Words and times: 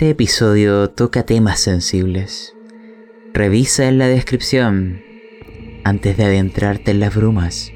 Este 0.00 0.08
episodio 0.08 0.88
toca 0.88 1.24
temas 1.24 1.60
sensibles. 1.60 2.56
Revisa 3.34 3.86
en 3.86 3.98
la 3.98 4.06
descripción 4.06 5.02
antes 5.84 6.16
de 6.16 6.24
adentrarte 6.24 6.92
en 6.92 7.00
las 7.00 7.14
brumas. 7.14 7.70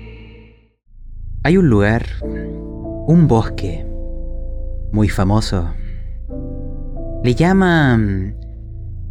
Hay 1.43 1.59
un 1.59 1.69
lugar, 1.69 2.07
un 2.23 3.29
bosque, 3.29 3.87
muy 4.91 5.11
famoso. 5.11 5.75
Le 7.23 7.35
llaman 7.35 8.39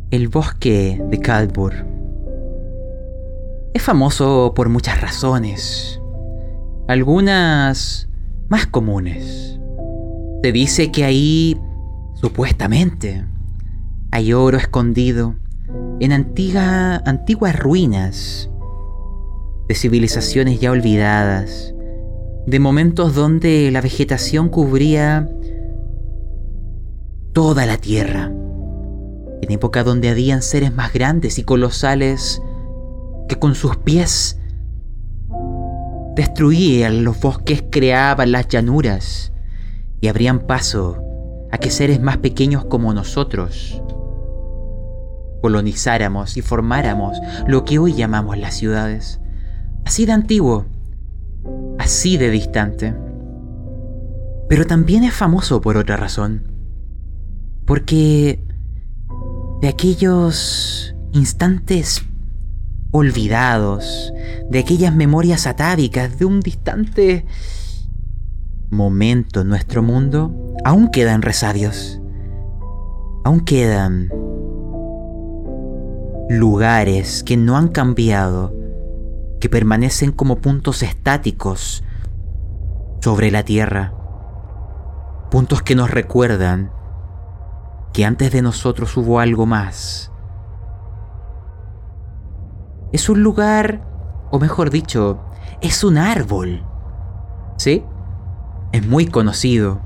el 0.09 0.27
bosque 0.29 0.99
de 1.11 1.19
Calbur. 1.19 1.85
Es 3.75 3.83
famoso 3.83 4.53
por 4.55 4.69
muchas 4.69 4.99
razones, 5.01 6.01
algunas 6.87 8.09
más 8.49 8.65
comunes. 8.65 9.59
Se 10.41 10.51
dice 10.51 10.91
que 10.91 11.03
ahí, 11.03 11.61
supuestamente, 12.23 13.25
hay 14.09 14.31
oro 14.31 14.57
escondido 14.57 15.35
en 15.99 16.13
antiguas 16.13 17.59
ruinas 17.59 18.49
de 19.67 19.75
civilizaciones 19.75 20.61
ya 20.61 20.71
olvidadas, 20.71 21.75
de 22.47 22.59
momentos 22.61 23.13
donde 23.13 23.69
la 23.71 23.81
vegetación 23.81 24.47
cubría 24.47 25.27
toda 27.33 27.65
la 27.65 27.75
tierra, 27.75 28.31
en 29.41 29.51
época 29.51 29.83
donde 29.83 30.07
habían 30.07 30.43
seres 30.43 30.73
más 30.73 30.93
grandes 30.93 31.37
y 31.39 31.43
colosales 31.43 32.41
que 33.27 33.35
con 33.35 33.53
sus 33.53 33.75
pies 33.75 34.39
destruían 36.15 37.03
los 37.03 37.19
bosques, 37.19 37.65
creaban 37.69 38.31
las 38.31 38.47
llanuras 38.47 39.33
y 39.99 40.07
abrían 40.07 40.47
paso 40.47 41.02
a 41.53 41.59
que 41.59 41.69
seres 41.69 42.01
más 42.01 42.17
pequeños 42.17 42.65
como 42.65 42.95
nosotros 42.95 43.79
colonizáramos 45.43 46.35
y 46.35 46.41
formáramos 46.41 47.19
lo 47.45 47.63
que 47.63 47.77
hoy 47.77 47.93
llamamos 47.93 48.39
las 48.39 48.55
ciudades. 48.55 49.19
Así 49.85 50.07
de 50.07 50.13
antiguo, 50.13 50.65
así 51.77 52.17
de 52.17 52.31
distante. 52.31 52.95
Pero 54.49 54.65
también 54.65 55.03
es 55.03 55.13
famoso 55.13 55.61
por 55.61 55.77
otra 55.77 55.95
razón. 55.95 56.47
Porque 57.65 58.43
de 59.61 59.67
aquellos 59.67 60.95
instantes 61.11 62.03
olvidados, 62.89 64.11
de 64.49 64.57
aquellas 64.57 64.95
memorias 64.95 65.45
atávicas 65.45 66.17
de 66.17 66.25
un 66.25 66.39
distante 66.39 67.27
momento 68.73 69.41
en 69.41 69.49
nuestro 69.49 69.81
mundo, 69.81 70.33
aún 70.65 70.89
quedan 70.89 71.21
resabios. 71.21 72.01
Aún 73.23 73.41
quedan 73.41 74.09
lugares 76.29 77.23
que 77.23 77.37
no 77.37 77.57
han 77.57 77.69
cambiado, 77.69 78.53
que 79.39 79.49
permanecen 79.49 80.11
como 80.11 80.37
puntos 80.39 80.83
estáticos 80.83 81.83
sobre 83.01 83.31
la 83.31 83.43
Tierra. 83.43 83.93
Puntos 85.31 85.61
que 85.61 85.75
nos 85.75 85.89
recuerdan 85.89 86.71
que 87.93 88.05
antes 88.05 88.31
de 88.31 88.41
nosotros 88.41 88.97
hubo 88.97 89.19
algo 89.19 89.45
más 89.45 90.13
es 92.93 93.09
un 93.09 93.23
lugar, 93.23 93.81
o 94.29 94.39
mejor 94.39 94.69
dicho, 94.69 95.19
es 95.61 95.83
un 95.83 95.97
árbol. 95.97 96.63
¿Sí? 97.57 97.83
Es 98.73 98.85
muy 98.85 99.05
conocido. 99.05 99.79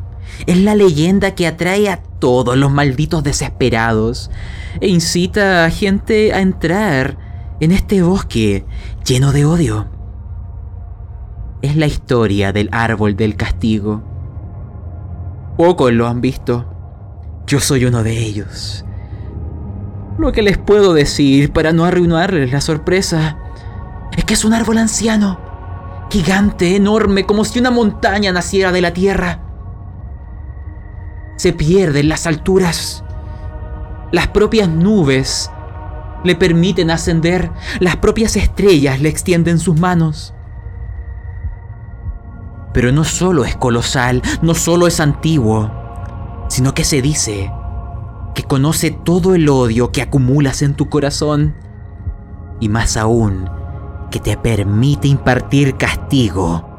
Es 0.48 0.58
la 0.58 0.74
leyenda 0.74 1.36
que 1.36 1.46
atrae 1.46 1.90
a 1.90 1.98
todos 1.98 2.58
los 2.58 2.72
malditos 2.72 3.22
desesperados 3.22 4.32
e 4.82 4.88
incita 4.88 5.66
a 5.66 5.70
gente 5.70 6.34
a 6.34 6.40
entrar 6.40 7.18
en 7.60 7.72
este 7.72 8.02
bosque 8.02 8.66
lleno 9.06 9.34
de 9.34 9.46
odio. 9.46 9.88
Es 11.62 11.76
la 11.76 11.86
historia 11.86 12.54
del 12.54 12.70
árbol 12.72 13.16
del 13.16 13.36
castigo. 13.36 14.04
Pocos 15.58 15.92
lo 15.92 16.08
han 16.08 16.22
visto. 16.22 16.66
Yo 17.46 17.60
soy 17.60 17.86
uno 17.86 18.04
de 18.04 18.18
ellos. 18.18 18.86
Lo 20.18 20.32
que 20.32 20.44
les 20.44 20.58
puedo 20.58 20.94
decir 20.94 21.52
para 21.52 21.74
no 21.74 21.84
arruinarles 21.86 22.52
la 22.52 22.62
sorpresa 22.62 23.38
es 24.16 24.24
que 24.24 24.34
es 24.34 24.46
un 24.46 24.54
árbol 24.54 24.78
anciano, 24.78 25.40
gigante, 26.10 26.76
enorme, 26.76 27.26
como 27.26 27.46
si 27.46 27.60
una 27.60 27.72
montaña 27.72 28.32
naciera 28.32 28.72
de 28.72 28.82
la 28.82 28.94
tierra. 28.94 29.42
Se 31.38 31.54
pierde 31.54 32.00
en 32.00 32.10
las 32.10 32.28
alturas. 32.28 33.04
Las 34.12 34.28
propias 34.28 34.70
nubes 34.70 35.52
le 36.24 36.36
permiten 36.36 36.92
ascender, 36.92 37.52
las 37.80 37.98
propias 37.98 38.36
estrellas 38.36 39.02
le 39.02 39.10
extienden 39.10 39.60
sus 39.60 39.80
manos. 39.80 40.34
Pero 42.74 42.92
no 42.92 43.04
solo 43.04 43.44
es 43.44 43.56
colosal, 43.56 44.22
no 44.42 44.56
solo 44.56 44.88
es 44.88 45.00
antiguo, 45.00 45.72
sino 46.48 46.74
que 46.74 46.84
se 46.84 47.02
dice 47.02 47.52
que 48.34 48.44
conoce 48.44 48.92
todo 48.92 49.34
el 49.36 49.50
odio 49.50 49.92
que 49.92 50.04
acumulas 50.04 50.62
en 50.62 50.76
tu 50.76 50.90
corazón 50.90 51.56
y 52.60 52.70
más 52.70 52.96
aún 52.96 53.57
que 54.10 54.20
te 54.20 54.38
permite 54.38 55.08
impartir 55.08 55.76
castigo 55.76 56.78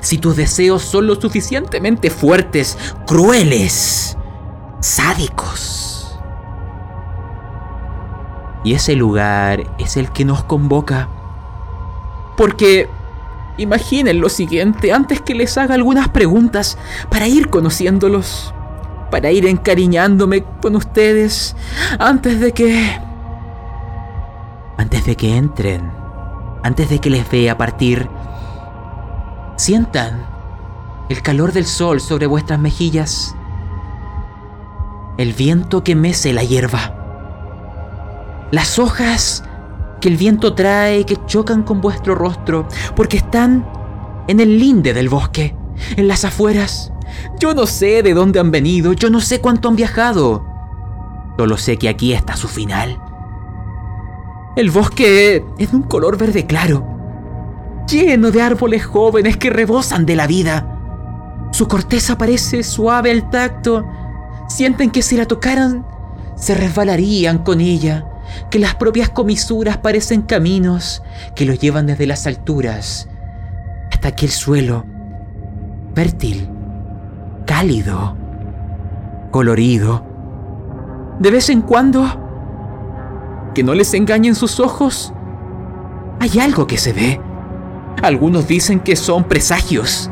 si 0.00 0.18
tus 0.18 0.36
deseos 0.36 0.82
son 0.82 1.06
lo 1.06 1.14
suficientemente 1.20 2.10
fuertes, 2.10 2.78
crueles, 3.06 4.16
sádicos. 4.80 6.18
Y 8.62 8.74
ese 8.74 8.94
lugar 8.94 9.64
es 9.78 9.96
el 9.96 10.10
que 10.12 10.24
nos 10.24 10.44
convoca. 10.44 11.08
Porque 12.36 12.88
imaginen 13.56 14.20
lo 14.20 14.28
siguiente 14.28 14.92
antes 14.92 15.20
que 15.20 15.34
les 15.34 15.58
haga 15.58 15.74
algunas 15.74 16.08
preguntas 16.08 16.78
para 17.10 17.26
ir 17.26 17.48
conociéndolos 17.50 18.54
para 19.10 19.30
ir 19.32 19.46
encariñándome 19.46 20.44
con 20.62 20.76
ustedes 20.76 21.56
antes 21.98 22.40
de 22.40 22.52
que... 22.52 22.98
Antes 24.76 25.04
de 25.04 25.16
que 25.16 25.36
entren, 25.36 25.90
antes 26.62 26.88
de 26.88 26.98
que 26.98 27.10
les 27.10 27.30
vea 27.30 27.56
partir, 27.56 28.08
sientan 29.56 30.26
el 31.08 31.22
calor 31.22 31.52
del 31.52 31.66
sol 31.66 32.00
sobre 32.00 32.26
vuestras 32.26 32.58
mejillas, 32.58 33.34
el 35.18 35.32
viento 35.32 35.84
que 35.84 35.94
mece 35.94 36.32
la 36.32 36.44
hierba, 36.44 36.94
las 38.50 38.78
hojas 38.78 39.44
que 40.00 40.08
el 40.08 40.16
viento 40.16 40.54
trae 40.54 41.04
que 41.04 41.18
chocan 41.26 41.62
con 41.62 41.80
vuestro 41.80 42.14
rostro, 42.14 42.66
porque 42.96 43.18
están 43.18 43.66
en 44.28 44.40
el 44.40 44.58
linde 44.58 44.94
del 44.94 45.08
bosque, 45.08 45.54
en 45.96 46.08
las 46.08 46.24
afueras, 46.24 46.92
yo 47.38 47.54
no 47.54 47.66
sé 47.66 48.02
de 48.02 48.14
dónde 48.14 48.40
han 48.40 48.50
venido, 48.50 48.92
yo 48.92 49.10
no 49.10 49.20
sé 49.20 49.40
cuánto 49.40 49.68
han 49.68 49.76
viajado. 49.76 50.44
Solo 51.38 51.56
sé 51.56 51.76
que 51.76 51.88
aquí 51.88 52.12
está 52.12 52.36
su 52.36 52.48
final. 52.48 53.00
El 54.56 54.70
bosque 54.70 55.44
es 55.58 55.70
de 55.70 55.76
un 55.76 55.82
color 55.82 56.18
verde 56.18 56.46
claro, 56.46 56.86
lleno 57.88 58.30
de 58.30 58.42
árboles 58.42 58.84
jóvenes 58.84 59.36
que 59.36 59.50
rebosan 59.50 60.06
de 60.06 60.16
la 60.16 60.26
vida. 60.26 61.48
Su 61.52 61.68
corteza 61.68 62.18
parece 62.18 62.62
suave 62.62 63.10
al 63.10 63.30
tacto. 63.30 63.86
Sienten 64.48 64.90
que 64.90 65.02
si 65.02 65.16
la 65.16 65.26
tocaran, 65.26 65.86
se 66.36 66.54
resbalarían 66.54 67.38
con 67.38 67.60
ella, 67.60 68.06
que 68.50 68.58
las 68.58 68.74
propias 68.74 69.10
comisuras 69.10 69.78
parecen 69.78 70.22
caminos 70.22 71.02
que 71.34 71.44
los 71.44 71.58
llevan 71.58 71.86
desde 71.86 72.06
las 72.06 72.26
alturas 72.26 73.08
hasta 73.90 74.08
aquel 74.08 74.30
suelo 74.30 74.84
fértil 75.94 76.48
cálido, 77.50 78.16
colorido. 79.32 80.06
De 81.18 81.30
vez 81.32 81.50
en 81.50 81.62
cuando, 81.62 82.19
que 83.54 83.62
no 83.62 83.74
les 83.74 83.94
engañen 83.94 84.34
sus 84.34 84.60
ojos, 84.60 85.12
hay 86.20 86.38
algo 86.40 86.66
que 86.66 86.78
se 86.78 86.92
ve. 86.92 87.20
Algunos 88.02 88.46
dicen 88.46 88.80
que 88.80 88.96
son 88.96 89.24
presagios. 89.24 90.10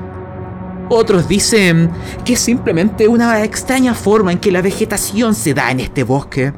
Otros 0.90 1.29
dicen 1.29 1.90
que 2.25 2.35
es 2.35 2.40
simplemente 2.40 3.08
una 3.08 3.44
extraña 3.44 3.94
forma 3.94 4.32
en 4.32 4.38
que 4.38 4.50
la 4.50 4.62
vegetación 4.62 5.35
se 5.35 5.55
da 5.55 5.70
en 5.70 5.81
este 5.81 6.02
bosque. 6.02 6.52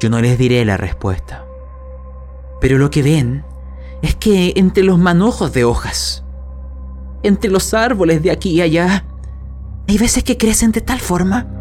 Yo 0.00 0.10
no 0.10 0.20
les 0.20 0.38
diré 0.38 0.64
la 0.64 0.76
respuesta. 0.76 1.44
Pero 2.60 2.78
lo 2.78 2.90
que 2.90 3.02
ven 3.02 3.44
es 4.02 4.16
que 4.16 4.54
entre 4.56 4.82
los 4.82 4.98
manojos 4.98 5.52
de 5.52 5.64
hojas, 5.64 6.24
entre 7.22 7.50
los 7.50 7.74
árboles 7.74 8.22
de 8.22 8.30
aquí 8.30 8.50
y 8.50 8.62
allá. 8.62 9.04
Hay 9.88 9.98
veces 9.98 10.24
que 10.24 10.36
crecen 10.36 10.72
de 10.72 10.80
tal 10.80 11.00
forma 11.00 11.59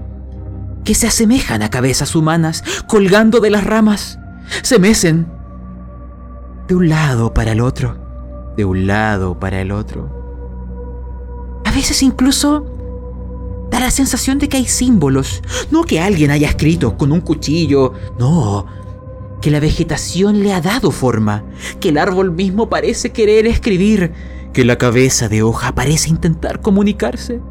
que 0.84 0.96
se 0.96 1.08
asemejan 1.08 1.62
a 1.62 1.70
cabezas 1.70 2.16
humanas 2.16 2.64
colgando 2.88 3.40
de 3.40 3.50
las 3.50 3.64
ramas. 3.64 4.20
Se 4.62 4.80
mecen 4.80 5.28
de 6.68 6.76
un 6.76 6.90
lado 6.90 7.34
para 7.34 7.52
el 7.52 7.62
otro, 7.62 8.54
de 8.58 8.66
un 8.66 8.88
lado 8.88 9.40
para 9.40 9.62
el 9.62 9.72
otro. 9.72 10.18
A 11.66 11.72
veces 11.72 12.02
incluso 12.02 12.80
Da 13.70 13.80
la 13.80 13.92
sensación 13.92 14.40
de 14.40 14.50
que 14.50 14.58
hay 14.58 14.66
símbolos, 14.66 15.42
no 15.72 15.84
que 15.84 16.00
alguien 16.00 16.31
haya 16.31 16.48
escrito 16.50 16.98
con 16.98 17.12
un 17.12 17.22
cuchillo, 17.22 17.94
no, 18.18 18.66
que 19.42 19.52
la 19.52 19.60
vegetación 19.60 20.42
le 20.42 20.54
ha 20.54 20.62
dado 20.62 20.92
forma, 20.92 21.44
que 21.80 21.90
el 21.90 21.98
árbol 21.98 22.32
mismo 22.32 22.70
parece 22.70 23.12
querer 23.12 23.46
escribir, 23.46 24.12
que 24.54 24.66
la 24.66 24.78
cabeza 24.78 25.30
de 25.30 25.44
hoja 25.44 25.75
parece 25.75 26.10
intentar 26.10 26.62
comunicarse. 26.62 27.42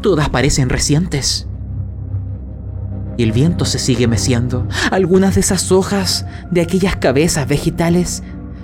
Todas 0.00 0.28
parecen 0.28 0.68
recientes. 0.68 1.48
Y 3.16 3.22
el 3.22 3.32
viento 3.32 3.64
se 3.64 3.78
sigue 3.78 4.06
meciendo. 4.06 4.66
Algunas 4.90 5.34
de 5.34 5.40
esas 5.40 5.70
hojas 5.70 6.24
de 6.50 6.62
aquellas 6.62 6.96
cabezas 6.96 7.46
vegetales 7.46 8.22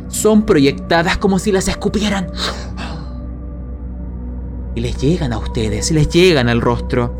son 0.09 0.43
proyectadas 0.45 1.19
como 1.19 1.39
si 1.39 1.53
las 1.53 1.69
escupieran. 1.69 2.29
Y 4.75 4.81
les 4.81 4.97
llegan 4.99 5.33
a 5.33 5.39
ustedes, 5.39 5.91
les 5.91 6.09
llegan 6.09 6.49
al 6.49 6.61
rostro. 6.61 7.17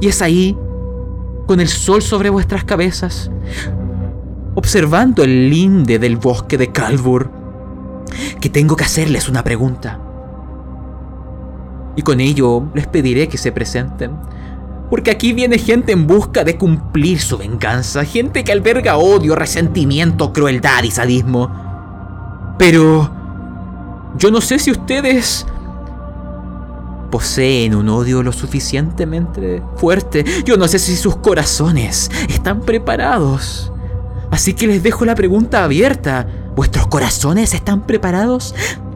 Y 0.00 0.08
es 0.08 0.22
ahí, 0.22 0.56
con 1.46 1.60
el 1.60 1.68
sol 1.68 2.02
sobre 2.02 2.30
vuestras 2.30 2.64
cabezas, 2.64 3.30
observando 4.54 5.22
el 5.22 5.48
linde 5.50 5.98
del 5.98 6.16
bosque 6.16 6.58
de 6.58 6.72
Calvur, 6.72 7.30
que 8.40 8.50
tengo 8.50 8.76
que 8.76 8.84
hacerles 8.84 9.28
una 9.28 9.44
pregunta. 9.44 10.00
Y 11.94 12.02
con 12.02 12.20
ello 12.20 12.64
les 12.74 12.86
pediré 12.86 13.28
que 13.28 13.38
se 13.38 13.52
presenten. 13.52 14.12
Porque 14.90 15.10
aquí 15.10 15.32
viene 15.32 15.58
gente 15.58 15.92
en 15.92 16.06
busca 16.06 16.44
de 16.44 16.56
cumplir 16.56 17.20
su 17.20 17.36
venganza, 17.36 18.04
gente 18.04 18.44
que 18.44 18.52
alberga 18.52 18.96
odio, 18.96 19.34
resentimiento, 19.34 20.32
crueldad 20.32 20.84
y 20.84 20.90
sadismo. 20.90 22.54
Pero 22.58 23.10
yo 24.16 24.30
no 24.30 24.40
sé 24.40 24.58
si 24.58 24.70
ustedes 24.70 25.44
poseen 27.10 27.74
un 27.74 27.88
odio 27.88 28.22
lo 28.22 28.32
suficientemente 28.32 29.62
fuerte. 29.76 30.24
Yo 30.44 30.56
no 30.56 30.68
sé 30.68 30.78
si 30.78 30.96
sus 30.96 31.16
corazones 31.16 32.10
están 32.28 32.60
preparados. 32.60 33.72
Así 34.30 34.54
que 34.54 34.66
les 34.66 34.82
dejo 34.82 35.04
la 35.04 35.14
pregunta 35.14 35.64
abierta. 35.64 36.26
¿Vuestros 36.54 36.86
corazones 36.86 37.54
están 37.54 37.82
preparados? 37.86 38.54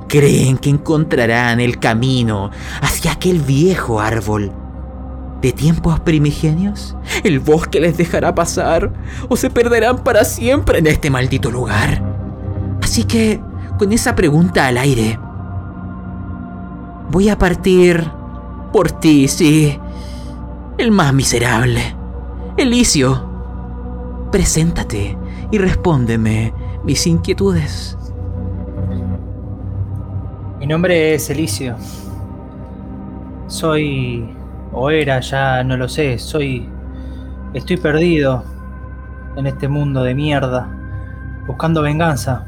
¿Creen 0.08 0.58
que 0.58 0.70
encontrarán 0.70 1.60
el 1.60 1.78
camino 1.78 2.50
hacia 2.80 3.12
aquel 3.12 3.40
viejo 3.40 4.00
árbol 4.00 4.52
de 5.40 5.52
tiempos 5.52 6.00
primigenios? 6.00 6.96
¿El 7.24 7.40
bosque 7.40 7.80
les 7.80 7.96
dejará 7.96 8.34
pasar 8.34 8.92
o 9.28 9.36
se 9.36 9.50
perderán 9.50 9.98
para 9.98 10.24
siempre 10.24 10.78
en 10.78 10.86
este 10.86 11.10
maldito 11.10 11.50
lugar? 11.50 12.02
Así 12.82 13.04
que, 13.04 13.40
con 13.78 13.92
esa 13.92 14.14
pregunta 14.14 14.66
al 14.66 14.78
aire, 14.78 15.18
voy 17.10 17.28
a 17.28 17.38
partir 17.38 18.10
por 18.72 18.90
ti, 18.90 19.28
sí, 19.28 19.78
el 20.78 20.90
más 20.90 21.12
miserable, 21.12 21.94
Elicio. 22.56 23.28
Preséntate 24.30 25.18
y 25.50 25.58
respóndeme 25.58 26.54
mis 26.84 27.06
inquietudes. 27.06 27.96
Mi 30.58 30.66
nombre 30.66 31.14
es 31.14 31.28
Elicio. 31.30 31.74
Soy, 33.46 34.28
o 34.72 34.90
era, 34.90 35.20
ya 35.20 35.62
no 35.64 35.76
lo 35.76 35.88
sé, 35.88 36.18
soy, 36.18 36.68
estoy 37.54 37.76
perdido 37.76 38.44
en 39.36 39.46
este 39.46 39.68
mundo 39.68 40.02
de 40.02 40.14
mierda, 40.14 40.68
buscando 41.46 41.82
venganza. 41.82 42.46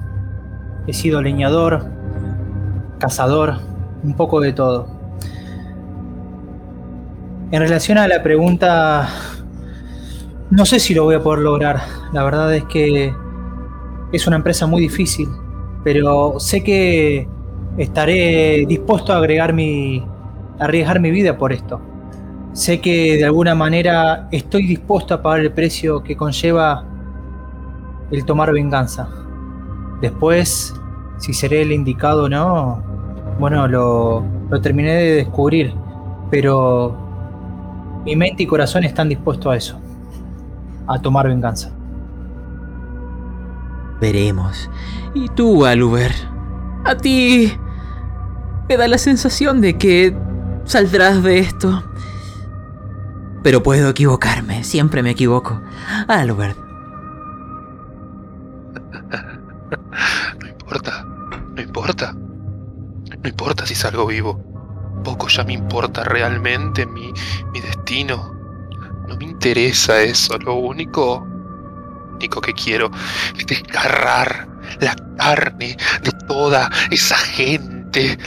He 0.86 0.92
sido 0.92 1.22
leñador, 1.22 1.86
cazador, 2.98 3.54
un 4.02 4.14
poco 4.14 4.40
de 4.40 4.52
todo. 4.52 4.88
En 7.50 7.60
relación 7.60 7.98
a 7.98 8.08
la 8.08 8.22
pregunta 8.22 9.08
no 10.52 10.66
sé 10.66 10.80
si 10.80 10.92
lo 10.92 11.04
voy 11.04 11.14
a 11.14 11.22
poder 11.22 11.40
lograr. 11.40 11.80
La 12.12 12.22
verdad 12.24 12.54
es 12.54 12.64
que 12.64 13.10
es 14.12 14.26
una 14.26 14.36
empresa 14.36 14.66
muy 14.66 14.82
difícil, 14.82 15.26
pero 15.82 16.38
sé 16.38 16.62
que 16.62 17.26
estaré 17.78 18.66
dispuesto 18.68 19.14
a 19.14 19.16
agregar 19.16 19.54
mi, 19.54 20.04
arriesgar 20.58 21.00
mi 21.00 21.10
vida 21.10 21.38
por 21.38 21.54
esto. 21.54 21.80
Sé 22.52 22.80
que 22.80 23.16
de 23.16 23.24
alguna 23.24 23.54
manera 23.54 24.28
estoy 24.30 24.66
dispuesto 24.66 25.14
a 25.14 25.22
pagar 25.22 25.40
el 25.40 25.52
precio 25.52 26.02
que 26.02 26.16
conlleva 26.16 26.84
el 28.10 28.24
tomar 28.24 28.52
venganza. 28.52 29.08
Después, 30.00 30.74
si 31.18 31.32
seré 31.32 31.62
el 31.62 31.72
indicado 31.72 32.24
o 32.24 32.28
no, 32.28 32.82
bueno, 33.38 33.66
lo, 33.66 34.22
lo 34.50 34.60
terminé 34.60 34.92
de 34.92 35.14
descubrir, 35.14 35.72
pero 36.30 36.96
mi 38.04 38.16
mente 38.16 38.42
y 38.42 38.46
corazón 38.46 38.84
están 38.84 39.08
dispuestos 39.08 39.52
a 39.52 39.56
eso 39.56 39.80
a 40.86 41.00
tomar 41.00 41.28
venganza. 41.28 41.70
Veremos. 44.00 44.68
¿Y 45.14 45.28
tú, 45.28 45.64
Aluber? 45.64 46.12
A 46.84 46.96
ti 46.96 47.52
me 48.68 48.76
da 48.76 48.88
la 48.88 48.98
sensación 48.98 49.60
de 49.60 49.78
que 49.78 50.16
saldrás 50.64 51.22
de 51.22 51.38
esto. 51.38 51.84
Pero 53.42 53.62
puedo 53.62 53.90
equivocarme, 53.90 54.64
siempre 54.64 55.02
me 55.02 55.10
equivoco. 55.10 55.60
Aluber. 56.08 56.56
No 60.40 60.48
importa, 60.48 61.04
no 61.54 61.62
importa. 61.62 62.12
No 62.12 63.28
importa 63.28 63.66
si 63.66 63.74
salgo 63.74 64.06
vivo. 64.06 64.42
Poco 65.04 65.28
ya 65.28 65.44
me 65.44 65.52
importa 65.54 66.04
realmente 66.04 66.86
mi, 66.86 67.12
mi 67.52 67.60
destino. 67.60 68.34
No 69.08 69.16
me 69.16 69.24
interesa 69.24 70.02
eso, 70.02 70.38
lo 70.38 70.54
único, 70.54 71.26
único 72.14 72.40
que 72.40 72.52
quiero 72.52 72.90
es 73.38 73.46
desgarrar 73.46 74.48
la 74.80 74.94
carne 75.18 75.76
de 76.02 76.12
toda 76.26 76.70
esa 76.90 77.16
gente. 77.16 78.18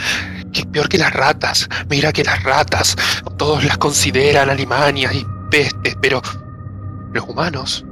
Que 0.56 0.62
es 0.62 0.68
peor 0.68 0.88
que 0.88 0.98
las 0.98 1.12
ratas. 1.12 1.68
Mira 1.90 2.14
que 2.14 2.24
las 2.24 2.42
ratas, 2.44 2.96
todos 3.36 3.66
las 3.66 3.78
consideran 3.78 4.50
alimanias 4.50 5.14
y 5.14 5.28
pestes, 5.52 5.98
pero 6.02 6.22
los 7.12 7.28
humanos, 7.28 7.86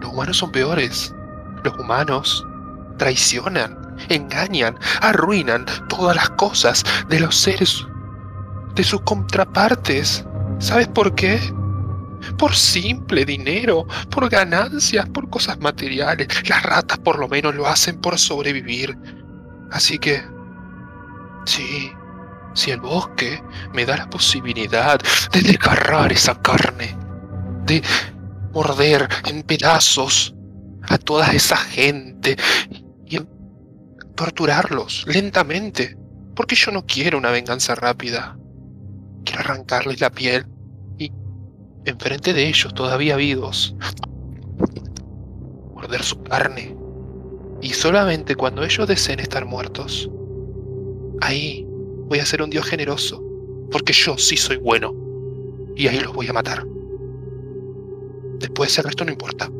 los 0.00 0.10
humanos 0.12 0.36
son 0.36 0.50
peores. 0.50 1.14
Los 1.62 1.78
humanos 1.78 2.44
traicionan, 2.98 3.94
engañan, 4.08 4.76
arruinan 5.02 5.66
todas 5.88 6.16
las 6.16 6.30
cosas 6.30 6.84
de 7.08 7.20
los 7.20 7.36
seres, 7.36 7.86
de 8.74 8.82
sus 8.82 9.00
contrapartes. 9.02 10.24
¿Sabes 10.58 10.88
por 10.88 11.14
qué? 11.14 11.40
por 12.38 12.56
simple 12.56 13.24
dinero, 13.24 13.86
por 14.10 14.28
ganancias, 14.28 15.06
por 15.10 15.28
cosas 15.30 15.60
materiales. 15.60 16.26
Las 16.48 16.62
ratas 16.64 16.98
por 16.98 17.20
lo 17.20 17.28
menos 17.28 17.54
lo 17.54 17.68
hacen 17.68 18.00
por 18.00 18.18
sobrevivir. 18.18 18.96
Así 19.70 19.98
que, 19.98 20.24
sí, 21.44 21.92
si 22.54 22.70
el 22.70 22.80
bosque 22.80 23.42
me 23.72 23.84
da 23.84 23.96
la 23.96 24.10
posibilidad 24.10 25.00
de 25.32 25.40
desgarrar 25.40 26.12
esa 26.12 26.40
carne, 26.40 26.96
de 27.64 27.82
morder 28.52 29.08
en 29.26 29.42
pedazos 29.42 30.34
a 30.88 30.98
toda 30.98 31.32
esa 31.32 31.56
gente 31.56 32.36
y 33.06 33.18
torturarlos 34.14 35.04
lentamente, 35.06 35.96
porque 36.36 36.54
yo 36.54 36.70
no 36.70 36.84
quiero 36.86 37.18
una 37.18 37.30
venganza 37.30 37.74
rápida. 37.74 38.36
Quiero 39.24 39.40
arrancarles 39.40 40.00
la 40.00 40.10
piel 40.10 40.46
enfrente 41.86 42.32
de 42.32 42.48
ellos 42.48 42.72
todavía 42.74 43.16
vivos, 43.16 43.74
morder 45.74 46.02
su 46.02 46.22
carne, 46.22 46.76
y 47.60 47.70
solamente 47.70 48.36
cuando 48.36 48.64
ellos 48.64 48.88
deseen 48.88 49.20
estar 49.20 49.44
muertos, 49.44 50.08
ahí 51.24 51.66
voy 52.08 52.18
a 52.18 52.26
ser 52.26 52.42
un 52.42 52.50
Dios 52.50 52.66
generoso, 52.66 53.22
porque 53.70 53.92
yo 53.92 54.16
sí 54.18 54.36
soy 54.36 54.56
bueno, 54.58 54.94
y 55.74 55.88
ahí 55.88 55.98
los 56.00 56.12
voy 56.12 56.28
a 56.28 56.32
matar. 56.32 56.66
Después 58.38 58.76
el 58.78 58.84
resto 58.84 59.04
no 59.04 59.12
importa. 59.12 59.50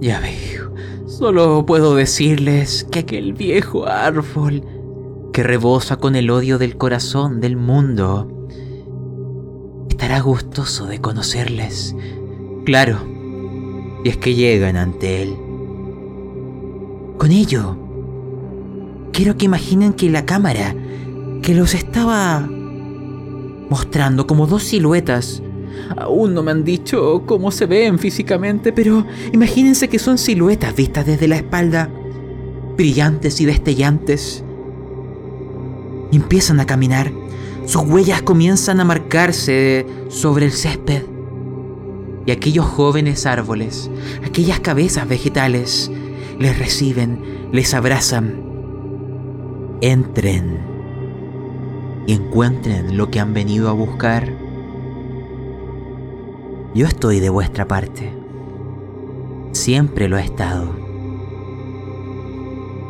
Ya 0.00 0.20
veo, 0.20 0.72
solo 1.06 1.66
puedo 1.66 1.94
decirles 1.94 2.86
que 2.90 3.00
aquel 3.00 3.32
viejo 3.32 3.86
árbol 3.86 4.62
que 5.32 5.42
rebosa 5.42 5.96
con 5.96 6.16
el 6.16 6.30
odio 6.30 6.58
del 6.58 6.76
corazón 6.76 7.40
del 7.40 7.56
mundo 7.56 8.48
estará 9.88 10.20
gustoso 10.20 10.86
de 10.86 11.00
conocerles. 11.00 11.94
Claro, 12.64 12.98
y 14.04 14.08
es 14.08 14.16
que 14.16 14.34
llegan 14.34 14.76
ante 14.76 15.22
él. 15.22 15.36
Con 17.18 17.32
ello, 17.32 17.76
quiero 19.12 19.36
que 19.36 19.46
imaginen 19.46 19.92
que 19.92 20.10
la 20.10 20.24
cámara 20.24 20.74
que 21.42 21.54
los 21.54 21.74
estaba 21.74 22.48
mostrando 23.70 24.26
como 24.26 24.46
dos 24.46 24.64
siluetas, 24.64 25.42
aún 25.96 26.34
no 26.34 26.42
me 26.42 26.50
han 26.50 26.64
dicho 26.64 27.22
cómo 27.26 27.50
se 27.50 27.66
ven 27.66 27.98
físicamente, 27.98 28.72
pero 28.72 29.06
imagínense 29.32 29.88
que 29.88 29.98
son 29.98 30.18
siluetas 30.18 30.74
vistas 30.74 31.06
desde 31.06 31.28
la 31.28 31.36
espalda, 31.36 31.88
brillantes 32.76 33.40
y 33.40 33.46
destellantes. 33.46 34.44
Empiezan 36.12 36.58
a 36.60 36.66
caminar 36.66 37.12
Sus 37.66 37.82
huellas 37.82 38.22
comienzan 38.22 38.80
a 38.80 38.84
marcarse 38.84 39.86
sobre 40.08 40.46
el 40.46 40.52
césped. 40.52 41.04
Y 42.26 42.32
aquellos 42.32 42.66
jóvenes 42.66 43.26
árboles, 43.26 43.90
aquellas 44.26 44.58
cabezas 44.60 45.08
vegetales, 45.08 45.90
les 46.38 46.58
reciben, 46.58 47.48
les 47.52 47.72
abrazan. 47.74 48.49
Entren 49.82 50.58
y 52.06 52.12
encuentren 52.12 52.98
lo 52.98 53.10
que 53.10 53.18
han 53.18 53.32
venido 53.32 53.70
a 53.70 53.72
buscar. 53.72 54.30
Yo 56.74 56.86
estoy 56.86 57.18
de 57.18 57.30
vuestra 57.30 57.66
parte. 57.66 58.12
Siempre 59.52 60.06
lo 60.08 60.18
he 60.18 60.22
estado. 60.22 60.68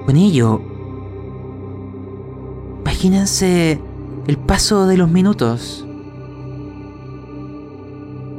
Con 0.05 0.17
ello, 0.17 0.61
imagínense 2.81 3.81
el 4.27 4.39
paso 4.39 4.89
de 4.89 4.97
los 4.97 5.09
minutos. 5.09 5.87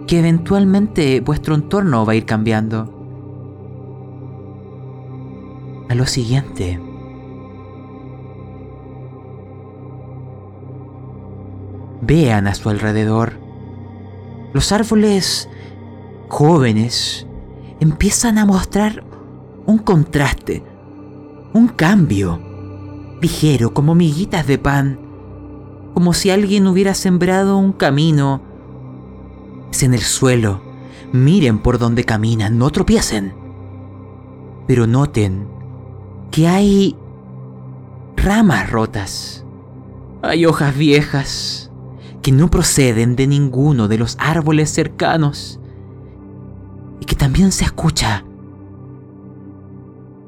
Que 0.07 0.19
eventualmente 0.19 1.21
vuestro 1.21 1.55
entorno 1.55 2.05
va 2.05 2.11
a 2.11 2.15
ir 2.15 2.25
cambiando. 2.25 2.93
A 5.87 5.95
lo 5.95 6.05
siguiente. 6.05 6.90
Vean 12.01 12.47
a 12.47 12.55
su 12.55 12.69
alrededor. 12.69 13.33
Los 14.53 14.71
árboles 14.71 15.49
jóvenes 16.27 17.27
empiezan 17.79 18.37
a 18.37 18.45
mostrar 18.45 19.03
un 19.65 19.77
contraste, 19.77 20.63
un 21.53 21.67
cambio, 21.67 22.41
ligero 23.21 23.73
como 23.73 23.95
miguitas 23.95 24.47
de 24.47 24.57
pan, 24.57 24.99
como 25.93 26.13
si 26.13 26.31
alguien 26.31 26.67
hubiera 26.67 26.93
sembrado 26.93 27.57
un 27.57 27.73
camino. 27.73 28.41
Es 29.71 29.83
en 29.83 29.93
el 29.93 30.01
suelo, 30.01 30.61
miren 31.11 31.59
por 31.59 31.77
donde 31.77 32.03
caminan, 32.03 32.57
no 32.57 32.69
tropiecen, 32.71 33.33
pero 34.67 34.87
noten 34.87 35.47
que 36.31 36.47
hay 36.47 36.95
ramas 38.15 38.69
rotas, 38.71 39.45
hay 40.23 40.45
hojas 40.45 40.75
viejas 40.75 41.60
que 42.21 42.31
no 42.31 42.49
proceden 42.49 43.15
de 43.15 43.27
ninguno 43.27 43.87
de 43.87 43.97
los 43.97 44.15
árboles 44.19 44.69
cercanos 44.69 45.59
y 46.99 47.05
que 47.05 47.15
también 47.15 47.51
se 47.51 47.65
escucha 47.65 48.23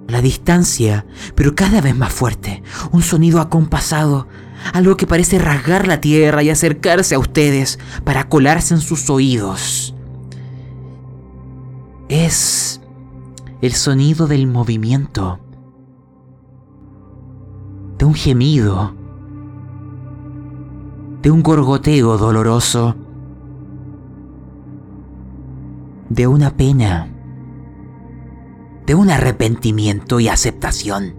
a 0.07 0.11
la 0.11 0.21
distancia, 0.21 1.05
pero 1.35 1.55
cada 1.55 1.81
vez 1.81 1.95
más 1.95 2.11
fuerte, 2.11 2.63
un 2.91 3.01
sonido 3.01 3.39
acompasado, 3.39 4.27
algo 4.73 4.97
que 4.97 5.07
parece 5.07 5.39
rasgar 5.39 5.87
la 5.87 6.01
tierra 6.01 6.43
y 6.43 6.49
acercarse 6.49 7.15
a 7.15 7.19
ustedes 7.19 7.79
para 8.03 8.27
colarse 8.29 8.73
en 8.73 8.81
sus 8.81 9.09
oídos. 9.09 9.95
Es 12.09 12.81
el 13.61 13.73
sonido 13.73 14.27
del 14.27 14.47
movimiento, 14.47 15.39
de 17.97 18.05
un 18.05 18.13
gemido, 18.13 18.95
de 21.23 21.31
un 21.31 21.41
gorgoteo 21.41 22.17
doloroso 22.17 22.95
de 26.09 26.27
una 26.27 26.57
pena, 26.57 27.07
de 28.85 28.93
un 28.93 29.09
arrepentimiento 29.09 30.19
y 30.19 30.27
aceptación. 30.27 31.15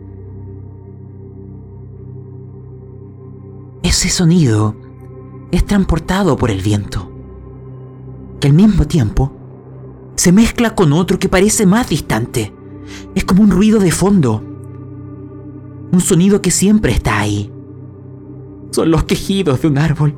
Ese 3.83 4.11
sonido 4.11 4.77
es 5.51 5.65
transportado 5.65 6.37
por 6.37 6.51
el 6.51 6.61
viento, 6.61 7.11
que 8.41 8.49
al 8.49 8.53
mismo 8.53 8.87
tiempo 8.87 9.33
se 10.17 10.33
mezcla 10.33 10.75
con 10.75 10.93
otro 10.93 11.19
que 11.19 11.31
parece 11.31 11.65
más 11.65 11.89
distante. 11.89 12.55
Es 13.15 13.25
como 13.25 13.43
un 13.43 13.51
ruido 13.51 13.81
de 13.81 13.91
fondo, 13.91 14.45
un 15.91 16.01
sonido 16.03 16.43
que 16.43 16.51
siempre 16.51 16.93
está 16.93 17.21
ahí. 17.21 17.51
Son 18.75 18.90
los 18.90 19.04
quejidos 19.04 19.62
de 19.62 19.69
un 19.69 19.78
árbol, 19.78 20.16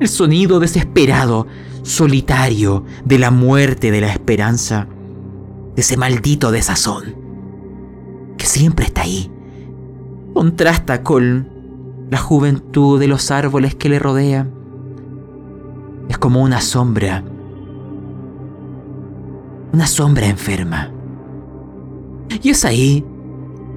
el 0.00 0.06
sonido 0.06 0.60
desesperado 0.60 1.46
solitario 1.80 2.84
de 3.06 3.18
la 3.18 3.30
muerte 3.30 3.90
de 3.90 4.02
la 4.02 4.12
esperanza, 4.12 4.86
de 5.74 5.80
ese 5.80 5.96
maldito 5.96 6.50
desazón, 6.50 7.16
que 8.36 8.44
siempre 8.44 8.84
está 8.84 9.00
ahí. 9.00 9.32
Contrasta 10.34 11.02
con 11.02 11.48
la 12.10 12.18
juventud 12.18 13.00
de 13.00 13.08
los 13.08 13.30
árboles 13.30 13.74
que 13.74 13.88
le 13.88 13.98
rodean. 13.98 14.52
Es 16.10 16.18
como 16.18 16.42
una 16.42 16.60
sombra, 16.60 17.24
una 19.72 19.86
sombra 19.86 20.26
enferma. 20.26 20.92
Y 22.42 22.50
es 22.50 22.66
ahí 22.66 23.06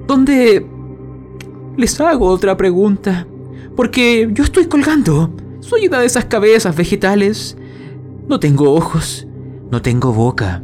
donde 0.06 0.66
les 1.80 2.00
hago 2.00 2.26
otra 2.26 2.56
pregunta, 2.56 3.26
porque 3.74 4.28
yo 4.32 4.44
estoy 4.44 4.66
colgando. 4.66 5.32
Soy 5.60 5.86
una 5.88 6.00
de 6.00 6.06
esas 6.06 6.26
cabezas 6.26 6.76
vegetales 6.76 7.56
no 8.28 8.38
tengo 8.38 8.74
ojos, 8.74 9.26
no 9.72 9.82
tengo 9.82 10.12
boca, 10.12 10.62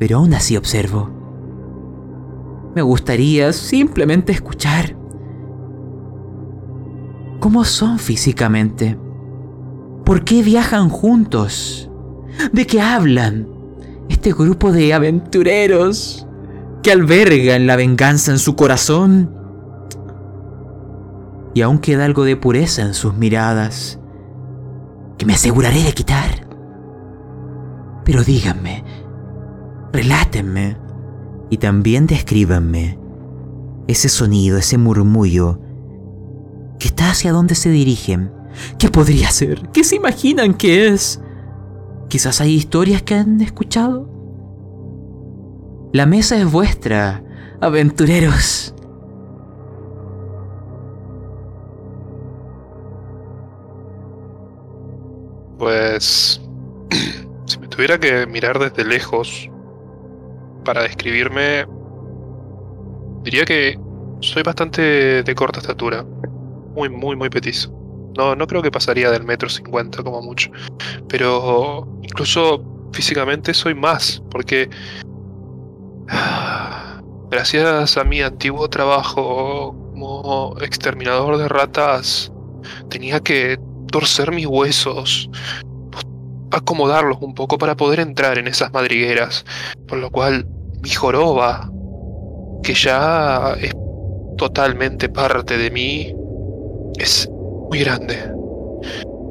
pero 0.00 0.16
aún 0.18 0.34
así 0.34 0.56
observo. 0.56 1.10
Me 2.74 2.82
gustaría 2.82 3.52
simplemente 3.52 4.32
escuchar 4.32 4.96
cómo 7.38 7.64
son 7.64 8.00
físicamente. 8.00 8.98
¿Por 10.04 10.24
qué 10.24 10.42
viajan 10.42 10.88
juntos? 10.88 11.90
¿De 12.52 12.66
qué 12.66 12.80
hablan? 12.80 13.46
Este 14.08 14.32
grupo 14.32 14.72
de 14.72 14.92
aventureros 14.92 16.26
que 16.82 16.90
albergan 16.90 17.68
la 17.68 17.76
venganza 17.76 18.32
en 18.32 18.38
su 18.38 18.56
corazón. 18.56 19.43
Y 21.54 21.62
aún 21.62 21.78
queda 21.78 22.04
algo 22.04 22.24
de 22.24 22.36
pureza 22.36 22.82
en 22.82 22.94
sus 22.94 23.14
miradas 23.14 24.00
que 25.16 25.26
me 25.26 25.34
aseguraré 25.34 25.82
de 25.82 25.92
quitar. 25.92 26.46
Pero 28.04 28.24
díganme, 28.24 28.84
relátenme 29.92 30.76
y 31.50 31.58
también 31.58 32.06
descríbanme 32.06 32.98
ese 33.86 34.08
sonido, 34.08 34.58
ese 34.58 34.78
murmullo 34.78 35.60
que 36.78 36.88
está 36.88 37.10
hacia 37.10 37.32
dónde 37.32 37.54
se 37.54 37.70
dirigen. 37.70 38.32
¿Qué 38.78 38.88
podría 38.88 39.30
ser? 39.30 39.68
¿Qué 39.72 39.84
se 39.84 39.96
imaginan 39.96 40.54
que 40.54 40.88
es? 40.88 41.20
Quizás 42.08 42.40
hay 42.40 42.54
historias 42.54 43.02
que 43.02 43.14
han 43.14 43.40
escuchado. 43.40 44.10
La 45.92 46.06
mesa 46.06 46.36
es 46.36 46.50
vuestra, 46.50 47.22
aventureros. 47.60 48.73
Pues 55.58 56.40
si 57.46 57.58
me 57.58 57.68
tuviera 57.68 57.98
que 57.98 58.26
mirar 58.26 58.58
desde 58.58 58.84
lejos 58.84 59.50
para 60.64 60.82
describirme, 60.82 61.66
diría 63.22 63.44
que 63.44 63.78
soy 64.20 64.42
bastante 64.42 65.22
de 65.22 65.34
corta 65.34 65.60
estatura. 65.60 66.04
Muy, 66.74 66.88
muy, 66.88 67.16
muy 67.16 67.30
petizo. 67.30 67.70
No, 68.16 68.34
no 68.34 68.46
creo 68.46 68.62
que 68.62 68.70
pasaría 68.70 69.10
del 69.10 69.24
metro 69.24 69.48
cincuenta 69.48 70.02
como 70.02 70.22
mucho. 70.22 70.50
Pero 71.08 71.86
incluso 72.02 72.64
físicamente 72.92 73.52
soy 73.54 73.74
más, 73.74 74.22
porque 74.30 74.70
gracias 77.30 77.96
a 77.96 78.04
mi 78.04 78.22
antiguo 78.22 78.68
trabajo 78.68 79.76
como 79.92 80.56
exterminador 80.60 81.36
de 81.38 81.48
ratas, 81.48 82.32
tenía 82.88 83.20
que 83.20 83.58
torcer 83.94 84.32
mis 84.32 84.48
huesos, 84.48 85.30
acomodarlos 86.50 87.18
un 87.20 87.32
poco 87.32 87.58
para 87.58 87.76
poder 87.76 88.00
entrar 88.00 88.38
en 88.38 88.48
esas 88.48 88.72
madrigueras. 88.72 89.44
Por 89.86 89.98
lo 89.98 90.10
cual 90.10 90.48
mi 90.82 90.90
joroba, 90.90 91.70
que 92.64 92.74
ya 92.74 93.54
es 93.60 93.72
totalmente 94.36 95.08
parte 95.08 95.56
de 95.56 95.70
mí, 95.70 96.12
es 96.98 97.30
muy 97.70 97.78
grande. 97.78 98.18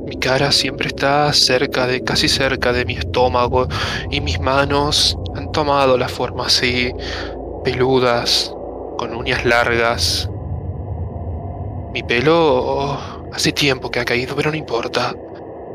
Mi 0.06 0.16
cara 0.16 0.50
siempre 0.54 0.88
está 0.88 1.34
cerca 1.34 1.86
de, 1.86 2.02
casi 2.02 2.30
cerca 2.30 2.72
de 2.72 2.86
mi 2.86 2.94
estómago 2.94 3.68
y 4.12 4.22
mis 4.22 4.40
manos 4.40 5.18
han 5.36 5.52
tomado 5.52 5.98
la 5.98 6.08
forma 6.08 6.46
así, 6.46 6.94
peludas, 7.66 8.56
con 8.98 9.14
uñas 9.14 9.44
largas. 9.44 10.30
Mi 11.94 12.02
pelo 12.02 13.13
hace 13.34 13.52
tiempo 13.52 13.90
que 13.90 14.00
ha 14.00 14.06
caído, 14.06 14.36
pero 14.36 14.52
no 14.52 14.58
importa, 14.58 15.16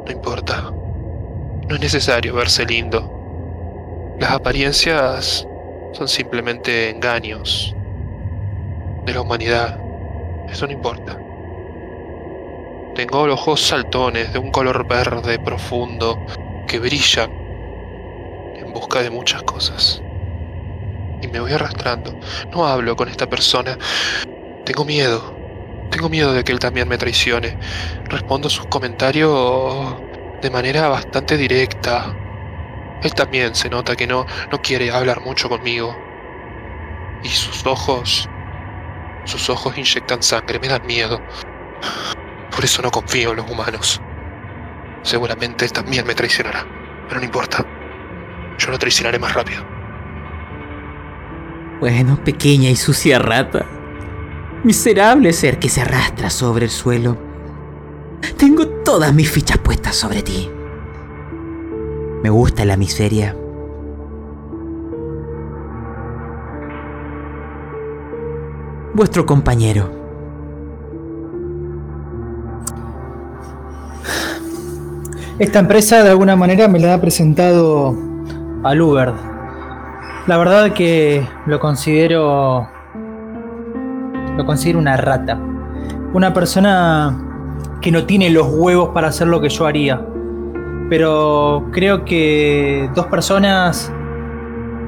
no 0.07 0.11
importa. 0.11 0.71
No 1.69 1.75
es 1.75 1.81
necesario 1.81 2.35
verse 2.35 2.65
lindo. 2.65 4.17
Las 4.19 4.33
apariencias 4.33 5.47
son 5.93 6.09
simplemente 6.09 6.91
engaños 6.91 7.75
de 9.05 9.13
la 9.13 9.21
humanidad. 9.21 9.79
Eso 10.49 10.67
no 10.67 10.73
importa. 10.73 11.19
Tengo 12.95 13.27
los 13.27 13.41
ojos 13.41 13.61
saltones 13.61 14.33
de 14.33 14.39
un 14.39 14.51
color 14.51 14.87
verde 14.89 15.39
profundo 15.39 16.19
que 16.67 16.79
brillan 16.79 17.31
en 18.57 18.73
busca 18.73 19.03
de 19.03 19.11
muchas 19.11 19.43
cosas. 19.43 20.03
Y 21.21 21.29
me 21.29 21.41
voy 21.41 21.53
arrastrando. 21.53 22.19
No 22.53 22.67
hablo 22.67 22.97
con 22.97 23.09
esta 23.09 23.29
persona. 23.29 23.77
Tengo 24.65 24.85
miedo. 24.85 25.38
Tengo 25.91 26.09
miedo 26.09 26.33
de 26.33 26.45
que 26.45 26.53
él 26.53 26.59
también 26.59 26.89
me 26.89 26.99
traicione. 26.99 27.57
Respondo 28.05 28.51
sus 28.51 28.67
comentarios 28.67 29.97
de 30.43 30.51
manera 30.51 30.89
bastante 30.89 31.37
directa. 31.37 32.15
Él 33.03 33.15
también 33.15 33.55
se 33.55 33.71
nota 33.71 33.97
que 33.97 34.07
no, 34.07 34.27
no 34.51 34.61
quiere 34.61 34.91
hablar 34.91 35.21
mucho 35.21 35.49
conmigo. 35.49 35.97
Y 37.23 37.29
sus 37.29 37.65
ojos... 37.67 38.29
Sus 39.25 39.51
ojos 39.51 39.77
inyectan 39.77 40.23
sangre, 40.23 40.59
me 40.59 40.69
dan 40.69 40.87
miedo. 40.87 41.21
Por 42.51 42.65
eso 42.65 42.81
no 42.81 42.91
confío 42.91 43.31
en 43.31 43.37
los 43.37 43.51
humanos. 43.51 44.01
Seguramente 45.03 45.67
él 45.67 45.73
también 45.73 46.07
me 46.07 46.15
traicionará. 46.15 46.67
Pero 47.09 47.21
no 47.21 47.27
importa. 47.27 47.65
Yo 48.59 48.71
lo 48.71 48.79
traicionaré 48.79 49.19
más 49.19 49.35
rápido. 49.35 49.65
Bueno, 51.81 52.23
pequeña 52.25 52.71
y 52.71 52.77
sucia 52.77 53.19
rata. 53.19 53.78
Miserable 54.65 55.33
ser 55.33 55.59
que 55.59 55.69
se 55.69 55.83
arrastra 55.83 56.31
sobre 56.31 56.65
el 56.65 56.71
suelo. 56.71 57.17
Tengo 58.37 58.67
todas 58.67 59.15
mis 59.15 59.31
fichas 59.31 59.59
puestas 59.59 59.95
sobre 59.95 60.23
ti. 60.23 60.51
Me 62.23 62.31
gusta 62.31 62.65
la 62.65 62.77
miseria. 62.77 63.37
Vuestro 68.95 69.25
compañero. 69.25 69.91
Esta 75.39 75.61
empresa 75.61 76.03
de 76.03 76.11
alguna 76.11 76.35
manera 76.35 76.67
me 76.67 76.81
la 76.81 76.95
ha 76.95 77.01
presentado 77.01 77.97
al 78.65 78.81
Uber. 78.81 79.13
La 80.27 80.37
verdad 80.37 80.73
que 80.73 81.25
lo 81.47 81.61
considero 81.61 82.69
lo 84.39 84.47
considero 84.47 84.79
una 84.79 84.97
rata. 84.97 85.39
Una 86.15 86.33
persona 86.33 87.29
que 87.83 87.91
no 87.91 88.05
tiene 88.05 88.31
los 88.31 88.47
huevos 88.49 88.91
para 88.91 89.09
hacer 89.09 89.27
lo 89.27 89.41
que 89.41 89.49
yo 89.49 89.67
haría. 89.67 90.01
Pero 90.89 91.67
creo 91.73 92.05
que 92.05 92.89
dos 92.95 93.07
personas 93.07 93.93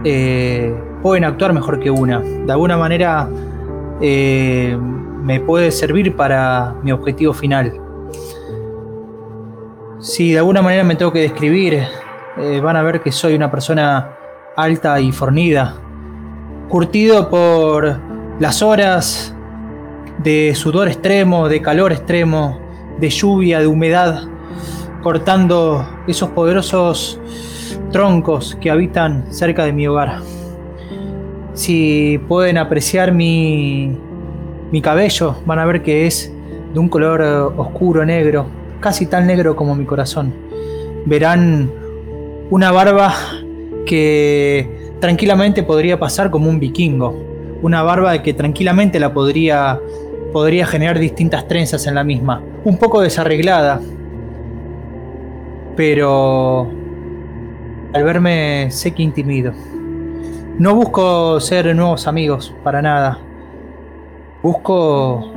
eh, 0.05 0.75
pueden 1.03 1.25
actuar 1.25 1.53
mejor 1.53 1.81
que 1.81 1.91
una. 1.91 2.21
De 2.21 2.51
alguna 2.51 2.79
manera 2.79 3.29
eh, 4.01 4.79
me 4.81 5.41
puede 5.41 5.73
servir 5.73 6.15
para 6.15 6.77
mi 6.83 6.93
objetivo 6.93 7.35
final. 7.35 7.75
Si 9.99 10.33
de 10.33 10.39
alguna 10.39 10.63
manera 10.63 10.85
me 10.85 10.95
tengo 10.95 11.13
que 11.13 11.21
describir, 11.21 11.83
eh, 12.39 12.61
van 12.61 12.77
a 12.77 12.83
ver 12.83 13.03
que 13.03 13.11
soy 13.11 13.35
una 13.35 13.51
persona 13.51 14.17
alta 14.57 14.99
y 15.01 15.11
fornida, 15.13 15.75
curtido 16.69 17.29
por 17.29 17.99
las 18.39 18.63
horas 18.63 19.35
de 20.23 20.55
sudor 20.55 20.89
extremo, 20.89 21.49
de 21.49 21.63
calor 21.63 21.93
extremo, 21.93 22.59
de 22.99 23.09
lluvia, 23.09 23.61
de 23.61 23.67
humedad, 23.67 24.25
cortando 25.03 25.87
esos 26.07 26.31
poderosos 26.31 27.21
troncos 27.91 28.57
que 28.61 28.71
habitan 28.71 29.25
cerca 29.33 29.65
de 29.65 29.73
mi 29.73 29.87
hogar. 29.87 30.21
Si 31.55 32.21
pueden 32.29 32.59
apreciar 32.59 33.13
mi, 33.13 33.97
mi 34.71 34.83
cabello, 34.83 35.37
van 35.47 35.59
a 35.59 35.65
ver 35.65 35.83
que 35.83 36.07
es 36.07 36.33
de 36.73 36.79
un 36.79 36.89
color 36.89 37.23
oscuro, 37.57 38.05
negro, 38.05 38.47
casi 38.81 39.07
tan 39.07 39.27
negro 39.27 39.57
como 39.57 39.75
mi 39.75 39.85
corazón. 39.85 40.33
Verán 41.07 41.71
una 42.51 42.71
barba 42.71 43.15
que 43.87 44.93
tranquilamente 45.01 45.63
podría 45.63 45.99
pasar 45.99 46.31
como 46.31 46.49
un 46.49 46.61
vikingo. 46.61 47.19
Una 47.63 47.83
barba 47.83 48.23
que 48.23 48.33
tranquilamente 48.33 48.99
la 49.01 49.13
podría, 49.13 49.79
podría 50.33 50.67
generar 50.67 50.99
distintas 50.99 51.47
trenzas 51.47 51.87
en 51.87 51.95
la 51.95 52.05
misma. 52.05 52.43
Un 52.65 52.79
poco 52.79 53.01
desarreglada. 53.01 53.81
Pero 55.77 56.71
al 57.93 58.05
verme 58.05 58.69
sé 58.71 58.93
que 58.93 59.03
intimido. 59.03 59.53
No 60.59 60.75
busco 60.75 61.41
ser 61.41 61.75
nuevos 61.75 62.07
amigos, 62.07 62.55
para 62.63 62.83
nada. 62.83 63.19
Busco 64.43 65.33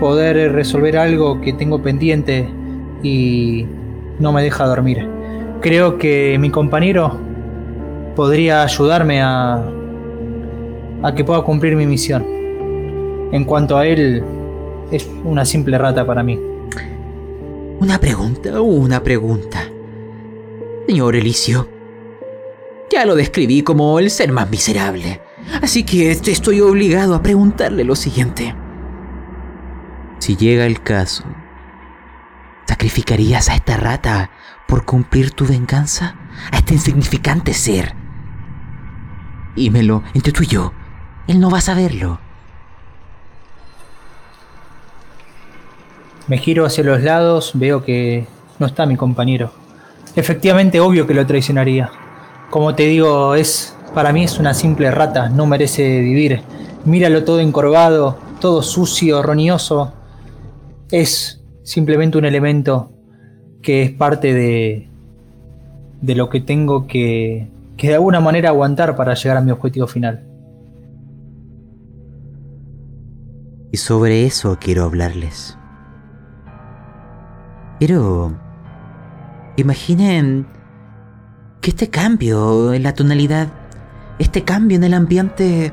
poder 0.00 0.52
resolver 0.52 0.96
algo 0.96 1.40
que 1.40 1.52
tengo 1.52 1.82
pendiente 1.82 2.48
y 3.02 3.66
no 4.18 4.32
me 4.32 4.42
deja 4.42 4.66
dormir. 4.66 5.08
Creo 5.60 5.98
que 5.98 6.36
mi 6.38 6.50
compañero 6.50 7.18
podría 8.16 8.62
ayudarme 8.62 9.22
a, 9.22 9.62
a 11.02 11.14
que 11.14 11.24
pueda 11.24 11.42
cumplir 11.42 11.76
mi 11.76 11.86
misión. 11.86 12.34
En 13.34 13.44
cuanto 13.44 13.76
a 13.76 13.84
él, 13.84 14.22
es 14.92 15.10
una 15.24 15.44
simple 15.44 15.76
rata 15.76 16.06
para 16.06 16.22
mí. 16.22 16.40
Una 17.80 17.98
pregunta, 17.98 18.60
una 18.60 19.02
pregunta. 19.02 19.68
Señor 20.86 21.16
Elicio, 21.16 21.68
ya 22.92 23.04
lo 23.04 23.16
describí 23.16 23.62
como 23.62 23.98
el 23.98 24.10
ser 24.12 24.30
más 24.30 24.48
miserable, 24.48 25.20
así 25.60 25.82
que 25.82 26.12
estoy 26.12 26.60
obligado 26.60 27.16
a 27.16 27.22
preguntarle 27.22 27.82
lo 27.82 27.96
siguiente. 27.96 28.54
Si 30.20 30.36
llega 30.36 30.64
el 30.64 30.80
caso, 30.80 31.24
¿sacrificarías 32.68 33.48
a 33.48 33.56
esta 33.56 33.76
rata 33.76 34.30
por 34.68 34.84
cumplir 34.84 35.32
tu 35.32 35.44
venganza? 35.44 36.14
A 36.52 36.58
este 36.58 36.74
insignificante 36.74 37.52
ser. 37.52 37.96
Dímelo, 39.56 40.04
entre 40.14 40.32
tú 40.32 40.44
y 40.44 40.46
yo. 40.46 40.72
Él 41.26 41.40
no 41.40 41.50
va 41.50 41.58
a 41.58 41.62
saberlo. 41.62 42.23
Me 46.26 46.38
giro 46.38 46.64
hacia 46.64 46.84
los 46.84 47.02
lados, 47.02 47.52
veo 47.54 47.84
que 47.84 48.26
no 48.58 48.66
está 48.66 48.86
mi 48.86 48.96
compañero. 48.96 49.50
Efectivamente, 50.16 50.80
obvio 50.80 51.06
que 51.06 51.14
lo 51.14 51.26
traicionaría. 51.26 51.90
Como 52.50 52.74
te 52.74 52.84
digo, 52.84 53.34
es 53.34 53.76
para 53.94 54.12
mí 54.12 54.24
es 54.24 54.38
una 54.38 54.54
simple 54.54 54.90
rata, 54.90 55.28
no 55.28 55.46
merece 55.46 56.00
vivir. 56.00 56.42
Míralo 56.84 57.24
todo 57.24 57.40
encorvado, 57.40 58.18
todo 58.40 58.62
sucio, 58.62 59.22
roñoso. 59.22 59.92
Es 60.90 61.42
simplemente 61.62 62.18
un 62.18 62.24
elemento 62.24 62.90
que 63.62 63.82
es 63.82 63.90
parte 63.92 64.34
de, 64.34 64.88
de 66.00 66.14
lo 66.14 66.28
que 66.28 66.40
tengo 66.40 66.86
que, 66.86 67.48
que 67.76 67.88
de 67.88 67.94
alguna 67.94 68.20
manera 68.20 68.50
aguantar 68.50 68.96
para 68.96 69.14
llegar 69.14 69.36
a 69.36 69.40
mi 69.40 69.50
objetivo 69.50 69.86
final. 69.86 70.24
Y 73.72 73.76
sobre 73.76 74.26
eso 74.26 74.58
quiero 74.60 74.84
hablarles. 74.84 75.56
Quiero... 77.86 78.32
Imaginen 79.56 80.46
que 81.60 81.68
este 81.68 81.90
cambio 81.90 82.72
en 82.72 82.82
la 82.82 82.94
tonalidad, 82.94 83.48
este 84.18 84.42
cambio 84.42 84.78
en 84.78 84.84
el 84.84 84.94
ambiente, 84.94 85.70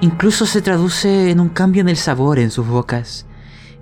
incluso 0.00 0.46
se 0.46 0.62
traduce 0.62 1.32
en 1.32 1.40
un 1.40 1.48
cambio 1.48 1.80
en 1.80 1.88
el 1.88 1.96
sabor 1.96 2.38
en 2.38 2.52
sus 2.52 2.64
bocas. 2.64 3.26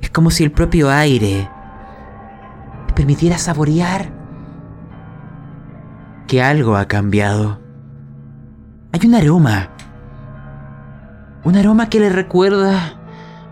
Es 0.01 0.09
como 0.09 0.31
si 0.31 0.43
el 0.43 0.53
propio 0.53 0.91
aire 0.91 1.51
permitiera 2.97 3.37
saborear 3.37 4.11
que 6.27 6.43
algo 6.43 6.77
ha 6.77 6.89
cambiado. 6.89 7.61
Hay 8.93 9.07
un 9.07 9.15
aroma. 9.17 9.69
Un 11.45 11.57
aroma 11.57 11.91
que 11.91 12.01
le 12.01 12.09
recuerda 12.09 12.99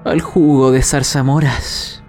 al 0.02 0.22
jugo 0.22 0.72
de 0.72 0.80
zarzamoras. 0.80 2.01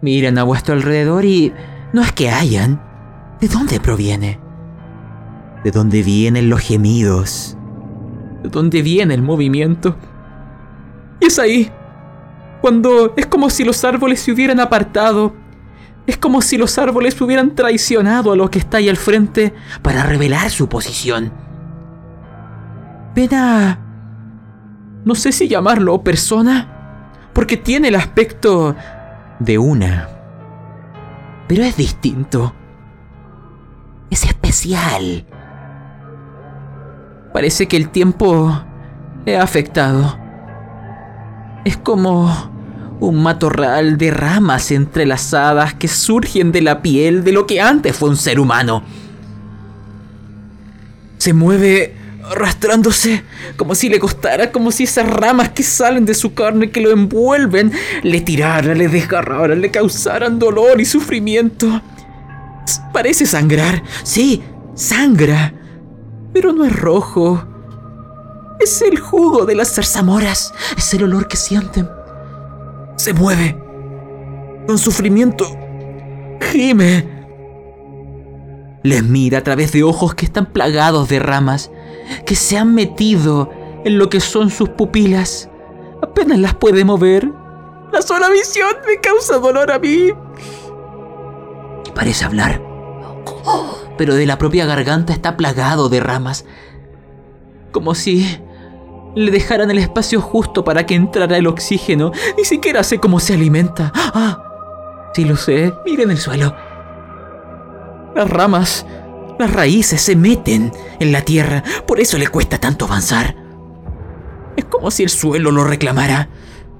Miren 0.00 0.38
a 0.38 0.44
vuestro 0.44 0.74
alrededor 0.74 1.24
y 1.24 1.52
no 1.92 2.02
es 2.02 2.12
que 2.12 2.30
hayan. 2.30 2.82
¿De 3.40 3.48
dónde 3.48 3.80
proviene? 3.80 4.40
¿De 5.64 5.70
dónde 5.70 6.02
vienen 6.02 6.48
los 6.48 6.60
gemidos? 6.60 7.56
¿De 8.42 8.48
dónde 8.48 8.82
viene 8.82 9.14
el 9.14 9.22
movimiento? 9.22 9.96
Y 11.20 11.26
es 11.26 11.38
ahí, 11.38 11.70
cuando 12.60 13.14
es 13.16 13.26
como 13.26 13.50
si 13.50 13.64
los 13.64 13.84
árboles 13.84 14.20
se 14.20 14.32
hubieran 14.32 14.60
apartado. 14.60 15.34
Es 16.06 16.16
como 16.16 16.40
si 16.40 16.56
los 16.56 16.78
árboles 16.78 17.20
hubieran 17.20 17.54
traicionado 17.54 18.32
a 18.32 18.36
lo 18.36 18.50
que 18.50 18.60
está 18.60 18.76
ahí 18.76 18.88
al 18.88 18.96
frente 18.96 19.52
para 19.82 20.04
revelar 20.04 20.50
su 20.50 20.68
posición. 20.68 21.32
Ven 23.14 23.34
a... 23.34 23.80
No 25.04 25.14
sé 25.14 25.32
si 25.32 25.48
llamarlo 25.48 26.02
persona, 26.02 27.30
porque 27.32 27.56
tiene 27.56 27.88
el 27.88 27.96
aspecto 27.96 28.76
de 29.38 29.58
una 29.58 30.16
pero 31.46 31.62
es 31.62 31.76
distinto. 31.76 32.54
Es 34.10 34.24
especial. 34.24 35.24
Parece 37.32 37.68
que 37.68 37.76
el 37.76 37.90
tiempo 37.90 38.62
le 39.24 39.36
ha 39.36 39.42
afectado. 39.42 40.18
Es 41.64 41.76
como 41.76 42.54
Un 42.98 43.22
matorral 43.22 43.98
de 43.98 44.10
ramas 44.10 44.70
entrelazadas 44.70 45.74
que 45.74 45.86
surgen 45.86 46.50
de 46.50 46.62
la 46.62 46.80
piel 46.80 47.24
de 47.24 47.32
lo 47.32 47.46
que 47.46 47.60
antes 47.60 47.94
fue 47.94 48.08
un 48.08 48.16
ser 48.16 48.40
humano. 48.40 48.82
Se 51.18 51.34
mueve 51.34 51.94
arrastrándose, 52.30 53.22
como 53.56 53.74
si 53.74 53.88
le 53.88 53.98
costara, 53.98 54.50
como 54.50 54.70
si 54.70 54.84
esas 54.84 55.08
ramas 55.08 55.50
que 55.50 55.62
salen 55.62 56.04
de 56.04 56.14
su 56.14 56.34
carne, 56.34 56.70
que 56.70 56.80
lo 56.80 56.90
envuelven, 56.90 57.72
le 58.02 58.20
tiraran, 58.20 58.78
le 58.78 58.88
desgarraran, 58.88 59.60
le 59.60 59.70
causaran 59.70 60.38
dolor 60.38 60.80
y 60.80 60.84
sufrimiento. 60.84 61.82
Parece 62.92 63.26
sangrar, 63.26 63.82
sí, 64.02 64.42
sangra, 64.74 65.54
pero 66.32 66.52
no 66.52 66.64
es 66.64 66.74
rojo. 66.74 67.44
Es 68.58 68.82
el 68.82 68.98
jugo 68.98 69.44
de 69.44 69.54
las 69.54 69.74
zarzamoras, 69.74 70.52
es 70.76 70.94
el 70.94 71.04
olor 71.04 71.28
que 71.28 71.36
sienten. 71.36 71.88
Se 72.96 73.12
mueve, 73.12 73.56
con 74.66 74.78
sufrimiento, 74.78 75.46
gime. 76.50 77.14
Les 78.82 79.02
mira 79.02 79.38
a 79.38 79.42
través 79.42 79.72
de 79.72 79.82
ojos 79.82 80.14
que 80.14 80.26
están 80.26 80.46
plagados 80.46 81.08
de 81.08 81.18
ramas 81.18 81.70
que 82.24 82.34
se 82.34 82.58
han 82.58 82.74
metido 82.74 83.50
en 83.84 83.98
lo 83.98 84.08
que 84.08 84.20
son 84.20 84.50
sus 84.50 84.70
pupilas. 84.70 85.48
Apenas 86.02 86.38
las 86.38 86.54
puede 86.54 86.84
mover. 86.84 87.30
La 87.92 88.02
sola 88.02 88.28
visión 88.28 88.70
me 88.86 89.00
causa 89.00 89.38
dolor 89.38 89.70
a 89.70 89.78
mí. 89.78 90.12
Parece 91.94 92.24
hablar. 92.24 92.60
Pero 93.96 94.14
de 94.14 94.26
la 94.26 94.38
propia 94.38 94.66
garganta 94.66 95.12
está 95.12 95.36
plagado 95.36 95.88
de 95.88 96.00
ramas. 96.00 96.44
Como 97.72 97.94
si 97.94 98.38
le 99.14 99.30
dejaran 99.30 99.70
el 99.70 99.78
espacio 99.78 100.20
justo 100.20 100.62
para 100.64 100.84
que 100.84 100.94
entrara 100.94 101.36
el 101.38 101.46
oxígeno. 101.46 102.12
Ni 102.36 102.44
siquiera 102.44 102.82
sé 102.82 102.98
cómo 102.98 103.18
se 103.18 103.34
alimenta. 103.34 103.92
Ah, 103.94 105.10
sí 105.14 105.24
lo 105.24 105.36
sé. 105.36 105.72
Miren 105.84 106.10
el 106.10 106.18
suelo. 106.18 106.54
Las 108.14 108.28
ramas 108.28 108.86
las 109.38 109.52
raíces 109.52 110.00
se 110.00 110.16
meten 110.16 110.72
en 110.98 111.12
la 111.12 111.22
tierra, 111.22 111.62
por 111.86 112.00
eso 112.00 112.18
le 112.18 112.28
cuesta 112.28 112.58
tanto 112.58 112.86
avanzar. 112.86 113.36
Es 114.56 114.64
como 114.64 114.90
si 114.90 115.02
el 115.02 115.10
suelo 115.10 115.50
lo 115.50 115.64
reclamara, 115.64 116.28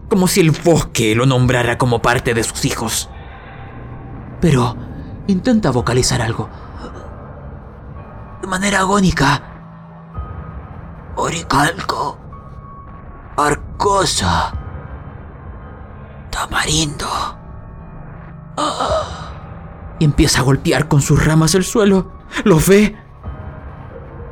como 0.08 0.28
si 0.28 0.40
el 0.40 0.50
bosque 0.50 1.14
lo 1.14 1.26
nombrara 1.26 1.78
como 1.78 2.00
parte 2.00 2.32
de 2.32 2.42
sus 2.42 2.64
hijos. 2.64 3.10
Pero 4.40 4.76
intenta 5.26 5.70
vocalizar 5.70 6.22
algo. 6.22 6.48
De 8.40 8.46
manera 8.46 8.80
agónica. 8.80 9.42
Oricalco. 11.16 12.18
Arcosa. 13.36 14.54
Tamarindo. 16.30 17.08
Y 19.98 20.04
empieza 20.04 20.40
a 20.40 20.44
golpear 20.44 20.88
con 20.88 21.02
sus 21.02 21.24
ramas 21.24 21.54
el 21.54 21.64
suelo. 21.64 22.15
Los 22.44 22.68
ve 22.68 22.96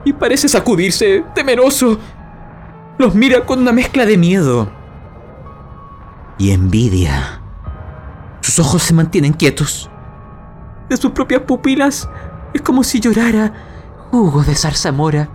y 0.04 0.12
parece 0.12 0.48
sacudirse, 0.48 1.24
temeroso. 1.34 1.98
Los 2.98 3.14
mira 3.14 3.44
con 3.44 3.60
una 3.60 3.72
mezcla 3.72 4.06
de 4.06 4.16
miedo 4.16 4.70
y 6.38 6.50
envidia. 6.50 7.40
Sus 8.40 8.58
ojos 8.58 8.82
se 8.82 8.94
mantienen 8.94 9.32
quietos. 9.32 9.90
De 10.88 10.96
sus 10.96 11.12
propias 11.12 11.42
pupilas 11.42 12.08
es 12.52 12.60
como 12.62 12.84
si 12.84 13.00
llorara 13.00 13.52
jugo 14.10 14.42
de 14.42 14.54
zarzamora. 14.54 15.28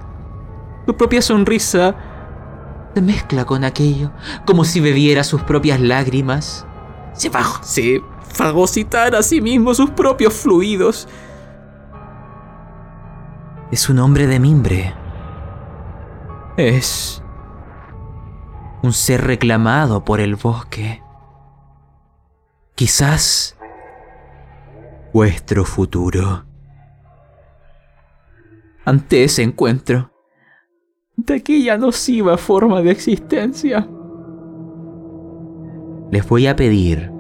Su 0.86 0.96
propia 0.96 1.22
sonrisa 1.22 1.96
se 2.94 3.02
mezcla 3.02 3.46
con 3.46 3.64
aquello, 3.64 4.12
como 4.46 4.64
si 4.64 4.80
bebiera 4.80 5.24
sus 5.24 5.42
propias 5.42 5.80
lágrimas. 5.80 6.66
Se, 7.14 7.32
se 7.62 8.02
fagocitar 8.32 9.16
a 9.16 9.24
sí 9.24 9.42
mismo 9.42 9.74
sus 9.74 9.90
propios 9.90 10.34
fluidos 10.34 11.08
es 13.72 13.90
un 13.90 14.00
hombre 14.00 14.28
de 14.28 14.40
mimbre. 14.40 14.94
Es 16.58 17.24
un 18.82 18.94
ser 18.94 19.22
reclamado 19.26 20.04
por 20.04 20.20
el 20.20 20.36
bosque. 20.36 21.02
Quizás 22.76 23.58
vuestro 25.14 25.66
futuro. 25.66 26.46
Ante 28.86 29.24
ese 29.24 29.44
encuentro, 29.44 30.12
de 31.16 31.36
aquella 31.36 31.78
nociva 31.78 32.38
forma 32.38 32.82
de 32.82 32.92
existencia, 32.92 33.88
les 36.12 36.28
voy 36.28 36.48
a 36.48 36.56
pedir 36.56 37.12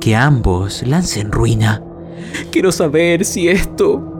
que 0.00 0.16
ambos 0.16 0.84
lancen 0.86 1.30
ruina. 1.30 1.84
Quiero 2.50 2.72
saber 2.72 3.24
si 3.24 3.48
esto 3.48 4.17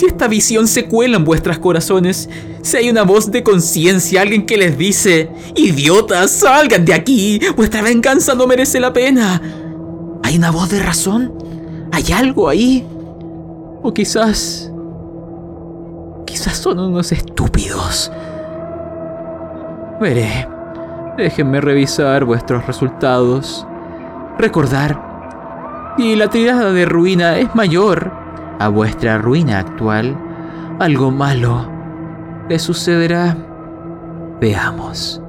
si 0.00 0.06
esta 0.06 0.28
visión 0.28 0.66
se 0.66 0.86
cuela 0.86 1.18
en 1.18 1.26
vuestros 1.26 1.58
corazones, 1.58 2.30
si 2.62 2.76
hay 2.78 2.88
una 2.88 3.02
voz 3.02 3.30
de 3.30 3.42
conciencia, 3.42 4.22
alguien 4.22 4.46
que 4.46 4.56
les 4.56 4.78
dice, 4.78 5.28
idiotas, 5.54 6.30
salgan 6.30 6.86
de 6.86 6.94
aquí, 6.94 7.38
vuestra 7.54 7.82
venganza 7.82 8.34
no 8.34 8.46
merece 8.46 8.80
la 8.80 8.94
pena. 8.94 9.42
¿Hay 10.22 10.38
una 10.38 10.52
voz 10.52 10.70
de 10.70 10.80
razón? 10.80 11.34
¿Hay 11.92 12.12
algo 12.12 12.48
ahí? 12.48 12.86
O 13.82 13.92
quizás... 13.92 14.72
Quizás 16.24 16.56
son 16.56 16.78
unos 16.78 17.12
estúpidos. 17.12 18.10
Veré. 20.00 20.48
Déjenme 21.18 21.60
revisar 21.60 22.24
vuestros 22.24 22.66
resultados. 22.66 23.66
Recordar. 24.38 25.94
Si 25.98 26.16
la 26.16 26.30
tirada 26.30 26.72
de 26.72 26.86
ruina 26.86 27.36
es 27.36 27.54
mayor, 27.54 28.19
a 28.60 28.68
vuestra 28.68 29.16
ruina 29.16 29.58
actual, 29.58 30.14
algo 30.78 31.10
malo 31.10 31.66
le 32.46 32.58
sucederá. 32.58 33.34
Veamos. 34.38 35.22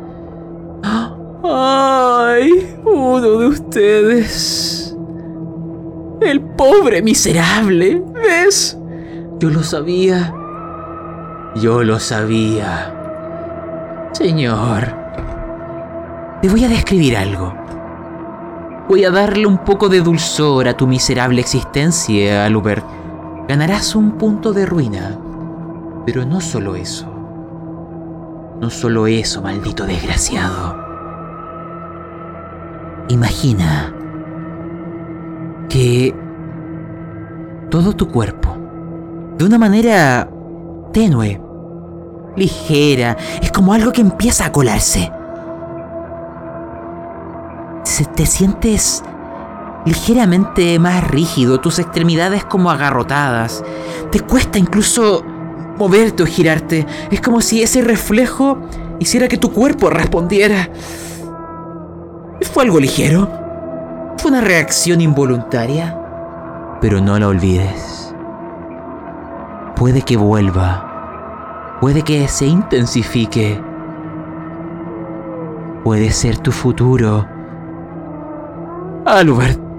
¡Ay! 0.84 2.78
Uno 2.84 3.22
de 3.22 3.48
ustedes. 3.48 4.98
El 6.20 6.42
pobre 6.42 7.02
miserable. 7.02 8.04
¿Ves? 8.14 8.78
Yo 9.40 9.50
lo 9.50 9.64
sabía. 9.64 10.34
Yo 11.56 11.84
lo 11.84 12.00
sabía. 12.00 12.94
Señor. 14.12 14.94
Te 16.42 16.50
voy 16.50 16.66
a 16.66 16.68
describir 16.68 17.16
algo. 17.16 17.54
Voy 18.90 19.06
a 19.06 19.12
darle 19.12 19.46
un 19.46 19.60
poco 19.60 19.88
de 19.88 20.02
dulzor 20.02 20.68
a 20.68 20.76
tu 20.76 20.86
miserable 20.86 21.40
existencia, 21.40 22.46
Albert 22.46 23.01
ganarás 23.48 23.96
un 23.96 24.14
punto 24.14 24.54
de 24.54 24.66
ruina. 24.66 25.18
Pero 26.06 26.26
no 26.26 26.42
solo 26.42 26.76
eso. 26.76 27.08
No 28.60 28.70
solo 28.70 29.08
eso, 29.08 29.42
maldito 29.42 29.86
desgraciado. 29.86 30.78
Imagina 33.10 33.94
que 35.68 36.16
todo 37.70 37.94
tu 37.94 38.08
cuerpo, 38.08 38.56
de 39.38 39.46
una 39.46 39.58
manera 39.58 40.30
tenue, 40.92 41.42
ligera, 42.36 43.18
es 43.42 43.52
como 43.52 43.74
algo 43.74 43.92
que 43.92 44.02
empieza 44.02 44.46
a 44.46 44.52
colarse. 44.52 45.12
te 48.16 48.26
sientes 48.26 49.04
ligeramente 49.86 50.78
más 50.80 51.04
rígido, 51.10 51.60
tus 51.60 51.80
extremidades 51.80 52.46
como 52.46 52.72
agarrotadas. 52.72 53.64
Te 54.12 54.20
cuesta 54.20 54.60
incluso 54.60 55.24
moverte 55.78 56.24
o 56.24 56.26
girarte. 56.26 56.86
Es 57.10 57.22
como 57.22 57.42
si 57.42 57.64
ese 57.64 57.82
reflejo 57.82 58.60
hiciera 59.00 59.28
que 59.28 59.38
tu 59.38 59.52
cuerpo 59.52 59.90
respondiera. 59.90 60.70
¿Fue 62.54 62.64
algo 62.64 62.80
ligero? 62.80 63.30
¿Fue 64.18 64.30
una 64.30 64.42
reacción 64.42 65.02
involuntaria? 65.02 65.98
Pero 66.80 67.02
no 67.02 67.18
la 67.18 67.28
olvides. 67.28 68.14
Puede 69.76 70.02
que 70.04 70.18
vuelva. 70.18 71.78
Puede 71.82 72.04
que 72.04 72.28
se 72.28 72.46
intensifique. 72.46 73.60
Puede 75.84 76.12
ser 76.12 76.38
tu 76.38 76.52
futuro. 76.52 77.26
Albert. 79.06 79.71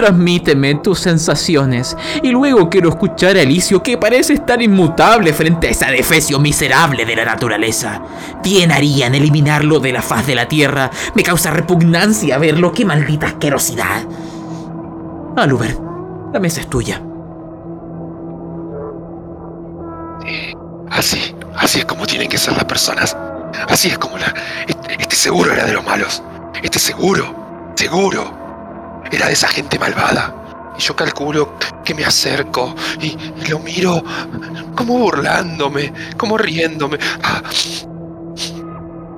Transmíteme 0.00 0.76
tus 0.76 0.98
sensaciones 0.98 1.94
y 2.22 2.30
luego 2.30 2.70
quiero 2.70 2.88
escuchar 2.88 3.36
a 3.36 3.42
Alicio 3.42 3.82
que 3.82 3.98
parece 3.98 4.32
estar 4.32 4.62
inmutable 4.62 5.34
frente 5.34 5.66
a 5.66 5.70
esa 5.72 5.90
defecio 5.90 6.38
miserable 6.38 7.04
de 7.04 7.16
la 7.16 7.26
naturaleza. 7.26 8.00
Bien 8.42 8.72
harían 8.72 9.14
eliminarlo 9.14 9.78
de 9.78 9.92
la 9.92 10.00
faz 10.00 10.26
de 10.26 10.34
la 10.34 10.48
tierra. 10.48 10.90
Me 11.14 11.22
causa 11.22 11.50
repugnancia 11.50 12.38
verlo. 12.38 12.72
¡Qué 12.72 12.86
maldita 12.86 13.26
asquerosidad! 13.26 14.04
Aluber, 15.36 15.76
la 16.32 16.40
mesa 16.40 16.62
es 16.62 16.70
tuya. 16.70 17.02
Así, 20.88 21.36
así 21.56 21.80
es 21.80 21.84
como 21.84 22.06
tienen 22.06 22.30
que 22.30 22.38
ser 22.38 22.54
las 22.54 22.64
personas. 22.64 23.14
Así 23.68 23.88
es 23.88 23.98
como 23.98 24.16
la... 24.16 24.32
Este, 24.66 24.94
este 24.98 25.14
seguro 25.14 25.52
era 25.52 25.66
de 25.66 25.74
los 25.74 25.84
malos. 25.84 26.22
Este 26.62 26.78
seguro, 26.78 27.74
seguro, 27.74 28.39
era 29.10 29.26
de 29.26 29.32
esa 29.32 29.48
gente 29.48 29.78
malvada. 29.78 30.34
Y 30.78 30.82
yo 30.82 30.96
calculo 30.96 31.54
que 31.84 31.94
me 31.94 32.04
acerco 32.04 32.74
y, 33.00 33.16
lo 33.48 33.58
miro 33.58 34.02
como 34.76 34.98
burlándome, 34.98 35.92
como 36.16 36.38
riéndome. 36.38 36.98
Ah, 37.22 37.42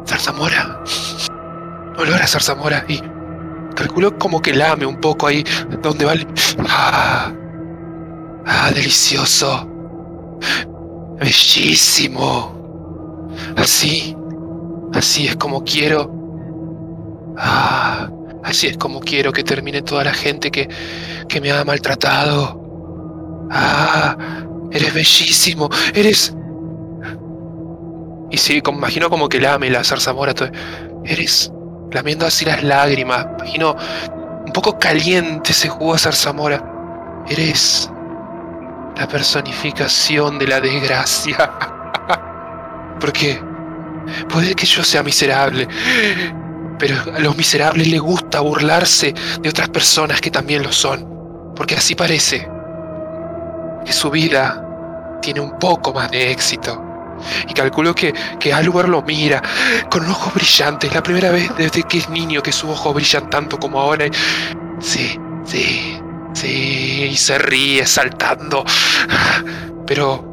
zarzamora. 0.06 0.82
Olor 1.98 2.22
a 2.22 2.26
zarzamora 2.26 2.84
y 2.88 3.00
calculo 3.74 4.18
como 4.18 4.40
que 4.40 4.54
lame 4.54 4.86
un 4.86 5.00
poco 5.00 5.26
ahí 5.26 5.44
donde 5.82 6.04
va 6.04 6.14
el... 6.14 6.26
Ah, 6.68 7.32
ah, 8.46 8.70
delicioso. 8.74 9.68
Bellísimo. 11.18 13.30
Así, 13.56 14.16
así 14.94 15.28
es 15.28 15.36
como 15.36 15.62
quiero. 15.64 16.10
Ah, 17.36 18.08
así 18.44 18.66
es 18.66 18.76
como 18.76 19.00
quiero 19.00 19.32
que 19.32 19.44
termine 19.44 19.82
toda 19.82 20.04
la 20.04 20.14
gente 20.14 20.50
que, 20.50 20.68
que 21.28 21.40
me 21.40 21.50
ha 21.50 21.64
maltratado. 21.64 22.60
Ah, 23.50 24.16
eres 24.70 24.94
bellísimo, 24.94 25.68
eres... 25.94 26.34
Y 28.30 28.38
sí, 28.38 28.62
imagino 28.66 29.10
como 29.10 29.28
que 29.28 29.40
lame 29.40 29.68
la 29.68 29.84
zarzamora. 29.84 30.32
Eres 31.04 31.52
lamiendo 31.90 32.26
así 32.26 32.46
las 32.46 32.62
lágrimas. 32.62 33.26
Imagino 33.38 33.76
un 34.46 34.52
poco 34.52 34.78
caliente 34.78 35.52
ese 35.52 35.68
jugo 35.68 35.92
de 35.92 35.98
zarzamora. 35.98 36.64
Eres 37.28 37.90
la 38.96 39.06
personificación 39.06 40.38
de 40.38 40.46
la 40.46 40.60
desgracia. 40.60 41.52
Porque 43.00 43.38
puede 44.28 44.54
que 44.54 44.66
yo 44.66 44.82
sea 44.82 45.02
miserable, 45.02 45.68
pero 46.82 46.96
a 47.14 47.20
los 47.20 47.36
miserables 47.36 47.86
les 47.86 48.00
gusta 48.00 48.40
burlarse 48.40 49.14
de 49.40 49.48
otras 49.48 49.68
personas 49.68 50.20
que 50.20 50.32
también 50.32 50.64
lo 50.64 50.72
son. 50.72 51.52
Porque 51.54 51.76
así 51.76 51.94
parece 51.94 52.48
que 53.86 53.92
su 53.92 54.10
vida 54.10 55.20
tiene 55.22 55.38
un 55.38 55.60
poco 55.60 55.92
más 55.92 56.10
de 56.10 56.32
éxito. 56.32 56.82
Y 57.48 57.54
calculo 57.54 57.94
que, 57.94 58.12
que 58.40 58.52
lo 58.60 59.02
mira 59.02 59.40
con 59.88 60.10
ojos 60.10 60.34
brillantes. 60.34 60.92
La 60.92 61.04
primera 61.04 61.30
vez 61.30 61.52
desde 61.56 61.84
que 61.84 61.98
es 61.98 62.08
niño 62.08 62.42
que 62.42 62.50
sus 62.50 62.70
ojos 62.70 62.92
brillan 62.94 63.30
tanto 63.30 63.60
como 63.60 63.80
ahora. 63.80 64.06
Sí, 64.80 65.16
sí, 65.44 66.00
sí. 66.34 67.10
Y 67.12 67.16
se 67.16 67.38
ríe 67.38 67.86
saltando. 67.86 68.64
Pero 69.86 70.31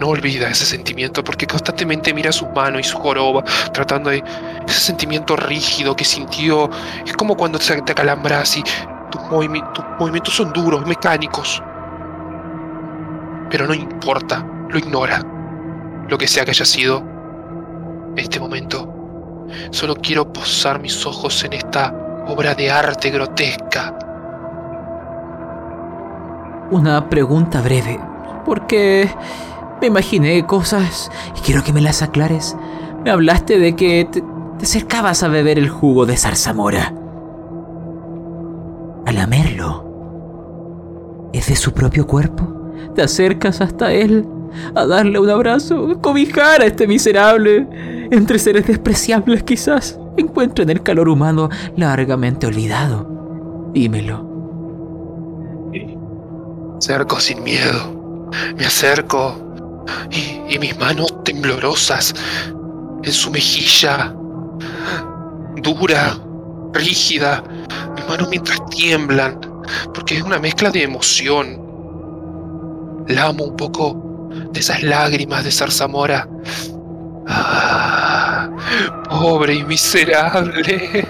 no 0.00 0.08
olvida 0.08 0.48
ese 0.48 0.66
sentimiento 0.66 1.24
porque 1.24 1.46
constantemente 1.46 2.12
mira 2.12 2.32
sus 2.32 2.48
manos 2.50 2.80
y 2.80 2.84
su 2.84 2.98
joroba 2.98 3.42
tratando 3.72 4.10
de... 4.10 4.22
Ese 4.66 4.80
sentimiento 4.80 5.36
rígido 5.36 5.94
que 5.94 6.04
sintió. 6.04 6.68
Es 7.06 7.12
como 7.14 7.36
cuando 7.36 7.58
te 7.58 7.92
acalambras 7.92 8.56
y 8.56 8.62
tus, 9.10 9.22
movimientos 9.30 10.34
son 10.34 10.52
duros, 10.52 10.84
mecánicos. 10.86 11.62
Pero 13.48 13.66
no 13.66 13.74
importa, 13.74 14.44
lo 14.68 14.78
ignora 14.78 15.22
lo 16.08 16.18
que 16.18 16.28
sea 16.28 16.44
que 16.44 16.50
haya 16.50 16.64
sido 16.64 17.02
este 18.16 18.40
momento. 18.40 18.92
Solo 19.70 19.94
quiero 19.96 20.32
posar 20.32 20.80
mis 20.80 21.04
ojos 21.06 21.44
en 21.44 21.52
esta 21.52 22.24
obra 22.26 22.54
de 22.54 22.70
arte 22.70 23.10
grotesca. 23.10 23.96
Una 26.70 27.08
pregunta 27.08 27.60
breve, 27.60 28.00
porque 28.44 29.08
me 29.80 29.88
imaginé 29.88 30.46
cosas 30.46 31.10
y 31.36 31.40
quiero 31.40 31.62
que 31.62 31.72
me 31.72 31.80
las 31.80 32.02
aclares. 32.02 32.56
Me 33.04 33.10
hablaste 33.10 33.58
de 33.58 33.76
que 33.76 34.08
te, 34.10 34.22
acercabas 34.60 35.22
a 35.22 35.28
beber 35.28 35.58
el 35.58 35.68
jugo 35.68 36.06
de 36.06 36.16
zarzamora. 36.16 36.94
A 39.06 39.12
lamerlo. 39.12 41.30
¿Es 41.32 41.48
de 41.48 41.56
su 41.56 41.72
propio 41.72 42.06
cuerpo? 42.06 42.72
¿Te 42.94 43.02
acercas 43.02 43.60
hasta 43.60 43.92
él? 43.92 44.26
a 44.74 44.86
darle 44.86 45.18
un 45.18 45.28
abrazo, 45.28 46.00
cobijar 46.00 46.62
a 46.62 46.66
este 46.66 46.86
miserable. 46.86 47.66
Entre 48.10 48.38
seres 48.38 48.66
despreciables 48.66 49.42
quizás 49.42 49.98
encuentren 50.16 50.70
el 50.70 50.82
calor 50.82 51.08
humano 51.08 51.48
largamente 51.76 52.46
olvidado. 52.46 53.70
Dímelo. 53.72 54.24
Me 55.72 56.78
acerco 56.78 57.20
sin 57.20 57.42
miedo. 57.42 58.28
Me 58.56 58.66
acerco 58.66 59.45
y, 60.10 60.58
mis 60.58 60.78
manos 60.78 61.22
temblorosas 61.24 62.14
en 63.02 63.12
su 63.12 63.30
mejilla, 63.30 64.14
dura, 65.56 66.18
rígida, 66.72 67.42
mis 67.94 68.08
manos 68.08 68.28
mientras 68.30 68.58
tiemblan, 68.70 69.38
porque 69.94 70.16
es 70.16 70.22
una 70.22 70.38
mezcla 70.38 70.70
de 70.70 70.82
emoción. 70.82 71.64
La 73.08 73.26
amo 73.26 73.44
un 73.44 73.56
poco 73.56 74.30
de 74.52 74.60
esas 74.60 74.82
lágrimas 74.82 75.44
de 75.44 75.52
zarzamora. 75.52 76.28
Ah, 77.28 78.48
pobre 79.08 79.54
y 79.54 79.64
miserable. 79.64 81.06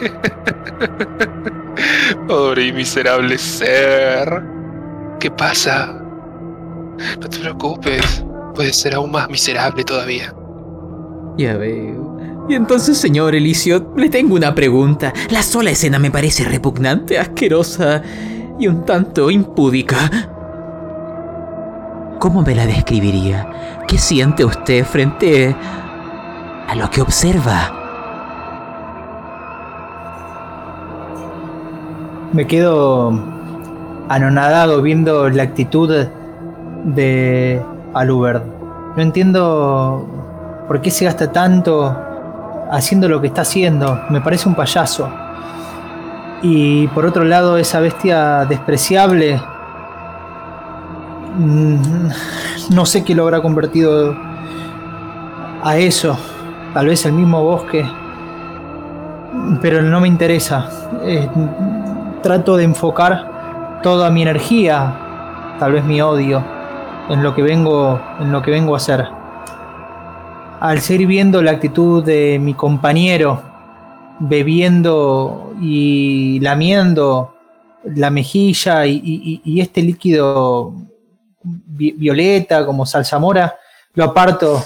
pobre 2.28 2.66
y 2.66 2.72
miserable 2.72 3.38
ser. 3.38 4.42
¿Qué 5.20 5.30
pasa? 5.30 6.02
No 7.20 7.28
te 7.28 7.38
preocupes, 7.38 8.24
puedes 8.56 8.76
ser 8.76 8.94
aún 8.94 9.12
más 9.12 9.28
miserable 9.28 9.84
todavía. 9.84 10.34
Ya 11.36 11.56
veo. 11.56 12.16
Y 12.48 12.54
entonces, 12.54 12.96
señor 12.96 13.34
Elicio, 13.34 13.92
le 13.96 14.08
tengo 14.08 14.34
una 14.34 14.54
pregunta. 14.54 15.12
La 15.30 15.42
sola 15.42 15.70
escena 15.70 15.98
me 15.98 16.10
parece 16.10 16.44
repugnante, 16.44 17.18
asquerosa 17.18 18.02
y 18.58 18.66
un 18.66 18.84
tanto 18.84 19.30
impúdica. 19.30 20.30
¿Cómo 22.18 22.42
me 22.42 22.54
la 22.54 22.66
describiría? 22.66 23.82
¿Qué 23.86 23.98
siente 23.98 24.44
usted 24.44 24.84
frente 24.84 25.54
a 26.66 26.74
lo 26.74 26.88
que 26.88 27.02
observa? 27.02 27.72
Me 32.32 32.46
quedo 32.46 33.10
anonadado 34.08 34.82
viendo 34.82 35.28
la 35.28 35.42
actitud 35.42 36.06
de 36.84 37.60
Alubert. 38.00 38.44
No 38.96 39.02
entiendo 39.02 40.06
por 40.68 40.80
qué 40.80 40.90
se 40.90 41.04
gasta 41.04 41.30
tanto 41.32 41.96
haciendo 42.70 43.08
lo 43.08 43.20
que 43.20 43.28
está 43.28 43.42
haciendo. 43.42 44.00
Me 44.10 44.20
parece 44.20 44.48
un 44.48 44.54
payaso. 44.54 45.08
Y 46.42 46.86
por 46.88 47.06
otro 47.06 47.24
lado, 47.24 47.56
esa 47.56 47.80
bestia 47.80 48.44
despreciable 48.44 49.40
Mm, 51.38 52.08
no 52.70 52.86
sé 52.86 53.04
qué 53.04 53.14
lo 53.14 53.24
habrá 53.24 53.42
convertido 53.42 54.16
a 55.62 55.76
eso. 55.76 56.18
Tal 56.72 56.86
vez 56.86 57.04
el 57.04 57.12
mismo 57.12 57.42
bosque. 57.42 57.86
Pero 59.60 59.82
no 59.82 60.00
me 60.00 60.08
interesa. 60.08 60.68
Eh, 61.02 61.28
trato 62.22 62.56
de 62.56 62.64
enfocar 62.64 63.80
toda 63.82 64.10
mi 64.10 64.22
energía, 64.22 64.94
tal 65.58 65.72
vez 65.72 65.84
mi 65.84 66.00
odio, 66.00 66.42
en 67.08 67.22
lo 67.22 67.34
que 67.34 67.42
vengo, 67.42 68.00
en 68.20 68.32
lo 68.32 68.42
que 68.42 68.50
vengo 68.50 68.74
a 68.74 68.78
hacer. 68.78 69.04
Al 70.60 70.80
seguir 70.80 71.06
viendo 71.06 71.42
la 71.42 71.52
actitud 71.52 72.04
de 72.04 72.38
mi 72.38 72.54
compañero, 72.54 73.42
bebiendo 74.18 75.52
y 75.60 76.40
lamiendo 76.40 77.34
la 77.84 78.10
mejilla 78.10 78.86
y 78.86 79.60
este 79.60 79.82
líquido 79.82 80.74
violeta, 81.42 82.66
como 82.66 82.86
salsamora, 82.86 83.56
lo 83.94 84.04
aparto 84.04 84.62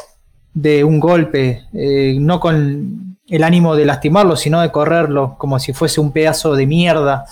de 0.52 0.82
un 0.82 0.98
golpe, 0.98 1.66
eh, 1.72 2.16
no 2.18 2.40
con 2.40 3.16
el 3.28 3.44
ánimo 3.44 3.76
de 3.76 3.84
lastimarlo, 3.84 4.36
sino 4.36 4.60
de 4.60 4.72
correrlo, 4.72 5.36
como 5.38 5.58
si 5.58 5.72
fuese 5.72 6.00
un 6.00 6.12
pedazo 6.12 6.54
de 6.54 6.66
mierda 6.66 7.24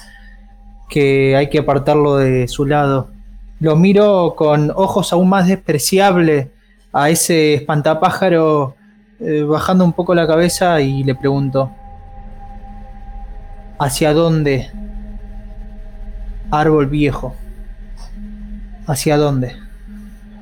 que 0.89 1.37
hay 1.37 1.49
que 1.49 1.59
apartarlo 1.59 2.17
de 2.17 2.47
su 2.49 2.65
lado. 2.67 3.11
Lo 3.61 3.75
miro 3.75 4.35
con 4.37 4.71
ojos 4.71 5.13
aún 5.13 5.29
más 5.29 5.49
despreciables 5.49 6.47
a 6.93 7.11
ese 7.11 7.55
espantapájaro, 7.55 8.77
eh, 9.21 9.43
bajando 9.43 9.85
un 9.85 9.93
poco 9.93 10.15
la 10.15 10.27
cabeza 10.27 10.81
y 10.81 11.03
le 11.03 11.17
pregunto, 11.17 11.73
¿hacia 13.79 14.15
dónde? 14.15 14.71
Árbol 16.51 16.87
viejo. 16.87 17.35
¿Hacia 18.87 19.17
dónde? 19.17 19.57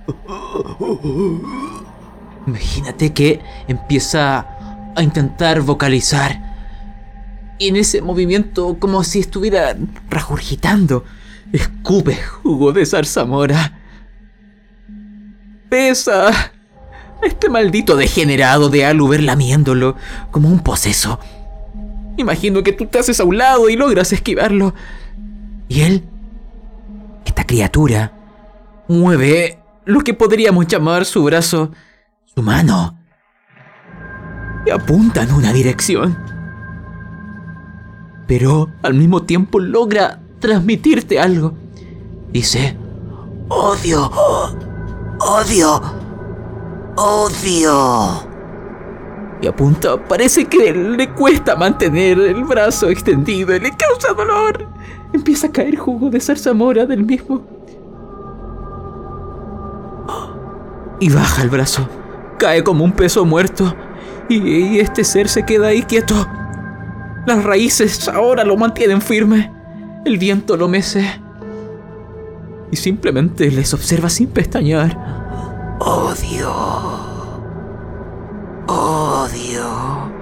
Imagínate 2.46 3.12
que 3.12 3.40
empieza 3.66 4.46
a 4.94 5.02
intentar 5.02 5.62
vocalizar. 5.62 6.44
Y 7.58 7.68
en 7.68 7.76
ese 7.76 8.02
movimiento, 8.02 8.76
como 8.78 9.02
si 9.02 9.20
estuviera 9.20 9.74
regurgitando, 10.10 11.04
escupe 11.52 12.16
jugo 12.16 12.72
de 12.72 12.86
zarzamora. 12.86 13.80
Pesa 15.68 16.28
a 16.28 17.26
este 17.26 17.48
maldito 17.48 17.96
degenerado 17.96 18.68
de 18.68 18.84
Aluber 18.84 19.22
lamiéndolo 19.22 19.96
como 20.30 20.48
un 20.48 20.60
poseso. 20.60 21.18
Imagino 22.16 22.62
que 22.62 22.72
tú 22.72 22.86
te 22.86 22.98
haces 22.98 23.20
a 23.20 23.24
un 23.24 23.38
lado 23.38 23.68
y 23.68 23.76
logras 23.76 24.12
esquivarlo. 24.12 24.74
Y 25.68 25.82
él, 25.82 26.04
esta 27.24 27.44
criatura, 27.44 28.12
mueve 28.88 29.58
lo 29.84 30.00
que 30.00 30.14
podríamos 30.14 30.66
llamar 30.66 31.04
su 31.04 31.22
brazo, 31.24 31.72
su 32.24 32.42
mano, 32.42 32.98
y 34.64 34.70
apunta 34.70 35.22
en 35.22 35.32
una 35.32 35.52
dirección. 35.52 36.16
Pero 38.26 38.70
al 38.82 38.94
mismo 38.94 39.22
tiempo 39.22 39.60
logra 39.60 40.20
transmitirte 40.38 41.18
algo. 41.18 41.54
Dice, 42.32 42.76
odio, 43.48 44.10
odio, 45.20 45.82
odio. 46.96 48.36
Y 49.40 49.46
apunta, 49.46 50.02
parece 50.02 50.46
que 50.46 50.72
le 50.72 51.10
cuesta 51.10 51.56
mantener 51.56 52.18
el 52.18 52.44
brazo 52.44 52.88
extendido 52.88 53.54
y 53.54 53.60
le 53.60 53.70
causa 53.70 54.14
dolor. 54.14 54.66
Empieza 55.12 55.48
a 55.48 55.52
caer 55.52 55.76
jugo 55.76 56.10
de 56.10 56.20
zarzamora 56.20 56.86
del 56.86 57.04
mismo. 57.04 57.42
Y 60.98 61.10
baja 61.10 61.42
el 61.42 61.50
brazo. 61.50 61.86
Cae 62.38 62.64
como 62.64 62.84
un 62.84 62.92
peso 62.92 63.24
muerto. 63.24 63.74
Y 64.28 64.78
este 64.78 65.04
ser 65.04 65.28
se 65.28 65.44
queda 65.44 65.68
ahí 65.68 65.82
quieto. 65.82 66.14
Las 67.26 67.44
raíces 67.44 68.08
ahora 68.08 68.44
lo 68.44 68.56
mantienen 68.56 69.02
firme. 69.02 69.55
El 70.06 70.18
viento 70.18 70.56
lo 70.56 70.68
mece. 70.68 71.04
Y 72.70 72.76
simplemente 72.76 73.50
les 73.50 73.74
observa 73.74 74.08
sin 74.08 74.28
pestañear. 74.28 74.96
Odio. 75.80 76.52
Odio. 78.68 80.12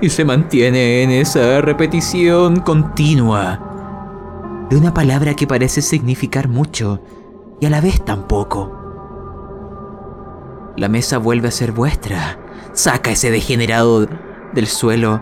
Y 0.00 0.08
se 0.08 0.24
mantiene 0.24 1.02
en 1.02 1.10
esa 1.10 1.60
repetición 1.62 2.60
continua 2.60 4.66
de 4.70 4.76
una 4.76 4.94
palabra 4.94 5.34
que 5.34 5.48
parece 5.48 5.82
significar 5.82 6.46
mucho 6.46 7.02
y 7.60 7.66
a 7.66 7.70
la 7.70 7.80
vez 7.80 8.04
tan 8.04 8.28
poco. 8.28 8.70
La 10.76 10.88
mesa 10.88 11.18
vuelve 11.18 11.48
a 11.48 11.50
ser 11.50 11.72
vuestra. 11.72 12.38
Saca 12.72 13.10
ese 13.10 13.32
degenerado 13.32 14.06
del 14.52 14.68
suelo. 14.68 15.20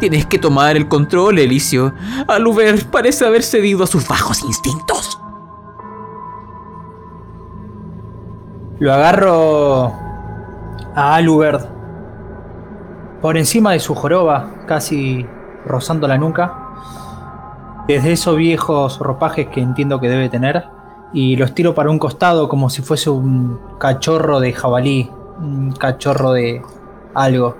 Tienes 0.00 0.26
que 0.26 0.38
tomar 0.38 0.76
el 0.76 0.88
control, 0.88 1.38
Elicio. 1.38 1.92
Aluber 2.28 2.84
parece 2.90 3.26
haber 3.26 3.42
cedido 3.42 3.84
a 3.84 3.86
sus 3.86 4.06
bajos 4.06 4.42
instintos. 4.42 5.20
Lo 8.78 8.92
agarro 8.92 9.92
a 10.94 11.16
Alubert 11.16 11.68
por 13.20 13.36
encima 13.36 13.72
de 13.72 13.80
su 13.80 13.96
joroba, 13.96 14.50
casi 14.66 15.26
rozando 15.66 16.06
la 16.06 16.16
nuca. 16.16 16.54
Desde 17.88 18.12
esos 18.12 18.36
viejos 18.36 19.00
ropajes 19.00 19.48
que 19.48 19.60
entiendo 19.60 19.98
que 19.98 20.08
debe 20.08 20.28
tener, 20.28 20.66
y 21.12 21.36
los 21.36 21.54
tiro 21.54 21.74
para 21.74 21.90
un 21.90 21.98
costado 21.98 22.48
como 22.48 22.70
si 22.70 22.82
fuese 22.82 23.10
un 23.10 23.58
cachorro 23.78 24.38
de 24.38 24.52
jabalí, 24.52 25.10
un 25.40 25.72
cachorro 25.72 26.32
de 26.32 26.62
algo. 27.14 27.56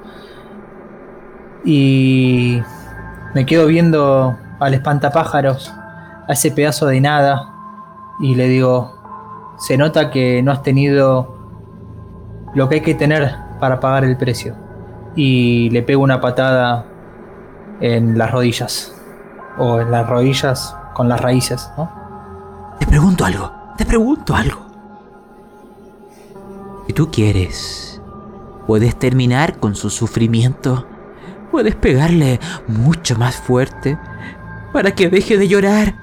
Y 1.70 2.62
me 3.34 3.44
quedo 3.44 3.66
viendo 3.66 4.38
al 4.58 4.72
espantapájaros, 4.72 5.70
a 6.26 6.32
ese 6.32 6.50
pedazo 6.50 6.86
de 6.86 6.98
nada, 6.98 7.52
y 8.20 8.36
le 8.36 8.48
digo, 8.48 8.94
se 9.58 9.76
nota 9.76 10.10
que 10.10 10.42
no 10.42 10.50
has 10.50 10.62
tenido 10.62 11.36
lo 12.54 12.70
que 12.70 12.76
hay 12.76 12.80
que 12.80 12.94
tener 12.94 13.34
para 13.60 13.80
pagar 13.80 14.04
el 14.04 14.16
precio. 14.16 14.54
Y 15.14 15.68
le 15.68 15.82
pego 15.82 16.02
una 16.02 16.22
patada 16.22 16.86
en 17.82 18.16
las 18.16 18.30
rodillas, 18.30 18.98
o 19.58 19.78
en 19.82 19.90
las 19.90 20.08
rodillas 20.08 20.74
con 20.94 21.06
las 21.06 21.20
raíces, 21.20 21.70
¿no? 21.76 21.92
Te 22.78 22.86
pregunto 22.86 23.26
algo, 23.26 23.52
te 23.76 23.84
pregunto 23.84 24.34
algo. 24.34 24.60
Si 26.86 26.94
tú 26.94 27.10
quieres, 27.10 28.00
puedes 28.66 28.98
terminar 28.98 29.58
con 29.58 29.74
su 29.74 29.90
sufrimiento. 29.90 30.86
Puedes 31.50 31.74
pegarle 31.74 32.40
mucho 32.66 33.16
más 33.16 33.36
fuerte 33.36 33.98
para 34.72 34.94
que 34.94 35.08
deje 35.08 35.38
de 35.38 35.48
llorar, 35.48 35.94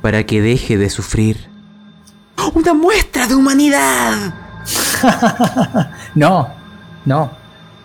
para 0.00 0.24
que 0.24 0.40
deje 0.40 0.78
de 0.78 0.88
sufrir. 0.90 1.48
¡Una 2.54 2.74
muestra 2.74 3.26
de 3.26 3.34
humanidad! 3.34 4.34
no, 6.14 6.48
no. 7.04 7.30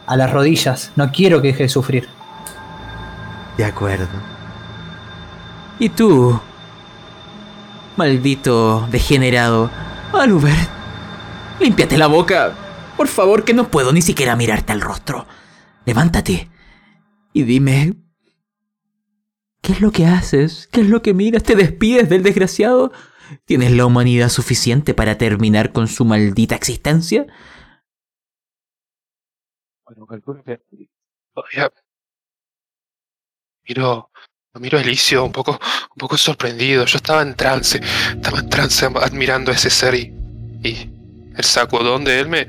A 0.06 0.16
las 0.16 0.32
rodillas. 0.32 0.92
No 0.96 1.12
quiero 1.12 1.42
que 1.42 1.50
deje 1.50 1.64
de 1.64 1.70
sufrir. 1.70 2.08
De 3.58 3.66
acuerdo. 3.66 4.08
¿Y 5.80 5.90
tú? 5.90 6.40
Maldito 7.98 8.88
degenerado. 8.90 9.70
Aluber. 10.14 10.56
Límpiate 11.60 11.98
la 11.98 12.08
boca. 12.08 12.54
Por 12.96 13.08
favor, 13.08 13.44
que 13.44 13.54
no 13.54 13.68
puedo 13.68 13.92
ni 13.92 14.02
siquiera 14.02 14.36
mirarte 14.36 14.72
al 14.72 14.82
rostro. 14.82 15.28
Levántate. 15.86 16.50
Y 17.38 17.44
dime... 17.44 17.94
¿Qué 19.62 19.74
es 19.74 19.80
lo 19.82 19.92
que 19.92 20.08
haces? 20.08 20.68
¿Qué 20.72 20.82
es 20.82 20.88
lo 20.88 21.04
que 21.04 21.14
miras? 21.14 21.44
¿Te 21.44 21.56
despides 21.56 22.10
del 22.10 22.24
desgraciado? 22.24 22.92
¿Tienes 23.46 23.74
la 23.74 23.86
humanidad 23.86 24.30
suficiente 24.30 24.96
para 24.96 25.20
terminar 25.20 25.72
con 25.72 25.88
su 25.88 26.04
maldita 26.04 26.56
existencia? 26.56 27.28
Bueno, 29.86 30.08
calculo 30.08 30.44
que 30.44 30.62
todavía 31.32 31.72
miro, 33.68 34.10
miro 34.56 34.80
a 34.80 34.82
Elicio 34.82 35.24
un 35.24 35.32
poco, 35.32 35.52
un 35.52 35.98
poco 36.00 36.18
sorprendido. 36.18 36.86
Yo 36.86 36.98
estaba 36.98 37.22
en 37.22 37.36
trance, 37.36 37.80
estaba 38.16 38.40
en 38.40 38.50
trance 38.50 38.84
admirando 38.84 39.52
a 39.52 39.54
ese 39.54 39.70
ser 39.70 39.94
y, 39.94 40.12
y 40.64 40.90
el 41.36 41.44
sacudón 41.44 42.04
de 42.04 42.20
él 42.20 42.30
me... 42.30 42.48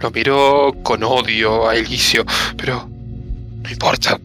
Lo 0.00 0.10
miro 0.10 0.74
con 0.82 1.02
odio 1.02 1.68
a 1.68 1.74
Elicio, 1.76 2.24
pero 2.56 2.88
no 2.88 3.70
importa, 3.70 4.18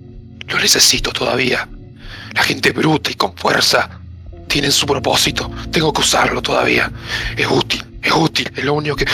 lo 0.47 0.59
necesito 0.59 1.11
todavía. 1.11 1.67
La 2.33 2.43
gente 2.43 2.71
bruta 2.71 3.11
y 3.11 3.15
con 3.15 3.35
fuerza 3.35 3.89
tienen 4.47 4.71
su 4.71 4.85
propósito. 4.85 5.51
Tengo 5.71 5.91
que 5.91 6.01
usarlo 6.01 6.41
todavía. 6.41 6.91
Es 7.35 7.47
útil, 7.47 7.83
es 8.01 8.11
útil. 8.11 8.51
Es 8.55 8.63
lo 8.63 8.73
único 8.73 8.95
que... 8.95 9.05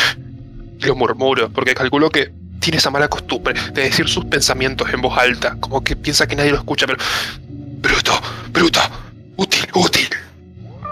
Lo 0.81 0.95
murmuro, 0.95 1.49
porque 1.49 1.73
calculo 1.73 2.09
que 2.09 2.31
tiene 2.59 2.77
esa 2.77 2.89
mala 2.89 3.09
costumbre 3.09 3.53
de 3.73 3.83
decir 3.83 4.07
sus 4.07 4.25
pensamientos 4.25 4.91
en 4.93 5.01
voz 5.01 5.17
alta, 5.17 5.57
como 5.59 5.83
que 5.83 5.95
piensa 5.95 6.27
que 6.27 6.35
nadie 6.35 6.51
lo 6.51 6.57
escucha, 6.57 6.85
pero... 6.85 6.99
Bruto, 7.81 8.21
bruto, 8.51 8.81
útil, 9.37 9.67
útil. 9.73 10.09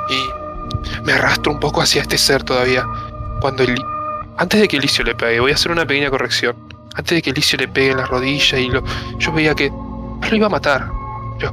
Y 0.09 1.03
me 1.03 1.13
arrastro 1.13 1.51
un 1.51 1.59
poco 1.59 1.81
hacia 1.81 2.01
este 2.01 2.17
ser 2.17 2.43
todavía. 2.43 2.85
Cuando 3.41 3.63
el... 3.63 3.77
Antes 4.37 4.61
de 4.61 4.67
que 4.67 4.77
Elicio 4.77 5.03
le 5.03 5.15
pegue, 5.15 5.39
voy 5.39 5.51
a 5.51 5.55
hacer 5.55 5.71
una 5.71 5.85
pequeña 5.85 6.09
corrección. 6.09 6.55
Antes 6.95 7.15
de 7.17 7.21
que 7.21 7.31
Elicio 7.31 7.57
le 7.57 7.67
pegue 7.67 7.91
en 7.91 7.97
la 7.97 8.05
rodilla 8.05 8.59
y 8.59 8.69
lo... 8.69 8.83
Yo 9.17 9.31
veía 9.31 9.55
que... 9.55 9.69
Lo 9.69 10.35
iba 10.35 10.47
a 10.47 10.49
matar. 10.49 10.89
Yo... 11.39 11.51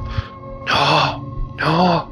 No, 0.67 1.55
no, 1.57 2.11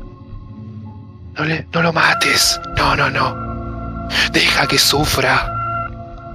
no, 1.35 1.45
le, 1.45 1.67
no 1.73 1.81
lo 1.81 1.93
mates. 1.93 2.59
No, 2.77 2.95
no, 2.95 3.09
no. 3.09 4.07
Deja 4.31 4.67
que 4.67 4.77
sufra. 4.77 5.49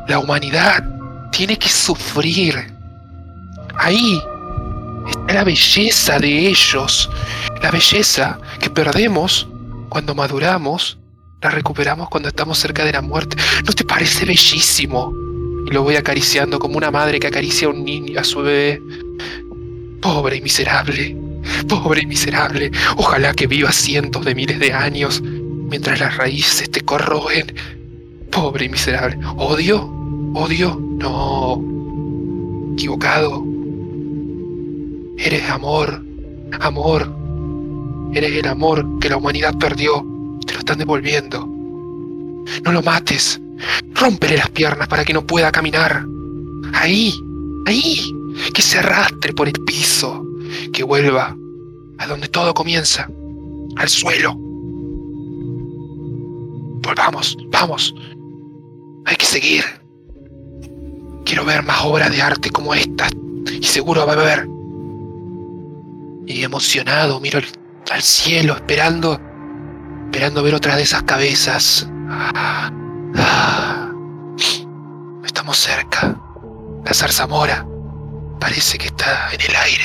La 0.08 0.18
humanidad 0.18 0.84
tiene 1.30 1.58
que 1.58 1.68
sufrir. 1.68 2.72
Ahí 3.76 4.20
está 5.08 5.34
la 5.34 5.44
belleza 5.44 6.18
de 6.18 6.48
ellos. 6.48 7.10
La 7.62 7.70
belleza 7.70 8.38
que 8.60 8.70
perdemos 8.70 9.46
cuando 9.88 10.14
maduramos, 10.14 10.98
la 11.40 11.50
recuperamos 11.50 12.08
cuando 12.08 12.28
estamos 12.28 12.58
cerca 12.58 12.84
de 12.84 12.92
la 12.92 13.02
muerte. 13.02 13.36
¿No 13.64 13.72
te 13.72 13.84
parece 13.84 14.24
bellísimo? 14.24 15.12
Y 15.66 15.70
lo 15.70 15.82
voy 15.82 15.96
acariciando 15.96 16.58
como 16.58 16.76
una 16.76 16.90
madre 16.90 17.20
que 17.20 17.26
acaricia 17.26 17.68
a 17.68 17.70
un 17.70 17.84
niño, 17.84 18.18
a 18.18 18.24
su 18.24 18.40
bebé. 18.40 18.82
Pobre 20.00 20.36
y 20.36 20.40
miserable. 20.40 21.16
Pobre 21.68 22.02
y 22.02 22.06
miserable, 22.06 22.70
ojalá 22.96 23.32
que 23.32 23.46
vivas 23.46 23.74
cientos 23.76 24.24
de 24.24 24.34
miles 24.34 24.58
de 24.58 24.72
años 24.72 25.22
mientras 25.22 26.00
las 26.00 26.16
raíces 26.16 26.70
te 26.70 26.80
corroen. 26.82 27.54
Pobre 28.30 28.66
y 28.66 28.68
miserable. 28.68 29.18
¿Odio? 29.36 29.82
¿Odio? 30.34 30.78
No. 30.80 31.62
Equivocado. 32.74 33.44
Eres 35.18 35.48
amor. 35.48 36.04
Amor. 36.60 37.12
Eres 38.12 38.32
el 38.32 38.48
amor 38.48 38.98
que 39.00 39.08
la 39.08 39.16
humanidad 39.16 39.56
perdió. 39.58 40.04
Te 40.48 40.54
lo 40.54 40.58
están 40.60 40.78
devolviendo. 40.78 41.46
No 42.64 42.72
lo 42.72 42.82
mates. 42.82 43.40
Rómpele 43.92 44.36
las 44.36 44.50
piernas 44.50 44.88
para 44.88 45.04
que 45.04 45.12
no 45.12 45.24
pueda 45.24 45.52
caminar. 45.52 46.04
Ahí. 46.72 47.14
Ahí. 47.66 48.00
Que 48.52 48.62
se 48.62 48.78
arrastre 48.78 49.32
por 49.32 49.46
el 49.46 49.54
piso 49.64 50.24
que 50.72 50.82
vuelva 50.82 51.36
a 51.98 52.06
donde 52.06 52.28
todo 52.28 52.54
comienza, 52.54 53.08
al 53.76 53.88
suelo. 53.88 54.34
Volvamos, 56.82 57.36
vamos. 57.50 57.94
Hay 59.04 59.16
que 59.16 59.26
seguir. 59.26 59.64
Quiero 61.24 61.44
ver 61.44 61.62
más 61.62 61.84
obras 61.84 62.10
de 62.10 62.22
arte 62.22 62.50
como 62.50 62.72
esta, 62.74 63.08
Y 63.50 63.64
seguro 63.64 64.06
va 64.06 64.14
a 64.14 64.16
beber. 64.16 64.48
Y 66.26 66.42
emocionado 66.42 67.20
miro 67.20 67.40
al 67.90 68.02
cielo 68.02 68.54
esperando, 68.54 69.20
esperando 70.08 70.42
ver 70.42 70.54
otra 70.54 70.74
de 70.74 70.82
esas 70.82 71.02
cabezas. 71.02 71.86
Estamos 75.22 75.58
cerca. 75.58 76.16
La 76.82 76.94
zarzamora 76.94 77.66
parece 78.40 78.78
que 78.78 78.86
está 78.86 79.28
en 79.34 79.40
el 79.42 79.54
aire. 79.54 79.84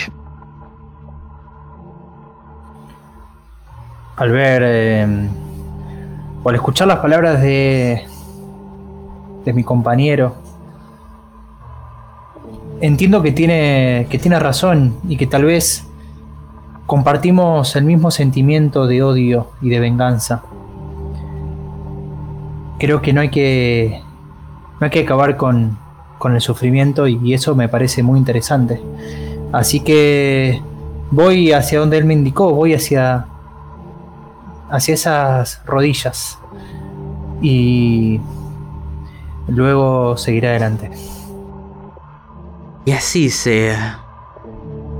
Al 4.15 4.31
ver, 4.31 4.61
eh, 4.65 5.29
o 6.41 6.49
al 6.49 6.55
escuchar 6.55 6.87
las 6.87 6.99
palabras 6.99 7.41
de, 7.41 8.05
de 9.43 9.53
mi 9.53 9.65
compañero, 9.65 10.37
entiendo 12.79 13.21
que 13.21 13.33
tiene, 13.33 14.07
que 14.09 14.19
tiene 14.19 14.39
razón 14.39 14.97
y 15.09 15.17
que 15.17 15.27
tal 15.27 15.43
vez 15.43 15.85
compartimos 16.93 17.75
el 17.75 17.85
mismo 17.85 18.11
sentimiento 18.11 18.85
de 18.85 19.01
odio 19.01 19.47
y 19.63 19.69
de 19.69 19.79
venganza. 19.79 20.43
Creo 22.77 23.01
que 23.01 23.13
no 23.13 23.21
hay 23.21 23.29
que, 23.29 23.99
no 24.79 24.85
hay 24.85 24.91
que 24.91 24.99
acabar 24.99 25.35
con, 25.35 25.79
con 26.19 26.35
el 26.35 26.41
sufrimiento 26.41 27.07
y 27.07 27.33
eso 27.33 27.55
me 27.55 27.67
parece 27.67 28.03
muy 28.03 28.19
interesante. 28.19 28.79
Así 29.51 29.79
que 29.79 30.61
voy 31.09 31.51
hacia 31.51 31.79
donde 31.79 31.97
él 31.97 32.05
me 32.05 32.13
indicó, 32.13 32.53
voy 32.53 32.75
hacia, 32.75 33.25
hacia 34.69 34.93
esas 34.93 35.63
rodillas 35.65 36.37
y 37.41 38.21
luego 39.47 40.15
seguiré 40.15 40.49
adelante. 40.49 40.91
Y 42.85 42.91
así 42.91 43.31
sea. 43.31 43.99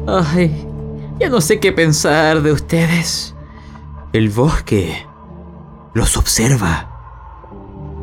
Ay, 0.07 0.72
ya 1.19 1.29
no 1.29 1.41
sé 1.41 1.59
qué 1.59 1.71
pensar 1.71 2.41
de 2.41 2.51
ustedes. 2.51 3.35
El 4.11 4.29
bosque 4.29 5.05
los 5.93 6.17
observa. 6.17 6.89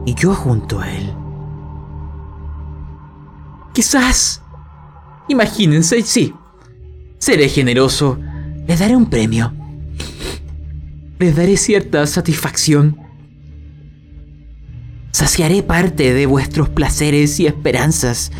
Y 0.07 0.15
yo 0.15 0.35
junto 0.35 0.81
a 0.81 0.91
él. 0.91 1.13
Quizás. 3.73 4.43
Imagínense, 5.29 6.03
sí. 6.03 6.35
Seré 7.19 7.49
generoso. 7.49 8.19
Les 8.67 8.79
daré 8.79 8.97
un 8.97 9.07
premio. 9.07 9.53
Les 11.19 11.37
daré 11.37 11.57
cierta 11.57 12.07
satisfacción. 12.07 12.97
Saciaré 15.13 15.63
parte 15.63 16.15
de 16.15 16.27
vuestros 16.27 16.69
placeres 16.69 17.39
y 17.41 17.47
esperanzas 17.47 18.33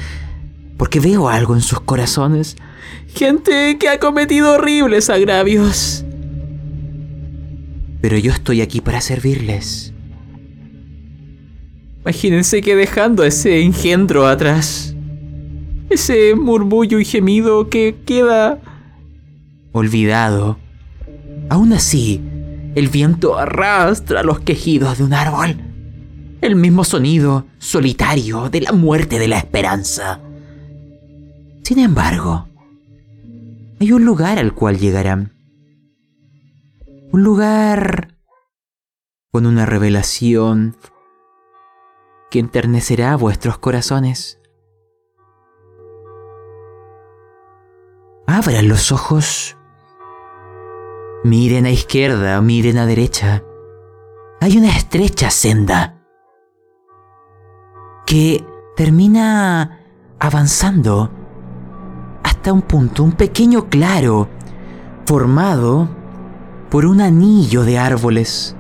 porque 0.79 0.99
veo 0.99 1.29
algo 1.29 1.55
en 1.55 1.61
sus 1.61 1.81
corazones. 1.81 2.57
Gente 3.15 3.77
que 3.79 3.89
ha 3.89 3.99
cometido 3.99 4.55
horribles 4.55 5.11
agravios. 5.11 6.05
Pero 8.01 8.17
yo 8.19 8.33
estoy 8.33 8.61
aquí 8.63 8.81
para 8.81 9.01
servirles. 9.01 9.93
Imagínense 12.03 12.63
que 12.63 12.77
dejando 12.77 13.25
ese 13.25 13.61
engendro 13.61 14.27
atrás, 14.27 14.97
ese 15.91 16.35
murmullo 16.35 16.99
y 16.99 17.05
gemido 17.05 17.69
que 17.69 17.97
queda 18.07 18.59
olvidado, 19.73 20.59
aún 21.51 21.73
así, 21.75 22.23
el 22.75 22.89
viento 22.89 23.39
arrastra 23.39 24.23
los 24.23 24.41
quejidos 24.41 24.99
de 24.99 25.05
un 25.05 25.13
árbol, 25.13 25.57
el 26.41 26.57
mismo 26.57 26.85
sonido 26.85 27.47
solitario 27.59 28.49
de 28.49 28.63
la 28.63 28.73
muerte 28.73 29.19
de 29.19 29.29
la 29.29 29.39
esperanza. 29.39 30.21
Sin 31.63 31.81
embargo, 31.81 32.49
hay 33.81 33.93
un 33.93 34.05
lugar 34.05 34.39
al 34.39 34.55
cual 34.55 34.79
llegarán. 34.79 35.33
Un 37.13 37.25
lugar 37.25 38.15
con 39.33 39.47
una 39.47 39.65
revelación 39.65 40.77
que 42.31 42.41
enternecerá 42.41 43.17
vuestros 43.17 43.57
corazones. 43.57 44.39
Abran 48.27 48.69
los 48.69 48.93
ojos. 48.93 49.57
Miren 51.25 51.65
a 51.65 51.71
izquierda, 51.71 52.39
miren 52.43 52.77
a 52.77 52.85
derecha. 52.85 53.43
Hay 54.43 54.59
una 54.59 54.77
estrecha 54.77 55.31
senda 55.31 56.05
que 58.07 58.45
termina 58.77 59.81
avanzando 60.19 61.20
hasta 62.41 62.55
un 62.55 62.63
punto, 62.63 63.05
un 63.05 63.13
pequeño 63.13 63.69
claro, 63.69 64.27
formado 65.05 65.91
por 66.71 66.87
un 66.87 67.03
anillo 67.03 67.65
de 67.65 67.77
árboles. 67.77 68.57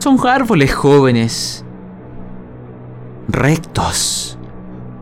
Son 0.00 0.18
árboles 0.22 0.74
jóvenes, 0.74 1.64
rectos, 3.26 4.38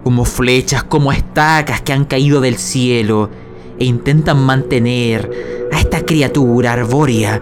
como 0.05 0.25
flechas, 0.25 0.85
como 0.85 1.11
estacas 1.11 1.81
que 1.81 1.93
han 1.93 2.05
caído 2.05 2.41
del 2.41 2.55
cielo 2.55 3.31
e 3.81 3.85
intentan 3.85 4.41
mantener 4.41 5.67
a 5.73 5.81
esta 5.81 6.07
criatura 6.07 6.75
arbórea, 6.75 7.41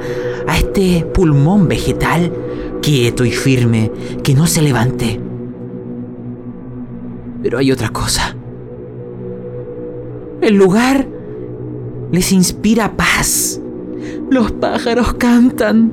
a 0.49 0.57
este 0.57 1.05
pulmón 1.05 1.69
vegetal, 1.69 2.33
quieto 2.81 3.27
y 3.27 3.31
firme, 3.31 3.93
que 4.25 4.35
no 4.35 4.47
se 4.47 4.63
levante. 4.63 5.21
Pero 7.43 7.59
hay 7.59 7.71
otra 7.71 7.91
cosa. 7.91 8.37
El 10.43 10.57
lugar 10.57 11.07
les 12.11 12.33
inspira 12.33 12.97
paz. 12.97 13.61
Los 14.29 14.51
pájaros 14.51 15.15
cantan. 15.15 15.93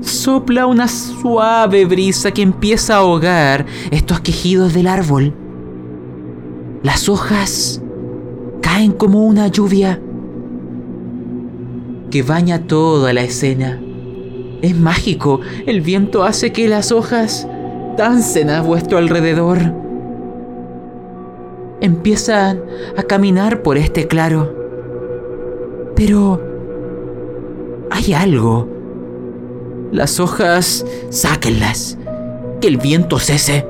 Sopla 0.00 0.66
una 0.66 0.88
suave 0.88 1.84
brisa 1.84 2.30
que 2.30 2.40
empieza 2.40 2.94
a 2.94 3.00
ahogar 3.00 3.66
estos 3.90 4.20
quejidos 4.20 4.72
del 4.72 4.86
árbol. 4.86 5.34
Las 6.82 7.10
hojas 7.10 7.82
caen 8.62 8.92
como 8.92 9.22
una 9.26 9.48
lluvia 9.48 10.00
que 12.10 12.22
baña 12.22 12.66
toda 12.66 13.12
la 13.12 13.20
escena. 13.20 13.78
Es 14.62 14.74
mágico, 14.74 15.42
el 15.66 15.82
viento 15.82 16.24
hace 16.24 16.52
que 16.52 16.68
las 16.68 16.90
hojas 16.90 17.46
dancen 17.98 18.48
a 18.48 18.62
vuestro 18.62 18.96
alrededor 18.96 19.89
empiezan 21.80 22.62
a 22.96 23.02
caminar 23.02 23.62
por 23.62 23.78
este 23.78 24.06
claro. 24.06 24.54
Pero 25.96 26.40
hay 27.90 28.12
algo. 28.12 28.68
Las 29.92 30.20
hojas, 30.20 30.84
sáquenlas. 31.10 31.98
Que 32.60 32.68
el 32.68 32.76
viento 32.76 33.18
cese. 33.18 33.66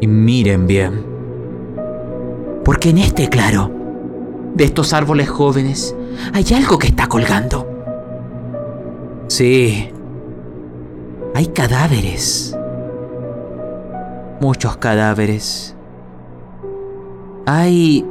Y 0.00 0.06
miren 0.06 0.66
bien. 0.66 1.04
Porque 2.64 2.90
en 2.90 2.98
este 2.98 3.28
claro, 3.28 3.70
de 4.54 4.64
estos 4.64 4.92
árboles 4.92 5.28
jóvenes, 5.28 5.94
hay 6.32 6.44
algo 6.54 6.78
que 6.78 6.88
está 6.88 7.06
colgando. 7.06 7.68
Sí. 9.28 9.90
Hay 11.34 11.46
cadáveres. 11.48 12.56
Muchos 14.40 14.76
cadáveres 14.76 15.75
hay 17.46 18.04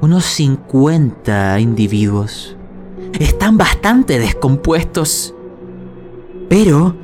unos 0.00 0.24
50 0.26 1.58
individuos. 1.58 2.56
Están 3.18 3.56
bastante 3.56 4.18
descompuestos, 4.18 5.34
pero 6.48 6.94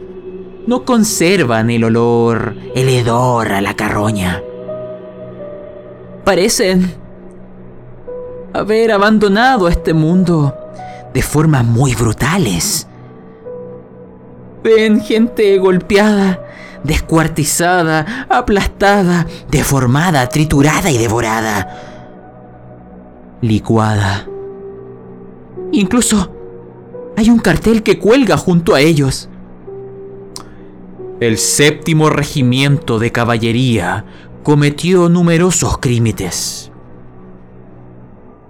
no 0.66 0.84
conservan 0.84 1.70
el 1.70 1.84
olor, 1.84 2.54
el 2.74 2.88
hedor 2.88 3.52
a 3.52 3.60
la 3.62 3.74
carroña. 3.74 4.42
Parecen 6.24 6.94
haber 8.52 8.92
abandonado 8.92 9.68
este 9.68 9.94
mundo 9.94 10.54
de 11.12 11.22
formas 11.22 11.64
muy 11.64 11.94
brutales. 11.94 12.86
Ven 14.62 15.00
gente 15.00 15.58
golpeada, 15.58 16.43
descuartizada, 16.84 18.26
aplastada, 18.28 19.26
deformada, 19.50 20.28
triturada 20.28 20.90
y 20.90 20.98
devorada. 20.98 23.38
Licuada. 23.40 24.28
Incluso 25.72 26.32
hay 27.16 27.30
un 27.30 27.38
cartel 27.38 27.82
que 27.82 27.98
cuelga 27.98 28.36
junto 28.36 28.74
a 28.74 28.80
ellos. 28.80 29.28
El 31.20 31.38
séptimo 31.38 32.10
regimiento 32.10 32.98
de 32.98 33.10
caballería 33.10 34.04
cometió 34.42 35.08
numerosos 35.08 35.78
crímenes. 35.78 36.70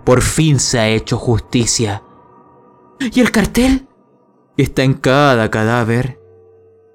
Por 0.05 0.22
fin 0.22 0.59
se 0.59 0.78
ha 0.78 0.89
hecho 0.89 1.16
justicia. 1.16 2.03
¿Y 3.01 3.20
el 3.20 3.30
cartel? 3.30 3.87
Está 4.57 4.82
en 4.82 4.95
cada 4.95 5.51
cadáver 5.51 6.23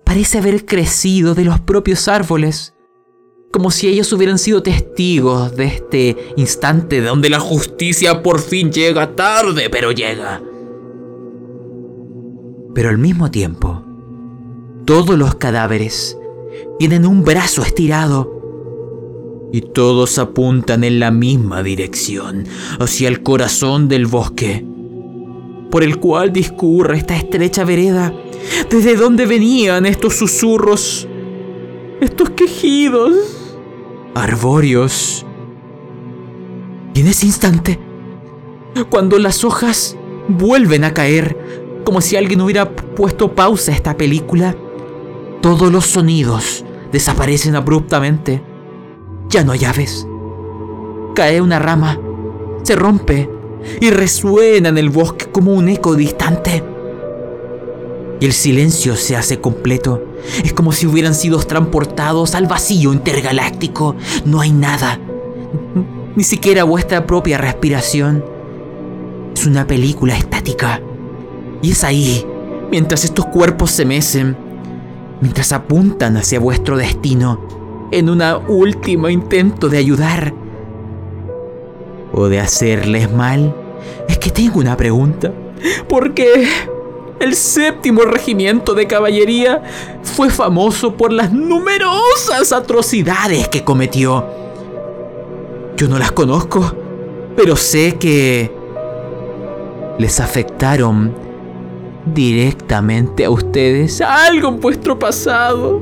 parece 0.10 0.40
haber 0.40 0.66
crecido 0.66 1.36
de 1.36 1.46
los 1.46 1.60
propios 1.60 2.08
árboles. 2.08 2.74
como 3.52 3.70
si 3.70 3.88
ellos 3.88 4.12
hubieran 4.12 4.40
sido 4.40 4.64
testigos 4.64 5.56
de 5.56 5.66
este 5.66 6.34
instante 6.36 7.00
donde 7.02 7.30
la 7.30 7.40
justicia 7.40 8.24
por 8.24 8.40
fin 8.40 8.72
llega 8.72 9.16
tarde, 9.16 9.70
pero 9.70 9.92
llega. 9.92 10.42
Pero 12.74 12.90
al 12.90 12.98
mismo 12.98 13.30
tiempo, 13.30 13.84
todos 14.86 15.16
los 15.16 15.36
cadáveres 15.36 16.18
tienen 16.80 17.06
un 17.06 17.24
brazo 17.24 17.62
estirado 17.62 19.50
y 19.52 19.62
todos 19.62 20.18
apuntan 20.18 20.84
en 20.84 21.00
la 21.00 21.12
misma 21.12 21.62
dirección, 21.62 22.46
hacia 22.80 23.10
el 23.10 23.22
corazón 23.22 23.88
del 23.88 24.08
bosque, 24.08 24.66
por 25.70 25.84
el 25.84 25.98
cual 26.00 26.34
discurre 26.34 26.98
esta 26.98 27.16
estrecha 27.16 27.64
vereda, 27.64 28.14
desde 28.70 28.96
donde 28.96 29.26
venían 29.26 29.86
estos 29.86 30.16
susurros, 30.16 31.08
estos 32.02 32.32
quejidos 32.32 33.58
arbóreos. 34.16 35.26
Y 36.94 37.02
en 37.02 37.08
ese 37.08 37.28
instante, 37.28 37.80
cuando 38.90 39.20
las 39.20 39.44
hojas 39.44 39.96
vuelven 40.28 40.84
a 40.84 40.94
caer, 40.94 41.82
como 41.84 42.02
si 42.02 42.16
alguien 42.16 42.42
hubiera 42.42 42.70
puesto 42.74 43.34
pausa 43.36 43.72
a 43.72 43.76
esta 43.76 43.96
película, 43.98 44.56
todos 45.42 45.72
los 45.72 45.86
sonidos 45.86 46.66
desaparecen 46.92 47.56
abruptamente. 47.56 48.44
Ya 49.30 49.44
no 49.44 49.52
hay 49.52 49.64
aves. 49.66 50.08
Cae 51.16 51.42
una 51.42 51.60
rama, 51.60 52.00
se 52.64 52.76
rompe 52.76 53.30
y 53.80 53.90
resuena 53.90 54.70
en 54.70 54.78
el 54.78 54.90
bosque 54.90 55.26
como 55.26 55.54
un 55.54 55.70
eco 55.70 55.96
distante. 55.96 56.64
Y 58.20 58.26
el 58.26 58.34
silencio 58.34 58.96
se 58.96 59.16
hace 59.16 59.40
completo. 59.40 60.04
Es 60.44 60.54
como 60.54 60.74
si 60.74 60.88
hubieran 60.88 61.16
sido 61.16 61.40
transportados 61.40 62.36
al 62.36 62.48
vacío 62.48 62.92
intergaláctico. 62.92 63.96
No 64.26 64.42
hay 64.42 64.52
nada. 64.52 65.00
Ni 66.16 66.24
siquiera 66.24 66.66
vuestra 66.66 67.06
propia 67.06 67.38
respiración. 67.38 68.26
Es 69.34 69.46
una 69.46 69.66
película 69.66 70.18
estática. 70.18 70.82
Y 71.62 71.72
es 71.72 71.84
ahí, 71.84 72.26
mientras 72.72 73.06
estos 73.06 73.26
cuerpos 73.28 73.72
se 73.72 73.86
mecen, 73.86 74.36
mientras 75.22 75.54
apuntan 75.54 76.18
hacia 76.18 76.40
vuestro 76.40 76.76
destino, 76.76 77.40
en 77.92 78.10
un 78.10 78.22
último 78.48 79.10
intento 79.10 79.70
de 79.70 79.78
ayudar 79.78 80.34
o 82.14 82.28
de 82.28 82.40
hacerles 82.40 83.12
mal. 83.12 83.56
Es 84.08 84.18
que 84.18 84.32
tengo 84.32 84.60
una 84.60 84.76
pregunta. 84.76 85.32
¿Por 85.88 86.14
qué? 86.14 86.48
El 87.20 87.36
séptimo 87.36 88.04
regimiento 88.04 88.74
de 88.74 88.88
caballería 88.88 89.62
fue 90.04 90.30
famoso 90.30 90.96
por 90.96 91.12
las 91.12 91.34
numerosas 91.34 92.54
atrocidades 92.54 93.50
que 93.50 93.64
cometió. 93.64 94.26
Yo 95.76 95.88
no 95.88 96.00
las 96.00 96.12
conozco, 96.14 96.74
pero 97.36 97.56
sé 97.56 97.98
que 97.98 98.52
les 99.98 100.20
afectaron 100.22 101.14
directamente 102.06 103.26
a 103.26 103.30
ustedes 103.30 104.02
algo 104.02 104.48
en 104.48 104.60
vuestro 104.60 104.98
pasado. 104.98 105.82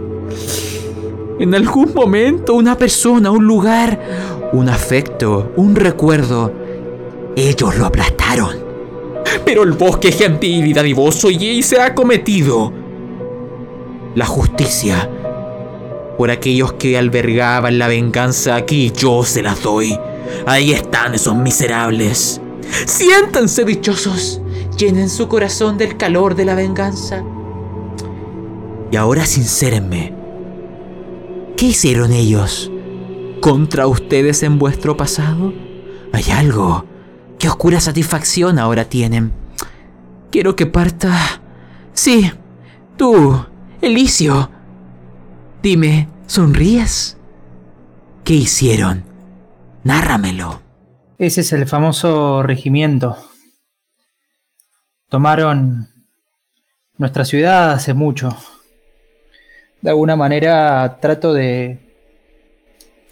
En 1.39 1.53
algún 1.53 1.93
momento, 1.93 2.55
una 2.55 2.75
persona, 2.75 3.29
un 3.29 3.45
lugar, 3.45 4.36
un 4.53 4.69
afecto, 4.69 5.51
un 5.55 5.75
recuerdo, 5.75 6.51
ellos 7.35 7.77
lo 7.77 7.85
aplastaron. 7.85 8.55
Pero 9.45 9.63
el 9.63 9.73
bosque 9.73 10.09
es 10.09 10.17
gentil 10.17 10.65
y 10.65 10.73
dadivoso 10.73 11.29
y 11.29 11.61
se 11.61 11.81
ha 11.81 11.93
cometido 11.93 12.71
la 14.15 14.25
justicia 14.25 15.09
por 16.17 16.31
aquellos 16.31 16.73
que 16.73 16.97
albergaban 16.97 17.77
la 17.77 17.87
venganza 17.87 18.55
aquí 18.55 18.91
yo 18.95 19.23
se 19.23 19.43
las 19.43 19.61
doy. 19.61 19.97
Ahí 20.45 20.73
están 20.73 21.13
esos 21.13 21.35
miserables. 21.35 22.41
Siéntanse 22.85 23.63
dichosos, 23.63 24.41
llenen 24.77 25.09
su 25.09 25.27
corazón 25.27 25.77
del 25.77 25.97
calor 25.97 26.35
de 26.35 26.45
la 26.45 26.55
venganza. 26.55 27.23
Y 28.91 28.95
ahora 28.95 29.25
sincérenme, 29.25 30.13
¿qué 31.55 31.67
hicieron 31.67 32.11
ellos 32.11 32.71
contra 33.41 33.87
ustedes 33.87 34.43
en 34.43 34.59
vuestro 34.59 34.97
pasado? 34.97 35.53
¿Hay 36.13 36.31
algo 36.31 36.85
Qué 37.39 37.47
oscura 37.47 37.79
satisfacción 37.79 38.57
ahora 38.57 38.85
tienen. 38.85 39.31
Quiero 40.31 40.55
que 40.55 40.65
parta... 40.65 41.41
Sí, 41.93 42.31
tú, 42.95 43.45
Elicio. 43.81 44.49
Dime, 45.61 46.09
¿sonríes? 46.25 47.17
¿Qué 48.23 48.33
hicieron? 48.33 49.03
Nárramelo. 49.83 50.61
Ese 51.17 51.41
es 51.41 51.53
el 51.53 51.67
famoso 51.67 52.43
regimiento. 52.43 53.17
Tomaron 55.09 55.87
nuestra 56.97 57.23
ciudad 57.23 57.71
hace 57.71 57.93
mucho. 57.93 58.35
De 59.81 59.91
alguna 59.91 60.15
manera 60.15 60.97
trato 60.99 61.33
de 61.33 61.86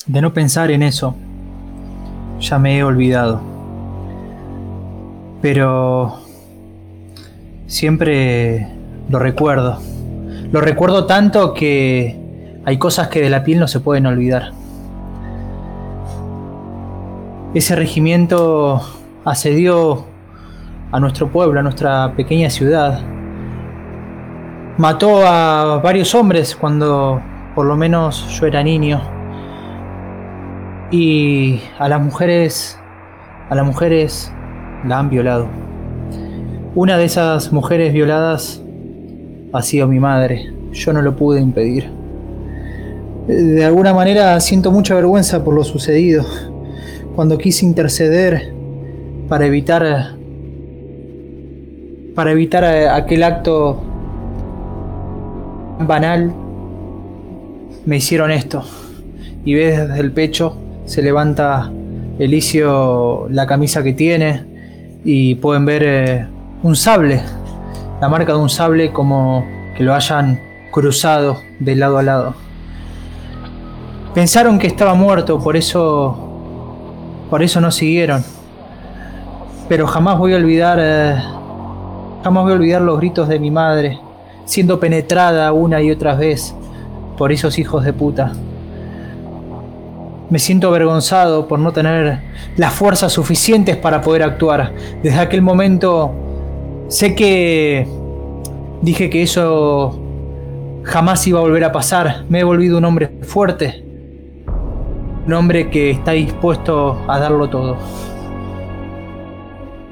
de 0.05 0.21
no 0.21 0.33
pensar 0.33 0.71
en 0.71 0.83
eso. 0.83 1.15
Ya 2.39 2.59
me 2.59 2.77
he 2.77 2.83
olvidado 2.83 3.55
pero 5.45 6.21
siempre 7.67 8.67
lo 9.09 9.19
recuerdo. 9.19 9.77
Lo 10.51 10.59
recuerdo 10.59 11.05
tanto 11.05 11.53
que 11.53 12.19
hay 12.65 12.79
cosas 12.79 13.09
que 13.09 13.21
de 13.21 13.29
la 13.29 13.43
piel 13.43 13.59
no 13.59 13.67
se 13.67 13.79
pueden 13.79 14.07
olvidar. 14.07 14.53
Ese 17.53 17.75
regimiento 17.75 18.81
asedió 19.23 20.07
a 20.91 20.99
nuestro 20.99 21.31
pueblo, 21.31 21.59
a 21.59 21.63
nuestra 21.63 22.13
pequeña 22.15 22.49
ciudad. 22.49 23.01
Mató 24.79 25.27
a 25.27 25.79
varios 25.83 26.15
hombres 26.15 26.55
cuando 26.55 27.21
por 27.53 27.67
lo 27.67 27.75
menos 27.75 28.27
yo 28.39 28.47
era 28.47 28.63
niño. 28.63 29.14
Y 30.91 31.59
a 31.79 31.89
las 31.89 32.01
mujeres, 32.01 32.79
a 33.49 33.55
las 33.55 33.65
mujeres 33.65 34.31
la 34.85 34.99
han 34.99 35.09
violado. 35.09 35.47
Una 36.75 36.97
de 36.97 37.05
esas 37.05 37.51
mujeres 37.51 37.93
violadas 37.93 38.61
ha 39.53 39.61
sido 39.61 39.87
mi 39.87 39.99
madre. 39.99 40.53
Yo 40.71 40.93
no 40.93 41.01
lo 41.01 41.15
pude 41.15 41.41
impedir. 41.41 41.89
De 43.27 43.65
alguna 43.65 43.93
manera 43.93 44.39
siento 44.39 44.71
mucha 44.71 44.93
vergüenza 44.93 45.43
por 45.43 45.53
lo 45.55 45.63
sucedido. 45.63 46.25
Cuando 47.15 47.37
quise 47.37 47.65
interceder 47.65 48.53
para 49.27 49.45
evitar 49.45 50.15
para 52.13 52.31
evitar 52.31 52.63
aquel 52.63 53.23
acto 53.23 53.81
banal, 55.79 56.33
me 57.85 57.97
hicieron 57.97 58.31
esto. 58.31 58.63
Y 59.43 59.53
ves 59.53 59.87
desde 59.87 59.99
el 59.99 60.11
pecho 60.11 60.57
se 60.85 61.01
levanta 61.01 61.71
Elicio 62.17 63.27
la 63.29 63.45
camisa 63.45 63.83
que 63.83 63.93
tiene, 63.93 64.55
y 65.03 65.35
pueden 65.35 65.65
ver 65.65 65.83
eh, 65.85 66.27
un 66.63 66.75
sable, 66.75 67.21
la 68.01 68.09
marca 68.09 68.33
de 68.33 68.39
un 68.39 68.49
sable 68.49 68.91
como 68.91 69.45
que 69.77 69.83
lo 69.83 69.93
hayan 69.93 70.39
cruzado 70.71 71.37
de 71.59 71.75
lado 71.75 71.97
a 71.99 72.03
lado. 72.03 72.33
Pensaron 74.13 74.57
que 74.57 74.67
estaba 74.67 74.95
muerto, 74.95 75.39
por 75.39 75.55
eso 75.55 76.21
por 77.29 77.43
eso 77.43 77.61
no 77.61 77.71
siguieron. 77.71 78.23
Pero 79.67 79.87
jamás 79.87 80.17
voy 80.17 80.33
a 80.33 80.37
olvidar 80.37 80.79
eh, 80.81 81.15
jamás 82.23 82.43
voy 82.43 82.53
a 82.53 82.55
olvidar 82.55 82.81
los 82.81 82.97
gritos 82.97 83.27
de 83.27 83.39
mi 83.39 83.51
madre 83.51 83.99
siendo 84.45 84.79
penetrada 84.79 85.51
una 85.53 85.81
y 85.81 85.91
otra 85.91 86.15
vez 86.15 86.55
por 87.17 87.31
esos 87.31 87.59
hijos 87.59 87.83
de 87.83 87.93
puta. 87.93 88.33
Me 90.29 90.39
siento 90.39 90.67
avergonzado 90.67 91.47
por 91.47 91.59
no 91.59 91.71
tener 91.71 92.19
las 92.57 92.73
fuerzas 92.73 93.13
suficientes 93.13 93.77
para 93.77 94.01
poder 94.01 94.23
actuar. 94.23 94.73
Desde 95.03 95.19
aquel 95.19 95.41
momento 95.41 96.13
sé 96.87 97.15
que 97.15 97.87
dije 98.81 99.09
que 99.09 99.21
eso 99.21 99.99
jamás 100.83 101.25
iba 101.27 101.39
a 101.39 101.43
volver 101.43 101.63
a 101.63 101.71
pasar. 101.71 102.25
Me 102.29 102.39
he 102.39 102.43
volvido 102.43 102.77
un 102.77 102.85
hombre 102.85 103.11
fuerte. 103.21 103.83
Un 105.27 105.33
hombre 105.33 105.69
que 105.69 105.91
está 105.91 106.11
dispuesto 106.11 106.99
a 107.07 107.19
darlo 107.19 107.49
todo. 107.49 107.77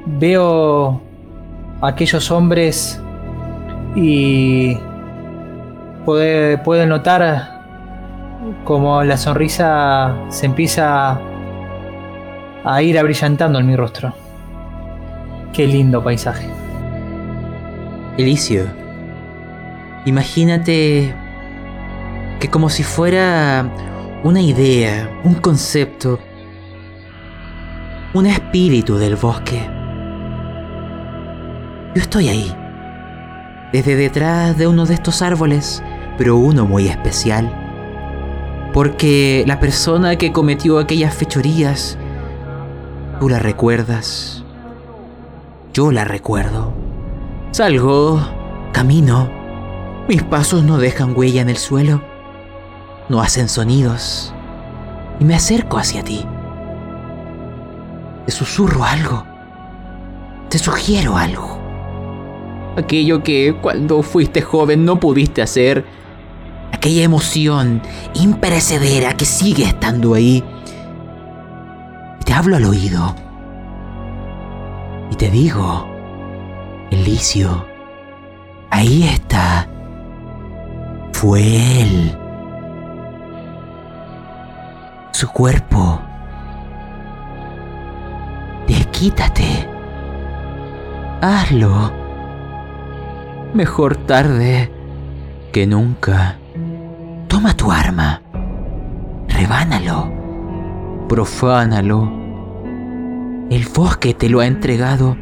Veo 0.06 1.02
a 1.82 1.88
aquellos 1.88 2.30
hombres 2.32 3.02
y 3.96 4.78
puede, 6.06 6.58
puede 6.58 6.86
notar 6.86 7.53
como 8.64 9.04
la 9.04 9.18
sonrisa 9.18 10.16
se 10.30 10.46
empieza 10.46 11.20
a 12.64 12.82
ir 12.82 12.98
abrillantando 12.98 13.60
en 13.60 13.68
mi 13.68 13.76
rostro. 13.76 14.14
Qué 15.52 15.68
lindo 15.68 16.04
paisaje. 16.04 16.48
Elicio, 18.18 18.66
imagínate 20.06 21.14
que 22.40 22.50
como 22.50 22.70
si 22.70 22.84
fuera 22.84 23.70
una 24.24 24.42
idea, 24.42 25.10
un 25.24 25.36
concepto, 25.36 26.20
un 28.14 28.26
espíritu 28.26 28.98
del 28.98 29.16
bosque. 29.16 29.68
Yo 31.96 32.02
estoy 32.02 32.30
ahí, 32.30 32.56
desde 33.72 33.96
detrás 33.96 34.58
de 34.58 34.68
uno 34.68 34.86
de 34.86 34.94
estos 34.94 35.22
árboles, 35.22 35.84
pero 36.18 36.38
uno 36.38 36.66
muy 36.66 36.88
especial. 36.88 37.63
Porque 38.74 39.44
la 39.46 39.60
persona 39.60 40.18
que 40.18 40.32
cometió 40.32 40.80
aquellas 40.80 41.14
fechorías, 41.14 41.96
tú 43.20 43.30
la 43.30 43.38
recuerdas. 43.38 44.44
Yo 45.74 45.92
la 45.92 46.06
recuerdo. 46.06 46.74
Salgo, 47.52 48.20
camino. 48.72 49.30
Mis 50.10 50.24
pasos 50.24 50.64
no 50.64 50.80
dejan 50.80 51.16
huella 51.16 51.42
en 51.42 51.50
el 51.50 51.58
suelo. 51.58 52.02
No 53.10 53.22
hacen 53.22 53.48
sonidos. 53.48 54.34
Y 55.20 55.26
me 55.26 55.36
acerco 55.36 55.78
hacia 55.78 56.04
ti. 56.04 56.26
Te 58.26 58.32
susurro 58.32 58.84
algo. 58.84 59.24
Te 60.50 60.58
sugiero 60.58 61.16
algo. 61.16 61.60
Aquello 62.76 63.22
que 63.22 63.56
cuando 63.62 64.02
fuiste 64.02 64.42
joven 64.42 64.84
no 64.84 65.00
pudiste 65.00 65.44
hacer 65.44 65.86
aquella 66.74 67.04
emoción 67.04 67.82
imperecedera 68.16 69.14
que 69.14 69.26
sigue 69.26 69.64
estando 69.64 70.16
ahí. 70.16 70.44
Te 72.26 72.34
hablo 72.34 72.58
al 72.58 72.66
oído. 72.66 73.16
Y 75.12 75.16
te 75.16 75.30
digo, 75.30 75.88
Elicio, 76.90 77.66
ahí 78.72 79.04
está. 79.04 79.70
Fue 81.14 81.82
él. 81.82 82.18
Su 85.12 85.30
cuerpo. 85.30 86.02
Desquítate. 88.68 89.70
Hazlo. 91.22 91.94
Mejor 93.54 93.96
tarde 93.96 94.72
que 95.52 95.68
nunca. 95.68 96.40
Toma 97.34 97.58
tu 97.58 97.72
arma, 97.72 98.22
rebánalo, 99.28 100.08
profánalo. 101.10 102.12
El 103.50 103.66
bosque 103.74 104.14
te 104.14 104.30
lo 104.30 104.40
ha 104.40 104.46
entregado, 104.46 105.18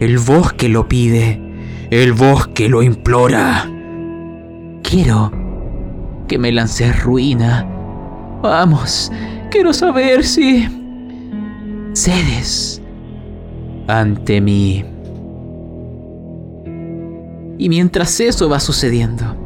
el 0.00 0.18
bosque 0.18 0.68
lo 0.68 0.86
pide, 0.86 1.40
el 1.88 2.12
bosque 2.12 2.68
lo 2.68 2.82
implora. 2.82 3.66
Quiero 4.82 5.32
que 6.28 6.36
me 6.36 6.52
lances 6.52 7.02
ruina. 7.02 7.66
Vamos, 8.42 9.10
quiero 9.50 9.72
saber 9.72 10.24
si 10.24 10.68
cedes 11.94 12.82
ante 13.88 14.42
mí. 14.42 14.84
Y 17.56 17.70
mientras 17.70 18.20
eso 18.20 18.50
va 18.50 18.60
sucediendo, 18.60 19.43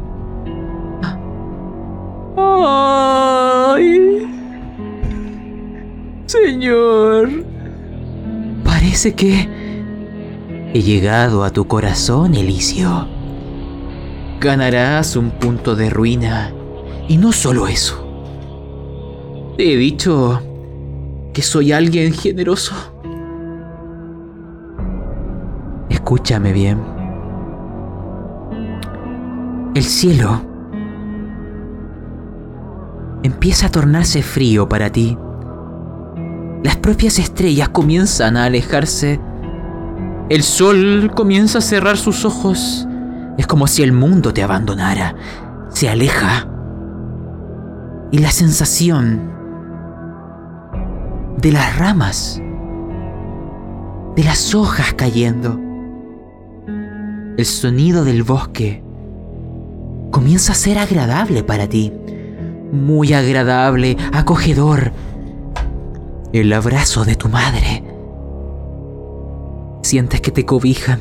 ¡Ay! 2.66 4.26
Señor. 6.26 7.44
Parece 8.64 9.14
que 9.14 9.48
he 10.74 10.82
llegado 10.82 11.44
a 11.44 11.50
tu 11.50 11.66
corazón, 11.66 12.34
Elicio. 12.34 13.06
Ganarás 14.40 15.16
un 15.16 15.30
punto 15.30 15.74
de 15.74 15.90
ruina. 15.90 16.52
Y 17.08 17.16
no 17.16 17.32
solo 17.32 17.66
eso. 17.66 18.04
Te 19.56 19.72
he 19.72 19.76
dicho 19.76 20.40
que 21.32 21.42
soy 21.42 21.72
alguien 21.72 22.12
generoso. 22.12 22.74
Escúchame 25.88 26.52
bien. 26.52 26.78
El 29.74 29.84
cielo 29.84 30.47
empieza 33.22 33.66
a 33.66 33.70
tornarse 33.70 34.22
frío 34.22 34.68
para 34.68 34.90
ti. 34.90 35.16
Las 36.62 36.76
propias 36.76 37.18
estrellas 37.18 37.68
comienzan 37.68 38.36
a 38.36 38.44
alejarse. 38.44 39.20
El 40.28 40.42
sol 40.42 41.10
comienza 41.14 41.58
a 41.58 41.62
cerrar 41.62 41.96
sus 41.96 42.24
ojos. 42.24 42.86
Es 43.36 43.46
como 43.46 43.66
si 43.66 43.82
el 43.82 43.92
mundo 43.92 44.32
te 44.32 44.42
abandonara. 44.42 45.14
Se 45.70 45.88
aleja. 45.88 46.48
Y 48.10 48.18
la 48.18 48.30
sensación 48.30 49.32
de 51.36 51.52
las 51.52 51.78
ramas, 51.78 52.42
de 54.16 54.24
las 54.24 54.54
hojas 54.54 54.94
cayendo, 54.94 55.60
el 57.36 57.44
sonido 57.44 58.04
del 58.04 58.24
bosque 58.24 58.82
comienza 60.10 60.52
a 60.52 60.56
ser 60.56 60.78
agradable 60.78 61.44
para 61.44 61.68
ti 61.68 61.92
muy 62.72 63.12
agradable, 63.12 63.96
acogedor. 64.12 64.92
El 66.32 66.52
abrazo 66.52 67.04
de 67.04 67.16
tu 67.16 67.28
madre. 67.28 67.84
Sientes 69.82 70.20
que 70.20 70.30
te 70.30 70.44
cobijan. 70.44 71.00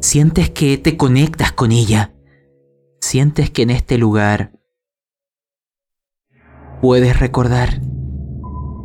Sientes 0.00 0.50
que 0.50 0.78
te 0.78 0.96
conectas 0.96 1.52
con 1.52 1.72
ella. 1.72 2.14
Sientes 3.00 3.50
que 3.50 3.62
en 3.62 3.70
este 3.70 3.98
lugar 3.98 4.52
puedes 6.80 7.18
recordar, 7.18 7.80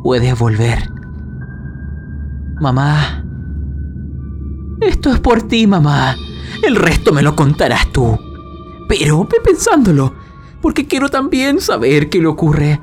puedes 0.02 0.36
volver. 0.38 0.88
Mamá, 2.60 3.24
esto 4.80 5.12
es 5.12 5.20
por 5.20 5.42
ti, 5.42 5.66
mamá. 5.66 6.16
El 6.62 6.76
resto 6.76 7.12
me 7.12 7.22
lo 7.22 7.36
contarás 7.36 7.92
tú. 7.92 8.18
Pero 8.88 9.28
pensándolo 9.44 10.23
porque 10.64 10.86
quiero 10.86 11.10
también 11.10 11.60
saber 11.60 12.08
qué 12.08 12.20
le 12.20 12.26
ocurre 12.26 12.80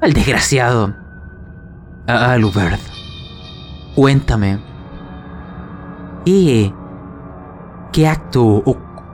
al 0.00 0.12
desgraciado. 0.12 0.94
A 2.06 2.34
Alubert. 2.34 2.80
Cuéntame. 3.96 4.60
¿Qué, 6.24 6.72
qué 7.92 8.06
acto 8.06 8.62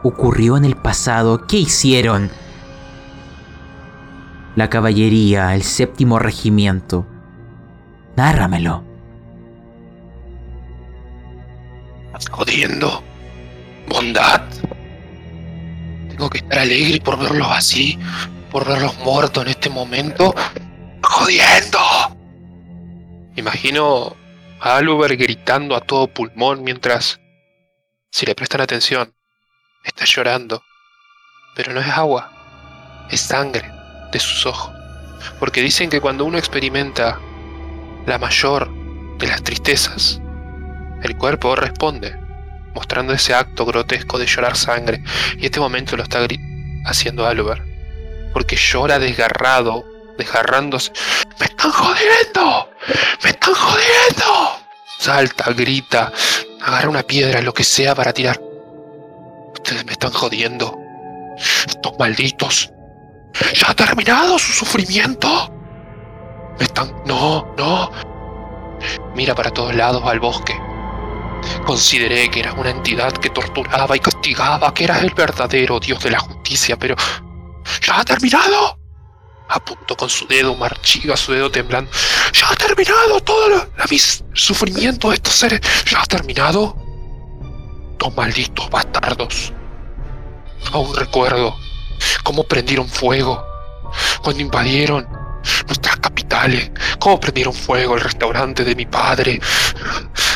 ocurrió 0.03 0.59
en 0.59 0.67
el 0.67 0.77
pasado? 0.77 1.47
¿Qué 1.47 1.57
hicieron? 1.57 2.31
La 4.57 4.69
caballería, 4.69 5.55
el 5.55 5.63
séptimo 5.63 6.19
regimiento. 6.19 7.07
Nárramelo. 8.15 8.85
Jodiendo. 12.31 13.03
Bondad. 13.89 14.43
Tengo 16.17 16.31
que 16.31 16.39
estar 16.39 16.61
alegre 16.61 17.01
por 17.01 17.19
verlos 17.19 17.49
así, 17.51 17.99
por 18.53 18.65
verlos 18.65 18.97
muertos 18.99 19.43
en 19.43 19.51
este 19.51 19.69
momento. 19.69 20.33
¡Jodiendo! 21.03 21.81
Imagino 23.35 24.15
a 24.61 24.77
Aluber 24.77 25.17
gritando 25.17 25.75
a 25.75 25.81
todo 25.81 26.07
pulmón 26.07 26.63
mientras, 26.63 27.19
si 28.13 28.27
le 28.27 28.37
prestan 28.37 28.61
atención, 28.61 29.13
está 29.83 30.05
llorando. 30.05 30.63
Pero 31.57 31.73
no 31.73 31.81
es 31.81 31.89
agua, 31.89 33.07
es 33.11 33.21
sangre 33.21 33.69
de 34.13 34.21
sus 34.21 34.47
ojos. 34.47 34.73
Porque 35.41 35.63
dicen 35.63 35.91
que 35.91 36.01
cuando 36.01 36.25
uno 36.25 36.39
experimenta 36.39 37.19
la 38.07 38.19
mayor 38.19 38.71
de 39.19 39.27
las 39.27 39.43
tristezas, 39.43 40.21
el 41.03 41.17
cuerpo 41.17 41.57
responde 41.57 42.24
mostrando 42.75 43.13
ese 43.13 43.35
acto 43.35 43.65
grotesco 43.65 44.19
de 44.19 44.27
llorar 44.27 44.57
sangre. 44.57 45.03
Y 45.39 45.47
este 45.47 45.61
momento 45.61 45.97
lo 45.97 46.03
está 46.03 46.27
haciendo 46.85 47.27
Albert. 47.27 47.63
Porque 48.33 48.57
llora 48.57 48.99
desgarrado, 48.99 49.85
desgarrándose. 50.19 50.93
¡Me 51.39 51.47
están 51.47 51.71
jodiendo! 51.71 52.71
¡Me 53.23 53.31
están 53.31 53.55
jodiendo! 53.55 54.59
Salta, 54.99 55.53
grita, 55.53 56.13
agarra 56.63 56.89
una 56.89 57.03
piedra, 57.03 57.43
lo 57.43 57.53
que 57.53 57.65
sea 57.65 57.95
para 57.95 58.13
tirar. 58.13 58.41
Ustedes 59.53 59.85
me 59.85 59.93
están 59.93 60.13
jodiendo. 60.13 60.79
Estos 61.67 61.93
malditos. 61.99 62.71
¿Ya 63.55 63.71
ha 63.71 63.75
terminado 63.75 64.39
su 64.39 64.53
sufrimiento? 64.53 65.53
Me 66.59 66.65
están... 66.65 66.93
No, 67.07 67.55
no. 67.57 67.91
Mira 69.15 69.35
para 69.35 69.51
todos 69.51 69.75
lados 69.75 70.03
al 70.05 70.21
bosque. 70.21 70.55
Consideré 71.67 72.31
que 72.31 72.41
eras 72.41 72.55
una 72.57 72.71
entidad 72.71 73.13
que 73.13 73.31
torturaba 73.31 73.97
y 73.97 74.01
castigaba, 74.01 74.73
que 74.75 74.85
eras 74.85 75.03
el 75.03 75.11
verdadero 75.15 75.81
Dios 75.81 76.03
de 76.03 76.11
la 76.11 76.19
justicia, 76.19 76.77
pero... 76.79 76.95
¿Ya 77.83 78.01
ha 78.01 78.05
terminado? 78.05 78.79
Apuntó 79.49 79.97
con 79.97 80.09
su 80.09 80.27
dedo 80.27 80.55
marchiga, 80.55 81.17
su 81.17 81.33
dedo 81.33 81.51
temblando. 81.51 81.91
¿Ya 82.33 82.51
ha 82.51 82.57
terminado 82.57 83.21
todo 83.21 83.49
lo, 83.49 83.57
la, 83.57 83.87
sufrimiento 84.33 85.11
de 85.11 85.17
estos 85.17 85.35
seres? 85.35 85.61
¿Ya 85.91 86.01
ha 86.01 86.07
terminado? 86.07 86.77
Dos 87.99 88.17
malditos 88.17 88.69
bastardos. 88.71 89.53
Aún 90.73 90.95
recuerdo 90.97 91.57
cómo 92.23 92.45
prendieron 92.45 92.89
fuego 92.89 93.45
cuando 94.23 94.43
invadieron 94.43 95.24
nuestras 95.67 95.97
capitales, 95.97 96.71
cómo 96.99 97.21
prendieron 97.21 97.55
fuego 97.55 97.95
el 97.95 98.01
restaurante 98.01 98.65
de 98.65 98.75
mi 98.75 98.87
padre. 98.87 99.41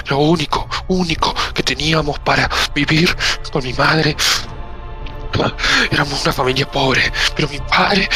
Lo 0.09 0.19
único, 0.19 0.69
único 0.89 1.35
que 1.55 1.63
teníamos 1.63 2.19
para 2.21 2.49
vivir 2.75 3.15
con 3.53 3.63
mi 3.63 3.73
madre. 3.73 4.17
Éramos 5.91 6.23
una 6.23 6.33
familia 6.33 6.71
pobre, 6.71 7.13
pero 7.37 7.49
mi 7.49 7.59
padre 7.59 8.09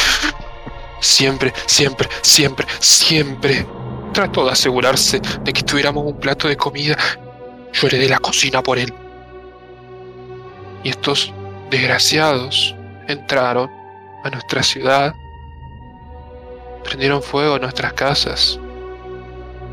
siempre, 1.01 1.53
siempre, 1.67 2.09
siempre, 2.23 2.67
siempre 2.79 3.67
trató 4.13 4.47
de 4.47 4.53
asegurarse 4.53 5.21
de 5.43 5.53
que 5.53 5.63
tuviéramos 5.63 6.05
un 6.05 6.19
plato 6.19 6.49
de 6.49 6.57
comida. 6.57 6.97
Yo 7.73 7.87
heredé 7.87 8.09
la 8.09 8.19
cocina 8.19 8.63
por 8.63 8.79
él. 8.79 8.93
Y 10.85 10.91
estos 10.91 11.33
desgraciados 11.71 12.75
entraron 13.09 13.71
a 14.25 14.31
nuestra 14.31 14.63
ciudad, 14.63 15.15
prendieron 16.85 17.23
fuego 17.23 17.55
a 17.55 17.59
nuestras 17.59 17.93
casas. 17.93 18.59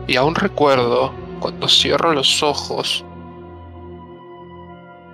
Y 0.08 0.16
aún 0.16 0.36
recuerdo, 0.36 1.14
cuando 1.40 1.68
cierro 1.68 2.14
los 2.14 2.42
ojos, 2.42 3.04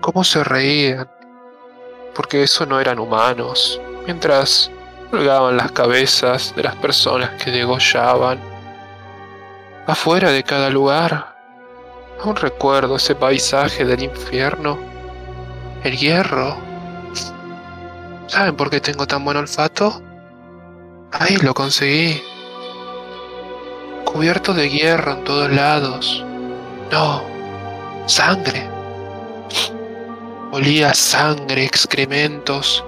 cómo 0.02 0.24
se 0.24 0.44
reían, 0.44 1.10
porque 2.14 2.44
eso 2.44 2.66
no 2.66 2.80
eran 2.80 3.00
humanos, 3.00 3.80
mientras 4.06 4.72
colgaban 5.12 5.58
las 5.58 5.72
cabezas 5.72 6.54
de 6.56 6.64
las 6.64 6.76
personas 6.76 7.42
que 7.44 7.52
degollaban. 7.52 8.40
Afuera 9.88 10.32
de 10.32 10.44
cada 10.44 10.70
lugar, 10.70 11.36
aún 12.24 12.36
recuerdo 12.36 12.96
ese 12.96 13.16
paisaje 13.16 13.86
del 13.86 14.04
infierno, 14.04 14.78
el 15.84 15.98
hierro, 15.98 16.58
¿Saben 18.28 18.56
por 18.56 18.70
qué 18.70 18.82
tengo 18.82 19.06
tan 19.06 19.24
buen 19.24 19.38
olfato? 19.38 20.02
Ahí 21.12 21.38
lo 21.38 21.54
conseguí. 21.54 22.22
Cubierto 24.04 24.54
de 24.54 24.70
hierro 24.70 25.14
en 25.14 25.24
todos 25.24 25.52
lados. 25.52 26.24
No, 26.92 27.24
sangre. 28.06 28.70
Olía 30.52 30.94
sangre, 30.94 31.66
excrementos. 31.66 32.84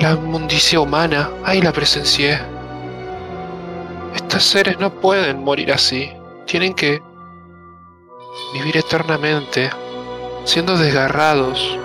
La 0.00 0.12
inmundicia 0.12 0.80
humana, 0.80 1.30
ahí 1.44 1.62
la 1.62 1.72
presencié. 1.72 2.38
Estos 4.14 4.44
seres 4.44 4.78
no 4.78 4.90
pueden 4.92 5.42
morir 5.42 5.72
así. 5.72 6.12
Tienen 6.46 6.74
que 6.74 7.00
vivir 8.52 8.76
eternamente, 8.76 9.70
siendo 10.44 10.76
desgarrados, 10.76 11.78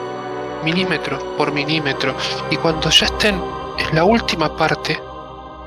milímetro 0.64 1.36
por 1.38 1.52
milímetro, 1.52 2.16
y 2.50 2.58
cuando 2.58 2.89
ya 2.89 3.06
estén 3.06 3.42
en 3.78 3.96
la 3.96 4.04
última 4.04 4.56
parte, 4.56 5.00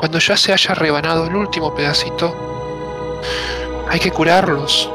cuando 0.04 0.18
ya 0.18 0.36
se 0.36 0.52
haya 0.52 0.74
rebanado 0.74 1.24
el 1.24 1.34
último 1.34 1.74
pedacito, 1.74 2.36
hay 3.88 3.98
que 3.98 4.10
curarlos 4.10 4.90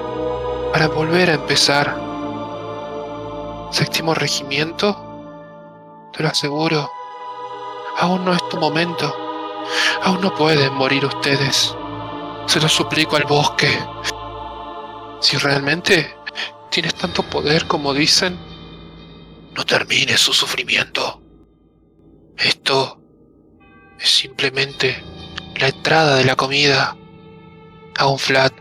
para 0.72 0.88
volver 0.88 1.32
a 1.32 1.34
empezar. 1.34 2.00
Séptimo 3.72 4.14
regimiento, 4.14 6.12
te 6.14 6.22
lo 6.22 6.30
aseguro, 6.30 6.92
aún 7.98 8.24
no 8.24 8.34
es 8.34 8.50
tu 8.50 8.58
momento, 8.58 9.12
aún 10.04 10.22
no 10.22 10.36
pueden 10.36 10.76
morir 10.76 11.04
ustedes. 11.04 11.76
Se 12.46 12.62
lo 12.62 12.70
suplico 12.70 13.16
al 13.16 13.24
bosque. 13.24 13.84
Si 15.22 15.38
realmente 15.38 16.16
tienes 16.70 16.94
tanto 16.94 17.24
poder 17.24 17.66
como 17.66 17.96
dicen, 17.96 18.38
no 19.56 19.66
termine 19.66 20.18
su 20.18 20.34
sufrimiento. 20.34 21.24
Esto 22.38 23.02
es 24.00 24.10
simplemente 24.10 25.04
la 25.56 25.68
entrada 25.68 26.16
de 26.16 26.26
la 26.26 26.36
comida. 26.36 26.96
a 27.98 28.08
un 28.08 28.18
flat 28.18 28.54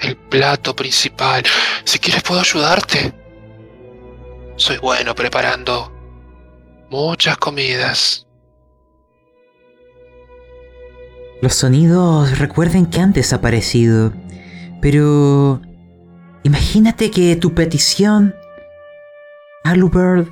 el 0.00 0.16
plato 0.16 0.74
principal. 0.74 1.42
Si 1.84 1.98
quieres 1.98 2.22
puedo 2.22 2.40
ayudarte. 2.40 3.12
Soy 4.56 4.78
bueno 4.78 5.14
preparando 5.14 5.92
muchas 6.90 7.36
comidas. 7.38 8.26
Los 11.40 11.54
sonidos 11.54 12.38
recuerden 12.38 12.86
que 12.86 13.00
han 13.00 13.12
desaparecido, 13.12 14.12
pero 14.82 15.60
imagínate 16.42 17.12
que 17.12 17.36
tu 17.36 17.54
petición 17.54 18.34
Aluberg 19.62 20.28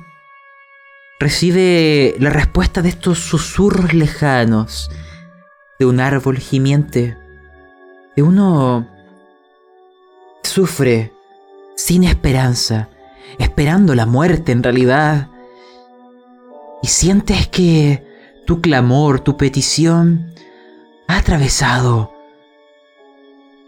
recibe 1.19 2.15
la 2.19 2.29
respuesta 2.29 2.81
de 2.81 2.89
estos 2.89 3.19
susurros 3.19 3.93
lejanos 3.93 4.91
de 5.79 5.85
un 5.85 5.99
árbol 5.99 6.37
gimiente, 6.37 7.17
de 8.15 8.23
uno 8.23 8.87
sufre 10.43 11.13
sin 11.75 12.03
esperanza, 12.03 12.89
esperando 13.37 13.95
la 13.95 14.05
muerte 14.05 14.51
en 14.51 14.63
realidad, 14.63 15.29
y 16.81 16.87
sientes 16.87 17.47
que 17.47 18.05
tu 18.45 18.61
clamor, 18.61 19.19
tu 19.19 19.37
petición, 19.37 20.33
ha 21.07 21.17
atravesado, 21.17 22.11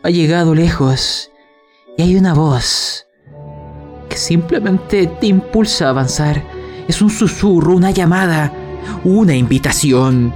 ha 0.03 0.09
llegado 0.09 0.55
lejos, 0.55 1.31
y 1.97 2.03
hay 2.03 2.15
una 2.15 2.33
voz 2.33 3.07
que 4.09 4.17
simplemente 4.17 5.05
te 5.07 5.27
impulsa 5.27 5.87
a 5.87 5.89
avanzar. 5.89 6.58
Es 6.89 7.03
un 7.03 7.11
susurro, 7.11 7.75
una 7.75 7.91
llamada, 7.91 8.51
una 9.03 9.35
invitación. 9.35 10.33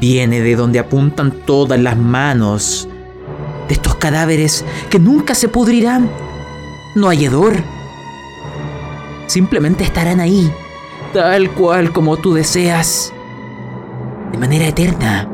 Viene 0.00 0.40
de 0.40 0.56
donde 0.56 0.80
apuntan 0.80 1.30
todas 1.46 1.78
las 1.78 1.96
manos 1.96 2.88
de 3.68 3.74
estos 3.74 3.94
cadáveres 3.94 4.64
que 4.90 4.98
nunca 4.98 5.36
se 5.36 5.46
pudrirán. 5.46 6.10
No 6.96 7.08
hay 7.08 7.26
hedor. 7.26 7.54
Simplemente 9.28 9.84
estarán 9.84 10.18
ahí, 10.18 10.52
tal 11.14 11.52
cual 11.52 11.92
como 11.92 12.16
tú 12.16 12.34
deseas, 12.34 13.12
de 14.32 14.38
manera 14.38 14.66
eterna. 14.66 15.28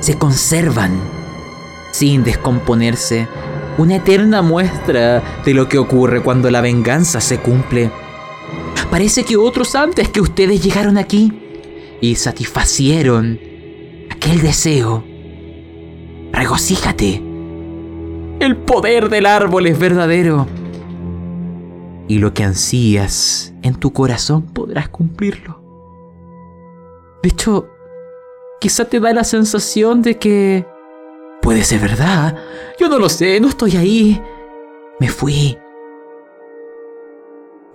Se 0.00 0.18
conservan, 0.18 0.92
sin 1.90 2.22
descomponerse, 2.22 3.26
una 3.78 3.96
eterna 3.96 4.42
muestra 4.42 5.22
de 5.42 5.54
lo 5.54 5.70
que 5.70 5.78
ocurre 5.78 6.22
cuando 6.22 6.50
la 6.50 6.60
venganza 6.60 7.18
se 7.22 7.38
cumple. 7.38 8.01
Parece 8.92 9.24
que 9.24 9.38
otros 9.38 9.74
antes 9.74 10.10
que 10.10 10.20
ustedes 10.20 10.62
llegaron 10.62 10.98
aquí 10.98 11.32
y 12.02 12.14
satisfacieron 12.16 13.40
aquel 14.10 14.42
deseo. 14.42 15.02
Regocíjate. 16.30 17.22
El 18.38 18.58
poder 18.58 19.08
del 19.08 19.24
árbol 19.24 19.66
es 19.66 19.78
verdadero. 19.78 20.46
Y 22.06 22.18
lo 22.18 22.34
que 22.34 22.44
ansías 22.44 23.54
en 23.62 23.76
tu 23.76 23.94
corazón 23.94 24.42
podrás 24.42 24.90
cumplirlo. 24.90 25.62
De 27.22 27.30
hecho, 27.30 27.70
quizá 28.60 28.84
te 28.84 29.00
da 29.00 29.14
la 29.14 29.24
sensación 29.24 30.02
de 30.02 30.18
que 30.18 30.66
Puede 31.40 31.64
ser 31.64 31.80
verdad. 31.80 32.36
Yo 32.78 32.90
no 32.90 32.98
lo 32.98 33.08
sé, 33.08 33.40
no 33.40 33.48
estoy 33.48 33.74
ahí. 33.78 34.22
Me 35.00 35.08
fui. 35.08 35.56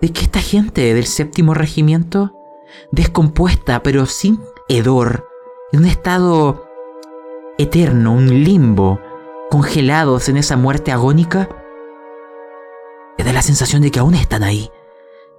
¿De 0.01 0.11
qué 0.11 0.21
esta 0.21 0.41
gente 0.41 0.93
del 0.93 1.05
séptimo 1.05 1.53
regimiento, 1.53 2.33
descompuesta 2.91 3.81
pero 3.81 4.05
sin 4.05 4.39
hedor, 4.69 5.27
en 5.71 5.81
un 5.81 5.85
estado 5.85 6.67
eterno, 7.57 8.13
un 8.13 8.43
limbo, 8.43 8.99
congelados 9.49 10.29
en 10.29 10.37
esa 10.37 10.57
muerte 10.57 10.91
agónica, 10.91 11.49
te 13.17 13.23
da 13.23 13.33
la 13.33 13.41
sensación 13.41 13.81
de 13.81 13.91
que 13.91 13.99
aún 13.99 14.13
están 14.13 14.43
ahí, 14.43 14.69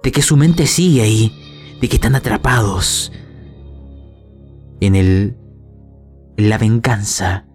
de 0.03 0.11
que 0.11 0.21
su 0.21 0.35
mente 0.35 0.67
sigue 0.67 1.01
ahí, 1.01 1.77
de 1.79 1.87
que 1.87 1.95
están 1.95 2.15
atrapados 2.15 3.11
en 4.81 4.95
el 4.95 5.37
en 6.37 6.49
la 6.49 6.57
venganza 6.57 7.49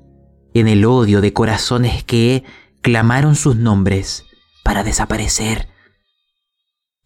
en 0.54 0.68
el 0.68 0.84
odio 0.84 1.20
de 1.20 1.32
corazones 1.32 2.04
que 2.04 2.44
clamaron 2.80 3.34
sus 3.34 3.56
nombres 3.56 4.24
para 4.62 4.84
desaparecer. 4.84 5.68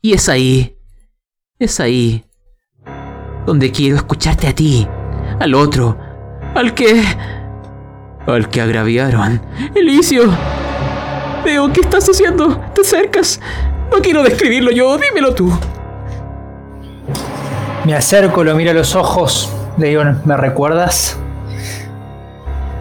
Y 0.01 0.13
es 0.13 0.29
ahí, 0.29 0.79
es 1.59 1.81
ahí, 1.81 2.25
donde 3.47 3.73
quiero 3.73 3.97
escucharte 3.97 4.47
a 4.47 4.55
ti, 4.55 4.87
al 5.41 5.55
otro, 5.55 5.99
al 6.55 6.73
que... 6.73 7.03
al 8.27 8.49
que 8.49 8.61
agraviaron. 8.61 9.43
Elicio, 9.75 10.31
veo, 11.45 11.73
¿qué 11.73 11.81
estás 11.81 12.09
haciendo? 12.09 12.61
¿Te 12.75 12.83
acercas? 12.83 13.41
No 13.91 13.99
quiero 13.99 14.23
describirlo 14.23 14.71
yo, 14.71 14.97
dímelo 14.99 15.35
tú. 15.35 15.53
Me 17.85 17.97
acerco, 17.97 18.45
lo 18.45 18.55
miro 18.55 18.71
a 18.71 18.75
los 18.75 18.95
ojos, 18.95 19.53
le 19.79 19.89
digo, 19.89 20.05
¿me 20.25 20.37
recuerdas? 20.37 21.19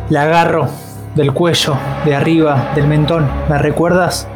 La 0.09 0.21
agarro 0.21 0.69
del 1.15 1.33
cuello, 1.33 1.75
de 2.05 2.15
arriba, 2.15 2.73
del 2.75 2.87
mentón. 2.87 3.27
¿Me 3.49 3.57
recuerdas? 3.57 4.27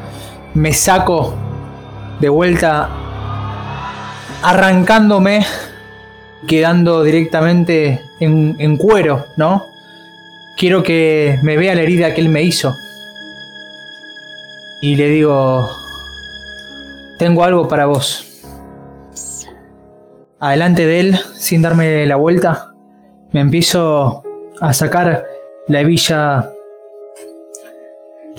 Me 0.55 0.73
saco 0.73 1.35
de 2.21 2.29
vuelta, 2.29 2.89
arrancándome 4.43 5.45
quedando 6.47 7.03
directamente 7.03 8.01
en, 8.19 8.55
en 8.59 8.77
cuero, 8.77 9.25
¿no? 9.37 9.65
Quiero 10.57 10.83
que 10.83 11.39
me 11.43 11.57
vea 11.57 11.75
la 11.75 11.81
herida 11.81 12.13
que 12.13 12.21
él 12.21 12.29
me 12.29 12.43
hizo. 12.43 12.73
Y 14.81 14.95
le 14.95 15.09
digo, 15.09 15.67
tengo 17.17 17.43
algo 17.43 17.67
para 17.67 17.87
vos. 17.87 18.27
Adelante 20.39 20.85
de 20.85 20.99
él, 20.99 21.19
sin 21.35 21.61
darme 21.61 22.05
la 22.05 22.15
vuelta, 22.15 22.73
me 23.31 23.41
empiezo 23.41 24.23
a 24.59 24.73
sacar 24.73 25.25
la 25.67 25.81
hebilla, 25.81 26.51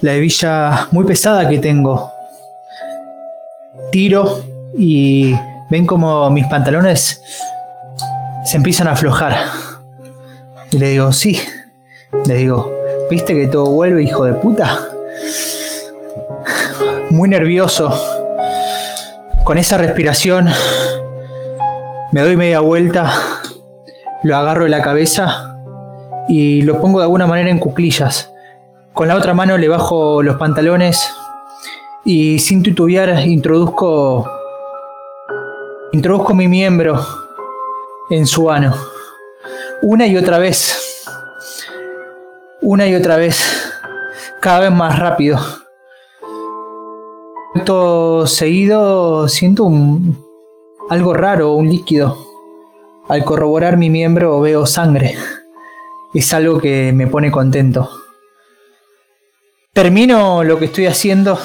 la 0.01 0.15
hebilla 0.15 0.89
muy 0.91 1.05
pesada 1.05 1.49
que 1.49 1.59
tengo. 1.59 2.12
Tiro 3.91 4.43
y 4.77 5.35
ven 5.71 5.87
como 5.87 6.29
mis 6.31 6.47
pantalones 6.47 7.23
se 8.45 8.57
empiezan 8.57 8.89
a 8.89 8.93
aflojar. 8.93 9.37
Y 10.71 10.79
le 10.79 10.91
digo, 10.91 11.13
sí, 11.13 11.41
le 12.27 12.35
digo, 12.35 12.73
¿viste 13.11 13.35
que 13.35 13.47
todo 13.47 13.71
vuelve, 13.71 14.03
hijo 14.03 14.25
de 14.25 14.35
puta? 14.35 14.79
Muy 17.11 17.29
nervioso, 17.29 17.93
con 19.45 19.59
esa 19.59 19.77
respiración, 19.77 20.49
me 22.11 22.23
doy 22.23 22.37
media 22.37 22.61
vuelta, 22.61 23.13
lo 24.23 24.37
agarro 24.37 24.65
de 24.65 24.71
la 24.71 24.83
cabeza 24.83 25.57
y 26.29 26.63
lo 26.63 26.81
pongo 26.81 27.01
de 27.01 27.05
alguna 27.05 27.27
manera 27.27 27.51
en 27.51 27.59
cuclillas. 27.59 28.33
Con 28.95 29.09
la 29.09 29.17
otra 29.17 29.35
mano 29.35 29.59
le 29.59 29.69
bajo 29.69 30.23
los 30.23 30.37
pantalones 30.37 31.11
y 32.05 32.39
sin 32.39 32.63
titubear 32.63 33.27
introduzco 33.27 34.29
introduzco 35.93 36.35
mi 36.35 36.49
miembro 36.49 37.05
en 38.11 38.27
su 38.27 38.51
ano. 38.51 38.75
Una 39.83 40.07
y 40.07 40.17
otra 40.17 40.39
vez. 40.39 41.07
Una 42.61 42.87
y 42.87 42.95
otra 42.95 43.17
vez. 43.17 43.73
Cada 44.41 44.61
vez 44.61 44.73
más 44.73 44.99
rápido. 44.99 45.39
Esto 47.55 48.27
seguido 48.27 49.29
siento 49.29 49.65
un, 49.65 50.19
algo 50.89 51.15
raro, 51.15 51.53
un 51.53 51.69
líquido. 51.69 52.19
Al 53.09 53.25
corroborar 53.25 53.77
mi 53.77 53.91
miembro 53.91 54.41
veo 54.41 54.67
sangre. 54.67 55.17
Es 56.15 56.33
algo 56.33 56.59
que 56.59 56.93
me 56.93 57.07
pone 57.07 57.31
contento. 57.31 57.91
Termino 59.73 60.45
lo 60.45 60.59
que 60.59 60.67
estoy 60.67 60.87
haciendo 60.87 61.39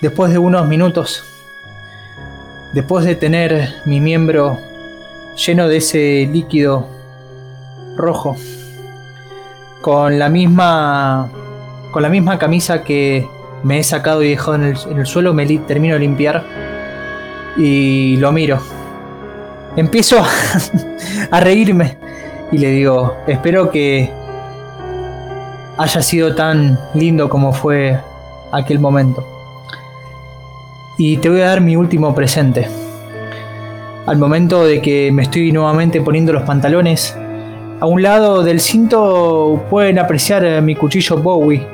después 0.00 0.32
de 0.32 0.38
unos 0.38 0.66
minutos. 0.66 1.24
Después 2.72 3.04
de 3.04 3.16
tener 3.16 3.74
mi 3.84 4.00
miembro 4.00 4.58
lleno 5.36 5.68
de 5.68 5.78
ese 5.78 6.28
líquido 6.30 6.86
rojo. 7.96 8.36
Con 9.80 10.18
la 10.18 10.28
misma. 10.28 11.30
Con 11.90 12.02
la 12.02 12.08
misma 12.08 12.38
camisa 12.38 12.84
que 12.84 13.26
me 13.62 13.78
he 13.78 13.82
sacado 13.82 14.22
y 14.22 14.30
dejado 14.30 14.54
en 14.54 14.62
el, 14.64 15.06
suelo, 15.06 15.34
me 15.34 15.46
termino 15.58 15.94
de 15.94 16.00
limpiar 16.00 16.44
y 17.56 18.16
lo 18.16 18.30
miro. 18.30 18.60
Empiezo 19.76 20.22
a, 21.30 21.40
reírme 21.40 21.98
y 22.52 22.58
le 22.58 22.70
digo, 22.70 23.16
espero 23.26 23.70
que 23.70 24.10
haya 25.78 26.02
sido 26.02 26.34
tan 26.34 26.78
lindo 26.94 27.28
como 27.28 27.52
fue 27.52 27.98
aquel 28.52 28.78
momento. 28.78 29.24
Y 31.02 31.16
te 31.16 31.30
voy 31.30 31.40
a 31.40 31.46
dar 31.46 31.62
mi 31.62 31.76
último 31.76 32.14
presente. 32.14 32.68
Al 34.04 34.18
momento 34.18 34.66
de 34.66 34.82
que 34.82 35.10
me 35.10 35.22
estoy 35.22 35.50
nuevamente 35.50 36.02
poniendo 36.02 36.30
los 36.30 36.42
pantalones, 36.42 37.16
a 37.80 37.86
un 37.86 38.02
lado 38.02 38.42
del 38.42 38.60
cinto 38.60 39.64
pueden 39.70 39.98
apreciar 39.98 40.60
mi 40.60 40.74
cuchillo 40.76 41.16
Bowie 41.16 41.66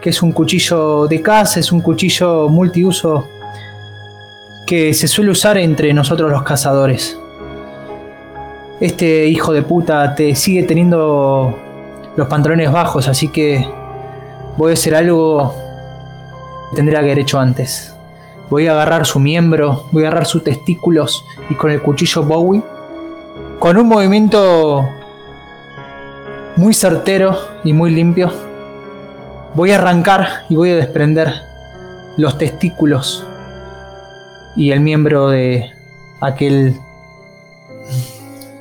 que 0.00 0.10
es 0.10 0.20
un 0.20 0.32
cuchillo 0.32 1.06
de 1.06 1.22
caza, 1.22 1.60
es 1.60 1.70
un 1.70 1.80
cuchillo 1.80 2.48
multiuso 2.48 3.28
que 4.66 4.92
se 4.94 5.06
suele 5.06 5.30
usar 5.30 5.58
entre 5.58 5.94
nosotros 5.94 6.28
los 6.28 6.42
cazadores. 6.42 7.16
Este 8.80 9.28
hijo 9.28 9.52
de 9.52 9.62
puta 9.62 10.12
te 10.16 10.34
sigue 10.34 10.64
teniendo 10.64 11.56
los 12.16 12.26
pantalones 12.26 12.72
bajos, 12.72 13.06
así 13.06 13.28
que 13.28 13.64
voy 14.56 14.72
a 14.72 14.74
hacer 14.74 14.96
algo 14.96 15.54
que 16.70 16.76
tendría 16.78 16.98
que 16.98 17.04
haber 17.04 17.20
hecho 17.20 17.38
antes. 17.38 17.91
Voy 18.52 18.66
a 18.66 18.72
agarrar 18.72 19.06
su 19.06 19.18
miembro, 19.18 19.86
voy 19.92 20.04
a 20.04 20.08
agarrar 20.08 20.26
sus 20.26 20.44
testículos 20.44 21.24
y 21.48 21.54
con 21.54 21.70
el 21.70 21.80
cuchillo 21.80 22.22
Bowie, 22.22 22.62
con 23.58 23.78
un 23.78 23.88
movimiento 23.88 24.86
muy 26.56 26.74
certero 26.74 27.34
y 27.64 27.72
muy 27.72 27.90
limpio, 27.92 28.30
Voy 29.54 29.70
a 29.70 29.76
arrancar 29.76 30.44
y 30.50 30.56
voy 30.56 30.68
a 30.68 30.76
desprender 30.76 31.32
los 32.18 32.36
testículos 32.36 33.26
y 34.54 34.72
el 34.72 34.80
miembro 34.80 35.30
de 35.30 35.70
aquel 36.20 36.76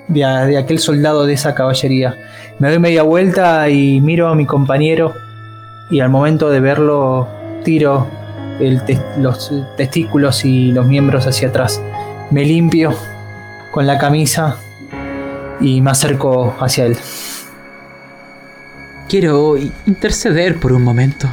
de, 0.07 0.57
aquel 0.57 0.79
soldado 0.79 1.25
de 1.25 1.33
esa 1.33 1.53
caballería. 1.53 2.15
Me 2.59 2.69
doy 2.69 2.79
media 2.79 3.03
vuelta 3.03 3.69
y 3.69 3.99
miro 3.99 4.29
a 4.29 4.35
mi 4.35 4.45
compañero 4.45 5.11
y 5.89 5.99
al 5.99 6.07
momento 6.07 6.49
de 6.49 6.61
verlo 6.61 7.27
tiro 7.65 8.20
los 9.17 9.51
testículos 9.77 10.45
y 10.45 10.71
los 10.71 10.85
miembros 10.87 11.27
hacia 11.27 11.49
atrás. 11.49 11.81
Me 12.29 12.45
limpio 12.45 12.95
con 13.71 13.87
la 13.87 13.97
camisa 13.97 14.57
y 15.59 15.81
me 15.81 15.91
acerco 15.91 16.55
hacia 16.59 16.85
él. 16.85 16.97
Quiero 19.07 19.57
interceder 19.85 20.59
por 20.59 20.73
un 20.73 20.83
momento. 20.83 21.27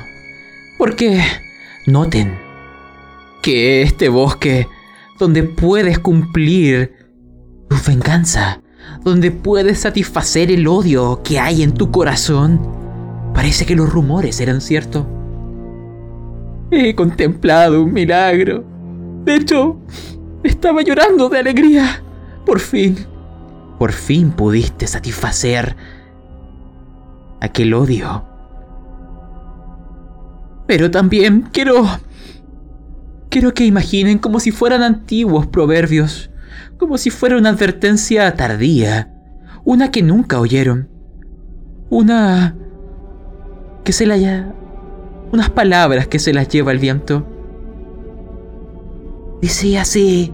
Porque 0.79 1.23
noten 1.87 2.39
que 3.43 3.83
este 3.83 4.09
bosque, 4.09 4.69
donde 5.19 5.43
puedes 5.43 5.99
cumplir 5.99 6.95
tu 7.69 7.77
venganza, 7.87 8.61
donde 9.05 9.31
puedes 9.31 9.81
satisfacer 9.81 10.51
el 10.51 10.67
odio 10.67 11.23
que 11.23 11.39
hay 11.39 11.63
en 11.63 11.73
tu 11.73 11.91
corazón, 11.91 12.61
parece 13.35 13.67
que 13.67 13.77
los 13.77 13.89
rumores 13.89 14.41
eran 14.41 14.61
ciertos. 14.61 15.07
He 16.71 16.95
contemplado 16.95 17.83
un 17.83 17.93
milagro. 17.93 18.65
De 19.25 19.37
hecho, 19.37 19.81
estaba 20.43 20.83
llorando 20.83 21.29
de 21.29 21.39
alegría. 21.39 22.03
Por 22.45 22.61
fin, 22.61 22.97
por 23.79 23.93
fin 23.93 24.31
pudiste 24.31 24.87
satisfacer 24.87 25.77
aquel 27.41 27.75
odio. 27.75 28.25
Pero 30.67 30.91
también 30.91 31.49
quiero... 31.53 31.85
Quiero 33.31 33.53
que 33.53 33.67
imaginen 33.67 34.19
como 34.19 34.41
si 34.41 34.51
fueran 34.53 34.83
antiguos 34.83 35.47
proverbios, 35.47 36.31
como 36.79 36.97
si 36.97 37.11
fuera 37.11 37.37
una 37.37 37.51
advertencia 37.51 38.35
tardía, 38.35 39.13
una 39.65 39.91
que 39.91 40.03
nunca 40.03 40.41
oyeron, 40.41 40.89
una 41.91 42.57
que 43.85 43.93
se 43.93 44.07
la 44.07 44.15
haya... 44.15 44.55
unas 45.33 45.51
palabras 45.51 46.07
que 46.09 46.19
se 46.19 46.33
las 46.33 46.49
lleva 46.49 46.73
el 46.73 46.79
viento. 46.79 47.27
Dice 49.41 49.79
así, 49.79 50.33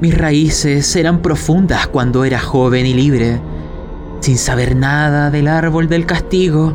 mis 0.00 0.16
raíces 0.16 0.94
eran 0.96 1.22
profundas 1.22 1.86
cuando 1.86 2.24
era 2.24 2.40
joven 2.40 2.86
y 2.86 2.94
libre 2.94 3.40
sin 4.24 4.38
saber 4.38 4.74
nada 4.74 5.30
del 5.30 5.48
árbol 5.48 5.86
del 5.86 6.06
castigo. 6.06 6.72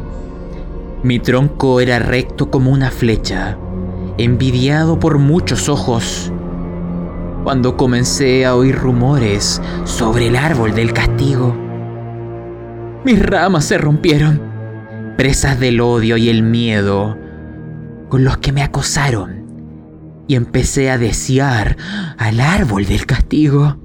Mi 1.01 1.17
tronco 1.17 1.79
era 1.79 1.97
recto 1.97 2.51
como 2.51 2.69
una 2.69 2.91
flecha, 2.91 3.57
envidiado 4.19 4.99
por 4.99 5.17
muchos 5.17 5.67
ojos. 5.67 6.31
Cuando 7.43 7.75
comencé 7.75 8.45
a 8.45 8.55
oír 8.55 8.75
rumores 8.75 9.59
sobre 9.85 10.27
el 10.27 10.35
árbol 10.35 10.75
del 10.75 10.93
castigo, 10.93 11.55
mis 13.03 13.19
ramas 13.19 13.65
se 13.65 13.79
rompieron, 13.79 14.39
presas 15.19 15.59
del 15.59 15.81
odio 15.81 16.15
y 16.15 16.29
el 16.29 16.43
miedo 16.43 17.17
con 18.07 18.23
los 18.23 18.37
que 18.37 18.53
me 18.53 18.63
acosaron, 18.63 20.23
y 20.29 20.35
empecé 20.35 20.89
a 20.89 20.97
desear 20.97 21.75
al 22.17 22.39
árbol 22.39 22.85
del 22.85 23.05
castigo. 23.05 23.75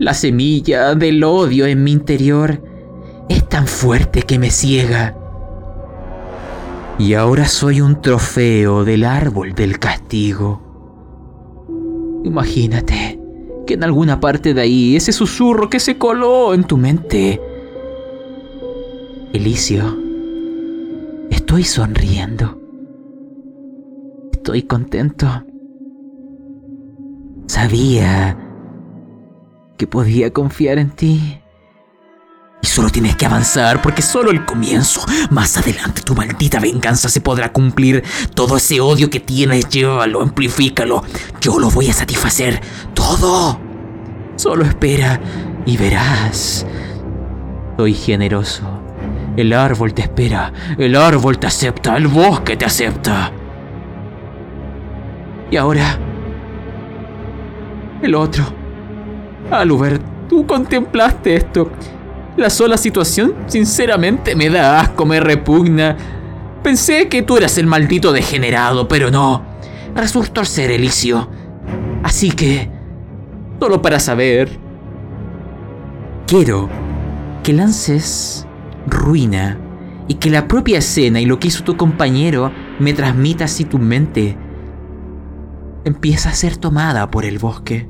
La 0.00 0.12
semilla 0.12 0.96
del 0.96 1.22
odio 1.22 1.64
en 1.66 1.84
mi 1.84 1.92
interior 1.92 2.60
es 3.28 3.48
tan 3.48 3.68
fuerte 3.68 4.22
que 4.22 4.40
me 4.40 4.50
ciega. 4.50 5.16
Y 6.98 7.14
ahora 7.14 7.46
soy 7.46 7.80
un 7.80 8.02
trofeo 8.02 8.84
del 8.84 9.04
árbol 9.04 9.54
del 9.54 9.78
castigo. 9.78 10.60
Imagínate 12.24 13.20
que 13.64 13.74
en 13.74 13.84
alguna 13.84 14.18
parte 14.18 14.54
de 14.54 14.60
ahí 14.60 14.96
ese 14.96 15.12
susurro 15.12 15.70
que 15.70 15.78
se 15.78 15.98
coló 15.98 16.52
en 16.52 16.64
tu 16.64 16.76
mente. 16.76 17.40
Elicio, 19.32 19.99
estoy 21.50 21.64
sonriendo. 21.64 22.60
Estoy 24.30 24.62
contento. 24.62 25.26
Sabía 27.48 28.38
que 29.76 29.88
podía 29.88 30.32
confiar 30.32 30.78
en 30.78 30.90
ti. 30.90 31.40
Y 32.62 32.66
solo 32.68 32.88
tienes 32.90 33.16
que 33.16 33.26
avanzar 33.26 33.82
porque 33.82 34.00
solo 34.00 34.30
el 34.30 34.44
comienzo. 34.44 35.04
Más 35.30 35.56
adelante 35.56 36.02
tu 36.02 36.14
maldita 36.14 36.60
venganza 36.60 37.08
se 37.08 37.20
podrá 37.20 37.52
cumplir. 37.52 38.04
Todo 38.36 38.56
ese 38.56 38.80
odio 38.80 39.10
que 39.10 39.18
tienes, 39.18 39.68
llévalo, 39.68 40.22
amplifícalo. 40.22 41.02
Yo 41.40 41.58
lo 41.58 41.68
voy 41.68 41.88
a 41.88 41.92
satisfacer. 41.92 42.60
Todo. 42.94 43.58
Solo 44.36 44.64
espera 44.64 45.20
y 45.66 45.76
verás. 45.76 46.64
Soy 47.76 47.94
generoso. 47.94 48.79
El 49.40 49.54
árbol 49.54 49.94
te 49.94 50.02
espera. 50.02 50.52
El 50.76 50.94
árbol 50.94 51.38
te 51.38 51.46
acepta. 51.46 51.96
El 51.96 52.08
bosque 52.08 52.56
te 52.56 52.66
acepta. 52.66 53.32
Y 55.50 55.56
ahora... 55.56 55.98
El 58.02 58.14
otro. 58.14 58.44
Aluber, 59.50 59.98
tú 60.28 60.46
contemplaste 60.46 61.34
esto. 61.34 61.70
La 62.36 62.50
sola 62.50 62.76
situación, 62.76 63.34
sinceramente, 63.46 64.36
me 64.36 64.50
da 64.50 64.80
asco, 64.80 65.06
me 65.06 65.20
repugna. 65.20 65.96
Pensé 66.62 67.08
que 67.08 67.22
tú 67.22 67.38
eras 67.38 67.56
el 67.56 67.66
maldito 67.66 68.12
degenerado, 68.12 68.88
pero 68.88 69.10
no. 69.10 69.42
Resultó 69.94 70.44
ser 70.44 70.70
Elicio. 70.70 71.30
Así 72.02 72.30
que... 72.30 72.70
Solo 73.58 73.80
para 73.80 74.00
saber... 74.00 74.50
Quiero 76.26 76.68
que 77.42 77.52
lances 77.52 78.46
ruina 78.90 79.58
y 80.08 80.14
que 80.14 80.30
la 80.30 80.48
propia 80.48 80.78
escena 80.78 81.20
y 81.20 81.26
lo 81.26 81.38
que 81.38 81.48
hizo 81.48 81.64
tu 81.64 81.76
compañero 81.76 82.52
me 82.78 82.92
transmita 82.92 83.44
así 83.44 83.64
tu 83.64 83.78
mente 83.78 84.36
empieza 85.84 86.30
a 86.30 86.34
ser 86.34 86.56
tomada 86.56 87.10
por 87.10 87.24
el 87.24 87.38
bosque. 87.38 87.88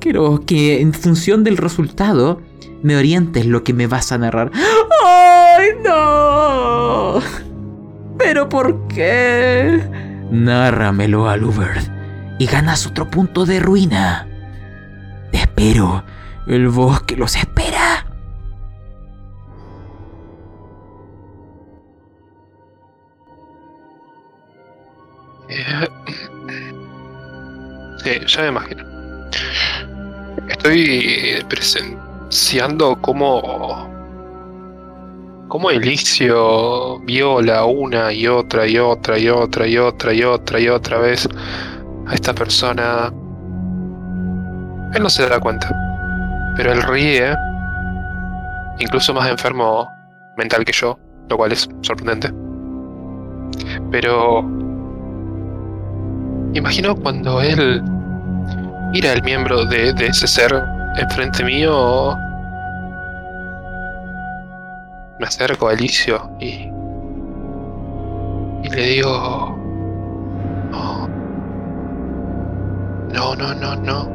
Quiero 0.00 0.44
que 0.46 0.80
en 0.80 0.92
función 0.92 1.44
del 1.44 1.56
resultado 1.56 2.40
me 2.82 2.96
orientes 2.96 3.46
lo 3.46 3.62
que 3.62 3.74
me 3.74 3.86
vas 3.86 4.12
a 4.12 4.18
narrar. 4.18 4.50
¡Ay, 5.04 5.68
no! 5.84 7.20
¿Pero 8.18 8.48
por 8.48 8.86
qué? 8.88 9.82
Nárramelo, 10.30 11.28
Alubert, 11.28 11.86
y 12.38 12.46
ganas 12.46 12.86
otro 12.86 13.10
punto 13.10 13.44
de 13.44 13.60
ruina. 13.60 14.26
Te 15.30 15.38
espero. 15.38 16.04
El 16.46 16.68
bosque 16.68 17.16
los 17.16 17.36
espera. 17.36 17.69
Eh, 25.50 25.88
sí, 28.04 28.10
ya 28.26 28.42
me 28.42 28.48
imagino. 28.48 28.84
Estoy 30.48 31.44
presenciando 31.48 32.96
cómo. 33.00 33.88
cómo 35.48 35.70
Elicio 35.70 37.00
viola 37.00 37.64
una 37.64 38.12
y 38.12 38.28
otra 38.28 38.66
y 38.66 38.78
otra 38.78 39.18
y 39.18 39.28
otra 39.28 39.66
y 39.66 39.76
otra 39.76 40.14
y 40.14 40.22
otra 40.22 40.60
y 40.60 40.68
otra 40.68 40.98
vez 40.98 41.28
a 42.06 42.14
esta 42.14 42.32
persona. 42.32 43.12
Él 44.94 45.02
no 45.02 45.10
se 45.10 45.28
da 45.28 45.40
cuenta. 45.40 45.68
Pero 46.56 46.72
él 46.72 46.82
ríe. 46.82 47.34
Incluso 48.78 49.12
más 49.12 49.28
enfermo 49.28 49.88
mental 50.38 50.64
que 50.64 50.72
yo, 50.72 50.98
lo 51.28 51.36
cual 51.36 51.52
es 51.52 51.68
sorprendente. 51.82 52.32
Pero 53.90 54.59
Imagino 56.52 56.96
cuando 56.96 57.40
él 57.40 57.80
mira 58.92 59.12
al 59.12 59.22
miembro 59.22 59.64
de, 59.66 59.94
ese 60.00 60.26
ser 60.26 60.52
enfrente 60.96 61.44
mío. 61.44 62.16
Me 65.20 65.26
acerco 65.26 65.68
a 65.68 65.72
Alicio 65.72 66.28
y. 66.40 66.68
y 68.64 68.68
le 68.68 68.82
digo. 68.82 69.56
No. 70.72 71.08
No, 73.12 73.36
no, 73.36 73.54
no, 73.54 73.76
no. 73.76 74.10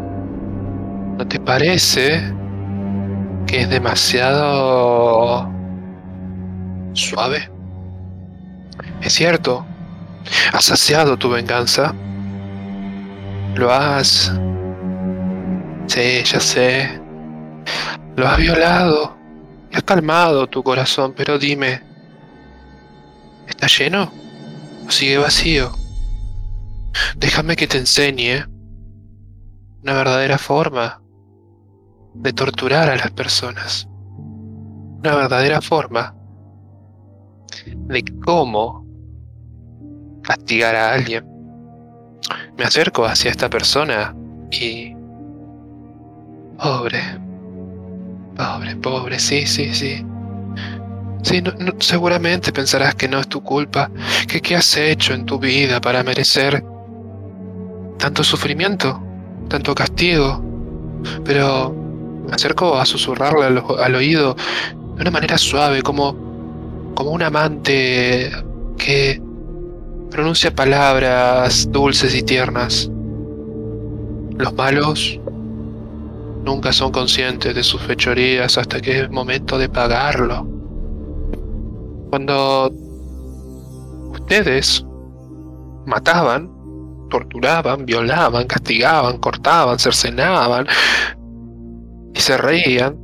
¿No 1.18 1.28
te 1.28 1.40
parece 1.40 2.22
que 3.48 3.62
es 3.62 3.70
demasiado. 3.70 5.50
suave? 6.92 7.50
Es 9.02 9.14
cierto. 9.14 9.66
Has 10.52 10.66
saciado 10.66 11.16
tu 11.18 11.30
venganza 11.30 11.94
lo 13.56 13.72
has... 13.72 14.32
Sí, 15.88 16.24
ya 16.24 16.40
sé. 16.40 17.02
Lo 18.16 18.28
has 18.28 18.38
violado. 18.38 19.16
Has 19.74 19.84
calmado 19.84 20.48
tu 20.48 20.64
corazón, 20.64 21.14
pero 21.16 21.38
dime, 21.38 21.82
¿está 23.48 23.68
lleno 23.68 24.12
o 24.88 24.92
sigue 24.92 25.18
vacío? 25.18 25.72
Déjame 27.18 27.56
que 27.56 27.68
te 27.68 27.78
enseñe 27.78 28.46
una 29.84 29.94
verdadera 29.94 30.38
forma 30.38 31.02
de 32.14 32.32
torturar 32.32 32.90
a 32.90 32.96
las 32.96 33.12
personas. 33.12 33.88
Una 33.90 35.16
verdadera 35.16 35.62
forma 35.62 36.16
de 37.66 38.04
cómo 38.24 38.86
castigar 40.24 40.76
a 40.76 40.94
alguien. 40.94 41.35
Me 42.58 42.64
acerco 42.64 43.06
hacia 43.06 43.32
esta 43.32 43.50
persona 43.50 44.16
y... 44.52 44.96
Pobre. 46.58 47.02
Pobre, 48.36 48.76
pobre, 48.78 49.20
sí, 49.20 49.46
sí, 49.46 49.74
sí. 49.74 50.06
Sí, 51.24 51.44
seguramente 51.80 52.52
pensarás 52.52 52.96
que 52.96 53.08
no 53.08 53.20
es 53.20 53.28
tu 53.28 53.42
culpa, 53.42 53.90
que 54.28 54.42
qué 54.42 54.56
has 54.56 54.78
hecho 54.78 55.14
en 55.14 55.26
tu 55.26 55.40
vida 55.40 55.82
para 55.82 56.04
merecer 56.04 56.64
tanto 57.98 58.24
sufrimiento, 58.24 59.02
tanto 59.48 59.74
castigo. 59.74 60.44
Pero 61.24 61.74
me 62.28 62.34
acerco 62.34 62.78
a 62.78 62.86
susurrarle 62.86 63.46
al, 63.46 63.64
al 63.80 63.96
oído 63.96 64.36
de 64.96 65.02
una 65.02 65.12
manera 65.12 65.38
suave, 65.38 65.82
como, 65.82 66.16
como 66.96 67.12
un 67.12 67.24
amante 67.24 68.32
que 68.78 69.22
pronuncia 70.12 70.54
palabras 70.54 71.70
dulces 71.72 72.16
y 72.16 72.24
tiernas. 72.24 72.90
Los 74.38 74.54
malos 74.54 75.20
nunca 76.44 76.72
son 76.72 76.92
conscientes 76.92 77.56
de 77.56 77.64
sus 77.64 77.82
fechorías 77.82 78.58
hasta 78.58 78.80
que 78.80 79.02
es 79.02 79.10
momento 79.10 79.58
de 79.58 79.70
pagarlo. 79.70 80.48
Cuando 82.10 82.72
ustedes 84.12 84.86
mataban, 85.86 86.52
torturaban, 87.10 87.86
violaban, 87.86 88.46
castigaban, 88.48 89.18
cortaban, 89.18 89.80
cercenaban 89.80 90.68
y 92.14 92.20
se 92.20 92.38
reían, 92.38 92.98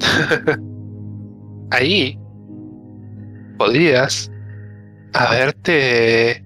ahí 1.70 2.18
podías 3.58 4.30
haberte 5.14 6.44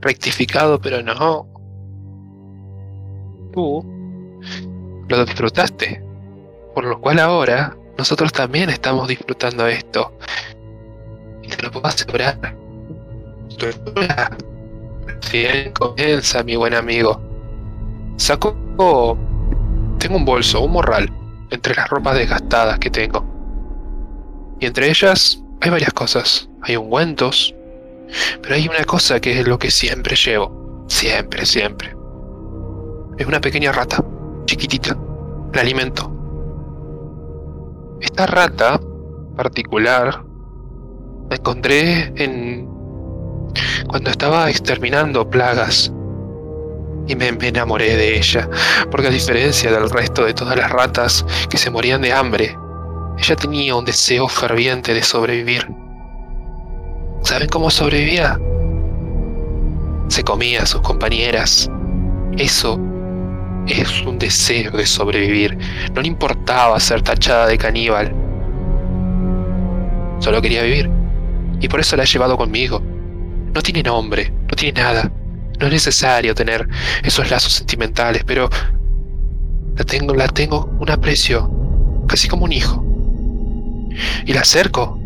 rectificado, 0.00 0.80
pero 0.80 1.02
no. 1.02 1.48
Tú 3.52 3.84
lo 5.08 5.24
disfrutaste. 5.24 6.02
Por 6.74 6.84
lo 6.84 7.00
cual 7.00 7.18
ahora 7.20 7.76
nosotros 7.96 8.32
también 8.32 8.70
estamos 8.70 9.08
disfrutando 9.08 9.66
esto. 9.66 10.16
Y 11.42 11.48
te 11.48 11.62
lo 11.62 11.70
puedo 11.70 11.86
asegurar. 11.86 12.56
Tu 13.56 13.66
comienza, 15.78 16.42
mi 16.42 16.56
buen 16.56 16.74
amigo. 16.74 17.20
Saco. 18.16 18.56
Tengo 19.98 20.16
un 20.16 20.24
bolso, 20.24 20.60
un 20.60 20.72
morral, 20.72 21.10
entre 21.50 21.74
las 21.74 21.88
ropas 21.88 22.16
desgastadas 22.16 22.78
que 22.78 22.90
tengo. 22.90 23.24
Y 24.60 24.66
entre 24.66 24.88
ellas 24.88 25.40
hay 25.60 25.70
varias 25.70 25.92
cosas. 25.92 26.48
Hay 26.62 26.76
ungüentos, 26.76 27.53
pero 28.42 28.54
hay 28.54 28.68
una 28.68 28.84
cosa 28.84 29.20
que 29.20 29.40
es 29.40 29.46
lo 29.46 29.58
que 29.58 29.70
siempre 29.70 30.16
llevo. 30.16 30.84
Siempre, 30.88 31.46
siempre. 31.46 31.94
Es 33.16 33.26
una 33.26 33.40
pequeña 33.40 33.72
rata, 33.72 34.04
chiquitita. 34.46 34.96
La 35.52 35.60
alimento. 35.60 36.10
Esta 38.00 38.26
rata 38.26 38.80
particular 39.36 40.24
la 41.30 41.36
encontré 41.36 42.12
en 42.16 42.68
cuando 43.86 44.10
estaba 44.10 44.50
exterminando 44.50 45.28
plagas 45.28 45.92
y 47.06 47.14
me, 47.16 47.32
me, 47.32 47.48
enamoré 47.48 47.96
de 47.96 48.16
ella, 48.16 48.48
porque 48.90 49.08
a 49.08 49.10
diferencia 49.10 49.70
del 49.70 49.90
resto 49.90 50.24
de 50.24 50.34
todas 50.34 50.56
las 50.56 50.70
ratas 50.70 51.24
que 51.48 51.58
se 51.58 51.70
morían 51.70 52.02
de 52.02 52.12
hambre, 52.12 52.56
ella 53.18 53.36
tenía 53.36 53.76
un 53.76 53.84
deseo 53.84 54.26
ferviente 54.28 54.94
de 54.94 55.02
sobrevivir. 55.02 55.83
¿Saben 57.24 57.48
cómo 57.48 57.70
sobrevivía? 57.70 58.38
Se 60.08 60.22
comía 60.22 60.62
a 60.62 60.66
sus 60.66 60.82
compañeras. 60.82 61.70
Eso 62.36 62.78
es 63.66 64.02
un 64.02 64.18
deseo 64.18 64.70
de 64.72 64.84
sobrevivir. 64.84 65.56
No 65.94 66.02
le 66.02 66.08
importaba 66.08 66.78
ser 66.78 67.00
tachada 67.00 67.46
de 67.46 67.56
caníbal. 67.56 68.14
Solo 70.18 70.42
quería 70.42 70.64
vivir. 70.64 70.90
Y 71.60 71.68
por 71.68 71.80
eso 71.80 71.96
la 71.96 72.02
he 72.02 72.06
llevado 72.06 72.36
conmigo. 72.36 72.82
No 73.54 73.62
tiene 73.62 73.82
nombre, 73.82 74.30
no 74.30 74.54
tiene 74.54 74.82
nada. 74.82 75.10
No 75.58 75.66
es 75.66 75.72
necesario 75.72 76.34
tener 76.34 76.68
esos 77.02 77.30
lazos 77.30 77.54
sentimentales, 77.54 78.22
pero 78.26 78.50
la 79.76 79.84
tengo, 79.84 80.14
la 80.14 80.28
tengo 80.28 80.68
un 80.78 80.90
aprecio, 80.90 81.50
casi 82.06 82.28
como 82.28 82.44
un 82.44 82.52
hijo. 82.52 82.84
Y 84.26 84.34
la 84.34 84.42
acerco, 84.42 84.98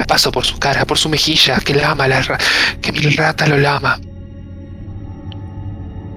la 0.00 0.06
paso 0.06 0.32
por 0.32 0.46
su 0.46 0.58
cara, 0.58 0.86
por 0.86 0.96
su 0.96 1.10
mejilla, 1.10 1.60
que 1.60 1.74
la 1.74 1.90
ama, 1.90 2.08
la, 2.08 2.38
que 2.80 2.90
mi 2.90 3.00
rata 3.00 3.46
lo 3.46 3.58
lama. 3.58 4.00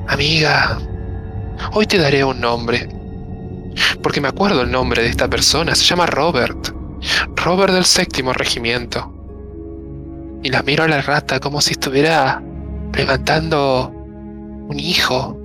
Amiga, 0.08 0.80
hoy 1.74 1.86
te 1.86 1.98
daré 1.98 2.24
un 2.24 2.40
nombre. 2.40 2.88
Porque 4.02 4.22
me 4.22 4.30
acuerdo 4.30 4.62
el 4.62 4.72
nombre 4.72 5.02
de 5.02 5.10
esta 5.10 5.28
persona, 5.28 5.76
se 5.76 5.84
llama 5.84 6.06
Robert. 6.06 6.70
Robert 7.36 7.74
del 7.74 7.84
séptimo 7.84 8.32
regimiento. 8.32 9.12
Y 10.44 10.50
la 10.50 10.62
miro 10.62 10.86
a 10.86 10.88
la 10.88 11.02
rata 11.02 11.42
como 11.42 11.60
si 11.60 11.72
estuviera 11.72 12.42
levantando 12.94 13.92
un 13.94 14.80
hijo. 14.80 15.38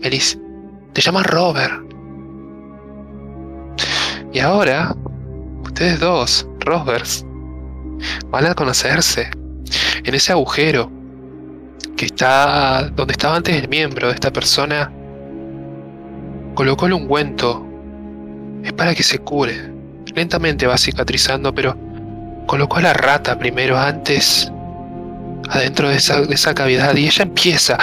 Me 0.00 0.08
te 0.08 1.00
llama 1.02 1.22
Robert. 1.22 1.82
Y 4.32 4.38
ahora, 4.38 4.96
ustedes 5.64 6.00
dos, 6.00 6.48
Roberts, 6.60 7.24
van 8.30 8.46
a 8.46 8.54
conocerse 8.54 9.30
en 10.04 10.14
ese 10.14 10.32
agujero 10.32 10.90
que 11.96 12.06
está 12.06 12.90
donde 12.94 13.12
estaba 13.12 13.36
antes 13.36 13.56
el 13.56 13.68
miembro 13.68 14.08
de 14.08 14.14
esta 14.14 14.32
persona, 14.32 14.92
colocó 16.54 16.86
el 16.86 16.94
ungüento. 16.94 17.66
Es 18.62 18.72
para 18.72 18.94
que 18.94 19.02
se 19.02 19.18
cure. 19.18 19.72
Lentamente 20.14 20.66
va 20.66 20.78
cicatrizando, 20.78 21.54
pero 21.54 21.76
colocó 22.46 22.76
a 22.76 22.82
la 22.82 22.92
rata 22.92 23.38
primero 23.38 23.78
antes 23.78 24.50
adentro 25.50 25.88
de 25.88 25.96
esa, 25.96 26.20
de 26.20 26.34
esa 26.34 26.54
cavidad 26.54 26.94
y 26.96 27.06
ella 27.06 27.22
empieza 27.22 27.78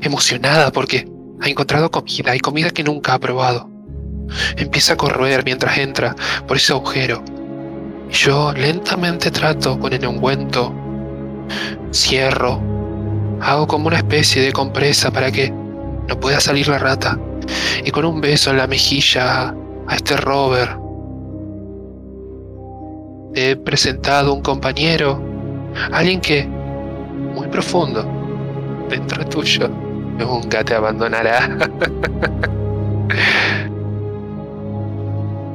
emocionada 0.00 0.70
porque 0.72 1.08
ha 1.40 1.48
encontrado 1.48 1.90
comida 1.90 2.34
y 2.34 2.40
comida 2.40 2.70
que 2.70 2.84
nunca 2.84 3.14
ha 3.14 3.18
probado. 3.18 3.68
Empieza 4.56 4.94
a 4.94 4.96
corroer 4.96 5.44
mientras 5.44 5.76
entra 5.78 6.14
por 6.46 6.56
ese 6.56 6.72
agujero. 6.72 7.22
Yo 8.12 8.52
lentamente 8.52 9.30
trato 9.30 9.78
con 9.78 9.92
el 9.92 10.06
ungüento, 10.06 10.74
cierro 11.92 12.70
Hago 13.40 13.66
como 13.66 13.88
una 13.88 13.96
especie 13.96 14.42
de 14.42 14.52
compresa 14.52 15.10
para 15.10 15.32
que 15.32 15.50
no 15.50 16.20
pueda 16.20 16.38
salir 16.40 16.68
la 16.68 16.78
rata. 16.78 17.18
Y 17.84 17.90
con 17.90 18.04
un 18.04 18.20
beso 18.20 18.50
en 18.50 18.58
la 18.58 18.66
mejilla 18.66 19.54
a 19.86 19.94
este 19.94 20.18
Robert. 20.18 20.78
Te 23.32 23.52
he 23.52 23.56
presentado 23.56 24.34
un 24.34 24.42
compañero, 24.42 25.22
alguien 25.92 26.20
que, 26.20 26.46
muy 26.46 27.48
profundo, 27.48 28.04
dentro 28.88 29.24
tuyo, 29.26 29.68
nunca 30.18 30.64
te 30.64 30.74
abandonará. 30.74 31.48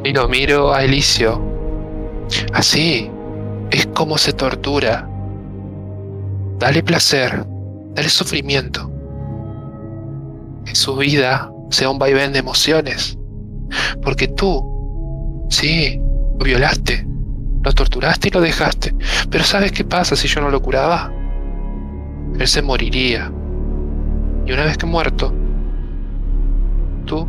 y 0.06 0.14
lo 0.14 0.28
miro 0.28 0.74
a 0.74 0.84
Elicio. 0.84 1.55
Así 2.54 3.10
es 3.72 3.86
como 3.88 4.18
se 4.18 4.34
tortura. 4.34 5.10
Dale 6.60 6.84
placer 6.84 7.46
Dale 7.96 8.10
sufrimiento. 8.10 8.92
Que 10.66 10.76
su 10.76 10.98
vida 10.98 11.50
sea 11.70 11.90
un 11.90 11.98
vaivén 11.98 12.34
de 12.34 12.40
emociones. 12.40 13.18
Porque 14.04 14.28
tú, 14.28 15.46
sí, 15.50 16.00
lo 16.38 16.46
violaste, 16.46 17.08
lo 17.64 17.72
torturaste 17.72 18.28
y 18.28 18.32
lo 18.32 18.42
dejaste. 18.42 18.94
Pero 19.30 19.44
¿sabes 19.46 19.72
qué 19.72 19.86
pasa 19.86 20.16
si 20.16 20.28
yo 20.28 20.42
no 20.42 20.50
lo 20.50 20.62
curaba? 20.62 21.12
Él 22.38 22.48
se 22.48 22.62
moriría. 22.62 23.32
Y 24.46 24.52
una 24.52 24.66
vez 24.66 24.78
que 24.78 24.86
muerto, 24.86 25.34
tú 27.06 27.26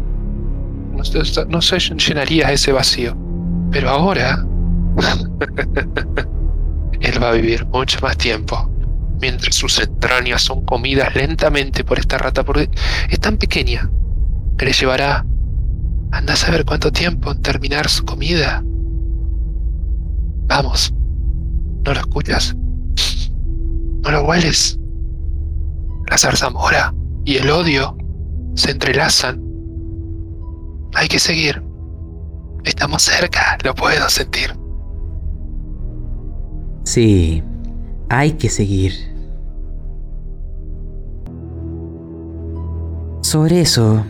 no, 0.93 1.03
no 1.49 1.61
llenarías 1.61 2.51
ese 2.51 2.73
vacío. 2.73 3.17
Pero 3.71 3.89
ahora, 3.89 4.45
él 7.01 7.23
va 7.23 7.31
a 7.31 7.33
vivir 7.33 7.67
mucho 7.67 7.99
más 8.01 8.17
tiempo 8.17 8.71
mientras 9.21 9.55
sus 9.55 9.79
entrañas 9.79 10.43
son 10.43 10.65
comidas 10.65 11.15
lentamente 11.15 11.85
por 11.85 11.99
esta 11.99 12.19
rata, 12.19 12.45
porque 12.45 12.71
es 13.09 13.21
tan 13.21 13.39
pequeña 13.39 13.91
que 14.59 14.67
le 14.67 14.73
llevará, 14.73 15.25
anda 16.11 16.35
a 16.35 16.37
saber 16.37 16.65
cuánto 16.65 16.93
tiempo 16.93 17.31
en 17.31 17.43
terminar 17.43 17.89
su 17.89 18.05
comida. 18.05 18.63
Vamos, 20.49 20.93
¿no 21.85 21.95
lo 21.95 22.01
escuchas? 22.01 22.55
¿No 24.03 24.11
lo 24.11 24.23
hueles? 24.23 24.79
La 26.09 26.17
zarzamora 26.17 26.95
y 27.25 27.37
el 27.37 27.51
odio 27.51 27.97
se 28.55 28.71
entrelazan. 28.71 29.43
Hay 30.95 31.09
que 31.09 31.19
seguir. 31.19 31.63
Estamos 32.65 33.03
cerca, 33.03 33.59
lo 33.65 33.75
puedo 33.75 34.09
sentir. 34.09 34.57
Sí, 36.87 37.43
hay 38.09 38.34
que 38.34 38.49
seguir. 38.49 38.93
Sobre 43.22 43.61
eso, 43.61 44.05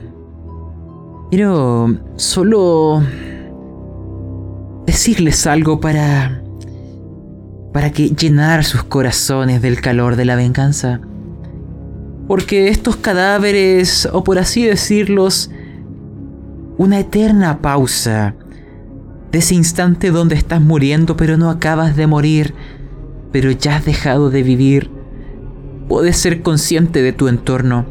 quiero 1.30 1.96
solo 2.16 3.02
decirles 4.84 5.46
algo 5.46 5.80
para 5.80 6.42
para 7.72 7.92
que 7.92 8.10
llenar 8.10 8.62
sus 8.62 8.84
corazones 8.84 9.62
del 9.62 9.80
calor 9.80 10.14
de 10.16 10.26
la 10.26 10.36
venganza. 10.36 11.00
Porque 12.28 12.68
estos 12.68 12.96
cadáveres, 12.96 14.06
o 14.12 14.22
por 14.22 14.38
así 14.38 14.64
decirlos, 14.66 15.50
una 16.76 17.00
eterna 17.00 17.62
pausa 17.62 18.34
de 19.32 19.38
ese 19.38 19.54
instante 19.54 20.10
donde 20.10 20.34
estás 20.34 20.60
muriendo 20.60 21.16
pero 21.16 21.36
no 21.36 21.50
acabas 21.50 21.96
de 21.96 22.06
morir, 22.06 22.54
pero 23.32 23.50
ya 23.50 23.76
has 23.76 23.84
dejado 23.84 24.30
de 24.30 24.42
vivir. 24.42 24.90
Puedes 25.88 26.16
ser 26.16 26.42
consciente 26.42 27.02
de 27.02 27.12
tu 27.12 27.28
entorno. 27.28 27.86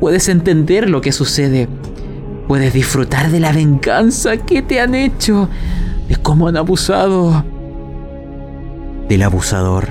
Puedes 0.00 0.28
entender 0.28 0.88
lo 0.88 1.00
que 1.00 1.12
sucede. 1.12 1.68
Puedes 2.48 2.72
disfrutar 2.72 3.30
de 3.30 3.40
la 3.40 3.52
venganza 3.52 4.36
que 4.38 4.62
te 4.62 4.80
han 4.80 4.94
hecho. 4.94 5.48
De 6.08 6.16
cómo 6.16 6.48
han 6.48 6.56
abusado. 6.56 7.44
Del 9.08 9.22
abusador. 9.22 9.88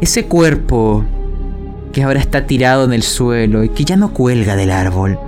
Ese 0.00 0.26
cuerpo 0.26 1.04
que 1.92 2.02
ahora 2.02 2.20
está 2.20 2.46
tirado 2.46 2.84
en 2.84 2.92
el 2.92 3.02
suelo 3.02 3.64
y 3.64 3.70
que 3.70 3.84
ya 3.84 3.96
no 3.96 4.12
cuelga 4.12 4.54
del 4.54 4.70
árbol. 4.70 5.18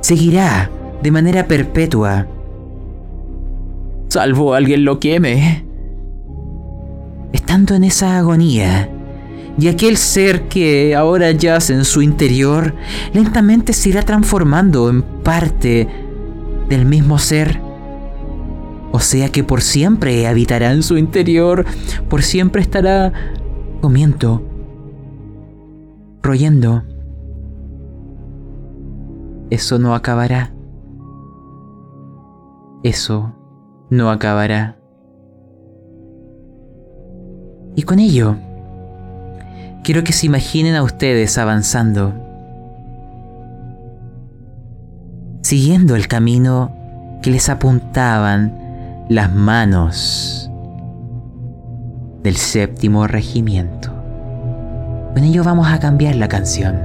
Seguirá 0.00 0.70
de 1.02 1.10
manera 1.10 1.46
perpetua 1.46 2.26
salvo 4.16 4.54
alguien 4.54 4.82
lo 4.86 4.98
queme. 4.98 5.66
Estando 7.34 7.74
en 7.74 7.84
esa 7.84 8.16
agonía, 8.16 8.88
y 9.58 9.68
aquel 9.68 9.98
ser 9.98 10.48
que 10.48 10.94
ahora 10.94 11.30
yace 11.32 11.74
en 11.74 11.84
su 11.84 12.00
interior 12.00 12.74
lentamente 13.12 13.74
se 13.74 13.90
irá 13.90 14.00
transformando 14.00 14.88
en 14.88 15.02
parte 15.02 15.86
del 16.68 16.86
mismo 16.86 17.18
ser. 17.18 17.60
O 18.90 19.00
sea 19.00 19.28
que 19.28 19.44
por 19.44 19.60
siempre 19.60 20.26
habitará 20.26 20.72
en 20.72 20.82
su 20.82 20.96
interior, 20.96 21.66
por 22.08 22.22
siempre 22.22 22.62
estará 22.62 23.12
comiendo, 23.82 24.48
royendo. 26.22 26.84
Eso 29.50 29.78
no 29.78 29.94
acabará. 29.94 30.55
Eso 32.86 33.34
no 33.90 34.10
acabará. 34.10 34.76
Y 37.74 37.82
con 37.82 37.98
ello, 37.98 38.36
quiero 39.82 40.04
que 40.04 40.12
se 40.12 40.26
imaginen 40.26 40.76
a 40.76 40.84
ustedes 40.84 41.36
avanzando, 41.36 42.14
siguiendo 45.42 45.96
el 45.96 46.06
camino 46.06 46.70
que 47.22 47.32
les 47.32 47.48
apuntaban 47.48 48.56
las 49.08 49.34
manos 49.34 50.48
del 52.22 52.36
séptimo 52.36 53.08
regimiento. 53.08 53.90
Con 55.12 55.24
ello 55.24 55.42
vamos 55.42 55.66
a 55.72 55.80
cambiar 55.80 56.14
la 56.14 56.28
canción 56.28 56.78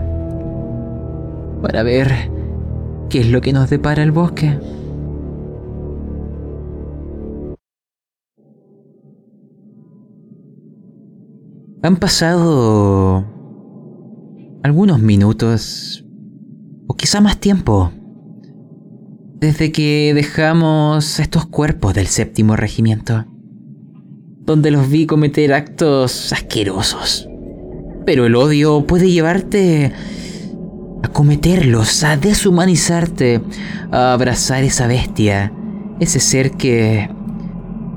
para 1.62 1.84
ver 1.84 2.32
qué 3.08 3.20
es 3.20 3.28
lo 3.28 3.42
que 3.42 3.54
nos 3.54 3.70
depara 3.70 4.02
el 4.02 4.12
bosque. 4.12 4.81
Han 11.84 11.98
pasado 11.98 13.26
algunos 14.64 15.00
minutos, 15.00 16.06
o 16.88 16.96
quizá 16.96 17.22
más 17.22 17.40
tiempo, 17.40 17.92
desde 19.40 19.72
que 19.72 20.14
dejamos 20.14 21.20
estos 21.20 21.46
cuerpos 21.48 21.94
del 21.94 22.08
séptimo 22.08 22.56
regimiento, 22.56 23.26
donde 24.42 24.72
los 24.72 24.90
vi 24.90 25.08
cometer 25.08 25.54
actos 25.54 26.32
asquerosos. 26.32 27.28
Pero 28.06 28.26
el 28.26 28.36
odio 28.36 28.86
puede 28.86 29.10
llevarte 29.10 29.94
a 31.04 31.08
cometerlos, 31.08 32.04
a 32.04 32.18
deshumanizarte, 32.18 33.42
a 33.92 34.14
abrazar 34.14 34.64
esa 34.64 34.88
bestia, 34.88 35.52
ese 36.00 36.20
ser 36.20 36.52
que 36.52 37.10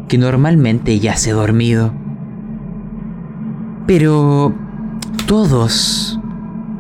que 0.09 0.19
normalmente 0.19 0.99
yace 0.99 1.33
dormido. 1.33 1.93
Pero 3.87 4.55
todos, 5.27 6.19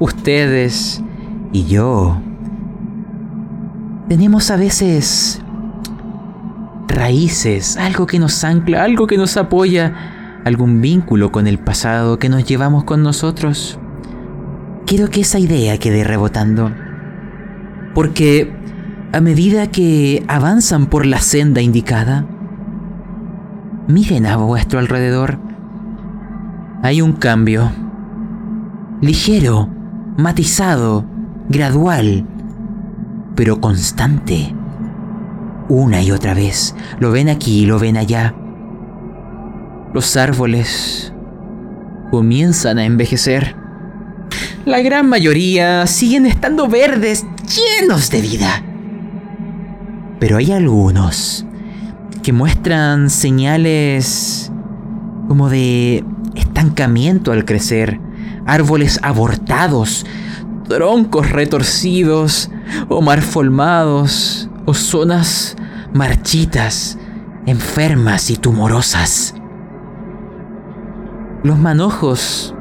ustedes 0.00 1.02
y 1.52 1.66
yo, 1.66 2.18
tenemos 4.08 4.50
a 4.50 4.56
veces 4.56 5.42
raíces, 6.88 7.76
algo 7.76 8.06
que 8.06 8.18
nos 8.18 8.42
ancla, 8.44 8.82
algo 8.84 9.06
que 9.06 9.16
nos 9.16 9.36
apoya, 9.36 10.40
algún 10.44 10.80
vínculo 10.80 11.32
con 11.32 11.46
el 11.46 11.58
pasado 11.58 12.18
que 12.18 12.28
nos 12.28 12.44
llevamos 12.44 12.84
con 12.84 13.02
nosotros. 13.02 13.78
Quiero 14.86 15.08
que 15.10 15.22
esa 15.22 15.38
idea 15.38 15.78
quede 15.78 16.04
rebotando. 16.04 16.70
Porque 17.94 18.52
a 19.12 19.20
medida 19.20 19.70
que 19.70 20.24
avanzan 20.28 20.86
por 20.86 21.06
la 21.06 21.20
senda 21.20 21.62
indicada, 21.62 22.26
miren 23.88 24.26
a 24.26 24.36
vuestro 24.36 24.78
alrededor. 24.78 25.38
Hay 26.84 27.00
un 27.00 27.14
cambio. 27.14 27.72
Ligero, 29.00 29.70
matizado, 30.18 31.06
gradual, 31.48 32.26
pero 33.34 33.58
constante. 33.58 34.54
Una 35.70 36.02
y 36.02 36.10
otra 36.10 36.34
vez. 36.34 36.76
Lo 36.98 37.10
ven 37.10 37.30
aquí 37.30 37.60
y 37.60 37.66
lo 37.66 37.78
ven 37.78 37.96
allá. 37.96 38.34
Los 39.94 40.14
árboles 40.18 41.14
comienzan 42.10 42.76
a 42.76 42.84
envejecer. 42.84 43.56
La 44.66 44.82
gran 44.82 45.08
mayoría 45.08 45.86
siguen 45.86 46.26
estando 46.26 46.68
verdes, 46.68 47.24
llenos 47.80 48.10
de 48.10 48.20
vida. 48.20 48.62
Pero 50.20 50.36
hay 50.36 50.52
algunos 50.52 51.46
que 52.22 52.34
muestran 52.34 53.08
señales 53.08 54.52
como 55.28 55.48
de 55.48 56.04
estancamiento 56.34 57.32
al 57.32 57.44
crecer, 57.44 58.00
árboles 58.46 59.00
abortados, 59.02 60.06
troncos 60.68 61.30
retorcidos 61.30 62.50
o 62.88 63.02
malformados 63.02 64.48
o 64.66 64.74
zonas 64.74 65.56
marchitas, 65.92 66.98
enfermas 67.46 68.30
y 68.30 68.36
tumorosas. 68.36 69.34
Los 71.42 71.58
manojos 71.58 72.54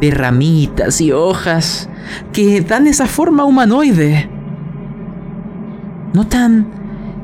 de 0.00 0.10
ramitas 0.10 1.00
y 1.00 1.12
hojas 1.12 1.88
que 2.32 2.60
dan 2.60 2.86
esa 2.86 3.06
forma 3.06 3.44
humanoide. 3.44 4.28
Notan 6.12 6.81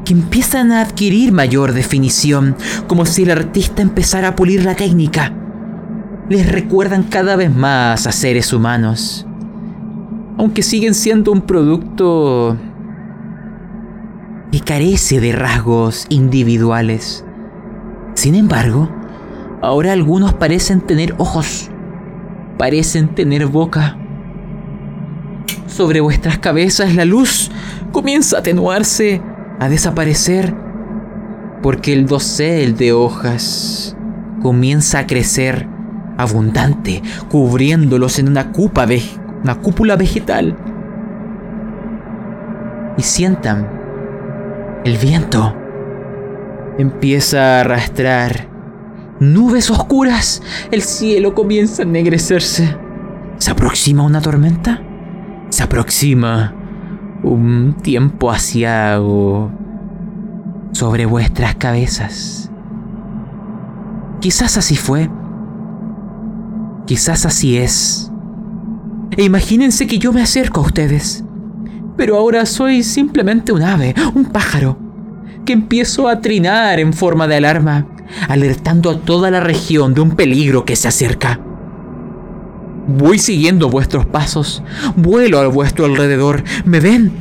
que 0.08 0.14
empiezan 0.14 0.72
a 0.72 0.80
adquirir 0.80 1.32
mayor 1.32 1.74
definición, 1.74 2.56
como 2.86 3.04
si 3.04 3.24
el 3.24 3.30
artista 3.30 3.82
empezara 3.82 4.28
a 4.28 4.36
pulir 4.36 4.64
la 4.64 4.74
técnica. 4.74 5.34
Les 6.30 6.50
recuerdan 6.50 7.02
cada 7.02 7.36
vez 7.36 7.54
más 7.54 8.06
a 8.06 8.12
seres 8.12 8.54
humanos, 8.54 9.26
aunque 10.38 10.62
siguen 10.62 10.94
siendo 10.94 11.30
un 11.30 11.42
producto 11.42 12.56
que 14.50 14.60
carece 14.60 15.20
de 15.20 15.32
rasgos 15.32 16.06
individuales. 16.08 17.22
Sin 18.14 18.34
embargo, 18.34 18.88
ahora 19.60 19.92
algunos 19.92 20.32
parecen 20.32 20.80
tener 20.80 21.14
ojos, 21.18 21.70
parecen 22.56 23.14
tener 23.14 23.44
boca. 23.44 23.98
Sobre 25.66 26.00
vuestras 26.00 26.38
cabezas 26.38 26.94
la 26.94 27.04
luz 27.04 27.50
comienza 27.92 28.36
a 28.36 28.40
atenuarse 28.40 29.20
a 29.58 29.68
desaparecer 29.68 30.54
porque 31.62 31.92
el 31.92 32.06
dosel 32.06 32.76
de 32.76 32.92
hojas 32.92 33.96
comienza 34.42 35.00
a 35.00 35.06
crecer 35.06 35.66
abundante, 36.16 37.02
cubriéndolos 37.28 38.18
en 38.18 38.28
una, 38.28 38.52
una 39.42 39.54
cúpula 39.56 39.96
vegetal. 39.96 40.56
Y 42.96 43.02
sientan, 43.02 43.68
el 44.84 44.96
viento 44.96 45.54
empieza 46.78 47.56
a 47.56 47.60
arrastrar 47.60 48.48
nubes 49.20 49.70
oscuras, 49.70 50.42
el 50.70 50.82
cielo 50.82 51.34
comienza 51.34 51.82
a 51.82 51.86
ennegrecerse. 51.86 52.76
¿Se 53.38 53.50
aproxima 53.50 54.02
una 54.02 54.20
tormenta? 54.20 54.82
Se 55.50 55.62
aproxima 55.62 56.57
un 57.22 57.74
tiempo 57.82 58.30
asiago 58.30 59.50
sobre 60.72 61.06
vuestras 61.06 61.56
cabezas. 61.56 62.50
Quizás 64.20 64.56
así 64.56 64.76
fue. 64.76 65.10
Quizás 66.86 67.26
así 67.26 67.56
es. 67.56 68.10
E 69.16 69.24
imagínense 69.24 69.86
que 69.86 69.98
yo 69.98 70.12
me 70.12 70.22
acerco 70.22 70.60
a 70.60 70.64
ustedes. 70.64 71.24
Pero 71.96 72.16
ahora 72.16 72.46
soy 72.46 72.82
simplemente 72.82 73.52
un 73.52 73.62
ave, 73.62 73.94
un 74.14 74.26
pájaro, 74.26 74.78
que 75.44 75.52
empiezo 75.52 76.08
a 76.08 76.20
trinar 76.20 76.78
en 76.78 76.92
forma 76.92 77.26
de 77.26 77.36
alarma, 77.36 77.88
alertando 78.28 78.90
a 78.90 79.00
toda 79.00 79.30
la 79.30 79.40
región 79.40 79.94
de 79.94 80.00
un 80.00 80.12
peligro 80.12 80.64
que 80.64 80.76
se 80.76 80.88
acerca. 80.88 81.40
Voy 82.88 83.18
siguiendo 83.18 83.68
vuestros 83.68 84.06
pasos, 84.06 84.62
vuelo 84.96 85.38
a 85.38 85.46
vuestro 85.48 85.84
alrededor, 85.84 86.42
¿me 86.64 86.80
ven? 86.80 87.12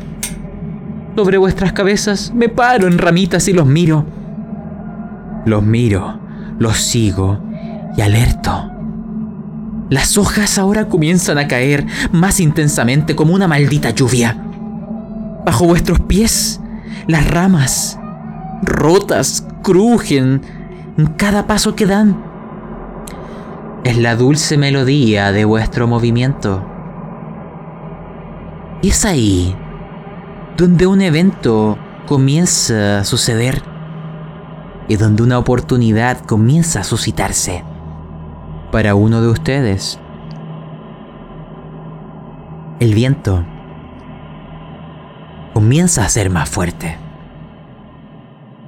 Sobre 1.14 1.38
vuestras 1.38 1.74
cabezas 1.74 2.32
me 2.34 2.48
paro 2.48 2.88
en 2.88 2.98
ramitas 2.98 3.50
y 3.50 3.54
los 3.54 3.66
miro. 3.66 4.06
Los 5.46 5.62
miro, 5.64 6.22
los 6.58 6.78
sigo 6.78 7.44
y 7.98 8.02
alerto. 8.02 8.72
Las 9.90 10.18
hojas 10.18 10.58
ahora 10.58 10.88
comienzan 10.88 11.38
a 11.38 11.50
caer 11.50 11.86
más 12.14 12.40
intensamente 12.40 13.16
como 13.16 13.34
una 13.34 13.50
maldita 13.50 13.90
lluvia. 13.90 14.42
Bajo 15.46 15.66
vuestros 15.66 16.00
pies, 16.00 16.62
las 17.08 17.30
ramas, 17.30 18.00
rotas, 18.64 19.46
crujen 19.64 20.42
en 20.98 21.08
cada 21.08 21.46
paso 21.46 21.76
que 21.76 21.86
dan 21.86 22.24
es 23.88 23.98
la 23.98 24.18
dulce 24.18 24.58
melodía 24.58 25.32
de 25.32 25.46
vuestro 25.46 25.88
movimiento. 25.88 26.62
Y 28.82 28.90
es 28.90 29.06
ahí 29.06 29.56
donde 30.58 30.88
un 30.88 31.00
evento 31.00 31.78
comienza 32.06 33.00
a 33.00 33.06
suceder 33.06 33.62
y 34.90 34.98
donde 34.98 35.24
una 35.24 35.40
oportunidad 35.40 36.20
comienza 36.26 36.82
a 36.82 36.84
suscitarse 36.84 37.64
para 38.74 38.94
uno 38.94 39.22
de 39.22 39.30
ustedes. 39.30 39.98
El 42.82 42.94
viento 42.94 43.46
comienza 45.54 46.04
a 46.04 46.10
ser 46.10 46.30
más 46.30 46.50
fuerte, 46.50 46.98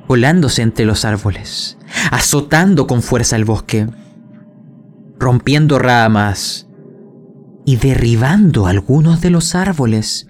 volándose 0.07 0.61
entre 0.61 0.85
los 0.85 1.03
árboles, 1.03 1.77
azotando 2.09 2.87
con 2.87 3.01
fuerza 3.01 3.35
el 3.35 3.43
bosque 3.43 3.85
rompiendo 5.19 5.77
ramas 5.77 6.67
y 7.65 7.75
derribando 7.75 8.65
algunos 8.65 9.21
de 9.21 9.29
los 9.29 9.53
árboles. 9.53 10.27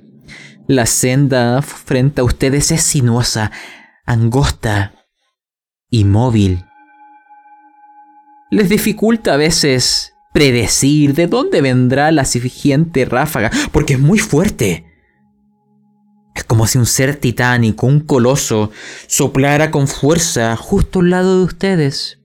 La 0.67 0.85
senda 0.85 1.61
frente 1.61 2.21
a 2.21 2.23
ustedes 2.23 2.71
es 2.71 2.81
sinuosa, 2.81 3.51
angosta 4.05 4.93
y 5.89 6.03
móvil. 6.03 6.65
Les 8.51 8.67
dificulta 8.67 9.35
a 9.35 9.37
veces 9.37 10.13
predecir 10.33 11.13
de 11.13 11.27
dónde 11.27 11.61
vendrá 11.61 12.11
la 12.11 12.25
siguiente 12.25 13.05
ráfaga, 13.05 13.51
porque 13.71 13.93
es 13.93 13.99
muy 13.99 14.19
fuerte. 14.19 14.85
Es 16.35 16.43
como 16.43 16.67
si 16.67 16.77
un 16.77 16.85
ser 16.85 17.15
titánico, 17.15 17.85
un 17.85 17.99
coloso, 17.99 18.71
soplara 19.07 19.71
con 19.71 19.87
fuerza 19.87 20.55
justo 20.55 20.99
al 20.99 21.09
lado 21.11 21.39
de 21.39 21.45
ustedes. 21.45 22.18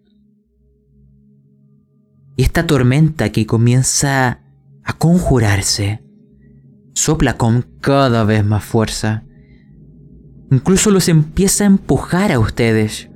Y 2.37 2.43
esta 2.43 2.67
tormenta 2.67 3.31
que 3.31 3.47
comienza 3.47 4.41
a 4.83 4.93
conjurarse 4.99 6.03
sopla 6.95 7.37
con 7.37 7.63
cada 7.81 8.25
vez 8.25 8.45
más 8.45 8.65
fuerza. 8.65 9.25
Incluso 10.51 10.91
los 10.91 11.09
empieza 11.09 11.65
a 11.65 11.69
empujar 11.69 12.33
a 12.33 12.39
ustedes. 12.39 13.11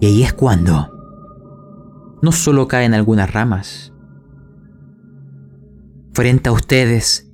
Y 0.00 0.06
ahí 0.06 0.22
es 0.22 0.32
cuando 0.32 0.92
no 2.22 2.32
solo 2.32 2.68
caen 2.68 2.94
algunas 2.94 3.32
ramas, 3.32 3.92
frente 6.12 6.48
a 6.48 6.52
ustedes. 6.52 7.30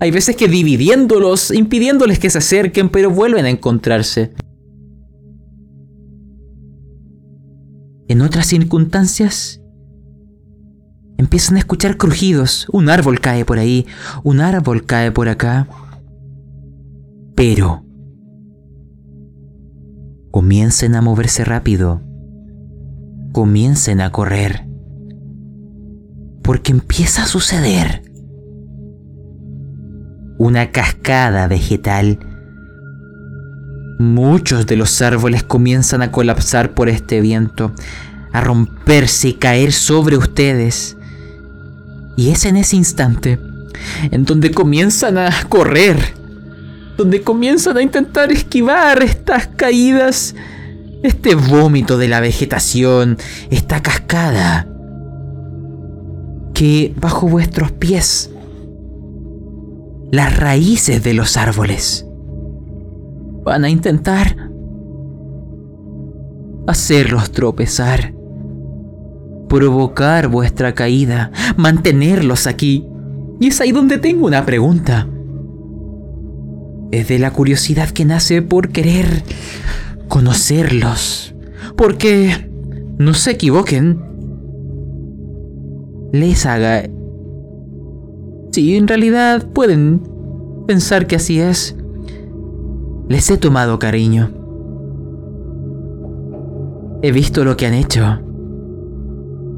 Hay 0.00 0.10
veces 0.10 0.36
que 0.36 0.48
dividiéndolos, 0.48 1.50
impidiéndoles 1.50 2.18
que 2.18 2.30
se 2.30 2.38
acerquen, 2.38 2.88
pero 2.88 3.10
vuelven 3.10 3.44
a 3.44 3.50
encontrarse. 3.50 4.34
En 8.08 8.22
otras 8.22 8.46
circunstancias, 8.46 9.60
empiezan 11.18 11.56
a 11.56 11.58
escuchar 11.58 11.98
crujidos. 11.98 12.66
Un 12.72 12.88
árbol 12.88 13.20
cae 13.20 13.44
por 13.44 13.58
ahí, 13.58 13.86
un 14.24 14.40
árbol 14.40 14.86
cae 14.86 15.12
por 15.12 15.28
acá. 15.28 15.68
Pero 17.34 17.84
comiencen 20.30 20.94
a 20.94 21.02
moverse 21.02 21.44
rápido, 21.44 22.00
comiencen 23.32 24.00
a 24.00 24.10
correr, 24.10 24.66
porque 26.42 26.72
empieza 26.72 27.24
a 27.24 27.26
suceder 27.26 28.02
una 30.38 30.70
cascada 30.70 31.46
vegetal. 31.48 32.20
Muchos 33.98 34.66
de 34.66 34.76
los 34.76 35.02
árboles 35.02 35.42
comienzan 35.42 36.02
a 36.02 36.12
colapsar 36.12 36.72
por 36.72 36.88
este 36.88 37.20
viento, 37.20 37.72
a 38.32 38.40
romperse 38.40 39.28
y 39.28 39.34
caer 39.34 39.72
sobre 39.72 40.16
ustedes. 40.16 40.96
Y 42.16 42.30
es 42.30 42.44
en 42.44 42.56
ese 42.56 42.76
instante 42.76 43.38
en 44.10 44.24
donde 44.24 44.50
comienzan 44.50 45.18
a 45.18 45.30
correr, 45.48 46.14
donde 46.96 47.22
comienzan 47.22 47.76
a 47.76 47.82
intentar 47.82 48.32
esquivar 48.32 49.02
estas 49.02 49.46
caídas, 49.48 50.34
este 51.02 51.34
vómito 51.34 51.98
de 51.98 52.08
la 52.08 52.20
vegetación, 52.20 53.18
esta 53.50 53.82
cascada, 53.82 54.66
que 56.54 56.94
bajo 57.00 57.28
vuestros 57.28 57.70
pies 57.72 58.30
las 60.10 60.36
raíces 60.36 61.02
de 61.02 61.14
los 61.14 61.36
árboles. 61.36 62.07
Van 63.48 63.64
a 63.64 63.70
intentar 63.70 64.36
hacerlos 66.66 67.30
tropezar, 67.30 68.12
provocar 69.48 70.28
vuestra 70.28 70.74
caída, 70.74 71.32
mantenerlos 71.56 72.46
aquí. 72.46 72.86
Y 73.40 73.46
es 73.46 73.58
ahí 73.62 73.72
donde 73.72 73.96
tengo 73.96 74.26
una 74.26 74.44
pregunta. 74.44 75.08
Es 76.90 77.08
de 77.08 77.18
la 77.18 77.30
curiosidad 77.30 77.88
que 77.88 78.04
nace 78.04 78.42
por 78.42 78.68
querer 78.68 79.22
conocerlos. 80.08 81.34
Porque, 81.74 82.50
no 82.98 83.14
se 83.14 83.30
equivoquen, 83.30 84.02
les 86.12 86.44
haga 86.44 86.82
Sí, 88.52 88.76
en 88.76 88.88
realidad 88.88 89.46
pueden 89.54 90.02
pensar 90.66 91.06
que 91.06 91.16
así 91.16 91.40
es. 91.40 91.74
Les 93.08 93.30
he 93.30 93.38
tomado 93.38 93.78
cariño. 93.78 94.30
He 97.00 97.10
visto 97.10 97.42
lo 97.42 97.56
que 97.56 97.66
han 97.66 97.72
hecho. 97.72 98.20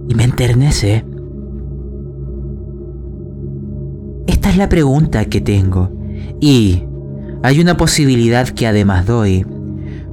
Y 0.08 0.14
me 0.14 0.22
enternece. 0.22 1.04
Esta 4.28 4.50
es 4.50 4.56
la 4.56 4.68
pregunta 4.68 5.24
que 5.24 5.40
tengo. 5.40 5.90
Y 6.40 6.84
hay 7.42 7.60
una 7.60 7.76
posibilidad 7.76 8.48
que 8.48 8.68
además 8.68 9.06
doy. 9.06 9.44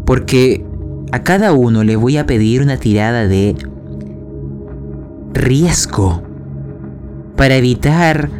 Porque 0.04 0.66
a 1.12 1.22
cada 1.22 1.54
uno 1.54 1.84
le 1.84 1.96
voy 1.96 2.18
a 2.18 2.26
pedir 2.26 2.64
una 2.64 2.78
tirada 2.78 3.28
de 3.28 3.56
riesgo. 5.34 6.24
Para 7.36 7.56
evitar 7.56 8.32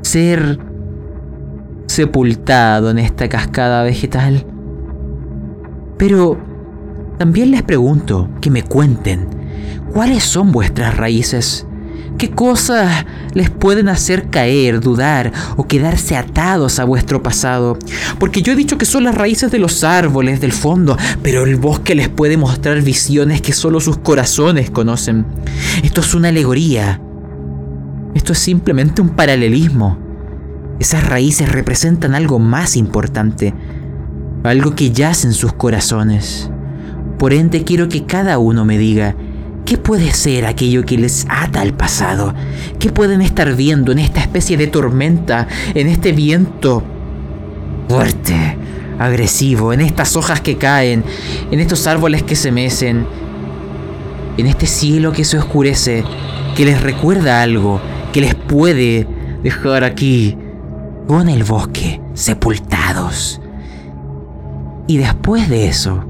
ser 0.00 0.67
sepultado 1.88 2.90
en 2.90 2.98
esta 2.98 3.28
cascada 3.28 3.82
vegetal. 3.82 4.46
Pero 5.96 6.38
también 7.18 7.50
les 7.50 7.62
pregunto 7.62 8.30
que 8.40 8.50
me 8.50 8.62
cuenten 8.62 9.26
cuáles 9.92 10.22
son 10.22 10.52
vuestras 10.52 10.96
raíces. 10.96 11.66
¿Qué 12.16 12.30
cosas 12.30 13.06
les 13.34 13.48
pueden 13.50 13.88
hacer 13.88 14.28
caer, 14.28 14.80
dudar 14.80 15.32
o 15.56 15.68
quedarse 15.68 16.16
atados 16.16 16.78
a 16.78 16.84
vuestro 16.84 17.22
pasado? 17.22 17.78
Porque 18.18 18.42
yo 18.42 18.52
he 18.52 18.56
dicho 18.56 18.76
que 18.76 18.84
son 18.84 19.04
las 19.04 19.14
raíces 19.14 19.52
de 19.52 19.58
los 19.58 19.84
árboles, 19.84 20.40
del 20.40 20.52
fondo, 20.52 20.96
pero 21.22 21.44
el 21.44 21.56
bosque 21.56 21.94
les 21.94 22.08
puede 22.08 22.36
mostrar 22.36 22.82
visiones 22.82 23.40
que 23.40 23.52
solo 23.52 23.78
sus 23.78 23.98
corazones 23.98 24.70
conocen. 24.70 25.26
Esto 25.84 26.00
es 26.00 26.14
una 26.14 26.28
alegoría, 26.28 27.00
esto 28.14 28.32
es 28.32 28.38
simplemente 28.38 29.00
un 29.00 29.10
paralelismo. 29.10 30.07
Esas 30.80 31.08
raíces 31.08 31.50
representan 31.50 32.14
algo 32.14 32.38
más 32.38 32.76
importante, 32.76 33.52
algo 34.44 34.76
que 34.76 34.92
yace 34.92 35.26
en 35.26 35.32
sus 35.32 35.52
corazones. 35.52 36.50
Por 37.18 37.32
ende 37.32 37.64
quiero 37.64 37.88
que 37.88 38.04
cada 38.04 38.38
uno 38.38 38.64
me 38.64 38.78
diga, 38.78 39.16
¿qué 39.64 39.76
puede 39.76 40.12
ser 40.12 40.46
aquello 40.46 40.84
que 40.84 40.96
les 40.96 41.26
ata 41.28 41.62
al 41.62 41.74
pasado? 41.74 42.32
¿Qué 42.78 42.90
pueden 42.90 43.22
estar 43.22 43.56
viendo 43.56 43.90
en 43.90 43.98
esta 43.98 44.20
especie 44.20 44.56
de 44.56 44.68
tormenta, 44.68 45.48
en 45.74 45.88
este 45.88 46.12
viento 46.12 46.84
fuerte, 47.88 48.56
agresivo, 49.00 49.72
en 49.72 49.80
estas 49.80 50.14
hojas 50.14 50.40
que 50.40 50.58
caen, 50.58 51.02
en 51.50 51.58
estos 51.58 51.88
árboles 51.88 52.22
que 52.22 52.36
se 52.36 52.52
mecen, 52.52 53.04
en 54.36 54.46
este 54.46 54.66
cielo 54.66 55.12
que 55.12 55.24
se 55.24 55.38
oscurece, 55.38 56.04
que 56.54 56.64
les 56.64 56.80
recuerda 56.80 57.42
algo, 57.42 57.80
que 58.12 58.20
les 58.20 58.36
puede 58.36 59.08
dejar 59.42 59.82
aquí 59.82 60.36
con 61.08 61.30
el 61.30 61.42
bosque 61.42 62.02
sepultados. 62.12 63.40
Y 64.86 64.98
después 64.98 65.48
de 65.48 65.66
eso, 65.66 66.04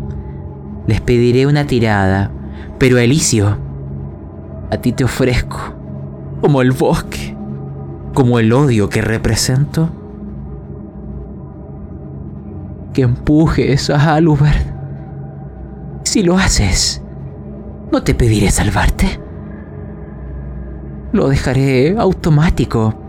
les 0.89 1.01
pediré 1.01 1.47
una 1.47 1.67
tirada, 1.67 2.33
pero 2.79 2.99
Elicio, 2.99 3.57
a 4.71 4.77
ti 4.79 4.93
te 4.93 5.05
ofrezco, 5.05 5.59
como 6.41 6.63
el 6.63 6.73
bosque, 6.73 7.37
como 8.13 8.41
el 8.41 8.53
odio 8.53 8.89
que 8.89 9.01
represento, 9.01 9.89
que 12.93 13.03
empujes 13.03 13.91
a 13.91 14.15
Halubert. 14.15 14.67
Si 16.03 16.25
lo 16.25 16.37
haces, 16.37 17.03
no 17.93 18.03
te 18.03 18.15
pediré 18.15 18.51
salvarte. 18.51 19.21
Lo 21.13 21.29
dejaré 21.29 21.97
automático. 21.97 23.08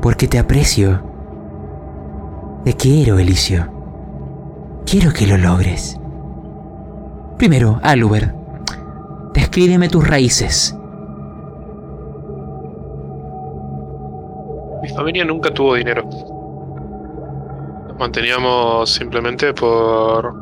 Porque 0.00 0.28
te 0.28 0.38
aprecio. 0.38 1.02
Te 2.64 2.74
quiero, 2.74 3.18
Elicio. 3.18 3.68
Quiero 4.84 5.12
que 5.12 5.26
lo 5.26 5.36
logres. 5.36 5.98
Primero, 7.38 7.80
Aluber, 7.82 8.34
descríbeme 9.34 9.88
tus 9.88 10.06
raíces. 10.08 10.76
Mi 14.82 14.88
familia 14.88 15.24
nunca 15.24 15.52
tuvo 15.52 15.74
dinero. 15.74 16.04
Nos 17.88 17.98
manteníamos 17.98 18.88
simplemente 18.90 19.52
por. 19.52 20.32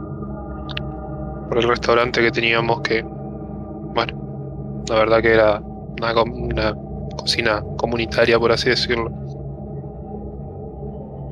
por 1.49 1.59
el 1.59 1.69
restaurante 1.69 2.21
que 2.21 2.31
teníamos 2.31 2.81
que. 2.83 3.03
Bueno, 3.03 4.85
la 4.89 4.97
verdad 4.97 5.23
que 5.23 5.33
era 5.33 5.61
una, 5.61 6.75
cocina 7.17 7.63
comunitaria, 7.77 8.39
por 8.39 8.53
así 8.53 8.69
decirlo. 8.69 9.11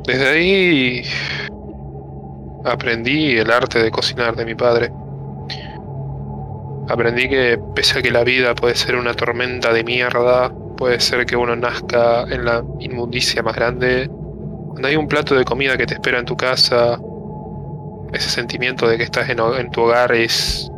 Desde 0.06 0.28
ahí 0.28 1.02
aprendí 2.64 3.36
el 3.38 3.50
arte 3.50 3.82
de 3.82 3.90
cocinar 3.90 4.36
de 4.36 4.44
mi 4.44 4.54
padre. 4.54 4.92
Aprendí 6.88 7.28
que 7.28 7.58
pese 7.74 7.98
a 7.98 8.02
que 8.02 8.10
la 8.10 8.24
vida 8.24 8.54
puede 8.54 8.74
ser 8.74 8.96
una 8.96 9.14
tormenta 9.14 9.72
de 9.72 9.84
mierda, 9.84 10.52
puede 10.76 11.00
ser 11.00 11.24
que 11.26 11.36
uno 11.36 11.54
nazca 11.54 12.22
en 12.24 12.44
la 12.44 12.64
inmundicia 12.80 13.42
más 13.42 13.54
grande, 13.54 14.10
cuando 14.68 14.88
hay 14.88 14.96
un 14.96 15.06
plato 15.06 15.34
de 15.34 15.44
comida 15.44 15.76
que 15.76 15.86
te 15.86 15.94
espera 15.94 16.18
en 16.18 16.24
tu 16.24 16.36
casa, 16.36 16.98
ese 18.12 18.28
sentimiento 18.28 18.88
de 18.88 18.98
que 18.98 19.04
estás 19.04 19.28
en, 19.28 19.70
tu 19.70 19.82
hogar 19.82 20.12
es... 20.12 20.70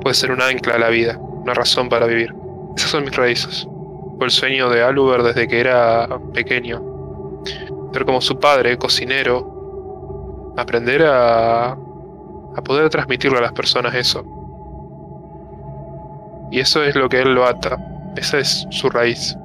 puede 0.00 0.14
ser 0.14 0.30
un 0.30 0.40
ancla 0.40 0.76
a 0.76 0.78
la 0.78 0.88
vida 0.88 1.18
una 1.46 1.54
razón 1.54 1.88
para 1.88 2.06
vivir. 2.06 2.34
Esas 2.76 2.90
son 2.90 3.04
mis 3.04 3.14
raíces. 3.14 3.68
Fue 4.18 4.26
el 4.26 4.32
sueño 4.32 4.68
de 4.68 4.82
Aluber 4.82 5.22
desde 5.22 5.46
que 5.46 5.60
era 5.60 6.08
pequeño. 6.34 6.95
Ser 7.92 8.04
como 8.04 8.20
su 8.20 8.38
padre, 8.38 8.76
cocinero. 8.76 10.54
Aprender 10.56 11.02
a, 11.04 11.72
a 11.72 12.62
poder 12.64 12.88
transmitirle 12.90 13.38
a 13.38 13.42
las 13.42 13.52
personas 13.52 13.94
eso. 13.94 14.24
Y 16.50 16.60
eso 16.60 16.82
es 16.84 16.94
lo 16.94 17.08
que 17.08 17.20
él 17.20 17.34
lo 17.34 17.46
ata. 17.46 17.76
Esa 18.16 18.38
es 18.38 18.66
su 18.70 18.88
raíz. 18.88 19.36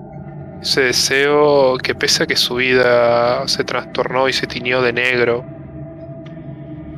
Ese 0.62 0.82
deseo 0.82 1.78
que 1.78 1.96
pese 1.96 2.24
a 2.24 2.28
que 2.28 2.36
su 2.36 2.56
vida 2.56 3.48
se 3.48 3.64
trastornó 3.64 4.30
y 4.30 4.34
se 4.34 4.46
tiñó 4.46 4.82
de 4.82 4.94
negro, 4.94 5.44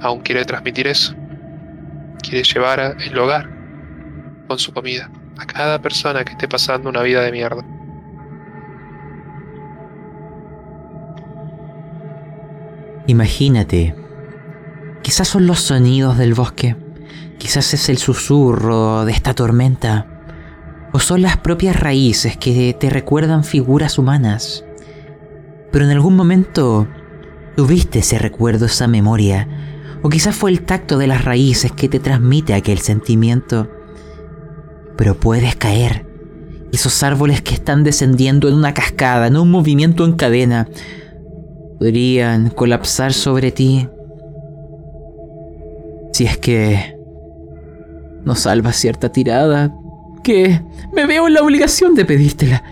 aún 0.02 0.20
quiere 0.22 0.44
transmitir 0.44 0.88
eso. 0.88 1.16
Quiere 2.22 2.44
llevar 2.44 2.98
el 3.00 3.18
hogar 3.18 3.50
con 4.48 4.60
su 4.60 4.74
comida. 4.74 5.10
a 5.36 5.46
cada 5.46 5.80
persona 5.80 6.24
que 6.24 6.34
esté 6.34 6.48
pasando 6.48 6.90
una 6.90 7.02
vida 7.02 7.22
de 7.22 7.32
mierda. 7.32 7.66
Imagínate, 13.06 13.96
quizás 15.02 15.28
son 15.28 15.46
los 15.46 15.60
sonidos 15.60 16.18
del 16.18 16.34
bosque, 16.34 16.78
quizás 17.38 17.74
es 17.74 17.90
el 17.90 17.98
susurro 17.98 19.04
de 19.04 19.12
esta 19.12 19.34
tormenta, 19.34 20.08
o 20.94 21.00
son 21.00 21.22
las 21.22 21.36
propias 21.36 21.78
raíces 21.78 22.38
que 22.38 22.74
te 22.80 22.90
recuerdan 22.90 23.44
figuras 23.44 23.98
humanas. 23.98 24.64
Pero 25.72 25.84
en 25.84 25.92
algún 25.92 26.16
momento 26.16 26.88
tuviste 27.58 28.00
ese 28.00 28.20
recuerdo, 28.20 28.68
esa 28.68 28.88
memoria, 28.88 29.50
o 30.02 30.10
quizás 30.10 30.36
fue 30.36 30.52
el 30.52 30.62
tacto 30.62 30.98
de 30.98 31.08
las 31.08 31.26
raíces 31.26 31.74
que 31.74 31.90
te 31.90 32.00
transmite 32.00 32.54
aquel 32.54 32.80
sentimiento. 32.80 33.70
Pero 34.96 35.20
puedes 35.20 35.58
caer. 35.58 36.06
Esos 36.72 37.04
árboles 37.04 37.42
que 37.42 37.54
están 37.54 37.84
descendiendo 37.84 38.48
en 38.48 38.56
una 38.56 38.74
cascada, 38.74 39.28
en 39.28 39.36
un 39.36 39.52
movimiento 39.52 40.06
en 40.06 40.14
cadena, 40.14 40.70
podrían 41.84 42.50
colapsar 42.50 43.12
sobre 43.12 43.52
ti 43.52 43.90
si 46.14 46.24
es 46.24 46.38
que 46.38 46.98
no 48.24 48.36
salvas 48.36 48.78
cierta 48.78 49.12
tirada 49.12 49.76
que 50.24 50.62
me 50.94 51.06
veo 51.06 51.28
en 51.28 51.34
la 51.34 51.42
obligación 51.42 51.94
de 51.94 52.06
pedírtela, 52.06 52.64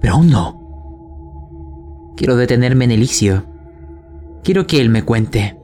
pero 0.00 0.12
aún 0.12 0.30
no. 0.30 2.12
Quiero 2.16 2.36
detenerme 2.36 2.84
en 2.84 2.92
Elicio. 2.92 3.46
Quiero 4.44 4.68
que 4.68 4.80
él 4.80 4.90
me 4.90 5.02
cuente 5.02 5.56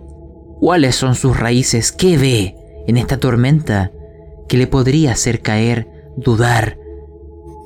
cuáles 0.58 0.96
son 0.96 1.14
sus 1.14 1.38
raíces, 1.38 1.92
qué 1.92 2.18
ve 2.18 2.56
en 2.88 2.96
esta 2.96 3.18
tormenta 3.18 3.92
que 4.48 4.56
le 4.56 4.66
podría 4.66 5.12
hacer 5.12 5.40
caer, 5.40 5.86
dudar, 6.16 6.76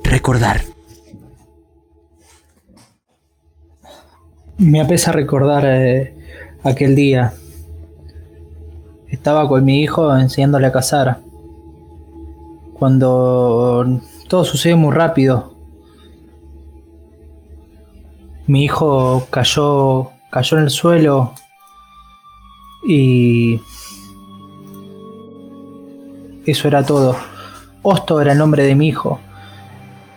recordar. 0.03 0.72
Me 4.57 4.79
apesa 4.79 5.11
recordar 5.11 5.65
eh, 5.65 6.15
aquel 6.63 6.95
día. 6.95 7.33
Estaba 9.07 9.47
con 9.47 9.65
mi 9.65 9.81
hijo 9.81 10.15
enseñándole 10.15 10.67
a 10.67 10.71
cazar 10.71 11.19
cuando 12.73 13.99
todo 14.27 14.43
sucede 14.43 14.75
muy 14.75 14.93
rápido. 14.93 15.53
Mi 18.45 18.65
hijo 18.65 19.25
cayó, 19.29 20.11
cayó 20.29 20.57
en 20.57 20.63
el 20.63 20.69
suelo 20.69 21.33
y 22.85 23.59
eso 26.45 26.67
era 26.67 26.85
todo. 26.85 27.15
Osto 27.81 28.21
era 28.21 28.33
el 28.33 28.37
nombre 28.37 28.63
de 28.63 28.75
mi 28.75 28.89
hijo. 28.89 29.19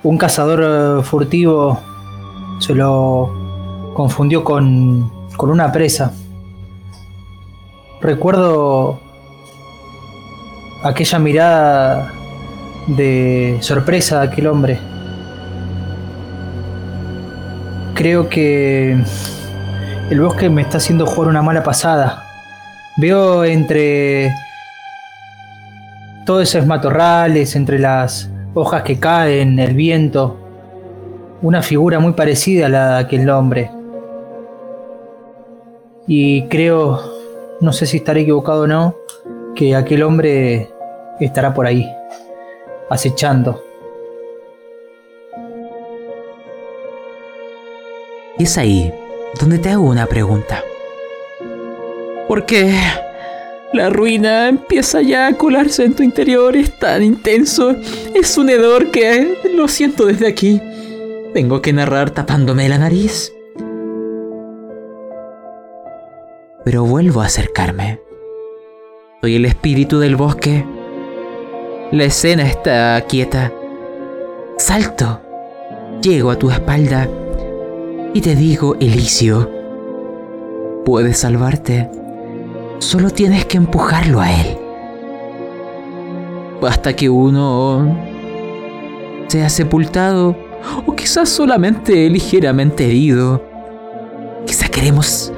Un 0.03 0.19
cazador 0.19 1.01
eh, 1.01 1.03
furtivo 1.03 1.79
se 2.59 2.75
lo 2.75 3.46
confundió 3.97 4.45
con, 4.45 5.11
con 5.39 5.49
una 5.49 5.73
presa. 5.73 6.13
Recuerdo 8.03 9.01
aquella 10.83 11.19
mirada 11.19 12.13
de 12.89 13.57
sorpresa 13.61 14.21
de 14.21 14.27
aquel 14.27 14.49
hombre. 14.49 14.79
Creo 17.95 18.29
que 18.29 19.03
el 20.11 20.21
bosque 20.21 20.51
me 20.51 20.61
está 20.61 20.77
haciendo 20.77 21.07
jugar 21.07 21.31
una 21.31 21.41
mala 21.41 21.63
pasada. 21.63 22.23
Veo 22.99 23.45
entre 23.47 24.31
todos 26.27 26.43
esos 26.43 26.67
matorrales, 26.67 27.57
entre 27.57 27.79
las 27.79 28.31
hojas 28.53 28.83
que 28.83 29.01
caen, 29.01 29.59
el 29.59 29.73
viento, 29.73 30.39
una 31.41 31.63
figura 31.63 31.99
muy 31.99 32.13
parecida 32.13 32.67
a 32.67 32.69
la 32.69 32.89
de 32.91 32.99
aquel 33.01 33.31
hombre. 33.31 33.71
Y 36.07 36.43
creo, 36.49 37.01
no 37.61 37.73
sé 37.73 37.87
si 37.87 37.97
estaré 37.99 38.21
equivocado 38.21 38.63
o 38.63 38.67
no, 38.67 38.97
que 39.55 39.75
aquel 39.75 40.03
hombre 40.03 40.71
estará 41.19 41.53
por 41.53 41.67
ahí 41.67 41.91
acechando. 42.89 43.63
Y 48.39 48.45
es 48.45 48.59
ahí 48.59 48.93
donde 49.41 49.59
te 49.59 49.71
hago 49.71 49.85
una 49.85 50.07
pregunta. 50.07 50.63
¿Por 52.29 52.45
qué 52.45 52.75
la 53.73 53.89
ruina 53.89 54.49
empieza 54.49 55.01
ya 55.01 55.29
a 55.29 55.35
colarse 55.35 55.85
en 55.85 55.95
tu 55.95 56.03
interior? 56.03 56.57
Es 56.57 56.79
tan 56.79 57.03
intenso, 57.03 57.75
es 58.15 58.37
un 58.37 58.51
hedor 58.51 58.91
que 58.91 59.39
lo 59.55 59.69
siento 59.69 60.07
desde 60.07 60.27
aquí. 60.29 60.61
Tengo 61.33 61.63
que 61.63 61.73
narrar 61.73 62.11
tapándome 62.11 62.69
la 62.69 62.79
nariz. 62.79 63.36
Pero 66.67 66.85
vuelvo 66.85 67.23
a 67.23 67.27
acercarme. 67.27 68.03
Soy 69.23 69.37
el 69.37 69.47
espíritu 69.47 69.99
del 69.99 70.17
bosque 70.17 70.67
la 71.93 72.03
escena 72.03 72.43
está 72.43 73.01
quieta. 73.09 73.53
Salto. 74.59 75.21
Llego 76.03 76.33
a 76.33 76.37
tu 76.37 76.51
espalda 76.51 77.09
y 78.13 78.21
te 78.21 78.35
digo, 78.35 78.75
Elicio, 78.81 79.49
puedes 80.85 81.19
salvarte. 81.19 81.89
Solo 82.81 83.11
tienes 83.11 83.47
que 83.47 83.57
empujarlo 83.57 84.21
a 84.21 84.33
él. 84.33 84.59
Basta 86.61 86.97
que 86.97 87.09
uno 87.09 87.97
sea 89.29 89.49
sepultado 89.49 90.37
o 90.87 90.97
quizás 90.97 91.29
solamente 91.29 92.11
ligeramente 92.11 92.85
herido. 92.85 93.43
Quizás 94.45 94.71
queremos 94.71 95.33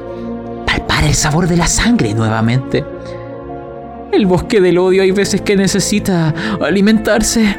el 1.05 1.15
sabor 1.15 1.47
de 1.49 1.57
la 1.57 1.67
sangre 1.67 2.15
nuevamente. 2.15 2.85
El 4.13 4.27
bosque 4.27 4.61
del 4.61 4.79
odio 4.79 5.03
hay 5.03 5.11
veces 5.11 5.41
que 5.41 5.57
necesita 5.57 6.35
alimentarse. 6.61 7.59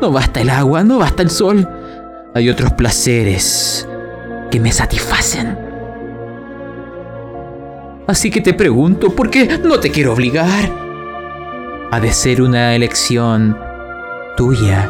No 0.00 0.10
basta 0.10 0.40
el 0.40 0.50
agua, 0.50 0.84
no 0.84 0.98
basta 0.98 1.22
el 1.22 1.30
sol. 1.30 1.68
Hay 2.34 2.48
otros 2.48 2.72
placeres 2.72 3.88
que 4.50 4.60
me 4.60 4.72
satisfacen. 4.72 5.58
Así 8.06 8.30
que 8.30 8.40
te 8.40 8.54
pregunto, 8.54 9.14
¿por 9.14 9.30
qué 9.30 9.58
no 9.62 9.78
te 9.78 9.90
quiero 9.90 10.14
obligar? 10.14 10.70
Ha 11.90 12.00
de 12.00 12.12
ser 12.12 12.42
una 12.42 12.74
elección 12.74 13.56
tuya. 14.36 14.88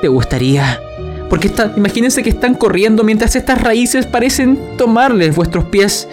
¿Te 0.00 0.08
gustaría? 0.08 0.80
Porque 1.28 1.50
imagínense 1.76 2.22
que 2.22 2.30
están 2.30 2.54
corriendo 2.54 3.02
mientras 3.02 3.34
estas 3.36 3.60
raíces 3.60 4.06
parecen 4.06 4.58
tomarles 4.76 5.34
vuestros 5.34 5.64
pies 5.64 6.08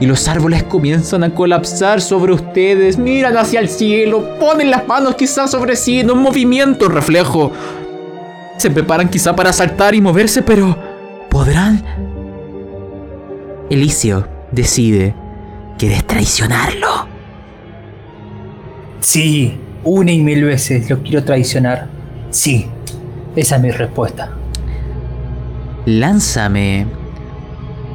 y 0.00 0.06
los 0.06 0.26
árboles 0.26 0.64
comienzan 0.64 1.22
a 1.22 1.32
colapsar 1.32 2.00
sobre 2.00 2.32
ustedes, 2.32 2.98
miran 2.98 3.36
hacia 3.36 3.60
el 3.60 3.68
cielo, 3.68 4.36
ponen 4.40 4.68
las 4.68 4.88
manos 4.88 5.14
quizás 5.14 5.52
sobre 5.52 5.76
sí 5.76 6.00
en 6.00 6.10
un 6.10 6.20
movimiento 6.20 6.88
reflejo. 6.88 7.52
Se 8.56 8.68
preparan 8.70 9.08
quizá 9.08 9.36
para 9.36 9.52
saltar 9.52 9.94
y 9.94 10.00
moverse, 10.00 10.42
pero 10.42 10.76
¿podrán? 11.30 11.84
Elicio 13.70 14.26
decide, 14.50 15.14
¿quieres 15.78 16.04
traicionarlo? 16.04 17.06
Sí, 18.98 19.56
una 19.84 20.10
y 20.10 20.20
mil 20.20 20.42
veces 20.44 20.90
lo 20.90 21.00
quiero 21.02 21.22
traicionar. 21.22 21.88
Sí, 22.30 22.66
esa 23.36 23.56
es 23.56 23.62
mi 23.62 23.70
respuesta. 23.70 24.30
Lánzame 25.86 26.86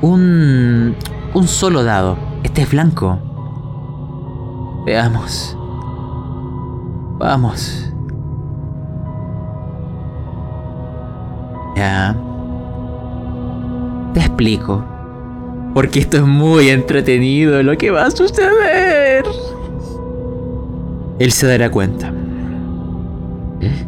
un, 0.01 0.95
un 1.33 1.47
solo 1.47 1.83
dado. 1.83 2.17
Este 2.43 2.63
es 2.63 2.71
blanco. 2.71 3.19
Veamos. 4.85 5.57
Vamos. 7.19 7.91
Ya. 11.75 12.15
Te 14.13 14.19
explico. 14.19 14.83
Porque 15.73 15.99
esto 15.99 16.17
es 16.17 16.23
muy 16.23 16.69
entretenido 16.69 17.61
lo 17.61 17.77
que 17.77 17.91
va 17.91 18.05
a 18.05 18.11
suceder. 18.11 19.25
Él 21.19 21.31
se 21.31 21.47
dará 21.47 21.69
cuenta. 21.69 22.11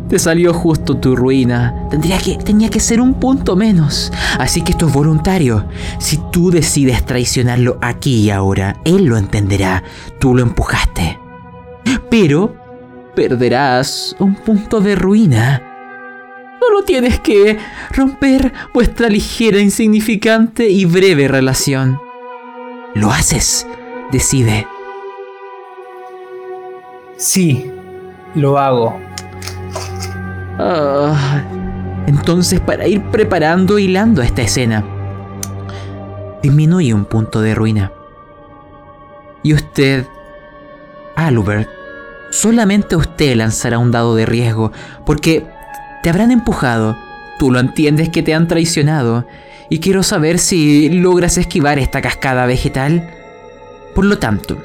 Te 0.07 0.19
salió 0.19 0.53
justo 0.53 0.97
tu 0.97 1.15
ruina. 1.15 1.87
Tendría 1.89 2.17
que, 2.17 2.37
tenía 2.37 2.69
que 2.69 2.79
ser 2.79 3.01
un 3.01 3.15
punto 3.15 3.55
menos. 3.55 4.11
Así 4.37 4.61
que 4.61 4.71
esto 4.71 4.87
es 4.87 4.93
voluntario. 4.93 5.65
Si 5.99 6.19
tú 6.31 6.51
decides 6.51 7.05
traicionarlo 7.05 7.77
aquí 7.81 8.21
y 8.21 8.29
ahora, 8.29 8.77
él 8.85 9.05
lo 9.05 9.17
entenderá. 9.17 9.83
Tú 10.19 10.35
lo 10.35 10.41
empujaste. 10.41 11.19
Pero 12.09 12.55
perderás 13.15 14.15
un 14.19 14.35
punto 14.35 14.81
de 14.81 14.95
ruina. 14.95 15.63
Solo 16.59 16.83
tienes 16.83 17.19
que 17.19 17.57
romper 17.91 18.53
vuestra 18.73 19.09
ligera, 19.09 19.59
insignificante 19.59 20.69
y 20.69 20.85
breve 20.85 21.27
relación. 21.27 21.99
¿Lo 22.95 23.11
haces? 23.11 23.65
Decide. 24.11 24.67
Sí, 27.17 27.69
lo 28.35 28.57
hago 28.57 28.99
Ah, 30.61 31.41
entonces, 32.05 32.59
para 32.59 32.85
ir 32.85 33.01
preparando, 33.11 33.79
hilando 33.79 34.21
esta 34.21 34.41
escena, 34.41 34.83
disminuye 36.43 36.93
un 36.93 37.05
punto 37.05 37.39
de 37.39 37.55
ruina. 37.55 37.93
Y 39.41 39.53
usted, 39.53 40.05
Albert, 41.15 41.69
solamente 42.29 42.97
usted 42.97 43.37
lanzará 43.37 43.79
un 43.79 43.91
dado 43.91 44.15
de 44.15 44.25
riesgo, 44.25 44.73
porque 45.05 45.45
te 46.03 46.09
habrán 46.09 46.31
empujado, 46.31 46.97
tú 47.37 47.51
lo 47.51 47.59
entiendes 47.61 48.09
que 48.09 48.21
te 48.21 48.33
han 48.33 48.49
traicionado, 48.49 49.25
y 49.69 49.79
quiero 49.79 50.03
saber 50.03 50.39
si 50.39 50.89
logras 50.89 51.37
esquivar 51.37 51.79
esta 51.79 52.01
cascada 52.01 52.45
vegetal. 52.45 53.09
Por 53.95 54.03
lo 54.03 54.17
tanto, 54.19 54.57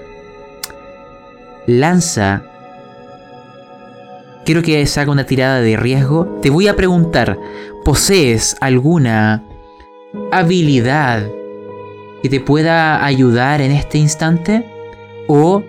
lanza... 1.68 2.42
Quiero 4.44 4.60
que 4.60 4.84
haga 4.96 5.10
una 5.10 5.24
tirada 5.24 5.60
de 5.60 5.76
riesgo. 5.76 6.26
Te 6.42 6.50
voy 6.50 6.68
a 6.68 6.76
preguntar, 6.76 7.38
¿posees 7.82 8.56
alguna 8.60 9.42
habilidad 10.32 11.26
que 12.22 12.28
te 12.28 12.40
pueda 12.40 13.04
ayudar 13.04 13.62
en 13.62 13.72
este 13.72 13.96
instante? 13.96 14.70
¿O 15.28 15.64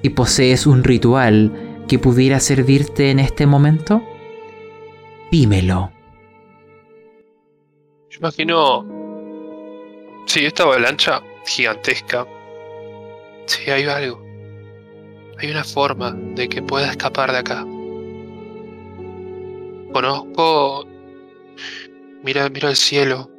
si 0.00 0.08
posees 0.08 0.66
un 0.66 0.82
ritual 0.82 1.84
que 1.88 1.98
pudiera 1.98 2.40
servirte 2.40 3.10
en 3.10 3.18
este 3.18 3.46
momento? 3.46 4.02
Dímelo. 5.30 5.92
Yo 8.08 8.18
imagino. 8.20 8.86
Sí, 10.24 10.46
esta 10.46 10.62
avalancha 10.62 11.20
gigantesca. 11.44 12.26
Sí, 13.44 13.70
hay 13.70 13.84
algo. 13.84 14.24
Hay 15.38 15.50
una 15.50 15.64
forma 15.64 16.12
de 16.34 16.48
que 16.48 16.62
pueda 16.62 16.90
escapar 16.90 17.30
de 17.30 17.38
acá. 17.38 17.66
Conozco. 19.96 20.86
Mira, 22.22 22.50
miro 22.50 22.68
el 22.68 22.76
cielo. 22.76 23.30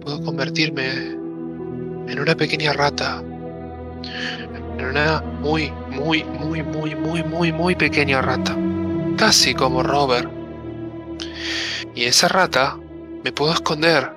Puedo 0.00 0.22
convertirme 0.22 0.88
en 2.10 2.18
una 2.18 2.34
pequeña 2.34 2.72
rata. 2.72 3.22
En 4.78 4.86
una 4.86 5.20
muy, 5.20 5.70
muy, 5.90 6.24
muy, 6.24 6.62
muy, 6.62 6.94
muy, 6.94 7.22
muy, 7.24 7.52
muy 7.52 7.74
pequeña 7.74 8.22
rata. 8.22 8.56
Casi 9.18 9.52
como 9.52 9.82
Robert. 9.82 10.30
Y 11.94 12.04
esa 12.04 12.28
rata 12.28 12.78
me 13.22 13.32
puedo 13.32 13.52
esconder 13.52 14.12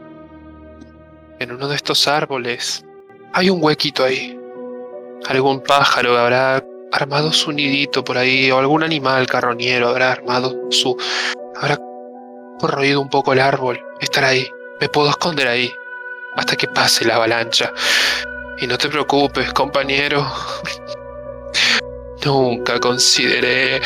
en 1.40 1.52
uno 1.52 1.68
de 1.68 1.76
estos 1.76 2.08
árboles. 2.08 2.86
Hay 3.34 3.50
un 3.50 3.62
huequito 3.62 4.06
ahí. 4.06 4.40
Algún 5.28 5.62
pájaro 5.62 6.18
habrá 6.18 6.64
armado 6.92 7.32
su 7.32 7.52
nidito 7.52 8.04
por 8.04 8.18
ahí, 8.18 8.52
o 8.52 8.60
algún 8.60 8.84
animal 8.84 9.28
carroñero 9.28 9.90
habrá 9.90 10.12
armado 10.12 10.56
su... 10.70 10.98
habrá 11.56 11.78
corroído 12.60 13.02
un 13.02 13.10
poco 13.10 13.34
el 13.34 13.40
árbol. 13.40 13.80
Estar 14.00 14.24
ahí. 14.24 14.48
Me 14.80 14.90
puedo 14.90 15.10
esconder 15.10 15.48
ahí. 15.48 15.72
Hasta 16.36 16.56
que 16.56 16.68
pase 16.68 17.06
la 17.06 17.16
avalancha. 17.16 17.72
Y 18.60 18.68
no 18.68 18.78
te 18.78 18.90
preocupes, 18.90 19.52
compañero. 19.54 20.26
Nunca 22.26 22.80
consideré 22.80 23.82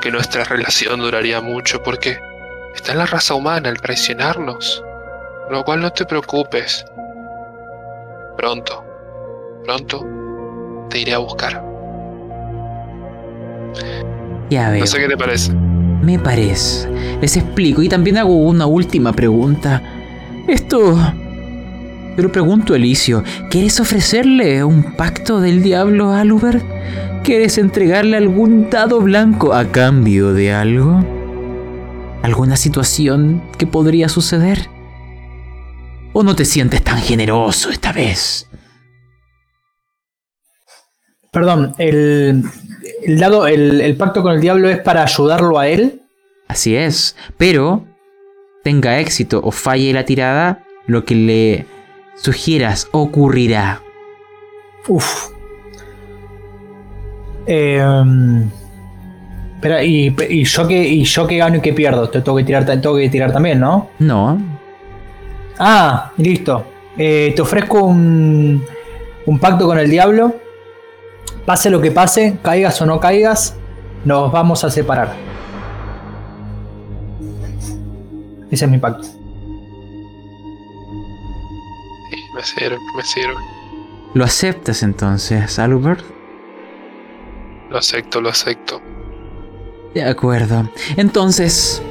que 0.00 0.10
nuestra 0.10 0.44
relación 0.44 1.00
duraría 1.00 1.40
mucho 1.40 1.82
porque 1.82 2.18
está 2.74 2.92
en 2.92 2.98
la 2.98 3.06
raza 3.06 3.34
humana 3.34 3.70
el 3.70 3.80
traicionarnos. 3.80 4.82
Lo 5.50 5.64
cual 5.64 5.80
no 5.80 5.90
te 5.90 6.04
preocupes. 6.04 6.84
Pronto, 8.36 8.84
pronto 9.64 10.04
te 10.90 10.98
iré 10.98 11.14
a 11.14 11.18
buscar. 11.18 11.73
Ya 14.50 14.70
veo. 14.70 14.80
No 14.80 14.86
sé 14.86 14.98
qué 14.98 15.08
te 15.08 15.16
parece. 15.16 15.52
Me 15.52 16.18
parece. 16.18 16.88
Les 17.20 17.36
explico 17.36 17.82
y 17.82 17.88
también 17.88 18.18
hago 18.18 18.36
una 18.36 18.66
última 18.66 19.12
pregunta. 19.12 19.82
Esto... 20.46 20.98
Pero 22.16 22.30
pregunto, 22.30 22.76
Elicio, 22.76 23.24
¿quieres 23.50 23.80
ofrecerle 23.80 24.62
un 24.62 24.94
pacto 24.94 25.40
del 25.40 25.62
diablo 25.62 26.12
a 26.12 26.20
Aluber? 26.20 26.62
¿Quieres 27.24 27.58
entregarle 27.58 28.16
algún 28.16 28.70
dado 28.70 29.00
blanco 29.00 29.52
a 29.52 29.64
cambio 29.64 30.32
de 30.32 30.52
algo? 30.52 31.02
¿Alguna 32.22 32.56
situación 32.56 33.42
que 33.58 33.66
podría 33.66 34.08
suceder? 34.08 34.68
¿O 36.12 36.22
no 36.22 36.36
te 36.36 36.44
sientes 36.44 36.82
tan 36.82 36.98
generoso 36.98 37.70
esta 37.70 37.92
vez? 37.92 38.48
Perdón, 41.34 41.74
el, 41.78 42.42
el 43.02 43.18
dado, 43.18 43.46
el, 43.46 43.80
el 43.82 43.96
pacto 43.96 44.22
con 44.22 44.32
el 44.32 44.40
diablo 44.40 44.70
es 44.70 44.78
para 44.78 45.02
ayudarlo 45.02 45.58
a 45.58 45.68
él. 45.68 46.00
Así 46.48 46.76
es, 46.76 47.16
pero 47.36 47.84
tenga 48.62 49.00
éxito 49.00 49.40
o 49.44 49.50
falle 49.50 49.92
la 49.92 50.04
tirada, 50.04 50.64
lo 50.86 51.04
que 51.04 51.14
le 51.14 51.66
sugieras 52.14 52.88
ocurrirá. 52.92 53.82
Uf. 54.88 55.30
Eh, 57.46 57.82
espera, 59.56 59.82
y, 59.84 60.14
y 60.30 60.44
yo 60.44 60.66
que 60.68 60.82
y 60.88 61.04
yo 61.04 61.26
que 61.26 61.36
gano 61.36 61.56
y 61.56 61.60
que 61.60 61.72
pierdo, 61.72 62.08
te 62.08 62.20
tengo 62.20 62.38
que 62.38 62.44
tirar, 62.44 62.64
te 62.64 62.76
tengo 62.76 62.96
que 62.96 63.08
tirar 63.10 63.32
también, 63.32 63.60
¿no? 63.60 63.90
No, 63.98 64.38
Ah, 65.58 66.12
listo. 66.16 66.64
Eh, 66.96 67.32
te 67.34 67.42
ofrezco 67.42 67.84
un, 67.84 68.64
un 69.26 69.38
pacto 69.38 69.66
con 69.66 69.78
el 69.78 69.88
diablo. 69.90 70.34
Pase 71.46 71.68
lo 71.70 71.80
que 71.80 71.90
pase, 71.90 72.38
caigas 72.42 72.80
o 72.80 72.86
no 72.86 73.00
caigas, 73.00 73.56
nos 74.04 74.32
vamos 74.32 74.64
a 74.64 74.70
separar. 74.70 75.14
Ese 78.50 78.64
es 78.64 78.70
mi 78.70 78.78
pacto. 78.78 79.02
Sí, 79.02 79.16
me 82.34 82.42
sirve, 82.42 82.78
me 82.96 83.02
sirve. 83.02 83.34
lo 84.14 84.24
aceptas 84.24 84.82
entonces, 84.82 85.58
Albert. 85.58 86.04
Lo 87.68 87.78
acepto, 87.78 88.20
lo 88.20 88.28
acepto. 88.30 88.80
De 89.94 90.04
acuerdo. 90.04 90.70
Entonces, 90.96 91.82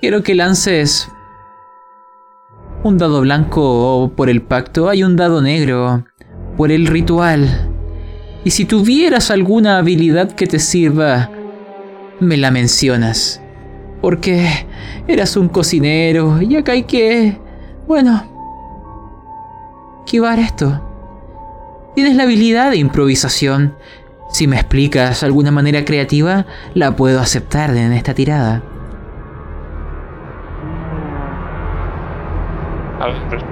quiero 0.00 0.22
que 0.22 0.34
lances 0.34 1.10
un 2.84 2.96
dado 2.96 3.20
blanco 3.20 4.12
por 4.16 4.30
el 4.30 4.42
pacto. 4.42 4.88
Hay 4.88 5.02
un 5.02 5.16
dado 5.16 5.42
negro 5.42 6.04
por 6.56 6.70
el 6.70 6.86
ritual. 6.86 7.67
Y 8.48 8.50
si 8.50 8.64
tuvieras 8.64 9.30
alguna 9.30 9.76
habilidad 9.76 10.32
que 10.32 10.46
te 10.46 10.58
sirva, 10.58 11.28
me 12.18 12.38
la 12.38 12.50
mencionas. 12.50 13.42
Porque 14.00 14.48
eras 15.06 15.36
un 15.36 15.50
cocinero 15.50 16.40
y 16.40 16.56
acá 16.56 16.72
hay 16.72 16.84
que... 16.84 17.36
Bueno... 17.86 18.24
Esquivar 19.98 20.38
esto. 20.38 20.80
Tienes 21.94 22.16
la 22.16 22.22
habilidad 22.22 22.70
de 22.70 22.78
improvisación. 22.78 23.74
Si 24.30 24.46
me 24.46 24.56
explicas 24.56 25.22
alguna 25.22 25.50
manera 25.50 25.84
creativa, 25.84 26.46
la 26.72 26.96
puedo 26.96 27.20
aceptar 27.20 27.76
en 27.76 27.92
esta 27.92 28.14
tirada. 28.14 28.62
A 32.98 33.08
ver. 33.08 33.44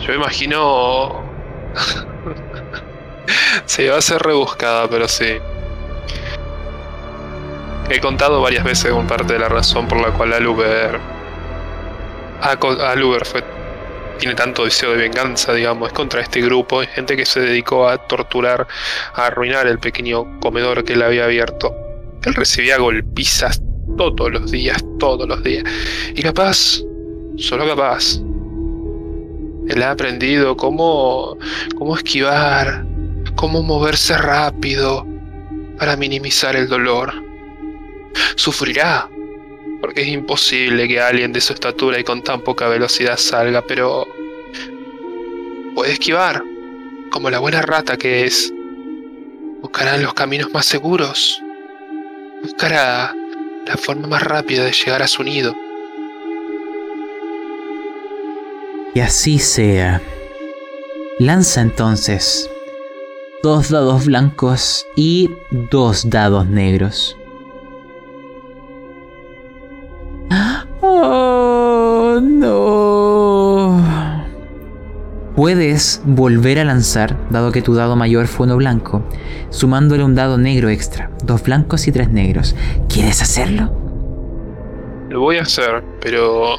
Yo 0.00 0.12
imagino. 0.12 1.22
Sí, 3.66 3.86
va 3.86 3.98
a 3.98 4.02
ser 4.02 4.22
rebuscada, 4.22 4.88
pero 4.88 5.08
sí. 5.08 5.38
He 7.88 7.98
contado 8.00 8.40
varias 8.40 8.62
veces 8.62 8.92
con 8.92 9.06
parte 9.06 9.32
de 9.32 9.40
la 9.40 9.48
razón 9.48 9.88
por 9.88 10.00
la 10.00 10.12
cual 10.12 10.32
Aluber. 10.32 11.00
Aluber 12.40 13.26
fue. 13.26 13.42
Tiene 14.18 14.34
tanto 14.34 14.64
deseo 14.64 14.92
de 14.92 14.98
venganza, 14.98 15.52
digamos, 15.54 15.88
es 15.88 15.94
contra 15.94 16.20
este 16.20 16.40
grupo, 16.42 16.82
es 16.82 16.90
gente 16.90 17.16
que 17.16 17.24
se 17.24 17.40
dedicó 17.40 17.88
a 17.88 17.96
torturar, 17.96 18.68
a 19.14 19.26
arruinar 19.26 19.66
el 19.66 19.78
pequeño 19.78 20.38
comedor 20.40 20.84
que 20.84 20.92
él 20.92 21.02
había 21.02 21.24
abierto. 21.24 21.74
Él 22.24 22.34
recibía 22.34 22.76
golpizas 22.78 23.62
todos 23.96 24.30
los 24.30 24.50
días, 24.50 24.84
todos 24.98 25.26
los 25.26 25.42
días. 25.42 25.64
Y 26.14 26.22
capaz, 26.22 26.82
solo 27.38 27.66
capaz, 27.66 28.20
él 29.68 29.82
ha 29.82 29.92
aprendido 29.92 30.56
cómo, 30.56 31.38
cómo 31.76 31.96
esquivar, 31.96 32.84
cómo 33.34 33.62
moverse 33.62 34.16
rápido 34.16 35.06
para 35.78 35.96
minimizar 35.96 36.56
el 36.56 36.68
dolor. 36.68 37.12
Sufrirá, 38.36 39.08
porque 39.80 40.02
es 40.02 40.08
imposible 40.08 40.88
que 40.88 41.00
alguien 41.00 41.32
de 41.32 41.40
su 41.40 41.52
estatura 41.52 41.98
y 41.98 42.04
con 42.04 42.22
tan 42.22 42.42
poca 42.42 42.68
velocidad 42.68 43.16
salga, 43.16 43.62
pero 43.62 44.06
puede 45.74 45.92
esquivar, 45.92 46.42
como 47.10 47.30
la 47.30 47.38
buena 47.38 47.62
rata 47.62 47.96
que 47.96 48.24
es. 48.24 48.52
Buscará 49.62 49.96
los 49.98 50.14
caminos 50.14 50.52
más 50.52 50.66
seguros. 50.66 51.40
Buscará 52.42 53.14
la 53.66 53.76
forma 53.76 54.08
más 54.08 54.22
rápida 54.22 54.64
de 54.64 54.72
llegar 54.72 55.02
a 55.02 55.06
su 55.06 55.22
nido. 55.22 55.54
Y 58.94 59.00
así 59.00 59.38
sea. 59.38 60.00
Lanza 61.18 61.60
entonces 61.60 62.49
dos 63.42 63.70
dados 63.70 64.06
blancos 64.06 64.86
y 64.96 65.30
dos 65.70 66.10
dados 66.10 66.46
negros. 66.46 67.16
Oh, 70.82 72.18
no. 72.20 73.82
Puedes 75.36 76.02
volver 76.04 76.58
a 76.58 76.64
lanzar, 76.64 77.16
dado 77.30 77.52
que 77.52 77.62
tu 77.62 77.74
dado 77.74 77.96
mayor 77.96 78.26
fue 78.26 78.46
uno 78.46 78.56
blanco, 78.56 79.02
sumándole 79.48 80.04
un 80.04 80.14
dado 80.14 80.36
negro 80.36 80.68
extra, 80.68 81.10
dos 81.24 81.42
blancos 81.42 81.88
y 81.88 81.92
tres 81.92 82.10
negros. 82.10 82.54
¿Quieres 82.88 83.22
hacerlo? 83.22 83.72
Lo 85.08 85.20
voy 85.20 85.38
a 85.38 85.42
hacer, 85.42 85.82
pero 86.00 86.56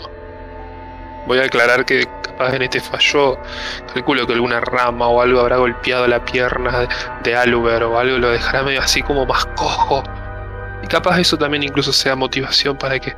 voy 1.28 1.40
a 1.40 1.44
aclarar 1.46 1.86
que 1.86 2.06
capaz 2.22 2.54
en 2.56 2.64
este 2.64 2.80
falló. 2.80 3.38
Calculo 3.94 4.26
que 4.28 4.34
alguna 4.34 4.60
rama 4.62 5.08
o 5.08 5.22
algo 5.22 5.40
habrá 5.40 5.58
golpeado 5.58 6.08
la 6.08 6.24
pierna 6.24 6.88
de, 7.24 7.36
Aluber 7.36 7.84
o 7.84 7.98
algo 8.00 8.18
lo 8.18 8.30
dejará 8.30 8.64
medio 8.64 8.82
así 8.82 9.02
como 9.02 9.26
más 9.26 9.46
cojo. 9.58 10.04
Y 10.84 10.88
capaz 10.88 11.20
eso 11.20 11.38
también 11.38 11.64
incluso 11.64 11.94
sea 11.94 12.16
motivación 12.16 12.78
para 12.78 13.00
que 13.00 13.14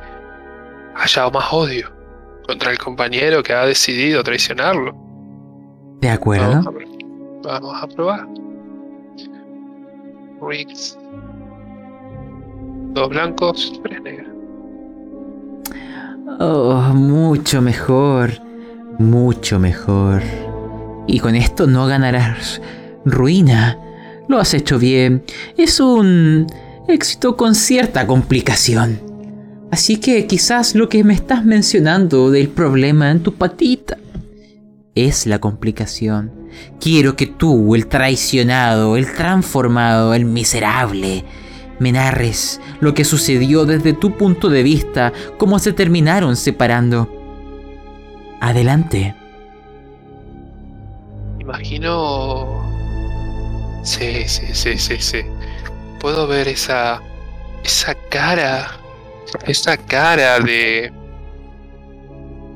haya 0.96 1.30
más 1.30 1.52
odio 1.52 1.90
contra 2.46 2.70
el 2.70 2.78
compañero 2.78 3.42
que 3.42 3.52
ha 3.54 3.64
decidido 3.64 4.22
traicionarlo. 4.22 4.94
De 6.00 6.10
acuerdo. 6.10 6.46
Vamos 6.46 6.66
a, 6.66 6.70
pr- 6.70 7.42
vamos 7.42 7.82
a 7.82 7.86
probar. 7.88 8.26
Riggs. 10.42 10.98
Dos 12.92 13.08
blancos, 13.08 13.80
tres 13.82 14.02
negros. 14.02 14.33
Oh, 16.26 16.92
mucho 16.94 17.60
mejor. 17.60 18.32
Mucho 18.98 19.58
mejor. 19.58 20.22
Y 21.06 21.18
con 21.18 21.34
esto 21.34 21.66
no 21.66 21.86
ganarás 21.86 22.60
ruina. 23.04 23.78
Lo 24.28 24.38
has 24.38 24.54
hecho 24.54 24.78
bien. 24.78 25.24
Es 25.56 25.80
un 25.80 26.46
éxito 26.88 27.36
con 27.36 27.54
cierta 27.54 28.06
complicación. 28.06 29.00
Así 29.70 29.96
que 29.96 30.26
quizás 30.26 30.74
lo 30.74 30.88
que 30.88 31.04
me 31.04 31.14
estás 31.14 31.44
mencionando 31.44 32.30
del 32.30 32.48
problema 32.48 33.10
en 33.10 33.20
tu 33.20 33.34
patita 33.34 33.98
es 34.94 35.26
la 35.26 35.40
complicación. 35.40 36.30
Quiero 36.80 37.16
que 37.16 37.26
tú, 37.26 37.74
el 37.74 37.88
traicionado, 37.88 38.96
el 38.96 39.12
transformado, 39.12 40.14
el 40.14 40.24
miserable, 40.24 41.24
me 41.78 41.92
narres 41.92 42.60
lo 42.80 42.94
que 42.94 43.04
sucedió 43.04 43.64
desde 43.66 43.92
tu 43.92 44.16
punto 44.16 44.48
de 44.48 44.62
vista, 44.62 45.12
cómo 45.38 45.58
se 45.58 45.72
terminaron 45.72 46.36
separando. 46.36 47.08
Adelante. 48.40 49.14
Imagino. 51.38 52.62
Sí, 53.82 54.24
sí, 54.26 54.46
sí, 54.52 54.78
sí, 54.78 54.96
sí. 54.98 55.20
Puedo 56.00 56.26
ver 56.26 56.48
esa. 56.48 57.00
esa 57.64 57.94
cara. 58.10 58.70
Esa 59.46 59.76
cara 59.76 60.40
de. 60.40 60.92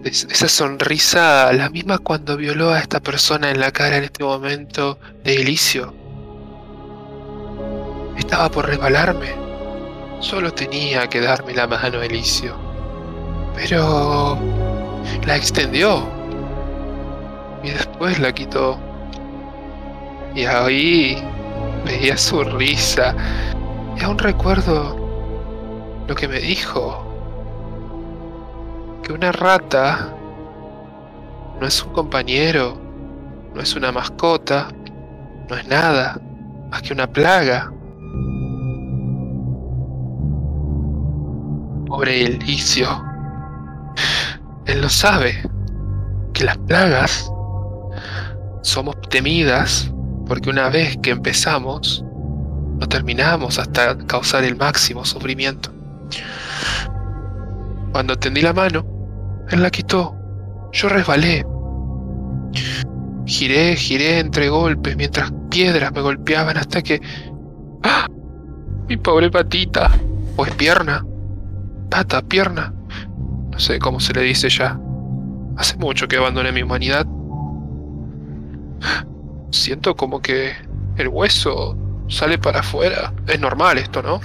de 0.02 0.08
es- 0.10 0.26
esa 0.30 0.48
sonrisa, 0.48 1.52
la 1.52 1.68
misma 1.70 1.98
cuando 1.98 2.36
violó 2.36 2.70
a 2.70 2.78
esta 2.80 3.00
persona 3.00 3.50
en 3.50 3.60
la 3.60 3.70
cara 3.72 3.98
en 3.98 4.04
este 4.04 4.24
momento 4.24 4.98
de 5.24 5.34
Elicio. 5.36 5.94
Estaba 8.28 8.50
por 8.50 8.66
resbalarme. 8.66 9.30
Solo 10.20 10.52
tenía 10.52 11.08
que 11.08 11.22
darme 11.22 11.54
la 11.54 11.66
mano 11.66 12.02
Elicio. 12.02 12.54
Pero. 13.54 14.36
la 15.26 15.34
extendió 15.34 16.06
y 17.62 17.70
después 17.70 18.18
la 18.18 18.30
quitó. 18.30 18.78
Y 20.34 20.44
ahí 20.44 21.16
veía 21.86 22.18
su 22.18 22.44
risa. 22.44 23.14
Y 23.98 24.04
aún 24.04 24.18
recuerdo 24.18 24.94
lo 26.06 26.14
que 26.14 26.28
me 26.28 26.38
dijo. 26.38 27.02
Que 29.04 29.14
una 29.14 29.32
rata 29.32 30.14
no 31.58 31.66
es 31.66 31.82
un 31.82 31.94
compañero, 31.94 32.76
no 33.54 33.62
es 33.62 33.74
una 33.74 33.90
mascota, 33.90 34.68
no 35.48 35.56
es 35.56 35.66
nada 35.66 36.20
más 36.70 36.82
que 36.82 36.92
una 36.92 37.06
plaga. 37.10 37.72
Pobre 41.88 42.22
Elicio. 42.22 42.86
Él 44.66 44.82
no 44.82 44.90
sabe 44.90 45.42
que 46.34 46.44
las 46.44 46.58
plagas 46.58 47.32
somos 48.60 49.00
temidas 49.08 49.90
porque 50.26 50.50
una 50.50 50.68
vez 50.68 50.98
que 51.02 51.10
empezamos, 51.10 52.04
no 52.78 52.86
terminamos 52.86 53.58
hasta 53.58 53.96
causar 54.06 54.44
el 54.44 54.54
máximo 54.56 55.06
sufrimiento. 55.06 55.72
Cuando 57.92 58.16
tendí 58.16 58.42
la 58.42 58.52
mano, 58.52 58.84
él 59.48 59.62
la 59.62 59.70
quitó. 59.70 60.14
Yo 60.72 60.90
resbalé. 60.90 61.46
Giré, 63.24 63.76
giré 63.76 64.18
entre 64.18 64.50
golpes 64.50 64.94
mientras 64.94 65.32
piedras 65.48 65.90
me 65.92 66.02
golpeaban 66.02 66.58
hasta 66.58 66.82
que... 66.82 67.00
¡Ah! 67.82 68.06
Mi 68.86 68.98
pobre 68.98 69.30
patita. 69.30 69.90
¿O 70.36 70.44
es 70.44 70.54
pierna? 70.54 71.02
Pata, 71.90 72.22
pierna. 72.22 72.72
No 73.50 73.58
sé 73.58 73.78
cómo 73.78 74.00
se 74.00 74.12
le 74.12 74.22
dice 74.22 74.48
ya. 74.48 74.78
Hace 75.56 75.76
mucho 75.78 76.06
que 76.06 76.16
abandoné 76.16 76.52
mi 76.52 76.62
humanidad. 76.62 77.06
Siento 79.50 79.96
como 79.96 80.20
que 80.20 80.52
el 80.96 81.08
hueso 81.08 81.76
sale 82.08 82.38
para 82.38 82.60
afuera. 82.60 83.12
Es 83.26 83.40
normal 83.40 83.78
esto, 83.78 84.02
¿no? 84.02 84.20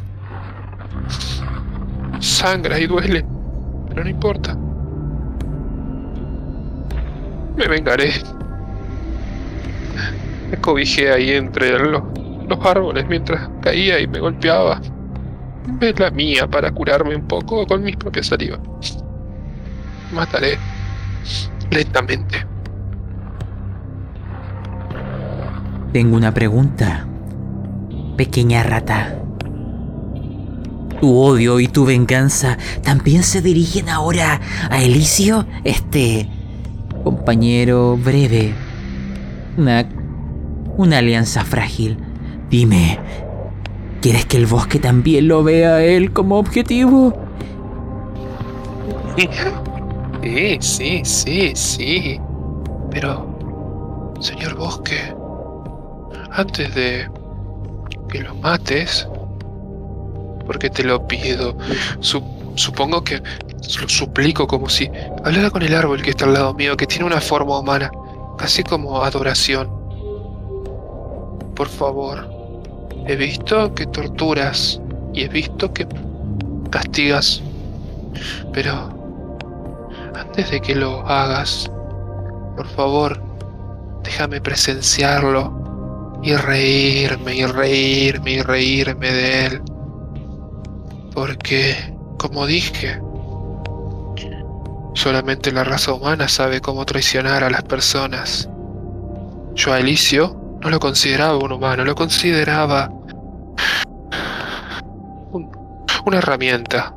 Sangra 2.20 2.80
y 2.80 2.88
duele. 2.88 3.26
Pero 3.90 4.04
no 4.04 4.10
importa. 4.10 4.56
Me 7.56 7.68
vengaré. 7.68 8.12
Me 10.52 10.58
cobijé 10.58 11.12
ahí 11.12 11.32
entre 11.32 11.80
los, 11.80 12.04
los 12.48 12.66
árboles 12.66 13.08
mientras 13.08 13.50
caía 13.62 14.00
y 14.00 14.08
me 14.08 14.20
golpeaba. 14.20 14.82
Es 15.80 16.00
la 16.00 16.12
mía 16.12 16.48
para 16.48 16.72
curarme 16.72 17.16
un 17.16 17.28
poco 17.28 17.66
con 17.66 17.84
mis 17.84 17.96
propias 17.96 18.28
saliva. 18.28 18.60
Mataré 20.14 20.58
lentamente. 21.72 22.46
Tengo 25.92 26.18
una 26.18 26.34
pregunta. 26.34 27.06
Pequeña 28.18 28.64
rata. 28.64 29.20
¿Tu 31.00 31.18
odio 31.18 31.60
y 31.60 31.68
tu 31.68 31.86
venganza 31.86 32.58
también 32.82 33.24
se 33.24 33.42
dirigen 33.42 33.90
ahora 33.90 34.40
a 34.70 34.82
Elicio? 34.82 35.46
Este 35.64 36.30
compañero 37.04 37.98
breve. 37.98 38.54
Una, 39.58 39.88
una 40.78 41.00
alianza 41.00 41.44
frágil. 41.44 41.98
Dime, 42.50 43.00
¿quieres 44.04 44.26
que 44.26 44.36
el 44.36 44.46
bosque 44.46 44.80
también 44.80 45.30
lo 45.30 45.44
vea 45.44 45.76
a 45.76 45.84
él 45.84 46.12
como 46.12 46.38
objetivo? 46.38 47.14
Sí, 50.24 50.58
sí, 50.62 51.02
sí, 51.04 51.52
sí. 51.54 52.22
Pero, 52.90 54.16
señor 54.22 54.56
Bosque, 54.56 55.14
antes 56.32 56.74
de 56.74 57.10
que 58.08 58.22
lo 58.22 58.34
mates, 58.36 59.06
porque 60.46 60.70
te 60.70 60.86
lo 60.86 61.06
pido, 61.06 61.58
su- 62.00 62.24
supongo 62.56 63.04
que 63.04 63.18
lo 63.82 63.90
suplico 63.90 64.48
como 64.48 64.70
si 64.70 64.90
hablara 65.26 65.50
con 65.50 65.62
el 65.64 65.76
árbol 65.76 66.02
que 66.02 66.12
está 66.12 66.24
al 66.24 66.34
lado 66.36 66.54
mío, 66.54 66.78
que 66.78 66.88
tiene 66.88 67.04
una 67.04 67.20
forma 67.20 67.60
humana, 67.60 67.92
casi 68.38 68.64
como 68.64 69.04
adoración. 69.04 69.70
Por 71.54 71.68
favor, 71.68 72.30
he 73.08 73.16
visto 73.16 73.74
que 73.74 73.86
torturas 73.88 74.80
y 75.14 75.24
he 75.24 75.28
visto 75.28 75.74
que 75.74 75.88
castigas, 76.70 77.42
pero 78.54 78.90
antes 80.16 80.52
de 80.52 80.62
que 80.62 80.76
lo 80.76 81.08
hagas, 81.08 81.70
por 82.56 82.68
favor, 82.68 83.22
déjame 84.04 84.42
presenciarlo 84.42 86.20
y 86.24 86.36
reírme 86.36 87.36
y 87.36 87.46
reírme 87.46 88.32
y 88.32 88.42
reírme 88.42 89.12
de 89.12 89.46
él. 89.46 89.62
Porque, 91.14 91.76
como 92.18 92.46
dije, 92.46 93.00
solamente 94.94 95.52
la 95.52 95.64
raza 95.64 95.94
humana 95.94 96.28
sabe 96.28 96.62
cómo 96.62 96.86
traicionar 96.86 97.44
a 97.44 97.50
las 97.50 97.64
personas. 97.64 98.50
Yo 99.56 99.74
a 99.74 99.80
Elicio 99.80 100.43
no 100.64 100.70
lo 100.70 100.80
consideraba 100.80 101.38
un 101.38 101.52
humano, 101.52 101.84
lo 101.84 101.94
consideraba 101.94 102.90
un- 105.32 105.52
una 106.06 106.18
herramienta. 106.18 106.94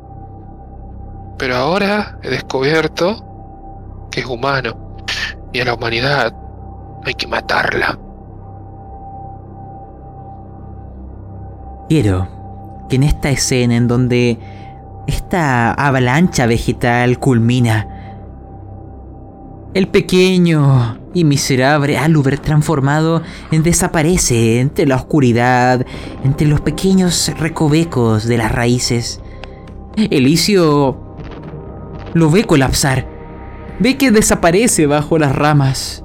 Pero 1.38 1.56
ahora 1.56 2.18
he 2.22 2.30
descubierto 2.30 4.08
que 4.10 4.20
es 4.20 4.26
humano. 4.26 4.94
Y 5.52 5.60
a 5.60 5.64
la 5.64 5.74
humanidad 5.74 6.34
hay 7.04 7.14
que 7.14 7.26
matarla. 7.26 7.98
Quiero 11.88 12.28
que 12.88 12.96
en 12.96 13.02
esta 13.04 13.30
escena 13.30 13.76
en 13.76 13.88
donde 13.88 14.38
esta 15.06 15.72
avalancha 15.72 16.46
vegetal 16.46 17.18
culmina, 17.18 17.95
El 19.76 19.88
pequeño 19.88 20.98
y 21.12 21.24
miserable 21.24 21.98
Aluber 21.98 22.38
transformado 22.38 23.20
desaparece 23.50 24.60
entre 24.60 24.86
la 24.86 24.96
oscuridad, 24.96 25.84
entre 26.24 26.46
los 26.46 26.62
pequeños 26.62 27.30
recovecos 27.38 28.24
de 28.24 28.38
las 28.38 28.52
raíces. 28.52 29.20
Elicio 29.98 30.96
lo 32.14 32.30
ve 32.30 32.44
colapsar, 32.44 33.06
ve 33.78 33.98
que 33.98 34.10
desaparece 34.10 34.86
bajo 34.86 35.18
las 35.18 35.36
ramas. 35.36 36.02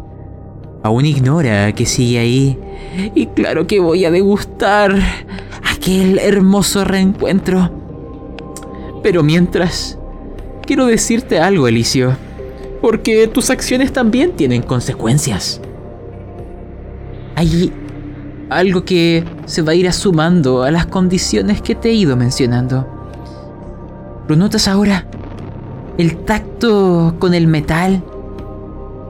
Aún 0.84 1.06
ignora 1.06 1.74
que 1.74 1.86
sigue 1.86 2.20
ahí 2.20 2.60
y 3.16 3.28
claro 3.28 3.68
que 3.68 3.80
voy 3.80 4.04
a 4.04 4.12
degustar 4.12 5.00
aquel 5.74 6.20
hermoso 6.20 6.84
reencuentro. 6.84 7.72
Pero 9.02 9.24
mientras, 9.24 9.98
quiero 10.66 10.88
decirte 10.88 11.40
algo, 11.40 11.70
Elicio 11.70 12.18
porque 12.82 13.28
tus 13.28 13.50
acciones 13.50 13.94
también 13.94 14.32
tienen 14.32 14.64
consecuencias. 14.64 15.62
Hay 17.36 17.72
algo 18.50 18.84
que 18.84 19.24
se 19.46 19.62
va 19.62 19.72
a 19.72 19.76
ir 19.76 19.92
sumando 19.94 20.64
a 20.64 20.72
las 20.72 20.88
condiciones 20.88 21.62
que 21.62 21.76
te 21.76 21.90
he 21.90 21.94
ido 21.94 22.18
mencionando. 22.18 22.88
¿Lo 24.28 24.36
notas 24.36 24.68
ahora? 24.68 25.08
El 25.98 26.18
tacto 26.18 27.16
con 27.20 27.34
el 27.34 27.48
metal 27.48 28.04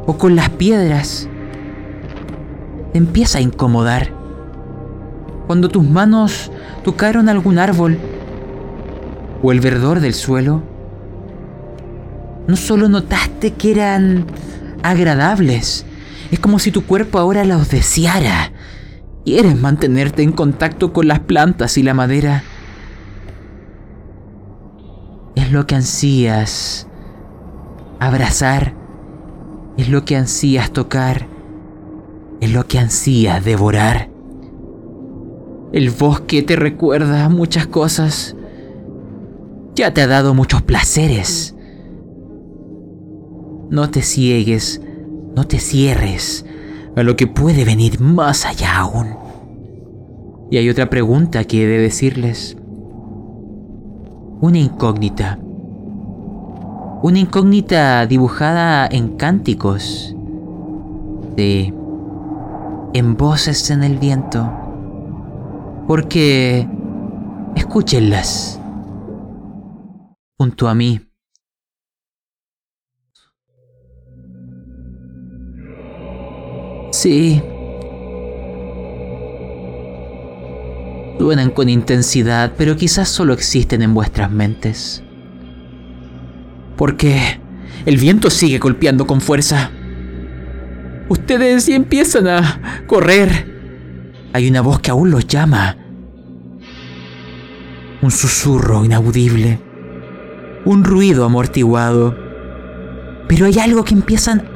o 0.05 0.17
con 0.17 0.35
las 0.35 0.49
piedras 0.49 1.27
te 2.91 2.97
empieza 2.97 3.37
a 3.37 3.41
incomodar. 3.41 4.11
Cuando 5.47 5.69
tus 5.69 5.83
manos 5.83 6.51
tocaron 6.83 7.29
algún 7.29 7.57
árbol 7.57 7.97
o 9.41 9.51
el 9.51 9.59
verdor 9.59 10.01
del 10.01 10.13
suelo, 10.13 10.61
no 12.51 12.57
solo 12.57 12.89
notaste 12.89 13.53
que 13.53 13.71
eran 13.71 14.25
agradables, 14.83 15.85
es 16.31 16.39
como 16.41 16.59
si 16.59 16.69
tu 16.69 16.85
cuerpo 16.85 17.17
ahora 17.17 17.45
los 17.45 17.69
deseara. 17.69 18.51
Quieres 19.23 19.57
mantenerte 19.57 20.21
en 20.21 20.33
contacto 20.33 20.91
con 20.91 21.07
las 21.07 21.21
plantas 21.21 21.77
y 21.77 21.83
la 21.83 21.93
madera. 21.93 22.43
Es 25.35 25.49
lo 25.49 25.65
que 25.65 25.75
ansías 25.75 26.87
abrazar, 28.01 28.75
es 29.77 29.87
lo 29.87 30.03
que 30.03 30.17
ansías 30.17 30.71
tocar, 30.71 31.27
es 32.41 32.51
lo 32.51 32.67
que 32.67 32.79
ansías 32.79 33.45
devorar. 33.45 34.09
El 35.71 35.89
bosque 35.89 36.43
te 36.43 36.57
recuerda 36.57 37.29
muchas 37.29 37.65
cosas. 37.65 38.35
Ya 39.73 39.93
te 39.93 40.01
ha 40.01 40.07
dado 40.07 40.33
muchos 40.33 40.61
placeres. 40.61 41.55
No 43.71 43.89
te 43.89 44.01
ciegues, 44.01 44.81
no 45.33 45.47
te 45.47 45.57
cierres 45.57 46.45
a 46.97 47.03
lo 47.03 47.15
que 47.15 47.25
puede 47.25 47.63
venir 47.63 48.01
más 48.01 48.45
allá 48.45 48.79
aún. 48.79 49.15
Y 50.51 50.57
hay 50.57 50.69
otra 50.69 50.89
pregunta 50.89 51.45
que 51.45 51.63
he 51.63 51.67
de 51.67 51.77
decirles. 51.77 52.57
Una 54.41 54.59
incógnita. 54.59 55.39
Una 57.01 57.19
incógnita 57.19 58.05
dibujada 58.07 58.87
en 58.87 59.15
cánticos. 59.15 60.13
De... 61.37 61.73
en 62.91 63.15
voces 63.15 63.69
en 63.71 63.83
el 63.83 63.97
viento. 63.97 64.51
Porque... 65.87 66.67
escúchenlas. 67.55 68.59
Junto 70.37 70.67
a 70.67 70.75
mí. 70.75 70.99
Sí. 76.91 77.41
Suenan 81.17 81.51
con 81.51 81.69
intensidad, 81.69 82.53
pero 82.57 82.75
quizás 82.75 83.07
solo 83.07 83.33
existen 83.33 83.81
en 83.81 83.93
vuestras 83.93 84.29
mentes. 84.31 85.03
Porque 86.75 87.39
el 87.85 87.97
viento 87.97 88.29
sigue 88.29 88.57
golpeando 88.57 89.07
con 89.07 89.21
fuerza. 89.21 89.71
Ustedes 91.09 91.67
ya 91.67 91.75
empiezan 91.75 92.27
a 92.27 92.83
correr. 92.87 93.49
Hay 94.33 94.49
una 94.49 94.61
voz 94.61 94.79
que 94.79 94.91
aún 94.91 95.11
los 95.11 95.27
llama. 95.27 95.77
Un 98.01 98.11
susurro 98.11 98.83
inaudible. 98.83 99.59
Un 100.65 100.83
ruido 100.83 101.23
amortiguado. 101.23 102.17
Pero 103.27 103.45
hay 103.45 103.59
algo 103.59 103.83
que 103.83 103.93
empiezan 103.93 104.50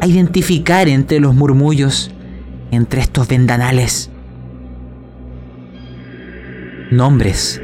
a 0.00 0.06
identificar 0.06 0.88
entre 0.88 1.20
los 1.20 1.34
murmullos, 1.34 2.10
entre 2.70 3.00
estos 3.00 3.28
vendanales. 3.28 4.10
Nombres. 6.90 7.60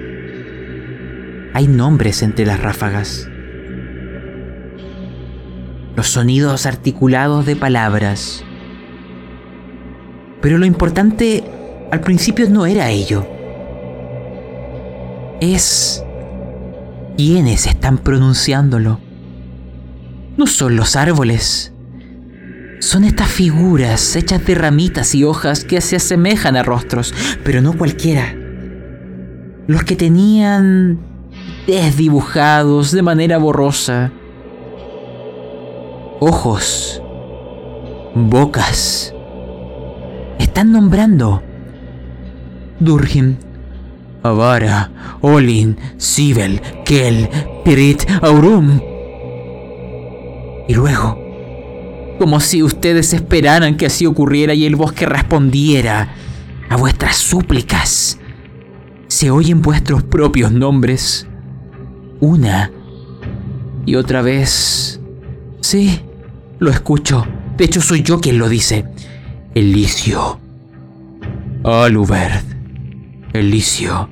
Hay 1.54 1.68
nombres 1.68 2.22
entre 2.22 2.46
las 2.46 2.60
ráfagas. 2.60 3.28
Los 5.94 6.09
sonidos 6.09 6.66
articulados 6.66 7.44
de 7.44 7.56
palabras. 7.56 8.44
Pero 10.40 10.59
lo 10.59 10.66
importante 10.66 11.44
al 11.90 12.00
principio 12.00 12.48
no 12.48 12.66
era 12.66 12.90
ello. 12.90 13.26
Es 15.40 16.02
quiénes 17.16 17.66
están 17.66 17.98
pronunciándolo. 17.98 18.98
No 20.36 20.46
son 20.46 20.76
los 20.76 20.96
árboles, 20.96 21.72
son 22.82 23.04
estas 23.04 23.28
figuras 23.28 24.16
hechas 24.16 24.44
de 24.44 24.56
ramitas 24.56 25.14
y 25.14 25.22
hojas 25.22 25.64
que 25.64 25.80
se 25.80 25.94
asemejan 25.94 26.56
a 26.56 26.64
rostros, 26.64 27.14
pero 27.44 27.62
no 27.62 27.74
cualquiera. 27.74 28.34
Los 29.68 29.84
que 29.84 29.94
tenían 29.94 30.98
desdibujados 31.64 32.90
de 32.90 33.02
manera 33.02 33.38
borrosa. 33.38 34.10
Ojos. 36.18 37.00
Bocas. 38.16 39.14
Están 40.40 40.72
nombrando. 40.72 41.40
Durgim. 42.80 43.36
Avara, 44.24 44.90
Olin, 45.20 45.76
Sibel, 45.98 46.60
Kel, 46.84 47.28
Pirit, 47.64 48.02
Aurum. 48.22 48.80
Y 50.66 50.74
luego 50.74 51.22
como 52.23 52.39
si 52.39 52.62
ustedes 52.62 53.15
esperaran 53.15 53.77
que 53.77 53.86
así 53.86 54.07
ocurriera 54.07 54.55
y 54.55 54.65
el 54.65 54.77
bosque 54.77 55.07
respondiera 55.07 56.15
a 56.69 56.77
vuestras 56.77 57.16
súplicas. 57.16 58.16
Se 59.09 59.32
oyen 59.32 59.61
vuestros 59.61 60.05
propios 60.05 60.53
nombres, 60.53 61.27
una 62.20 62.70
y 63.86 63.97
otra 63.97 64.23
vez. 64.23 65.01
Sí, 65.62 66.01
lo 66.61 66.70
escucho. 66.70 67.27
De 67.57 67.65
hecho, 67.65 67.81
soy 67.81 68.05
yo 68.05 68.20
quien 68.20 68.39
lo 68.39 68.49
dice. 68.49 68.85
Elicio. 69.57 70.39
Oluverd. 71.65 72.44
Elicio. 73.32 74.09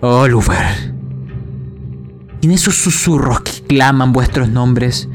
Oluverd. 0.00 0.94
En 2.40 2.52
esos 2.52 2.74
susurros 2.74 3.42
que 3.42 3.66
claman 3.66 4.14
vuestros 4.14 4.48
nombres, 4.48 5.10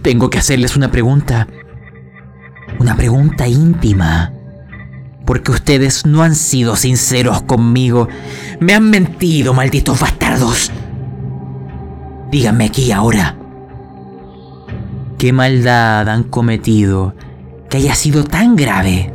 tengo 0.00 0.30
que 0.30 0.38
hacerles 0.38 0.76
una 0.76 0.90
pregunta. 0.90 1.46
Una 2.78 2.96
pregunta 2.96 3.48
íntima. 3.48 4.32
Porque 5.24 5.50
ustedes 5.50 6.06
no 6.06 6.22
han 6.22 6.36
sido 6.36 6.76
sinceros 6.76 7.42
conmigo. 7.42 8.08
Me 8.60 8.72
han 8.72 8.88
mentido, 8.88 9.52
malditos 9.52 9.98
bastardos. 9.98 10.70
Díganme 12.30 12.66
aquí 12.66 12.92
ahora. 12.92 13.36
¿Qué 15.18 15.32
maldad 15.32 16.08
han 16.08 16.22
cometido 16.22 17.14
que 17.68 17.78
haya 17.78 17.96
sido 17.96 18.22
tan 18.22 18.54
grave 18.54 19.12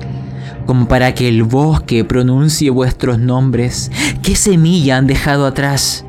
como 0.66 0.88
para 0.88 1.14
que 1.14 1.30
el 1.30 1.44
bosque 1.44 2.04
pronuncie 2.04 2.70
vuestros 2.70 3.18
nombres? 3.18 3.92
¿Qué 4.22 4.36
semilla 4.36 4.98
han 4.98 5.08
dejado 5.08 5.46
atrás? 5.46 6.06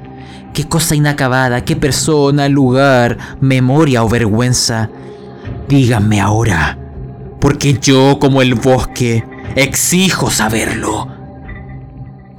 ¿Qué 0.52 0.64
cosa 0.64 0.96
inacabada? 0.96 1.64
¿Qué 1.64 1.76
persona, 1.76 2.48
lugar, 2.48 3.16
memoria 3.40 4.02
o 4.02 4.08
vergüenza? 4.08 4.90
Díganme 5.68 6.20
ahora 6.20 6.83
porque 7.44 7.74
yo 7.78 8.18
como 8.18 8.40
el 8.40 8.54
bosque 8.54 9.22
exijo 9.54 10.30
saberlo. 10.30 11.08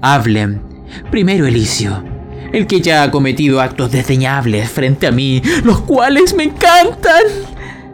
Hablen. 0.01 0.63
Primero 1.11 1.45
Elicio, 1.45 2.03
el 2.51 2.65
que 2.65 2.81
ya 2.81 3.03
ha 3.03 3.11
cometido 3.11 3.61
actos 3.61 3.91
desdeñables 3.91 4.67
frente 4.67 5.05
a 5.05 5.11
mí, 5.11 5.43
los 5.63 5.81
cuales 5.81 6.33
me 6.33 6.45
encantan, 6.45 7.21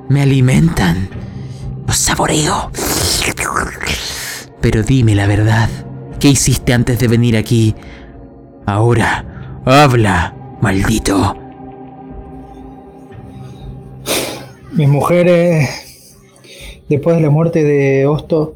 me 0.08 0.22
alimentan, 0.22 1.10
los 1.86 1.98
saboreo. 1.98 2.72
Pero 4.62 4.82
dime 4.82 5.14
la 5.14 5.28
verdad, 5.28 5.70
¿qué 6.18 6.30
hiciste 6.30 6.74
antes 6.74 6.98
de 7.00 7.10
venir 7.10 7.36
aquí? 7.36 7.76
Ahora, 8.66 9.62
habla, 9.66 10.34
maldito. 10.62 11.36
Mi 14.72 14.88
mujer, 14.88 15.28
eh, 15.28 15.70
después 16.92 17.16
de 17.16 17.24
la 17.24 17.30
muerte 17.30 17.64
de 17.64 18.06
Osto, 18.06 18.56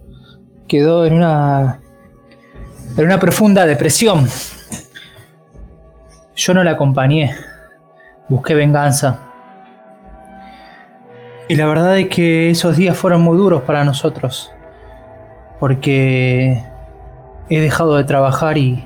quedó 0.67 1.05
en 1.05 1.13
una, 1.13 1.79
en 2.97 3.05
una 3.05 3.19
profunda 3.19 3.65
depresión. 3.65 4.27
Yo 6.35 6.53
no 6.53 6.63
la 6.63 6.71
acompañé, 6.71 7.33
busqué 8.27 8.53
venganza. 8.53 9.19
Y 11.47 11.55
la 11.55 11.65
verdad 11.65 11.97
es 11.97 12.09
que 12.09 12.49
esos 12.49 12.75
días 12.75 12.97
fueron 12.97 13.21
muy 13.21 13.37
duros 13.37 13.61
para 13.61 13.85
nosotros, 13.85 14.51
porque 15.59 16.61
he 17.49 17.59
dejado 17.59 17.95
de 17.95 18.03
trabajar 18.03 18.57
y... 18.57 18.85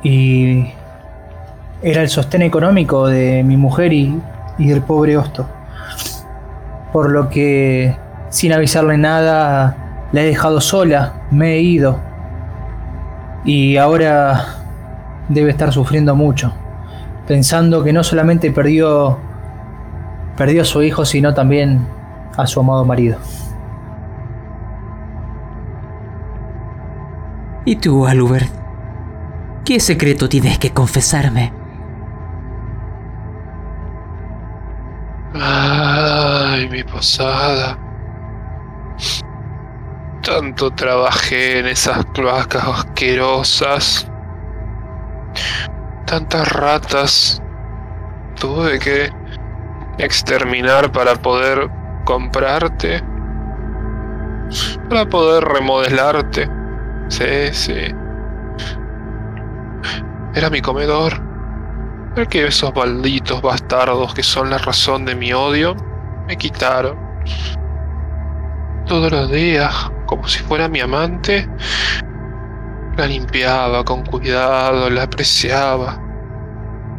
Y 0.00 0.72
era 1.82 2.02
el 2.02 2.08
sostén 2.08 2.42
económico 2.42 3.08
de 3.08 3.42
mi 3.42 3.56
mujer 3.56 3.92
y, 3.92 4.20
y 4.56 4.68
del 4.68 4.82
pobre 4.82 5.16
Osto. 5.16 5.57
Por 6.92 7.10
lo 7.10 7.28
que, 7.28 7.96
sin 8.30 8.52
avisarle 8.52 8.96
nada, 8.98 10.08
la 10.12 10.22
he 10.22 10.26
dejado 10.26 10.60
sola, 10.60 11.14
me 11.30 11.54
he 11.54 11.60
ido. 11.60 11.98
Y 13.44 13.76
ahora 13.76 14.56
debe 15.28 15.50
estar 15.50 15.72
sufriendo 15.72 16.14
mucho, 16.14 16.52
pensando 17.26 17.84
que 17.84 17.92
no 17.92 18.02
solamente 18.02 18.50
perdió 18.50 19.18
perdió 20.38 20.62
a 20.62 20.64
su 20.64 20.82
hijo, 20.82 21.04
sino 21.04 21.34
también 21.34 21.84
a 22.36 22.46
su 22.46 22.60
amado 22.60 22.84
marido. 22.84 23.18
¿Y 27.64 27.76
tú, 27.76 28.06
Alubert? 28.06 28.48
¿Qué 29.64 29.80
secreto 29.80 30.28
tienes 30.28 30.58
que 30.58 30.70
confesarme? 30.70 31.52
Ay, 36.58 36.68
mi 36.68 36.82
posada. 36.82 37.78
Tanto 40.22 40.72
trabajé 40.72 41.60
en 41.60 41.66
esas 41.66 42.04
cloacas 42.06 42.64
asquerosas. 42.66 44.10
Tantas 46.04 46.48
ratas. 46.48 47.40
Tuve 48.40 48.80
que 48.80 49.08
exterminar 49.98 50.90
para 50.90 51.14
poder 51.14 51.70
comprarte. 52.04 53.04
Para 54.88 55.08
poder 55.08 55.44
remodelarte. 55.44 56.50
Sí, 57.06 57.52
sí. 57.52 57.94
Era 60.34 60.50
mi 60.50 60.60
comedor. 60.60 61.22
El 62.16 62.26
que 62.26 62.48
esos 62.48 62.74
malditos 62.74 63.42
bastardos 63.42 64.12
que 64.12 64.24
son 64.24 64.50
la 64.50 64.58
razón 64.58 65.04
de 65.04 65.14
mi 65.14 65.32
odio 65.32 65.76
me 66.28 66.36
quitaron. 66.36 66.96
Todos 68.86 69.10
los 69.10 69.30
días, 69.30 69.90
como 70.06 70.28
si 70.28 70.40
fuera 70.40 70.68
mi 70.68 70.80
amante, 70.80 71.48
la 72.96 73.06
limpiaba 73.06 73.82
con 73.84 74.04
cuidado, 74.04 74.90
la 74.90 75.04
apreciaba. 75.04 75.98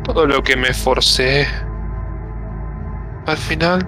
Todo 0.03 0.26
lo 0.26 0.41
que 0.41 0.57
me 0.57 0.69
esforcé 0.69 1.47
al 3.27 3.38
final, 3.38 3.88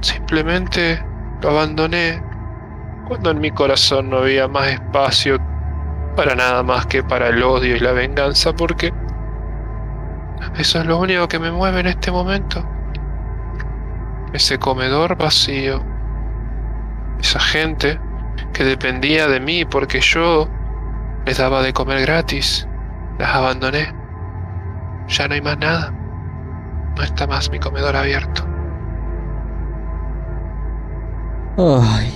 simplemente 0.00 1.04
lo 1.42 1.50
abandoné 1.50 2.22
cuando 3.08 3.30
en 3.30 3.40
mi 3.40 3.50
corazón 3.50 4.10
no 4.10 4.18
había 4.18 4.46
más 4.46 4.68
espacio 4.68 5.38
para 6.14 6.36
nada 6.36 6.62
más 6.62 6.86
que 6.86 7.02
para 7.02 7.28
el 7.28 7.42
odio 7.42 7.76
y 7.76 7.80
la 7.80 7.92
venganza, 7.92 8.54
porque 8.54 8.92
eso 10.58 10.78
es 10.78 10.86
lo 10.86 10.98
único 10.98 11.26
que 11.26 11.38
me 11.38 11.50
mueve 11.50 11.80
en 11.80 11.86
este 11.88 12.12
momento. 12.12 12.64
Ese 14.32 14.58
comedor 14.58 15.16
vacío. 15.16 15.82
Esa 17.20 17.40
gente 17.40 17.98
que 18.52 18.64
dependía 18.64 19.28
de 19.28 19.40
mí 19.40 19.64
porque 19.64 20.00
yo 20.00 20.48
les 21.24 21.38
daba 21.38 21.62
de 21.62 21.72
comer 21.72 22.02
gratis. 22.02 22.66
Las 23.18 23.34
abandoné. 23.34 23.92
Ya 25.08 25.28
no 25.28 25.34
hay 25.34 25.40
más 25.40 25.58
nada. 25.58 25.92
No 26.96 27.02
está 27.02 27.26
más 27.26 27.50
mi 27.50 27.58
comedor 27.58 27.96
abierto. 27.96 28.46
Ay, 31.58 32.12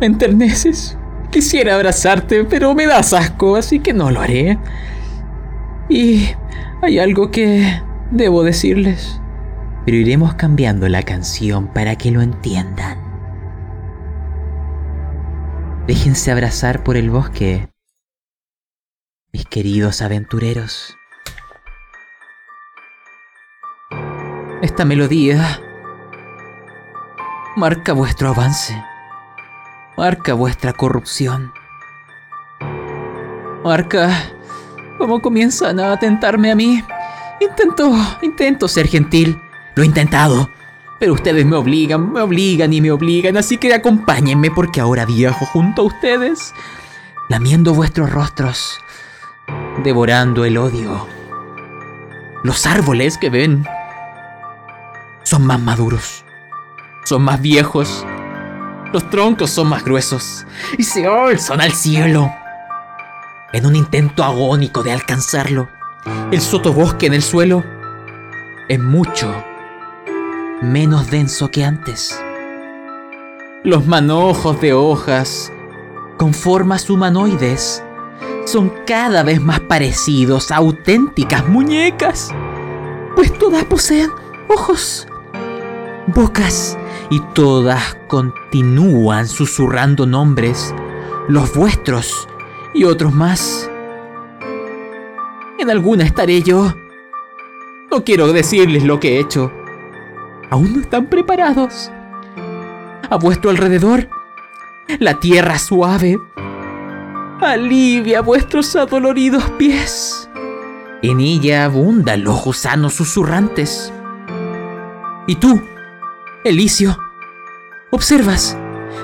me 0.00 0.06
enterneces. 0.06 0.96
Quisiera 1.30 1.74
abrazarte, 1.74 2.44
pero 2.44 2.74
me 2.74 2.86
das 2.86 3.12
asco, 3.12 3.56
así 3.56 3.80
que 3.80 3.92
no 3.92 4.10
lo 4.10 4.20
haré. 4.20 4.58
Y 5.88 6.30
hay 6.82 6.98
algo 6.98 7.30
que 7.30 7.82
debo 8.10 8.42
decirles. 8.42 9.20
Pero 9.88 9.96
iremos 9.96 10.34
cambiando 10.34 10.86
la 10.86 11.02
canción 11.02 11.72
para 11.72 11.96
que 11.96 12.10
lo 12.10 12.20
entiendan. 12.20 12.98
Déjense 15.86 16.30
abrazar 16.30 16.84
por 16.84 16.98
el 16.98 17.08
bosque, 17.08 17.70
mis 19.32 19.46
queridos 19.46 20.02
aventureros. 20.02 20.94
Esta 24.60 24.84
melodía 24.84 25.58
marca 27.56 27.94
vuestro 27.94 28.28
avance, 28.28 28.78
marca 29.96 30.34
vuestra 30.34 30.74
corrupción, 30.74 31.50
marca 33.64 34.10
cómo 34.98 35.22
comienzan 35.22 35.80
a 35.80 35.92
atentarme 35.92 36.52
a 36.52 36.54
mí. 36.54 36.84
Intento, 37.40 37.90
intento 38.20 38.68
ser 38.68 38.86
gentil, 38.86 39.40
lo 39.78 39.84
he 39.84 39.86
intentado, 39.86 40.50
pero 40.98 41.12
ustedes 41.12 41.46
me 41.46 41.54
obligan, 41.54 42.12
me 42.12 42.20
obligan 42.20 42.72
y 42.72 42.80
me 42.80 42.90
obligan, 42.90 43.36
así 43.36 43.58
que 43.58 43.72
acompáñenme 43.72 44.50
porque 44.50 44.80
ahora 44.80 45.06
viajo 45.06 45.46
junto 45.46 45.82
a 45.82 45.84
ustedes, 45.84 46.52
lamiendo 47.28 47.74
vuestros 47.74 48.10
rostros, 48.10 48.80
devorando 49.84 50.44
el 50.44 50.58
odio. 50.58 51.06
Los 52.42 52.66
árboles 52.66 53.18
que 53.18 53.30
ven 53.30 53.68
son 55.22 55.46
más 55.46 55.60
maduros, 55.60 56.24
son 57.04 57.22
más 57.22 57.40
viejos, 57.40 58.04
los 58.92 59.08
troncos 59.10 59.50
son 59.50 59.68
más 59.68 59.84
gruesos 59.84 60.44
y 60.76 60.82
se 60.82 61.06
alzan 61.06 61.60
al 61.60 61.70
cielo. 61.70 62.34
En 63.52 63.64
un 63.64 63.76
intento 63.76 64.24
agónico 64.24 64.82
de 64.82 64.90
alcanzarlo, 64.90 65.68
el 66.32 66.40
sotobosque 66.40 67.06
en 67.06 67.14
el 67.14 67.22
suelo 67.22 67.62
es 68.68 68.80
mucho 68.80 69.32
menos 70.62 71.10
denso 71.10 71.50
que 71.50 71.64
antes. 71.64 72.20
Los 73.64 73.86
manojos 73.86 74.60
de 74.60 74.72
hojas 74.72 75.52
con 76.16 76.34
formas 76.34 76.88
humanoides 76.90 77.82
son 78.46 78.72
cada 78.86 79.22
vez 79.22 79.40
más 79.40 79.60
parecidos 79.60 80.50
a 80.50 80.56
auténticas 80.56 81.46
muñecas, 81.48 82.30
pues 83.14 83.36
todas 83.38 83.64
poseen 83.64 84.10
ojos 84.48 85.06
bocas 86.14 86.78
y 87.10 87.20
todas 87.34 87.96
continúan 88.08 89.26
susurrando 89.28 90.06
nombres, 90.06 90.74
los 91.28 91.54
vuestros 91.54 92.28
y 92.74 92.84
otros 92.84 93.12
más. 93.12 93.70
En 95.58 95.70
alguna 95.70 96.04
estaré 96.04 96.42
yo. 96.42 96.72
No 97.90 98.04
quiero 98.04 98.32
decirles 98.32 98.84
lo 98.84 99.00
que 99.00 99.16
he 99.16 99.20
hecho. 99.20 99.52
Aún 100.50 100.74
no 100.74 100.80
están 100.80 101.06
preparados. 101.06 101.90
A 103.10 103.16
vuestro 103.16 103.50
alrededor, 103.50 104.08
la 104.98 105.20
tierra 105.20 105.58
suave 105.58 106.18
alivia 107.40 108.20
vuestros 108.20 108.74
adoloridos 108.76 109.44
pies. 109.58 110.28
En 111.02 111.20
ella 111.20 111.64
abundan 111.64 112.24
los 112.24 112.42
gusanos 112.42 112.94
susurrantes. 112.94 113.92
Y 115.26 115.36
tú, 115.36 115.60
Elicio, 116.44 116.98
observas 117.90 118.56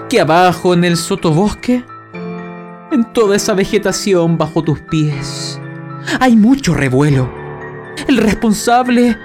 que 0.09 0.21
abajo 0.21 0.75
en 0.75 0.85
el 0.85 0.97
sotobosque, 0.97 1.85
en 2.91 3.05
toda 3.12 3.37
esa 3.37 3.55
vegetación 3.55 4.39
bajo 4.39 4.62
tus 4.62 4.81
pies, 4.81 5.61
hay 6.21 6.37
mucho 6.37 6.75
revuelo. 6.75 7.31
El 8.09 8.16
responsable 8.16 9.16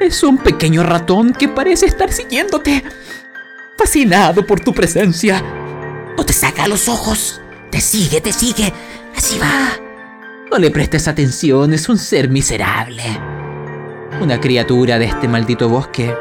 es 0.00 0.22
un 0.22 0.38
pequeño 0.38 0.82
ratón 0.82 1.32
que 1.32 1.48
parece 1.48 1.86
estar 1.86 2.12
siguiéndote, 2.12 2.84
fascinado 3.76 4.46
por 4.46 4.60
tu 4.60 4.72
presencia. 4.72 5.42
No 6.16 6.24
te 6.24 6.32
saca 6.32 6.68
los 6.68 6.88
ojos, 6.88 7.40
te 7.70 7.80
sigue, 7.80 8.20
te 8.20 8.32
sigue, 8.32 8.72
así 9.16 9.38
va. 9.38 9.70
No 10.50 10.58
le 10.58 10.70
prestes 10.70 11.08
atención, 11.08 11.72
es 11.72 11.88
un 11.88 11.98
ser 11.98 12.28
miserable. 12.28 13.02
Una 14.20 14.40
criatura 14.40 14.98
de 14.98 15.06
este 15.06 15.28
maldito 15.28 15.68
bosque 15.68 16.14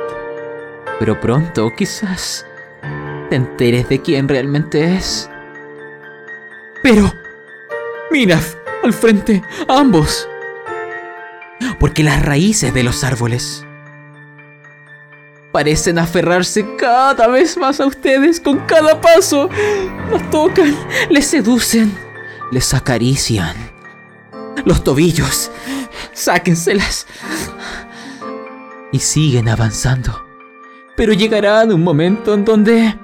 pero 0.99 1.19
pronto 1.19 1.73
quizás 1.75 2.45
te 3.29 3.35
enteres 3.35 3.89
de 3.89 4.01
quién 4.01 4.27
realmente 4.27 4.95
es. 4.95 5.29
Pero, 6.81 7.13
mira, 8.11 8.39
al 8.83 8.93
frente, 8.93 9.41
ambos. 9.67 10.29
Porque 11.79 12.03
las 12.03 12.23
raíces 12.23 12.73
de 12.73 12.83
los 12.83 13.03
árboles 13.03 13.64
parecen 15.55 15.97
aferrarse 15.97 16.75
cada 16.75 17.29
vez 17.29 17.55
más 17.55 17.79
a 17.79 17.85
ustedes 17.85 18.41
con 18.41 18.59
cada 18.65 18.99
paso. 18.99 19.49
Los 20.11 20.29
tocan, 20.29 20.75
les 21.09 21.27
seducen, 21.27 21.97
les 22.51 22.73
acarician. 22.73 23.55
Los 24.65 24.83
tobillos, 24.83 25.49
sáquenselas. 26.11 27.07
Y 28.91 28.99
siguen 28.99 29.47
avanzando. 29.47 30.25
Pero 30.97 31.13
llegará 31.13 31.63
un 31.63 31.85
momento 31.85 32.33
en 32.33 32.43
donde 32.43 32.99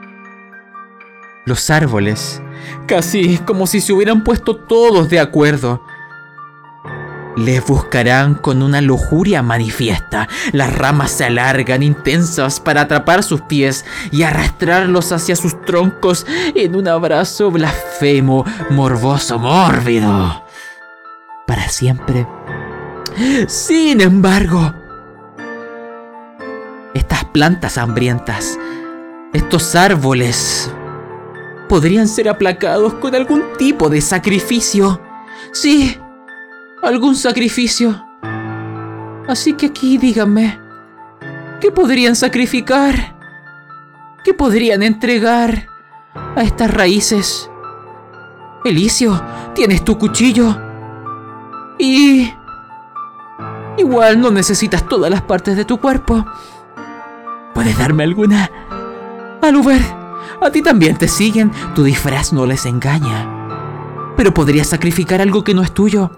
los 1.45 1.69
árboles, 1.69 2.41
casi 2.86 3.38
como 3.38 3.65
si 3.65 3.80
se 3.80 3.94
hubieran 3.94 4.26
puesto 4.26 4.57
todos 4.57 5.07
de 5.07 5.22
acuerdo, 5.22 5.86
les 7.36 7.66
buscarán 7.66 8.36
con 8.36 8.62
una 8.62 8.82
lujuria 8.82 9.41
manifiesta. 9.41 10.28
Las 10.52 10.76
ramas 10.76 11.12
se 11.12 11.26
alargan 11.26 11.84
intensas 11.84 12.60
para 12.60 12.82
atrapar 12.82 13.24
sus 13.24 13.41
pies 13.41 13.86
y 14.12 14.24
arrastrarlos 14.24 15.12
hacia 15.12 15.36
sus 15.36 15.60
troncos 15.66 16.26
en 16.56 16.76
un 16.76 16.88
abrazo 16.88 17.52
blasfemo, 17.52 18.45
morboso, 18.70 19.40
mórbido. 19.40 20.44
Para 21.48 21.70
siempre. 21.70 22.28
Sin 23.48 24.02
embargo, 24.02 24.74
estas 26.94 27.26
plantas 27.26 27.78
hambrientas, 27.78 28.58
estos 29.34 29.76
árboles, 29.76 30.72
podrían 31.68 32.08
ser 32.08 32.28
aplacados 32.30 32.94
con 32.95 33.16
algún 33.16 33.44
tipo 33.58 33.90
de 33.90 34.02
sacrificio. 34.02 35.02
Sí, 35.53 35.98
algún 36.82 37.16
sacrificio. 37.16 38.06
Así 39.28 39.53
que 39.53 39.68
aquí 39.68 39.98
díganme, 39.98 40.60
¿qué 41.60 41.72
podrían 41.72 42.16
sacrificar? 42.16 43.16
¿Qué 44.24 44.34
podrían 44.34 44.84
entregar 44.84 45.68
a 46.36 46.44
estas 46.44 46.72
raíces? 46.72 47.49
Elicio, 48.66 49.22
tienes 49.56 49.84
tu 49.84 49.98
cuchillo. 49.98 50.58
Y... 51.80 52.32
Igual 53.78 54.20
no 54.20 54.32
necesitas 54.32 54.88
todas 54.88 55.10
las 55.10 55.22
partes 55.22 55.56
de 55.56 55.66
tu 55.66 55.80
cuerpo. 55.80 56.26
¿Puedes 57.53 57.78
darme 57.78 58.03
alguna? 58.03 58.52
Aluber, 59.41 59.82
a 60.41 60.52
ti 60.52 60.62
también 60.62 60.98
te 60.98 61.08
siguen, 61.08 61.52
tu 61.74 61.84
disfraz 61.84 62.34
no 62.34 62.45
les 62.45 62.66
engaña. 62.66 64.14
Pero 64.18 64.34
podrías 64.34 64.68
sacrificar 64.68 65.22
algo 65.22 65.44
que 65.44 65.53
no 65.53 65.64
es 65.64 65.74
tuyo. 65.74 66.12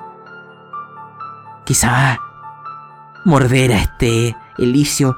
Quizá 1.66 2.20
morder 3.26 3.72
a 3.72 3.78
este 3.78 4.36
Elicio 4.58 5.18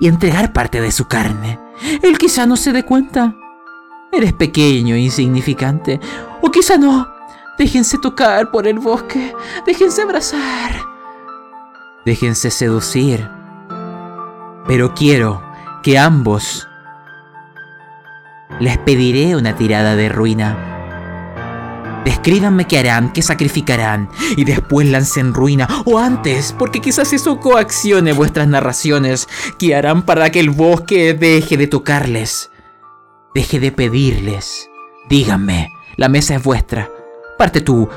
y 0.00 0.08
entregar 0.08 0.52
parte 0.52 0.80
de 0.80 0.92
su 0.92 1.06
carne. 1.06 1.58
Él 2.02 2.18
quizá 2.18 2.46
no 2.46 2.56
se 2.56 2.72
dé 2.72 2.84
cuenta. 2.84 3.34
Eres 4.12 4.32
pequeño 4.32 4.94
e 4.94 5.00
insignificante. 5.00 6.00
O 6.42 6.50
quizá 6.50 6.76
no. 6.76 7.08
Déjense 7.58 7.98
tocar 7.98 8.50
por 8.50 8.66
el 8.66 8.78
bosque. 8.78 9.34
Déjense 9.66 10.02
abrazar. 10.02 10.72
Déjense 12.04 12.50
seducir. 12.50 13.28
Pero 14.66 14.94
quiero 14.94 15.42
que 15.82 15.98
ambos 15.98 16.66
les 18.60 18.78
pediré 18.78 19.36
una 19.36 19.56
tirada 19.56 19.96
de 19.96 20.08
ruina 20.08 20.73
Descríbanme 22.04 22.66
qué 22.66 22.78
harán, 22.78 23.12
qué 23.12 23.22
sacrificarán, 23.22 24.10
y 24.36 24.44
después 24.44 24.88
lancen 24.88 25.32
ruina, 25.32 25.66
o 25.86 25.98
antes, 25.98 26.54
porque 26.58 26.80
quizás 26.80 27.12
eso 27.12 27.40
coaccione 27.40 28.12
vuestras 28.12 28.46
narraciones, 28.46 29.28
qué 29.58 29.74
harán 29.74 30.04
para 30.04 30.30
que 30.30 30.40
el 30.40 30.50
bosque 30.50 31.14
deje 31.14 31.56
de 31.56 31.66
tocarles, 31.66 32.50
deje 33.34 33.58
de 33.58 33.72
pedirles. 33.72 34.68
Díganme, 35.08 35.70
la 35.96 36.08
mesa 36.08 36.34
es 36.34 36.42
vuestra. 36.42 36.90
Parte 37.38 37.62
tú, 37.62 37.88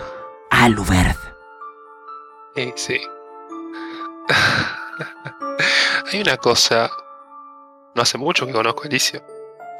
Alubert. 0.49 1.19
Sí, 2.55 2.73
sí. 2.75 3.01
Hay 6.11 6.21
una 6.21 6.37
cosa. 6.37 6.89
No 7.93 8.01
hace 8.01 8.17
mucho 8.17 8.45
que 8.45 8.53
conozco 8.53 8.83
a 8.83 8.87
Alicia. 8.87 9.21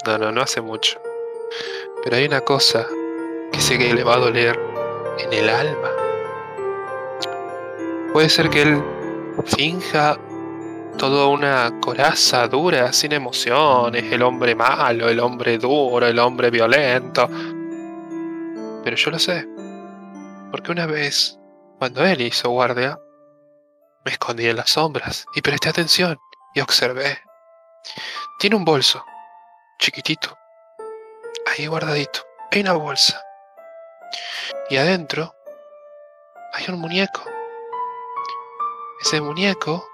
No, 0.05 0.17
no, 0.17 0.31
no 0.31 0.41
hace 0.41 0.59
mucho. 0.61 0.99
Pero 2.03 2.17
hay 2.17 2.25
una 2.25 2.41
cosa 2.41 2.87
que 3.52 3.60
sé 3.61 3.78
que 3.78 3.94
le 3.94 4.03
va 4.03 4.15
a 4.15 4.19
doler 4.19 4.60
en 5.19 5.34
el 5.34 5.49
alma. 5.49 5.90
Puede 8.14 8.30
ser 8.30 8.49
que 8.49 8.61
él 8.61 8.84
finja 9.45 10.18
toda 10.98 11.28
una 11.28 11.80
coraza 11.80 12.48
dura, 12.48 12.91
sin 12.91 13.14
emociones, 13.14 14.11
el 14.11 14.24
hombre 14.24 14.56
malo, 14.56 15.10
el 15.10 15.19
hombre 15.19 15.57
duro, 15.57 16.06
el 16.06 16.18
hombre 16.19 16.49
violento. 16.49 17.28
Pero 18.84 18.95
yo 18.95 19.11
lo 19.11 19.19
sé, 19.19 19.48
porque 20.52 20.72
una 20.72 20.86
vez, 20.86 21.38
cuando 21.78 22.03
él 22.03 22.22
hizo 22.22 22.49
guardia, 22.49 22.98
me 24.03 24.11
escondí 24.11 24.48
en 24.48 24.56
las 24.56 24.72
sombras 24.72 25.26
y 25.36 25.41
presté 25.41 25.69
atención 25.69 26.18
y 26.56 26.61
observé. 26.61 27.19
Tiene 28.40 28.56
un 28.56 28.65
bolso, 28.65 29.03
chiquitito, 29.80 30.36
ahí 31.45 31.68
guardadito. 31.68 32.22
Hay 32.52 32.61
una 32.61 32.74
bolsa. 32.74 33.22
Y 34.69 34.76
adentro 34.76 35.34
hay 36.52 36.65
un 36.68 36.81
muñeco. 36.81 37.23
Ese 38.99 39.22
muñeco 39.22 39.88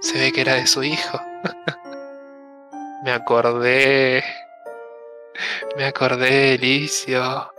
se 0.00 0.18
ve 0.18 0.32
que 0.32 0.40
era 0.40 0.54
de 0.54 0.66
su 0.66 0.82
hijo. 0.82 1.20
me 3.04 3.12
acordé. 3.12 4.24
Me 5.76 5.84
acordé, 5.84 6.54
Elicio. 6.54 7.52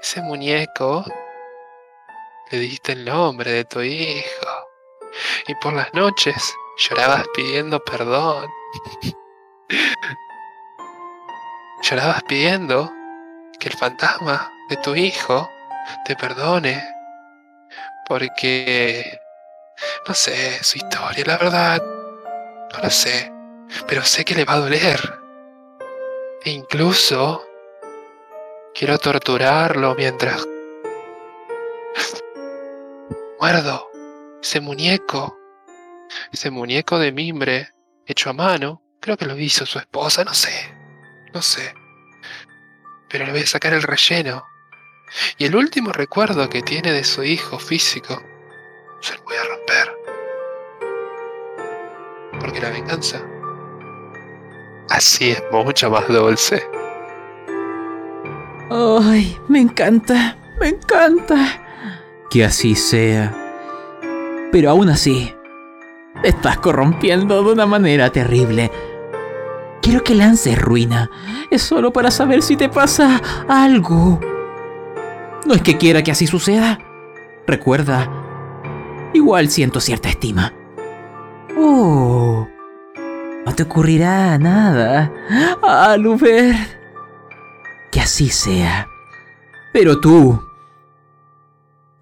Ese 0.00 0.22
muñeco 0.22 1.04
le 2.52 2.58
diste 2.58 2.92
el 2.92 3.04
nombre 3.04 3.50
de 3.50 3.64
tu 3.64 3.80
hijo. 3.80 4.68
Y 5.48 5.56
por 5.56 5.72
las 5.72 5.92
noches 5.94 6.54
llorabas 6.78 7.26
pidiendo 7.34 7.80
perdón. 7.80 8.48
llorabas 11.82 12.22
pidiendo 12.22 12.92
que 13.58 13.68
el 13.68 13.76
fantasma 13.76 14.52
de 14.70 14.76
tu 14.76 14.94
hijo 14.94 15.50
te 16.04 16.16
perdone. 16.16 16.82
Porque... 18.06 19.20
No 20.06 20.14
sé 20.14 20.62
su 20.62 20.78
historia, 20.78 21.24
la 21.26 21.36
verdad. 21.38 21.82
No 22.72 22.82
lo 22.82 22.90
sé. 22.90 23.32
Pero 23.86 24.02
sé 24.02 24.24
que 24.24 24.34
le 24.34 24.44
va 24.44 24.54
a 24.54 24.60
doler. 24.60 25.18
E 26.44 26.50
incluso... 26.50 27.44
Quiero 28.74 28.98
torturarlo 28.98 29.94
mientras... 29.96 30.46
Muerdo. 33.40 33.90
Ese 34.42 34.60
muñeco. 34.60 35.36
Ese 36.32 36.50
muñeco 36.50 36.98
de 36.98 37.12
mimbre 37.12 37.70
hecho 38.06 38.30
a 38.30 38.32
mano. 38.32 38.82
Creo 39.00 39.16
que 39.16 39.26
lo 39.26 39.36
hizo 39.38 39.66
su 39.66 39.78
esposa, 39.78 40.24
no 40.24 40.34
sé. 40.34 40.74
No 41.32 41.42
sé. 41.42 41.74
Pero 43.08 43.26
le 43.26 43.32
voy 43.32 43.40
a 43.42 43.46
sacar 43.46 43.72
el 43.72 43.82
relleno. 43.82 44.49
Y 45.38 45.44
el 45.46 45.56
último 45.56 45.92
recuerdo 45.92 46.48
que 46.48 46.62
tiene 46.62 46.92
de 46.92 47.04
su 47.04 47.22
hijo 47.24 47.58
físico, 47.58 48.22
se 49.00 49.14
lo 49.16 49.22
voy 49.24 49.36
a 49.36 49.44
romper. 49.44 49.96
Porque 52.40 52.60
la 52.60 52.70
venganza 52.70 53.22
así 54.90 55.30
es 55.30 55.42
mucho 55.50 55.90
más 55.90 56.06
dulce. 56.08 56.62
Ay, 58.70 59.38
me 59.48 59.60
encanta, 59.60 60.36
me 60.60 60.68
encanta. 60.68 61.62
Que 62.28 62.44
así 62.44 62.74
sea. 62.74 63.34
Pero 64.52 64.70
aún 64.70 64.90
así, 64.90 65.34
te 66.22 66.28
estás 66.28 66.58
corrompiendo 66.58 67.42
de 67.42 67.52
una 67.52 67.66
manera 67.66 68.10
terrible. 68.10 68.70
Quiero 69.80 70.04
que 70.04 70.14
lances 70.14 70.60
ruina. 70.60 71.10
Es 71.50 71.62
solo 71.62 71.92
para 71.92 72.10
saber 72.10 72.42
si 72.42 72.56
te 72.56 72.68
pasa 72.68 73.20
algo. 73.48 74.20
No 75.46 75.54
es 75.54 75.62
que 75.62 75.78
quiera 75.78 76.02
que 76.02 76.10
así 76.10 76.26
suceda. 76.26 76.78
Recuerda, 77.46 78.08
igual 79.14 79.48
siento 79.48 79.80
cierta 79.80 80.08
estima. 80.08 80.52
Oh, 81.56 82.46
no 83.46 83.54
te 83.54 83.62
ocurrirá 83.62 84.38
nada. 84.38 85.12
Aluber. 85.62 86.54
Que 87.90 88.00
así 88.00 88.28
sea. 88.28 88.86
Pero 89.72 90.00
tú, 90.00 90.42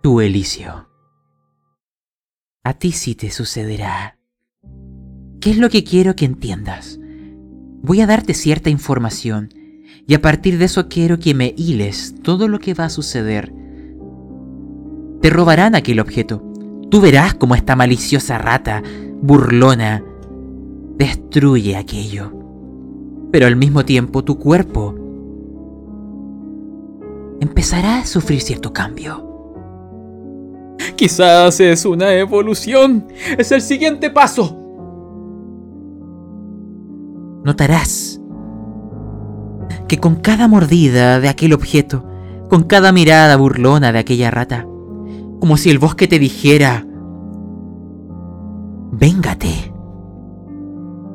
tú, 0.03 0.21
Elicio, 0.21 0.89
a 2.65 2.75
ti 2.75 2.93
sí 2.93 3.15
te 3.15 3.31
sucederá. 3.31 4.19
¿Qué 5.41 5.51
es 5.51 5.59
lo 5.59 5.71
que 5.71 5.85
quiero 5.85 6.17
que 6.17 6.25
entiendas? 6.25 6.99
Voy 7.81 8.01
a 8.01 8.07
darte 8.07 8.35
cierta 8.35 8.71
información 8.71 9.55
y 10.09 10.15
a 10.15 10.23
partir 10.23 10.57
de 10.57 10.65
eso 10.65 10.89
quiero 10.89 11.19
que 11.19 11.35
me 11.35 11.55
hiles 11.55 12.15
todo 12.23 12.49
lo 12.49 12.61
que 12.61 12.73
va 12.73 12.87
a 12.87 12.91
suceder. 12.91 13.53
Te 15.21 15.29
robarán 15.29 15.75
aquel 15.75 16.01
objeto. 16.01 16.43
Tú 16.91 17.03
verás 17.03 17.35
cómo 17.35 17.55
esta 17.55 17.77
maliciosa 17.77 18.39
rata, 18.39 18.83
burlona, 19.21 20.03
destruye 20.97 21.77
aquello. 21.77 22.33
Pero 23.31 23.47
al 23.47 23.57
mismo 23.57 23.85
tiempo 23.85 24.25
tu 24.25 24.39
cuerpo 24.39 24.95
empezará 27.43 27.99
a 27.99 28.07
sufrir 28.07 28.41
cierto 28.41 28.73
cambio. 28.73 29.27
Quizás 30.97 31.61
es 31.61 31.85
una 31.85 32.15
evolución. 32.15 33.09
Es 33.37 33.53
el 33.53 33.61
siguiente 33.61 34.09
paso. 34.09 34.57
Notarás 37.45 38.18
que 39.89 39.99
con 39.99 40.17
cada 40.17 40.49
mordida 40.49 41.19
de 41.19 41.29
aquel 41.29 41.53
objeto, 41.53 42.05
con 42.49 42.65
cada 42.65 42.93
mirada 42.93 43.37
burlona 43.37 43.91
de 43.91 43.99
aquella 43.99 44.31
rata, 44.31 44.67
como 45.41 45.57
si 45.57 45.71
el 45.71 45.79
bosque 45.79 46.07
te 46.07 46.19
dijera, 46.19 46.87
véngate. 48.93 49.73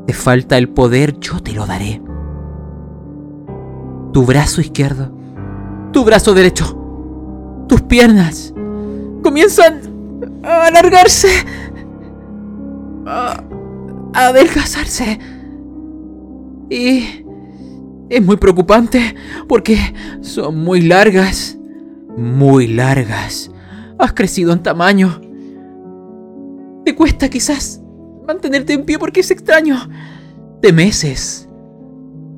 Te 0.07 0.13
falta 0.13 0.57
el 0.57 0.67
poder, 0.69 1.19
yo 1.19 1.39
te 1.39 1.53
lo 1.53 1.65
daré. 1.65 2.01
Tu 4.11 4.25
brazo 4.25 4.59
izquierdo, 4.59 5.11
tu 5.91 6.03
brazo 6.03 6.33
derecho, 6.33 6.77
tus 7.67 7.81
piernas 7.81 8.53
comienzan 9.23 9.79
a 10.43 10.67
alargarse, 10.67 11.29
a, 13.07 13.41
adelgazarse. 14.13 15.17
Y 16.69 17.22
es 18.15 18.23
muy 18.23 18.37
preocupante 18.37 19.15
porque 19.47 19.77
son 20.21 20.63
muy 20.63 20.81
largas, 20.81 21.57
muy 22.15 22.67
largas. 22.67 23.51
Has 23.97 24.13
crecido 24.13 24.53
en 24.53 24.61
tamaño. 24.61 25.19
Te 26.85 26.95
cuesta 26.95 27.29
quizás 27.29 27.81
mantenerte 28.27 28.73
en 28.73 28.85
pie 28.85 28.99
porque 28.99 29.21
es 29.21 29.31
extraño. 29.31 29.77
Te 30.61 30.71
meces, 30.71 31.49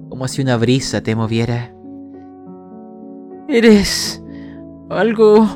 como 0.10 0.28
si 0.28 0.42
una 0.42 0.58
brisa 0.58 1.02
te 1.02 1.16
moviera. 1.16 1.74
Eres 3.48 4.24
algo 4.90 5.48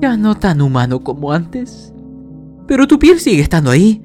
ya 0.00 0.16
no 0.16 0.36
tan 0.36 0.60
humano 0.60 1.00
como 1.00 1.32
antes. 1.32 1.92
Pero 2.66 2.86
tu 2.86 2.98
piel 2.98 3.20
sigue 3.20 3.42
estando 3.42 3.70
ahí, 3.70 4.02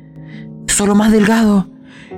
solo 0.67 0.95
más 0.95 1.11
delgado. 1.11 1.67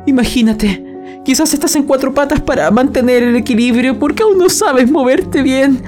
Imagínate, 0.06 0.91
quizás 1.24 1.54
estás 1.54 1.76
en 1.76 1.84
cuatro 1.84 2.14
patas 2.14 2.42
para 2.42 2.70
mantener 2.72 3.24
el 3.24 3.36
equilibrio 3.36 4.00
porque 4.00 4.24
aún 4.24 4.38
no 4.38 4.50
sabes 4.50 4.90
moverte 4.90 5.42
bien 5.42 5.82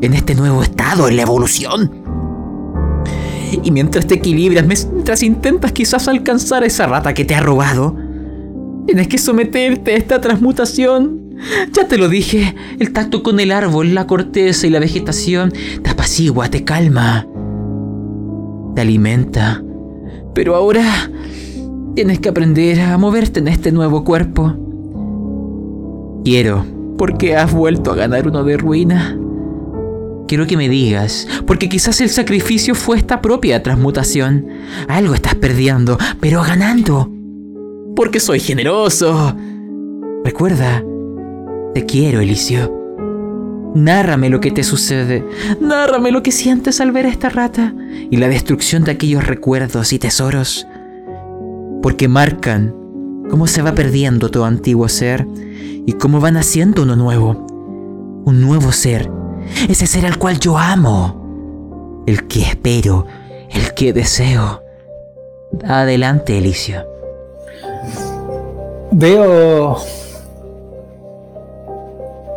en 0.00 0.14
este 0.14 0.34
nuevo 0.34 0.62
estado 0.62 1.08
en 1.08 1.16
la 1.16 1.22
evolución. 1.22 1.92
Y 3.62 3.70
mientras 3.70 4.06
te 4.06 4.14
equilibras, 4.14 4.66
mientras 4.66 5.22
intentas 5.22 5.72
quizás 5.72 6.08
alcanzar 6.08 6.62
a 6.62 6.66
esa 6.66 6.86
rata 6.86 7.14
que 7.14 7.24
te 7.24 7.34
ha 7.34 7.40
robado, 7.40 7.96
tienes 8.86 9.08
que 9.08 9.18
someterte 9.18 9.94
a 9.94 9.96
esta 9.96 10.20
transmutación. 10.20 11.36
Ya 11.72 11.86
te 11.86 11.98
lo 11.98 12.08
dije, 12.08 12.54
el 12.78 12.92
tacto 12.92 13.22
con 13.22 13.40
el 13.40 13.52
árbol, 13.52 13.94
la 13.94 14.06
corteza 14.06 14.66
y 14.66 14.70
la 14.70 14.80
vegetación 14.80 15.52
te 15.82 15.90
apacigua, 15.90 16.50
te 16.50 16.64
calma, 16.64 17.26
te 18.74 18.80
alimenta. 18.82 19.62
Pero 20.34 20.56
ahora 20.56 21.10
tienes 21.94 22.18
que 22.18 22.28
aprender 22.28 22.80
a 22.80 22.98
moverte 22.98 23.40
en 23.40 23.48
este 23.48 23.72
nuevo 23.72 24.04
cuerpo. 24.04 24.67
Quiero, 26.24 26.64
porque 26.98 27.36
has 27.36 27.52
vuelto 27.52 27.92
a 27.92 27.96
ganar 27.96 28.26
uno 28.26 28.44
de 28.44 28.56
ruina. 28.56 29.18
Quiero 30.26 30.46
que 30.46 30.58
me 30.58 30.68
digas, 30.68 31.26
porque 31.46 31.68
quizás 31.68 32.00
el 32.00 32.10
sacrificio 32.10 32.74
fue 32.74 32.98
esta 32.98 33.22
propia 33.22 33.62
transmutación. 33.62 34.46
Algo 34.88 35.14
estás 35.14 35.34
perdiendo, 35.36 35.96
pero 36.20 36.42
ganando. 36.42 37.10
Porque 37.96 38.20
soy 38.20 38.40
generoso. 38.40 39.34
Recuerda, 40.24 40.84
te 41.74 41.86
quiero, 41.86 42.20
Elicio. 42.20 42.74
Nárrame 43.74 44.28
lo 44.28 44.40
que 44.40 44.50
te 44.50 44.64
sucede. 44.64 45.24
Nárrame 45.60 46.10
lo 46.10 46.22
que 46.22 46.32
sientes 46.32 46.80
al 46.80 46.92
ver 46.92 47.06
a 47.06 47.10
esta 47.10 47.28
rata 47.28 47.74
y 48.10 48.16
la 48.16 48.28
destrucción 48.28 48.84
de 48.84 48.92
aquellos 48.92 49.26
recuerdos 49.26 49.92
y 49.92 49.98
tesoros. 49.98 50.66
Porque 51.82 52.08
marcan 52.08 52.74
cómo 53.30 53.46
se 53.46 53.62
va 53.62 53.74
perdiendo 53.74 54.30
tu 54.30 54.44
antiguo 54.44 54.88
ser 54.88 55.26
y 55.88 55.94
cómo 55.94 56.20
va 56.20 56.30
naciendo 56.30 56.82
uno 56.82 56.96
nuevo. 56.96 57.30
Un 58.26 58.42
nuevo 58.42 58.72
ser 58.72 59.10
ese 59.70 59.86
ser 59.86 60.04
al 60.04 60.18
cual 60.18 60.38
yo 60.38 60.58
amo, 60.58 62.04
el 62.06 62.28
que 62.28 62.42
espero, 62.42 63.06
el 63.50 63.72
que 63.72 63.94
deseo. 63.94 64.62
Adelante, 65.66 66.36
Elicio. 66.36 66.84
Veo. 68.90 69.78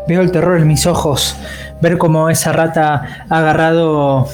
Veo 0.07 0.21
el 0.21 0.31
terror 0.31 0.57
en 0.57 0.67
mis 0.67 0.87
ojos. 0.87 1.35
Ver 1.81 1.97
cómo 1.97 2.29
esa 2.29 2.53
rata 2.53 3.25
ha 3.27 3.37
agarrado 3.37 4.29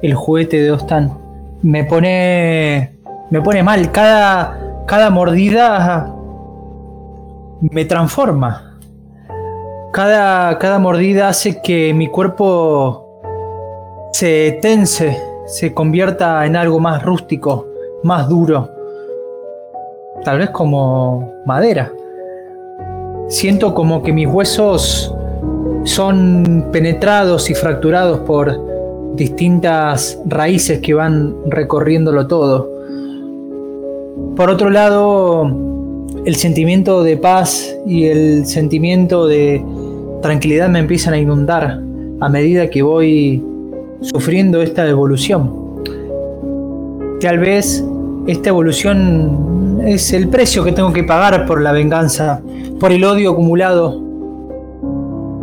el 0.00 0.14
juguete 0.14 0.60
de 0.60 0.70
Ostan. 0.70 1.18
Me 1.62 1.82
pone. 1.82 2.92
Me 3.30 3.42
pone 3.42 3.64
mal. 3.64 3.90
Cada. 3.90 4.60
Cada 4.86 5.10
mordida. 5.10 6.21
Me 7.70 7.84
transforma. 7.84 8.76
Cada, 9.92 10.58
cada 10.58 10.78
mordida 10.80 11.28
hace 11.28 11.62
que 11.62 11.94
mi 11.94 12.08
cuerpo 12.08 13.20
se 14.12 14.58
tense, 14.60 15.16
se 15.46 15.72
convierta 15.72 16.44
en 16.44 16.56
algo 16.56 16.80
más 16.80 17.02
rústico, 17.02 17.66
más 18.02 18.28
duro, 18.28 18.68
tal 20.24 20.38
vez 20.38 20.50
como 20.50 21.32
madera. 21.46 21.92
Siento 23.28 23.74
como 23.74 24.02
que 24.02 24.12
mis 24.12 24.26
huesos 24.26 25.14
son 25.84 26.68
penetrados 26.72 27.48
y 27.48 27.54
fracturados 27.54 28.20
por 28.20 29.14
distintas 29.14 30.18
raíces 30.26 30.80
que 30.80 30.94
van 30.94 31.36
recorriéndolo 31.46 32.26
todo. 32.26 32.70
Por 34.36 34.50
otro 34.50 34.68
lado, 34.68 35.71
el 36.24 36.36
sentimiento 36.36 37.02
de 37.02 37.16
paz 37.16 37.76
y 37.86 38.04
el 38.04 38.46
sentimiento 38.46 39.26
de 39.26 39.64
tranquilidad 40.22 40.68
me 40.68 40.78
empiezan 40.78 41.14
a 41.14 41.18
inundar 41.18 41.80
a 42.20 42.28
medida 42.28 42.70
que 42.70 42.82
voy 42.82 43.42
sufriendo 44.00 44.62
esta 44.62 44.88
evolución. 44.88 45.82
Tal 47.20 47.38
vez 47.40 47.84
esta 48.28 48.50
evolución 48.50 49.80
es 49.84 50.12
el 50.12 50.28
precio 50.28 50.62
que 50.62 50.70
tengo 50.70 50.92
que 50.92 51.02
pagar 51.02 51.44
por 51.44 51.60
la 51.60 51.72
venganza, 51.72 52.40
por 52.78 52.92
el 52.92 53.02
odio 53.04 53.32
acumulado 53.32 54.00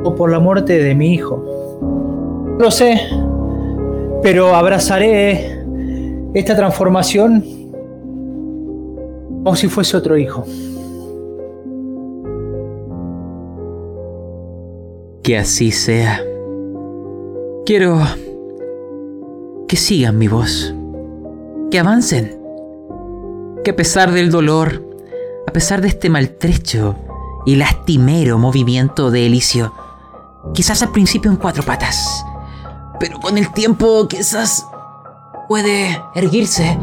o 0.04 0.16
por 0.16 0.32
la 0.32 0.40
muerte 0.40 0.82
de 0.82 0.96
mi 0.96 1.14
hijo. 1.14 2.58
Lo 2.58 2.72
sé, 2.72 3.02
pero 4.24 4.56
abrazaré 4.56 5.60
esta 6.34 6.56
transformación 6.56 7.44
como 9.44 9.56
si 9.56 9.68
fuese 9.68 9.96
otro 9.98 10.18
hijo. 10.18 10.46
Que 15.24 15.38
así 15.38 15.72
sea. 15.72 16.22
Quiero 17.66 18.00
que 19.68 19.76
sigan 19.76 20.18
mi 20.18 20.28
voz, 20.28 20.74
que 21.70 21.80
avancen, 21.80 22.40
que 23.64 23.72
a 23.72 23.76
pesar 23.76 24.12
del 24.12 24.32
dolor, 24.32 24.84
a 25.48 25.54
pesar 25.54 25.82
de 25.82 25.90
este 25.90 26.10
maltrecho 26.10 26.96
y 27.46 27.56
lastimero 27.56 28.40
movimiento 28.40 29.12
de 29.12 29.28
Elicio, 29.28 29.72
quizás 30.54 30.82
al 30.82 30.92
principio 30.92 31.30
en 31.30 31.38
cuatro 31.38 31.64
patas, 31.64 32.26
pero 33.00 33.20
con 33.20 33.38
el 33.38 33.52
tiempo 33.54 34.08
quizás 34.08 34.66
puede 35.48 36.02
erguirse 36.16 36.78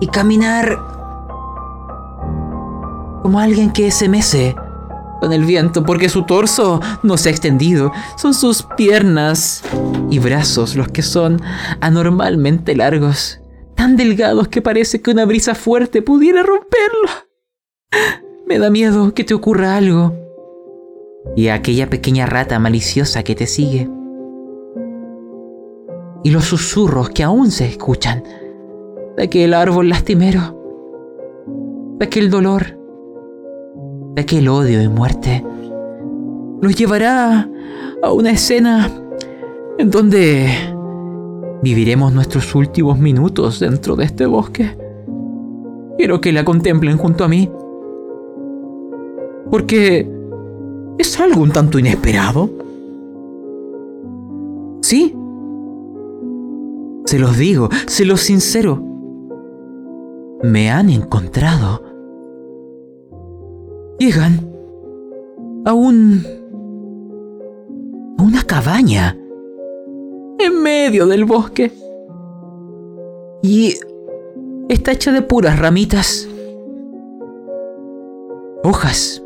y 0.00 0.06
caminar 0.06 0.93
como 3.24 3.40
alguien 3.40 3.72
que 3.72 3.90
se 3.90 4.06
mece 4.06 4.54
con 5.18 5.32
el 5.32 5.46
viento 5.46 5.82
porque 5.82 6.10
su 6.10 6.24
torso 6.24 6.82
no 7.02 7.16
se 7.16 7.30
ha 7.30 7.32
extendido. 7.32 7.90
Son 8.18 8.34
sus 8.34 8.64
piernas 8.76 9.62
y 10.10 10.18
brazos 10.18 10.76
los 10.76 10.88
que 10.88 11.00
son 11.00 11.40
anormalmente 11.80 12.76
largos, 12.76 13.40
tan 13.76 13.96
delgados 13.96 14.48
que 14.48 14.60
parece 14.60 15.00
que 15.00 15.10
una 15.10 15.24
brisa 15.24 15.54
fuerte 15.54 16.02
pudiera 16.02 16.42
romperlo. 16.42 17.08
Me 18.46 18.58
da 18.58 18.68
miedo 18.68 19.14
que 19.14 19.24
te 19.24 19.32
ocurra 19.32 19.74
algo. 19.74 20.14
Y 21.34 21.48
a 21.48 21.54
aquella 21.54 21.88
pequeña 21.88 22.26
rata 22.26 22.58
maliciosa 22.58 23.22
que 23.22 23.34
te 23.34 23.46
sigue. 23.46 23.88
Y 26.24 26.30
los 26.30 26.44
susurros 26.44 27.08
que 27.08 27.22
aún 27.22 27.50
se 27.50 27.66
escuchan 27.66 28.22
de 29.16 29.22
aquel 29.22 29.54
árbol 29.54 29.88
lastimero, 29.88 30.60
de 31.98 32.04
aquel 32.04 32.28
dolor 32.28 32.83
de 34.14 34.22
aquel 34.22 34.48
odio 34.48 34.82
y 34.82 34.88
muerte, 34.88 35.44
nos 36.62 36.74
llevará 36.76 37.48
a 38.02 38.12
una 38.12 38.30
escena 38.30 38.90
en 39.78 39.90
donde 39.90 40.48
viviremos 41.62 42.12
nuestros 42.12 42.54
últimos 42.54 42.98
minutos 42.98 43.60
dentro 43.60 43.96
de 43.96 44.04
este 44.04 44.26
bosque. 44.26 44.76
quiero 45.98 46.20
que 46.20 46.32
la 46.32 46.44
contemplen 46.44 46.96
junto 46.96 47.24
a 47.24 47.28
mí. 47.28 47.50
Porque 49.50 50.08
es 50.98 51.20
algo 51.20 51.42
un 51.42 51.52
tanto 51.52 51.78
inesperado. 51.78 52.50
Sí. 54.82 55.14
Se 57.06 57.18
los 57.18 57.36
digo, 57.36 57.68
se 57.86 58.04
los 58.04 58.20
sincero. 58.20 58.82
Me 60.42 60.70
han 60.70 60.90
encontrado. 60.90 61.93
Llegan 63.98 64.40
a 65.64 65.72
un... 65.72 66.22
a 68.18 68.22
una 68.22 68.42
cabaña 68.42 69.16
en 70.38 70.62
medio 70.62 71.06
del 71.06 71.24
bosque. 71.24 71.72
Y 73.42 73.74
está 74.68 74.92
hecha 74.92 75.12
de 75.12 75.22
puras 75.22 75.58
ramitas, 75.58 76.28
hojas. 78.62 79.22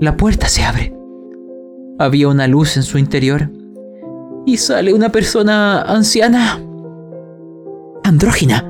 La 0.00 0.16
puerta 0.16 0.48
se 0.48 0.62
abre. 0.62 0.94
Había 1.98 2.28
una 2.28 2.46
luz 2.46 2.76
en 2.76 2.84
su 2.84 2.98
interior 2.98 3.50
y 4.46 4.58
sale 4.58 4.94
una 4.94 5.10
persona 5.10 5.82
anciana, 5.82 6.60
andrógina. 8.04 8.64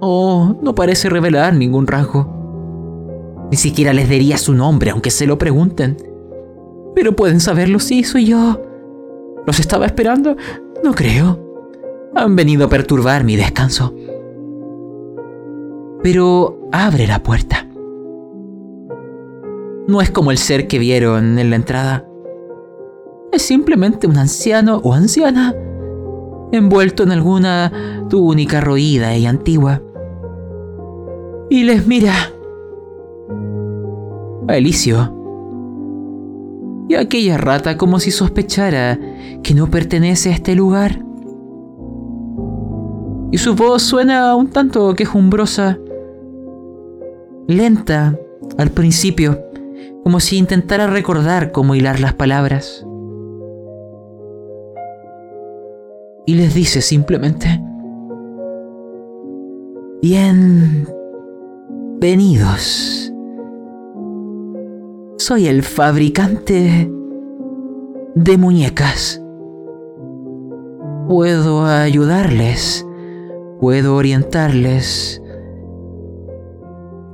Oh, 0.00 0.56
no 0.60 0.74
parece 0.74 1.08
revelar 1.08 1.54
ningún 1.54 1.86
rasgo. 1.86 2.41
Ni 3.52 3.58
siquiera 3.58 3.92
les 3.92 4.08
diría 4.08 4.38
su 4.38 4.54
nombre, 4.54 4.92
aunque 4.92 5.10
se 5.10 5.26
lo 5.26 5.36
pregunten. 5.36 5.98
Pero 6.94 7.14
pueden 7.14 7.38
saberlo, 7.38 7.80
sí, 7.80 8.02
soy 8.02 8.24
yo. 8.24 8.62
¿Los 9.46 9.60
estaba 9.60 9.84
esperando? 9.84 10.38
No 10.82 10.94
creo. 10.94 11.38
Han 12.14 12.34
venido 12.34 12.64
a 12.64 12.70
perturbar 12.70 13.24
mi 13.24 13.36
descanso. 13.36 13.94
Pero 16.02 16.66
abre 16.72 17.06
la 17.06 17.22
puerta. 17.22 17.68
No 19.86 20.00
es 20.00 20.10
como 20.10 20.30
el 20.30 20.38
ser 20.38 20.66
que 20.66 20.78
vieron 20.78 21.38
en 21.38 21.50
la 21.50 21.56
entrada. 21.56 22.08
Es 23.32 23.42
simplemente 23.42 24.06
un 24.06 24.16
anciano 24.16 24.80
o 24.82 24.94
anciana 24.94 25.54
envuelto 26.52 27.02
en 27.02 27.12
alguna 27.12 28.06
túnica 28.08 28.62
roída 28.62 29.14
y 29.14 29.26
antigua. 29.26 29.82
Y 31.50 31.64
les 31.64 31.86
mira. 31.86 32.14
A 34.48 34.56
Elicio 34.56 35.22
y 36.88 36.94
aquella 36.94 37.36
rata 37.38 37.78
como 37.78 38.00
si 38.00 38.10
sospechara 38.10 38.98
que 39.42 39.54
no 39.54 39.70
pertenece 39.70 40.28
a 40.30 40.34
este 40.34 40.54
lugar. 40.54 41.02
Y 43.30 43.38
su 43.38 43.54
voz 43.54 43.82
suena 43.82 44.34
un 44.36 44.50
tanto 44.50 44.92
quejumbrosa, 44.94 45.78
lenta 47.48 48.18
al 48.58 48.70
principio, 48.70 49.42
como 50.02 50.20
si 50.20 50.36
intentara 50.36 50.86
recordar 50.86 51.50
cómo 51.50 51.74
hilar 51.74 51.98
las 51.98 52.12
palabras. 52.12 52.86
Y 56.26 56.34
les 56.34 56.52
dice 56.54 56.82
simplemente, 56.82 57.58
bienvenidos. 60.02 63.01
Soy 65.24 65.46
el 65.46 65.62
fabricante 65.62 66.90
de 68.16 68.36
muñecas. 68.38 69.22
Puedo 71.06 71.64
ayudarles, 71.64 72.84
puedo 73.60 73.94
orientarles. 73.94 75.22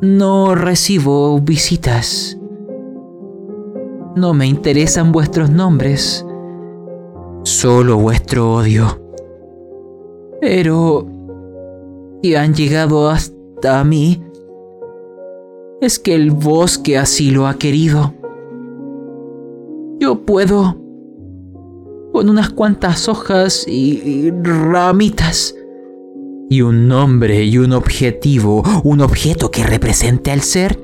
No 0.01 0.55
recibo 0.55 1.39
visitas. 1.41 2.39
No 4.17 4.33
me 4.33 4.47
interesan 4.47 5.13
vuestros 5.13 5.51
nombres, 5.51 6.25
solo 7.43 7.99
vuestro 7.99 8.55
odio. 8.55 9.03
Pero 10.41 11.07
si 12.23 12.35
han 12.37 12.55
llegado 12.55 13.11
hasta 13.11 13.85
mí, 13.85 14.25
es 15.81 15.99
que 15.99 16.15
el 16.15 16.31
bosque 16.31 16.99
así 16.99 17.31
lo 17.31 17.47
ha 17.47 17.55
querido. 17.55 18.15
Yo 20.01 20.21
puedo, 20.21 20.77
con 22.13 22.29
unas 22.29 22.51
cuantas 22.51 23.09
hojas 23.09 23.67
y, 23.67 24.31
ramitas, 24.31 25.55
y 26.51 26.63
un 26.63 26.89
nombre 26.89 27.45
y 27.45 27.59
un 27.59 27.73
objetivo, 27.73 28.63
un 28.85 29.01
objeto 29.01 29.51
que 29.51 29.65
represente 29.65 30.31
al 30.31 30.41
ser, 30.41 30.81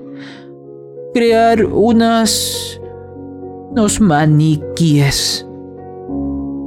crear 1.12 1.64
unas... 1.64 2.80
unos 3.70 4.00
maniquíes. 4.00 5.46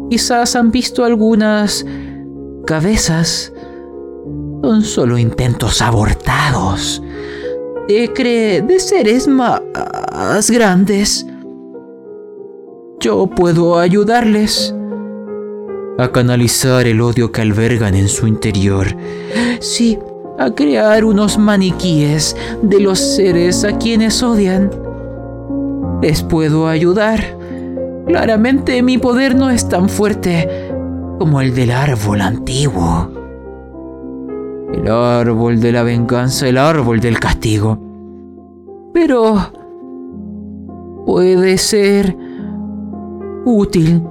Quizás 0.10 0.56
han 0.56 0.72
visto 0.72 1.04
algunas 1.04 1.86
cabezas. 2.66 3.54
Son 4.62 4.82
solo 4.82 5.18
intentos 5.18 5.82
abortados 5.82 7.02
de, 7.88 8.12
cree 8.14 8.62
de 8.62 8.80
seres 8.80 9.28
más 9.28 10.50
grandes. 10.50 11.26
Yo 13.00 13.28
puedo 13.28 13.78
ayudarles 13.78 14.74
a 15.98 16.12
canalizar 16.12 16.88
el 16.88 17.02
odio 17.02 17.32
que 17.32 17.42
albergan 17.42 17.96
en 17.96 18.08
su 18.08 18.28
interior. 18.28 18.88
Sí, 19.60 19.98
a 20.38 20.52
crear 20.52 21.04
unos 21.04 21.38
maniquíes 21.38 22.36
de 22.62 22.80
los 22.80 23.00
seres 23.00 23.64
a 23.64 23.78
quienes 23.78 24.22
odian. 24.22 24.72
Les 26.02 26.22
puedo 26.22 26.68
ayudar. 26.68 27.24
Claramente 28.06 28.82
mi 28.84 28.98
poder 28.98 29.36
no 29.36 29.50
es 29.50 29.68
tan 29.68 29.90
fuerte 29.90 30.48
como 31.20 31.42
el 31.42 31.54
del 31.56 31.72
árbol 31.72 32.22
antiguo. 32.22 33.17
El 34.74 34.90
árbol 34.90 35.62
de 35.62 35.72
la 35.72 35.84
venganza, 35.84 36.48
el 36.48 36.58
árbol 36.58 37.00
del 37.00 37.20
castigo. 37.20 37.80
Pero 38.94 39.38
puede 41.06 41.58
ser 41.58 42.16
útil. 43.46 44.04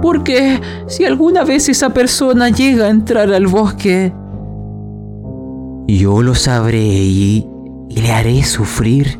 Porque 0.00 0.60
si 0.86 1.04
alguna 1.04 1.44
vez 1.44 1.68
esa 1.68 1.90
persona 1.90 2.48
llega 2.48 2.86
a 2.86 2.90
entrar 2.90 3.32
al 3.32 3.46
bosque, 3.46 4.12
yo 5.86 6.22
lo 6.22 6.34
sabré 6.34 6.78
y, 6.78 7.46
y 7.88 8.00
le 8.00 8.12
haré 8.12 8.42
sufrir. 8.42 9.18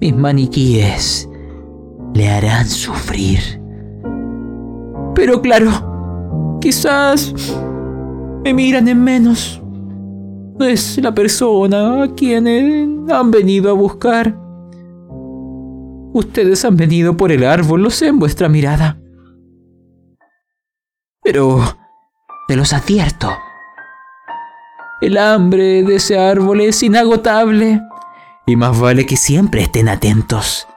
Mis 0.00 0.16
maniquíes 0.16 1.28
le 2.14 2.28
harán 2.28 2.66
sufrir. 2.66 3.60
Pero 5.14 5.40
claro, 5.40 6.58
quizás 6.60 7.32
me 8.44 8.54
miran 8.54 8.88
en 8.88 9.02
menos. 9.02 9.60
No 10.58 10.66
es 10.66 10.98
la 10.98 11.14
persona 11.14 12.04
a 12.04 12.14
quien 12.14 13.10
han 13.10 13.30
venido 13.30 13.70
a 13.70 13.74
buscar. 13.74 14.36
Ustedes 16.14 16.64
han 16.64 16.76
venido 16.76 17.16
por 17.16 17.32
el 17.32 17.44
árbol, 17.44 17.82
lo 17.82 17.90
sé 17.90 18.08
en 18.08 18.18
vuestra 18.18 18.48
mirada. 18.48 18.98
Pero 21.22 21.60
te 22.48 22.56
los 22.56 22.72
advierto. 22.72 23.30
El 25.00 25.16
hambre 25.18 25.82
de 25.82 25.96
ese 25.96 26.18
árbol 26.18 26.60
es 26.60 26.82
inagotable 26.82 27.80
y 28.46 28.56
más 28.56 28.78
vale 28.78 29.06
que 29.06 29.16
siempre 29.16 29.62
estén 29.62 29.88
atentos. 29.88 30.68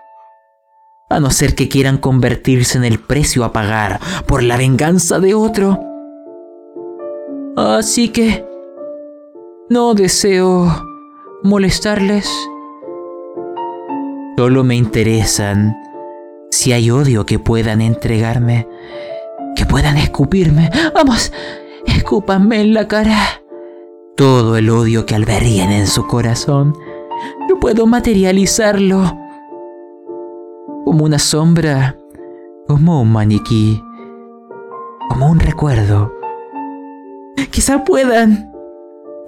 A 1.09 1.19
no 1.19 1.29
ser 1.29 1.53
que 1.53 1.69
quieran 1.69 1.97
convertirse 1.97 2.77
en 2.77 2.85
el 2.85 2.99
precio 2.99 3.43
a 3.43 3.53
pagar 3.53 3.99
por 4.25 4.41
la 4.41 4.57
venganza 4.57 5.19
de 5.19 5.35
otro. 5.35 5.84
Así 7.55 8.09
que 8.09 8.45
no 9.69 9.93
deseo 9.93 10.67
molestarles. 11.41 12.29
Solo 14.37 14.65
me 14.65 14.75
interesan 14.75 15.73
si 16.51 16.73
hay 16.73 16.91
odio 16.91 17.25
que 17.25 17.39
puedan 17.39 17.79
entregarme, 17.79 18.67
que 19.55 19.65
puedan 19.65 19.95
escupirme. 19.95 20.69
Vamos, 20.93 21.31
escúpanme 21.85 22.59
en 22.59 22.73
la 22.73 22.89
cara. 22.89 23.41
Todo 24.17 24.57
el 24.57 24.69
odio 24.69 25.05
que 25.05 25.15
alberguen 25.15 25.71
en 25.71 25.87
su 25.87 26.07
corazón. 26.07 26.77
Yo 27.49 27.57
puedo 27.57 27.87
materializarlo 27.87 29.17
como 30.83 31.05
una 31.05 31.19
sombra, 31.19 31.97
como 32.67 33.01
un 33.01 33.13
maniquí, 33.13 33.81
como 35.09 35.31
un 35.31 35.39
recuerdo 35.39 36.14
Quizá 37.55 37.85
puedan 37.85 38.51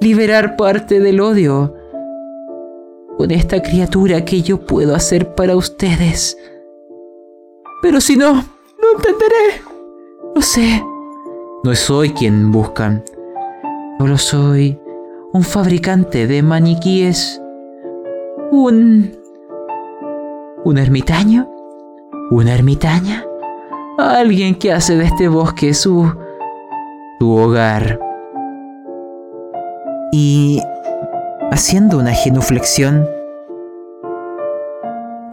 liberar 0.02 0.58
parte 0.58 1.00
del 1.00 1.22
odio 1.22 1.74
con 3.18 3.32
esta 3.32 3.62
criatura 3.62 4.26
que 4.26 4.42
yo 4.42 4.60
puedo 4.60 4.94
hacer 4.94 5.34
para 5.34 5.56
ustedes. 5.56 6.38
Pero 7.82 8.02
si 8.02 8.18
no, 8.18 8.34
no 8.34 8.98
entenderé. 8.98 9.62
No 10.36 10.42
sé. 10.42 10.84
No 11.64 11.74
soy 11.74 12.10
quien 12.10 12.52
buscan. 12.52 13.02
Solo 13.98 14.18
soy 14.18 14.78
un 15.32 15.44
fabricante 15.44 16.28
de 16.28 16.44
maniquíes. 16.44 17.42
Un... 18.52 19.14
¿Un 20.66 20.78
ermitaño? 20.78 21.50
¿Una 22.30 22.54
ermitaña? 22.54 23.26
Alguien 23.98 24.56
que 24.56 24.74
hace 24.74 24.98
de 24.98 25.06
este 25.06 25.30
bosque 25.30 25.74
su... 25.74 26.27
su 27.19 27.31
hogar. 27.35 27.99
Y... 30.11 30.61
haciendo 31.52 31.98
una 31.98 32.11
genuflexión, 32.11 33.07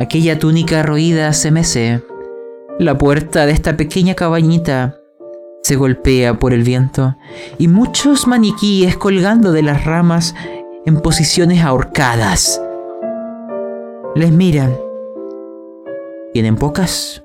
aquella 0.01 0.39
túnica 0.39 0.82
roída 0.82 1.32
se 1.32 1.51
mece. 1.51 2.02
La 2.78 2.98
puerta 2.98 3.47
de 3.47 3.52
esta 3.52 3.77
pequeña 3.77 4.15
cabañita 4.15 4.98
se 5.62 5.77
golpea 5.77 6.39
por 6.39 6.52
el 6.52 6.62
viento 6.62 7.16
y 7.56 7.69
muchos 7.69 8.27
maniquíes 8.27 8.97
colgando 8.97 9.52
de 9.52 9.62
las 9.62 9.85
ramas 9.85 10.35
en 10.85 11.01
posiciones 11.01 11.62
ahorcadas. 11.65 12.61
Les 14.15 14.31
miran. 14.31 14.77
Tienen 16.32 16.56
pocas, 16.56 17.24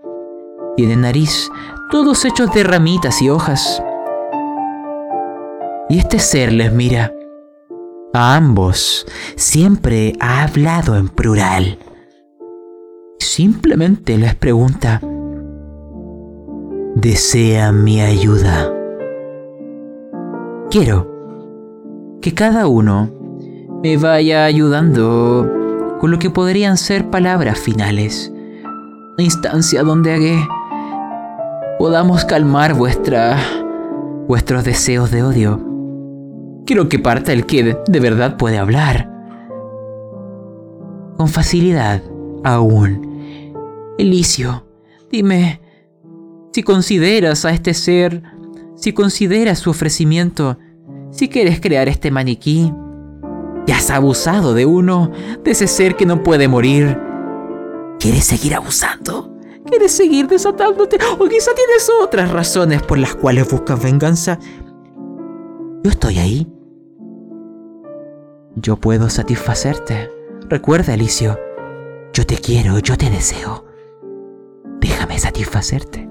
tienen 0.77 1.01
nariz, 1.01 1.49
todos 1.91 2.23
hechos 2.25 2.53
de 2.53 2.63
ramitas 2.63 3.21
y 3.21 3.29
hojas. 3.29 3.81
Y 5.89 5.97
este 5.97 6.19
ser 6.19 6.53
les 6.53 6.71
mira. 6.71 7.11
A 8.13 8.35
ambos 8.35 9.07
siempre 9.35 10.13
ha 10.19 10.43
hablado 10.43 10.95
en 10.95 11.09
plural. 11.09 11.79
Simplemente 13.19 14.17
les 14.17 14.35
pregunta, 14.35 15.01
desea 16.95 17.71
mi 17.71 18.01
ayuda. 18.01 18.71
Quiero 20.69 21.07
que 22.21 22.33
cada 22.35 22.67
uno 22.67 23.09
me 23.81 23.97
vaya 23.97 24.45
ayudando 24.45 25.49
con 25.99 26.11
lo 26.11 26.19
que 26.19 26.29
podrían 26.29 26.77
ser 26.77 27.09
palabras 27.09 27.57
finales, 27.57 28.31
una 29.17 29.23
instancia 29.23 29.83
donde 29.83 30.39
podamos 31.79 32.25
calmar 32.25 32.75
vuestra, 32.75 33.37
vuestros 34.27 34.63
deseos 34.63 35.09
de 35.11 35.23
odio. 35.23 35.68
Quiero 36.69 36.87
que 36.87 36.99
parta 36.99 37.33
el 37.33 37.47
que 37.47 37.75
de 37.87 37.99
verdad 37.99 38.37
puede 38.37 38.59
hablar. 38.59 39.09
Con 41.17 41.27
facilidad, 41.27 42.03
aún. 42.43 43.95
Elicio, 43.97 44.67
dime, 45.11 45.61
si 46.53 46.61
consideras 46.61 47.43
a 47.45 47.53
este 47.53 47.73
ser, 47.73 48.21
si 48.75 48.93
consideras 48.93 49.57
su 49.57 49.71
ofrecimiento, 49.71 50.59
si 51.09 51.27
quieres 51.27 51.59
crear 51.59 51.89
este 51.89 52.11
maniquí, 52.11 52.71
ya 53.65 53.77
has 53.77 53.89
abusado 53.89 54.53
de 54.53 54.67
uno, 54.67 55.09
de 55.43 55.49
ese 55.49 55.65
ser 55.65 55.95
que 55.95 56.05
no 56.05 56.21
puede 56.21 56.47
morir. 56.47 56.99
¿Quieres 57.99 58.25
seguir 58.25 58.53
abusando? 58.53 59.35
¿Quieres 59.65 59.91
seguir 59.91 60.27
desatándote? 60.27 60.99
¿O 61.17 61.27
quizá 61.27 61.49
tienes 61.55 61.89
otras 62.03 62.29
razones 62.29 62.83
por 62.83 62.99
las 62.99 63.15
cuales 63.15 63.49
buscas 63.49 63.81
venganza? 63.81 64.37
Yo 65.83 65.89
estoy 65.89 66.19
ahí. 66.19 66.58
Yo 68.61 68.75
puedo 68.75 69.09
satisfacerte. 69.09 70.11
Recuerda, 70.49 70.93
Alicio, 70.93 71.39
yo 72.13 72.25
te 72.25 72.35
quiero, 72.35 72.79
yo 72.79 72.97
te 72.97 73.09
deseo. 73.09 73.65
Déjame 74.79 75.17
satisfacerte. 75.17 76.09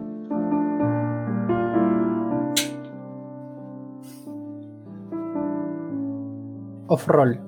off-roll. 6.88 7.38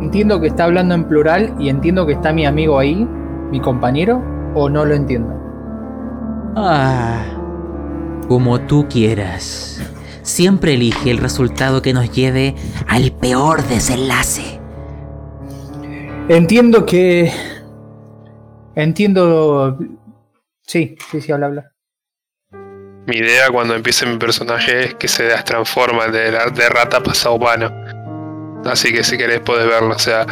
Entiendo 0.00 0.40
que 0.40 0.48
está 0.48 0.64
hablando 0.64 0.94
en 0.94 1.04
plural 1.04 1.54
y 1.58 1.68
entiendo 1.68 2.04
que 2.04 2.14
está 2.14 2.32
mi 2.32 2.44
amigo 2.44 2.78
ahí, 2.78 3.06
mi 3.50 3.60
compañero, 3.60 4.20
o 4.54 4.68
no 4.68 4.84
lo 4.84 4.94
entiendo. 4.94 5.32
Ah, 6.56 7.22
como 8.26 8.60
tú 8.60 8.86
quieras. 8.88 9.80
Siempre 10.22 10.74
elige 10.74 11.10
el 11.10 11.18
resultado 11.18 11.82
que 11.82 11.92
nos 11.92 12.10
lleve 12.12 12.54
al 12.86 13.12
peor 13.12 13.62
desenlace. 13.64 14.60
Entiendo 16.28 16.86
que... 16.86 17.32
Entiendo... 18.74 19.78
Sí, 20.62 20.96
sí, 21.10 21.20
sí, 21.20 21.32
habla, 21.32 21.46
habla. 21.46 21.72
Mi 23.06 23.16
idea 23.16 23.50
cuando 23.50 23.74
empiece 23.74 24.06
mi 24.06 24.18
personaje 24.18 24.84
es 24.84 24.94
que 24.94 25.08
se 25.08 25.28
transforma 25.42 26.06
de, 26.06 26.30
de 26.30 26.68
rata 26.68 27.02
pasado 27.02 27.34
humano. 27.34 27.72
Así 28.64 28.92
que 28.92 29.02
si 29.02 29.18
querés 29.18 29.40
podés 29.40 29.66
verlo. 29.66 29.96
O 29.96 29.98
sea, 29.98 30.26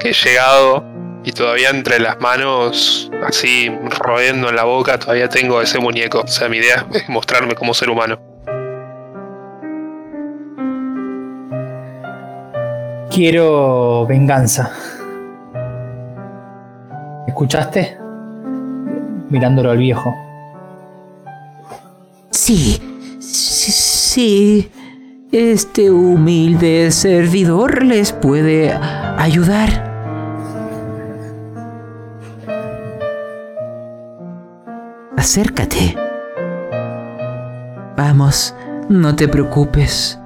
que 0.00 0.10
he 0.10 0.12
llegado 0.12 0.84
y 1.24 1.32
todavía 1.32 1.70
entre 1.70 1.98
las 2.00 2.20
manos, 2.20 3.10
así 3.26 3.70
roendo 3.98 4.50
en 4.50 4.56
la 4.56 4.64
boca, 4.64 4.98
todavía 4.98 5.28
tengo 5.30 5.62
ese 5.62 5.78
muñeco. 5.78 6.20
O 6.20 6.28
sea, 6.28 6.50
mi 6.50 6.58
idea 6.58 6.86
es 6.92 7.08
mostrarme 7.08 7.54
como 7.54 7.72
ser 7.72 7.88
humano. 7.88 8.33
Quiero 13.14 14.04
venganza. 14.08 14.72
¿Escuchaste? 17.28 17.96
Mirándolo 19.30 19.70
al 19.70 19.78
viejo. 19.78 20.12
Sí, 22.32 22.82
sí, 23.20 24.68
Este 25.30 25.92
humilde 25.92 26.90
servidor 26.90 27.84
les 27.84 28.12
puede 28.12 28.72
ayudar. 28.72 29.68
Acércate. 35.16 35.96
Vamos, 37.96 38.56
no 38.88 39.14
te 39.14 39.28
preocupes. 39.28 40.18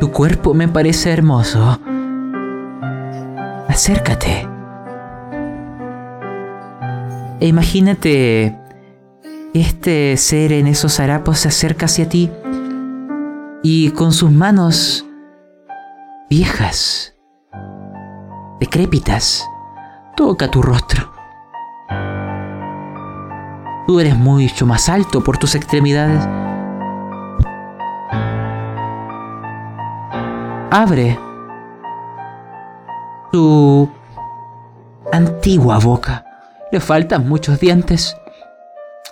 Tu 0.00 0.12
cuerpo 0.12 0.54
me 0.54 0.68
parece 0.68 1.12
hermoso. 1.12 1.80
Acércate. 3.68 4.48
E 7.40 7.46
imagínate 7.46 8.56
este 9.54 10.16
ser 10.16 10.52
en 10.52 10.66
esos 10.66 11.00
harapos 11.00 11.38
se 11.40 11.48
acerca 11.48 11.86
hacia 11.86 12.08
ti 12.08 12.30
y 13.62 13.90
con 13.90 14.12
sus 14.12 14.30
manos 14.30 15.04
viejas, 16.30 17.14
decrépitas, 18.60 19.44
toca 20.16 20.50
tu 20.50 20.62
rostro. 20.62 21.12
Tú 23.86 24.00
eres 24.00 24.16
mucho 24.16 24.66
más 24.66 24.88
alto 24.88 25.24
por 25.24 25.38
tus 25.38 25.54
extremidades. 25.54 26.28
Abre 30.70 31.18
tu 33.32 33.88
antigua 35.12 35.78
boca. 35.78 36.24
Le 36.70 36.80
faltan 36.80 37.28
muchos 37.28 37.58
dientes 37.58 38.16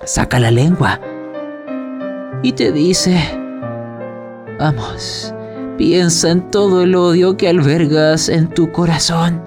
saca 0.04 0.38
la 0.38 0.50
lengua 0.50 1.00
y 2.42 2.52
te 2.52 2.70
dice, 2.70 3.18
vamos, 4.58 5.34
piensa 5.78 6.30
en 6.30 6.50
todo 6.50 6.82
el 6.82 6.94
odio 6.94 7.36
que 7.36 7.48
albergas 7.48 8.28
en 8.28 8.48
tu 8.48 8.70
corazón, 8.72 9.42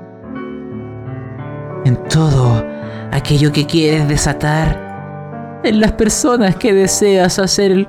en 1.86 1.96
todo 2.10 2.66
aquello 3.12 3.52
que 3.52 3.66
quieres 3.66 4.08
desatar, 4.08 5.62
en 5.64 5.80
las 5.80 5.92
personas 5.94 6.56
que 6.56 6.74
deseas 6.74 7.40
hacer 7.40 7.88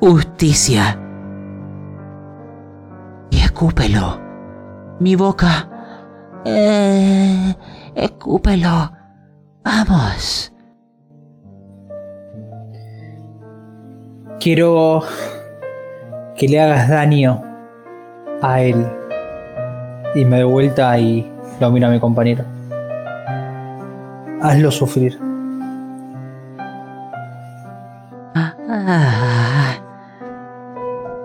justicia. 0.00 1.00
Y 3.34 3.40
escúpelo, 3.40 4.20
mi 5.00 5.16
boca, 5.16 5.68
eh, 6.44 7.52
escúpelo, 7.96 8.92
vamos. 9.64 10.52
Quiero 14.38 15.02
que 16.36 16.46
le 16.46 16.60
hagas 16.60 16.88
daño 16.88 17.42
a 18.40 18.60
él. 18.60 18.86
Y 20.14 20.24
me 20.24 20.40
doy 20.40 20.52
vuelta 20.52 20.96
y 20.96 21.28
lo 21.58 21.72
miro 21.72 21.88
a 21.88 21.90
mi 21.90 21.98
compañero. 21.98 22.44
Hazlo 24.42 24.70
sufrir. 24.70 25.18
Ah, 28.36 29.33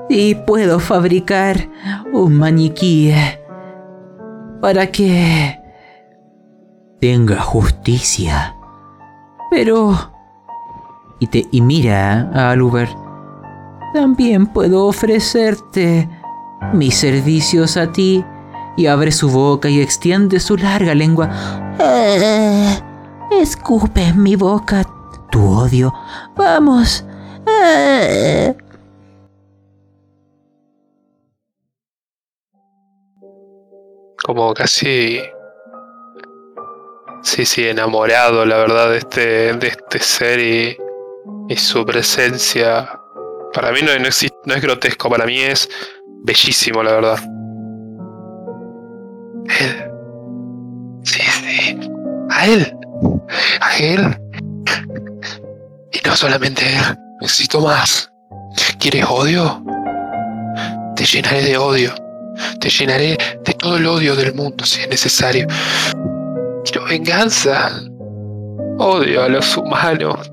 y 0.10 0.36
puedo 0.36 0.80
fabricar 0.80 1.70
un 2.12 2.34
maniquí 2.34 3.14
para 4.62 4.88
que 4.88 5.60
tenga 7.00 7.40
justicia. 7.40 8.56
Pero... 9.52 10.12
Y, 11.22 11.28
te, 11.28 11.46
y 11.52 11.62
mira 11.62 12.30
a 12.34 12.52
Aluber 12.52 12.88
también 13.94 14.46
puedo 14.46 14.86
ofrecerte 14.86 16.08
mis 16.74 16.96
servicios 16.96 17.78
a 17.78 17.92
ti. 17.92 18.24
Y 18.78 18.86
abre 18.86 19.12
su 19.12 19.30
boca 19.30 19.68
y 19.70 19.82
extiende 19.82 20.40
su 20.40 20.56
larga 20.56 20.96
lengua. 20.96 21.30
Eh, 21.80 22.80
escupe 23.32 24.04
en 24.08 24.24
mi 24.24 24.38
boca 24.38 24.86
tu 25.32 25.44
odio. 25.44 25.94
Vamos. 26.38 27.04
Eh. 27.46 28.56
Como 34.30 34.54
casi. 34.54 35.20
Sí, 37.24 37.48
sí, 37.48 37.68
enamorado, 37.68 38.46
la 38.46 38.58
verdad, 38.58 38.92
de 38.92 39.00
este, 39.00 39.54
de 39.54 39.68
este 39.70 39.98
ser 39.98 40.40
y, 40.40 40.78
y 41.48 41.56
su 41.56 41.84
presencia. 41.84 43.02
Para 43.52 43.72
mí 43.72 43.80
no, 43.82 43.88
no, 43.98 44.06
existe, 44.06 44.38
no 44.46 44.54
es 44.54 44.62
grotesco, 44.62 45.10
para 45.10 45.26
mí 45.26 45.40
es 45.40 45.68
bellísimo, 46.24 46.84
la 46.84 46.92
verdad. 46.92 47.20
Él. 49.60 49.92
Sí, 51.02 51.22
sí. 51.22 51.80
A 52.30 52.46
él. 52.46 52.78
A 53.62 53.78
él. 53.80 54.22
Y 55.92 56.08
no 56.08 56.16
solamente 56.16 56.68
él. 56.68 56.98
Necesito 57.20 57.62
más. 57.62 58.12
¿Quieres 58.78 59.06
odio? 59.10 59.64
Te 60.96 61.04
llenaré 61.04 61.42
de 61.42 61.58
odio. 61.58 61.96
Te 62.60 62.70
llenaré 62.70 63.18
de 63.46 63.54
todo 63.54 63.78
el 63.78 63.86
odio 63.86 64.16
del 64.16 64.34
mundo 64.34 64.66
si 64.66 64.82
es 64.82 64.90
necesario. 64.90 65.48
Quiero 66.64 66.86
venganza. 66.86 67.82
Odio 68.78 69.24
a 69.24 69.30
los 69.30 69.58
humanos. 69.58 70.32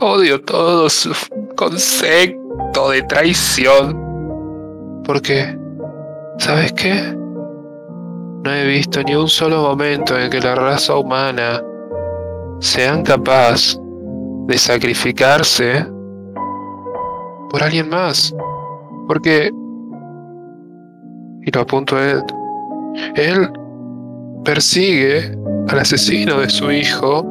Odio 0.00 0.40
todo 0.42 0.88
su 0.88 1.12
concepto 1.56 2.90
de 2.90 3.02
traición. 3.02 3.98
Porque, 5.04 5.56
¿sabes 6.38 6.72
qué? 6.72 7.14
No 8.44 8.52
he 8.52 8.66
visto 8.66 9.02
ni 9.02 9.14
un 9.14 9.28
solo 9.28 9.62
momento 9.62 10.18
en 10.18 10.30
que 10.30 10.40
la 10.40 10.54
raza 10.54 10.96
humana 10.96 11.62
sean 12.60 13.02
capaz 13.02 13.76
de 14.46 14.58
sacrificarse 14.58 15.86
por 17.50 17.62
alguien 17.62 17.88
más. 17.88 18.34
Porque, 19.06 19.50
y 21.44 21.50
lo 21.50 21.60
apunto 21.60 21.96
a 21.96 22.10
él, 22.10 22.22
él 23.16 23.50
persigue 24.44 25.36
al 25.68 25.78
asesino 25.78 26.40
de 26.40 26.50
su 26.50 26.70
hijo, 26.70 27.24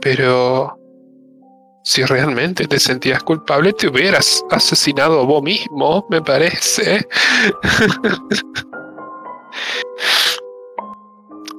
pero 0.00 0.78
si 1.82 2.02
realmente 2.04 2.66
te 2.66 2.78
sentías 2.78 3.22
culpable, 3.22 3.72
te 3.74 3.88
hubieras 3.88 4.42
asesinado 4.50 5.20
a 5.20 5.24
vos 5.24 5.42
mismo, 5.42 6.06
me 6.10 6.22
parece. 6.22 7.06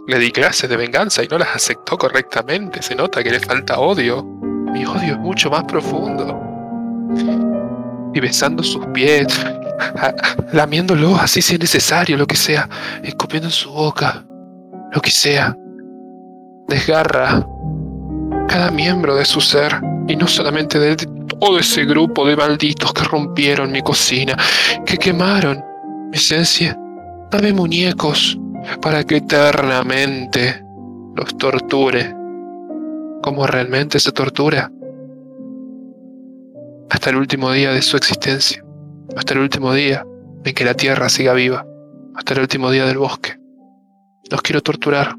Le 0.07 0.19
di 0.19 0.31
clases 0.31 0.69
de 0.69 0.77
venganza 0.77 1.23
y 1.23 1.27
no 1.27 1.39
las 1.39 1.55
aceptó 1.55 1.97
correctamente. 1.97 2.81
Se 2.83 2.93
nota 2.93 3.23
que 3.23 3.31
le 3.31 3.39
falta 3.39 3.79
odio. 3.79 4.23
Mi 4.23 4.85
odio 4.85 5.13
es 5.13 5.19
mucho 5.19 5.49
más 5.49 5.63
profundo. 5.63 6.39
Y 8.13 8.19
besando 8.19 8.61
sus 8.61 8.85
pies, 8.87 9.25
lamiéndolo 10.53 11.15
así 11.15 11.41
si 11.41 11.55
es 11.55 11.59
necesario, 11.59 12.17
lo 12.17 12.27
que 12.27 12.35
sea, 12.35 12.69
escupiendo 13.03 13.47
en 13.47 13.53
su 13.53 13.71
boca, 13.71 14.25
lo 14.91 15.01
que 15.01 15.11
sea. 15.11 15.55
Desgarra 16.67 17.45
cada 18.47 18.71
miembro 18.71 19.15
de 19.15 19.25
su 19.25 19.41
ser, 19.41 19.79
y 20.07 20.15
no 20.15 20.27
solamente 20.27 20.79
de 20.79 20.95
todo 21.39 21.59
ese 21.59 21.85
grupo 21.85 22.25
de 22.25 22.35
malditos 22.35 22.93
que 22.93 23.03
rompieron 23.03 23.71
mi 23.71 23.81
cocina, 23.81 24.37
que 24.85 24.97
quemaron 24.97 25.63
mi 26.09 26.17
esencia. 26.17 26.79
Dame 27.31 27.53
muñecos 27.53 28.39
para 28.81 29.03
que 29.03 29.17
eternamente 29.17 30.63
los 31.15 31.37
torture, 31.37 32.13
como 33.21 33.47
realmente 33.47 33.99
se 33.99 34.11
tortura, 34.11 34.71
hasta 36.89 37.09
el 37.09 37.17
último 37.17 37.51
día 37.51 37.71
de 37.71 37.81
su 37.81 37.97
existencia, 37.97 38.63
hasta 39.15 39.33
el 39.33 39.39
último 39.39 39.73
día 39.73 40.05
en 40.43 40.53
que 40.53 40.65
la 40.65 40.73
tierra 40.73 41.09
siga 41.09 41.33
viva, 41.33 41.65
hasta 42.15 42.33
el 42.33 42.41
último 42.41 42.69
día 42.71 42.85
del 42.85 42.97
bosque. 42.97 43.39
Los 44.29 44.41
quiero 44.41 44.61
torturar. 44.61 45.15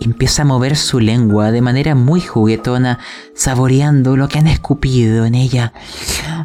empieza 0.00 0.42
a 0.42 0.44
mover 0.44 0.76
su 0.76 1.00
lengua 1.00 1.50
de 1.50 1.62
manera 1.62 1.94
muy 1.94 2.20
juguetona, 2.20 2.98
saboreando 3.34 4.16
lo 4.16 4.28
que 4.28 4.38
han 4.38 4.46
escupido 4.46 5.24
en 5.24 5.34
ella. 5.34 5.72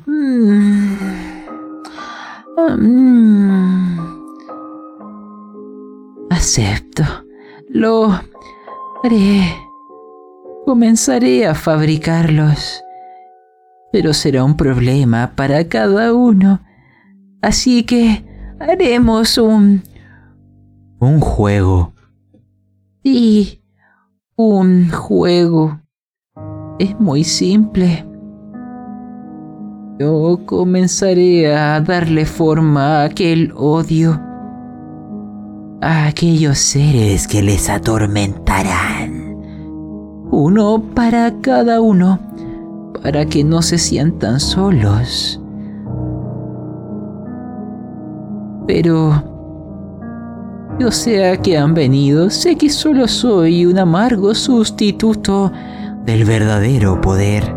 Mm. 0.05 0.95
Mm. 2.77 3.99
Acepto. 6.29 7.03
Lo 7.69 8.19
haré. 9.03 9.55
Comenzaré 10.65 11.47
a 11.47 11.55
fabricarlos. 11.55 12.81
Pero 13.91 14.13
será 14.13 14.43
un 14.43 14.55
problema 14.55 15.31
para 15.35 15.67
cada 15.67 16.13
uno. 16.13 16.61
Así 17.41 17.83
que 17.83 18.23
haremos 18.59 19.37
un... 19.37 19.81
Un 20.99 21.19
juego. 21.19 21.93
Sí, 23.03 23.61
un 24.35 24.89
juego. 24.89 25.79
Es 26.77 26.99
muy 26.99 27.23
simple. 27.23 28.05
Yo 29.99 30.39
comenzaré 30.45 31.53
a 31.53 31.81
darle 31.81 32.25
forma 32.25 33.01
a 33.01 33.03
aquel 33.03 33.51
odio, 33.53 34.17
a 35.81 36.07
aquellos 36.07 36.57
seres 36.57 37.27
que 37.27 37.41
les 37.41 37.69
atormentarán. 37.69 39.35
Uno 40.31 40.81
para 40.95 41.41
cada 41.41 41.81
uno, 41.81 42.19
para 43.01 43.25
que 43.25 43.43
no 43.43 43.61
se 43.61 43.77
sientan 43.77 44.39
solos. 44.39 45.41
Pero, 48.67 49.23
yo 50.79 50.91
sea 50.91 51.37
que 51.37 51.57
han 51.57 51.73
venido, 51.73 52.29
sé 52.29 52.55
que 52.55 52.69
solo 52.69 53.07
soy 53.07 53.65
un 53.65 53.79
amargo 53.79 54.35
sustituto 54.35 55.51
del 56.05 56.23
verdadero 56.25 57.01
poder 57.01 57.55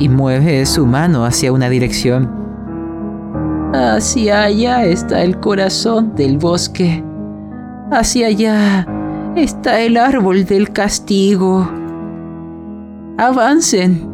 y 0.00 0.08
mueve 0.08 0.66
su 0.66 0.86
mano 0.86 1.24
hacia 1.24 1.52
una 1.52 1.68
dirección. 1.68 2.40
Hacia 3.72 4.42
allá 4.42 4.84
está 4.84 5.22
el 5.22 5.38
corazón 5.38 6.16
del 6.16 6.38
bosque. 6.38 7.04
Hacia 7.92 8.26
allá 8.26 8.86
está 9.36 9.80
el 9.80 9.96
árbol 9.96 10.44
del 10.44 10.72
castigo. 10.72 11.79
Avancen. 13.20 14.08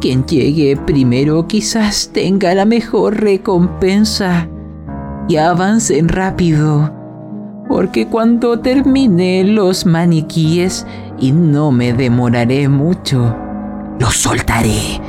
Quien 0.00 0.24
llegue 0.26 0.76
primero 0.76 1.48
quizás 1.48 2.10
tenga 2.12 2.54
la 2.54 2.64
mejor 2.64 3.20
recompensa. 3.20 4.48
Y 5.28 5.38
avancen 5.38 6.08
rápido. 6.08 6.94
Porque 7.66 8.06
cuando 8.06 8.60
termine 8.60 9.42
los 9.42 9.86
maniquíes, 9.86 10.86
y 11.18 11.32
no 11.32 11.72
me 11.72 11.94
demoraré 11.94 12.68
mucho, 12.68 13.36
los 13.98 14.14
soltaré, 14.14 15.00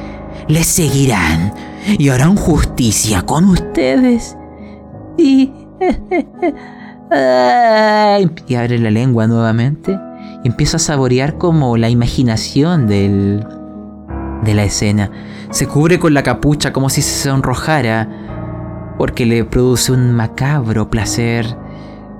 les 0.47 0.65
seguirán 0.65 1.53
y 1.99 2.09
harán 2.09 2.35
justicia 2.35 3.21
con 3.21 3.45
ustedes. 3.45 4.35
Y... 5.19 5.53
y 8.47 8.55
abre 8.55 8.79
la 8.79 8.89
lengua 8.89 9.27
nuevamente 9.27 9.99
y 10.43 10.49
empieza 10.49 10.77
a 10.77 10.79
saborear 10.79 11.37
como 11.37 11.77
la 11.77 11.89
imaginación 11.89 12.87
del, 12.87 13.45
de 14.43 14.53
la 14.53 14.63
escena. 14.63 15.11
Se 15.49 15.67
cubre 15.67 15.99
con 15.99 16.13
la 16.13 16.23
capucha 16.23 16.73
como 16.73 16.89
si 16.89 17.01
se 17.01 17.29
sonrojara 17.29 18.95
porque 18.97 19.25
le 19.25 19.45
produce 19.45 19.91
un 19.91 20.13
macabro 20.13 20.89
placer, 20.89 21.57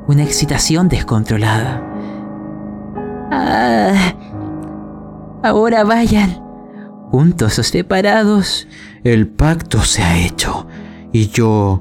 una 0.08 0.24
excitación 0.24 0.90
descontrolada. 0.90 1.82
Ah, 3.32 4.14
ahora 5.44 5.84
vayan 5.84 6.44
juntos 7.14 7.60
o 7.60 7.64
separados, 7.64 8.68
el 9.04 9.28
pacto 9.28 9.82
se 9.84 10.02
ha 10.02 10.18
hecho 10.18 10.66
y 11.12 11.28
yo 11.28 11.80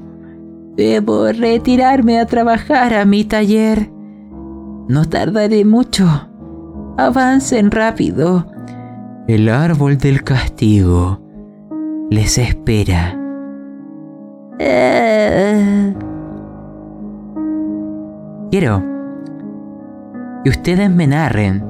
debo 0.77 1.31
retirarme 1.31 2.19
a 2.19 2.27
trabajar 2.27 2.93
a 2.93 3.03
mi 3.05 3.23
taller. 3.25 3.89
No 4.87 5.05
tardaré 5.05 5.65
mucho. 5.65 6.29
Avancen 6.97 7.71
rápido. 7.71 8.45
El 9.27 9.49
árbol 9.49 9.97
del 9.97 10.23
castigo 10.23 11.19
les 12.11 12.37
espera. 12.37 13.17
Eh. 14.59 15.93
Quiero 18.51 18.83
que 20.43 20.51
ustedes 20.51 20.91
me 20.91 21.07
narren 21.07 21.65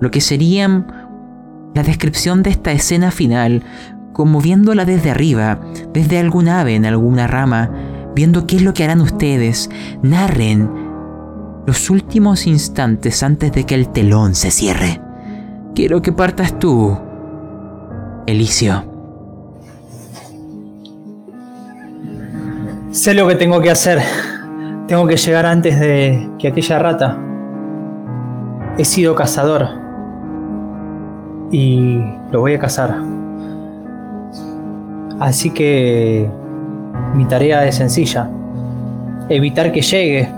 lo 0.00 0.10
que 0.10 0.20
sería 0.20 0.86
la 1.74 1.82
descripción 1.82 2.42
de 2.42 2.50
esta 2.50 2.72
escena 2.72 3.10
final, 3.10 3.62
como 4.12 4.42
viéndola 4.42 4.84
desde 4.84 5.10
arriba, 5.10 5.60
desde 5.94 6.18
algún 6.18 6.48
ave 6.48 6.74
en 6.74 6.84
alguna 6.84 7.26
rama, 7.26 7.70
viendo 8.14 8.46
qué 8.46 8.56
es 8.56 8.62
lo 8.62 8.74
que 8.74 8.84
harán 8.84 9.00
ustedes, 9.00 9.70
narren 10.02 10.87
los 11.68 11.90
últimos 11.90 12.46
instantes 12.46 13.22
antes 13.22 13.52
de 13.52 13.64
que 13.64 13.74
el 13.74 13.90
telón 13.90 14.34
se 14.34 14.50
cierre. 14.50 15.02
Quiero 15.74 16.00
que 16.00 16.12
partas 16.12 16.58
tú, 16.58 16.98
Elicio. 18.26 18.84
Sé 22.90 23.12
lo 23.12 23.28
que 23.28 23.34
tengo 23.34 23.60
que 23.60 23.70
hacer. 23.70 24.00
Tengo 24.86 25.06
que 25.06 25.18
llegar 25.18 25.44
antes 25.44 25.78
de 25.78 26.30
que 26.38 26.48
aquella 26.48 26.78
rata. 26.78 27.18
He 28.78 28.86
sido 28.86 29.14
cazador. 29.14 29.68
Y 31.50 32.00
lo 32.32 32.40
voy 32.40 32.54
a 32.54 32.58
cazar. 32.58 32.96
Así 35.20 35.50
que 35.50 36.30
mi 37.14 37.26
tarea 37.26 37.66
es 37.66 37.74
sencilla. 37.74 38.30
Evitar 39.28 39.70
que 39.70 39.82
llegue 39.82 40.37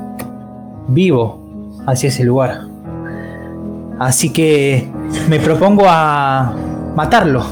vivo 0.90 1.80
hacia 1.86 2.08
ese 2.08 2.24
lugar. 2.24 2.62
Así 3.98 4.32
que 4.32 4.90
me 5.28 5.38
propongo 5.38 5.84
a 5.86 6.54
matarlo 6.94 7.44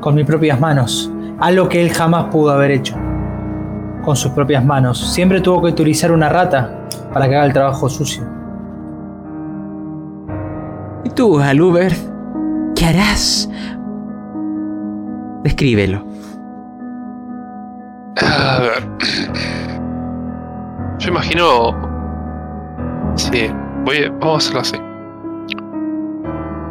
con 0.00 0.14
mis 0.14 0.26
propias 0.26 0.60
manos. 0.60 1.10
Algo 1.40 1.68
que 1.68 1.80
él 1.80 1.90
jamás 1.90 2.26
pudo 2.26 2.50
haber 2.50 2.72
hecho 2.72 2.96
con 4.04 4.16
sus 4.16 4.32
propias 4.32 4.64
manos. 4.64 5.12
Siempre 5.12 5.40
tuvo 5.40 5.62
que 5.62 5.68
utilizar 5.68 6.12
una 6.12 6.28
rata 6.28 6.88
para 7.12 7.28
que 7.28 7.36
haga 7.36 7.46
el 7.46 7.52
trabajo 7.52 7.88
sucio. 7.88 8.24
¿Y 11.04 11.10
tú, 11.10 11.38
Aluber? 11.38 11.94
¿Qué 12.74 12.86
harás? 12.86 13.48
Descríbelo. 15.44 16.04
A 18.20 18.60
ver. 18.60 18.88
Yo 20.98 21.08
imagino. 21.08 21.87
Sí, 23.18 23.50
voy 23.84 24.08
vamos 24.20 24.34
a 24.34 24.36
hacerlo 24.36 24.60
así. 24.60 24.76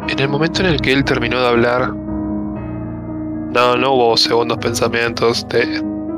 En 0.08 0.18
el 0.18 0.28
momento 0.30 0.60
en 0.60 0.66
el 0.66 0.80
que 0.80 0.92
él 0.92 1.04
terminó 1.04 1.38
de 1.40 1.46
hablar, 1.46 1.92
no, 1.92 3.76
no 3.76 3.92
hubo 3.92 4.16
segundos 4.16 4.56
pensamientos. 4.56 5.46
De, 5.48 5.62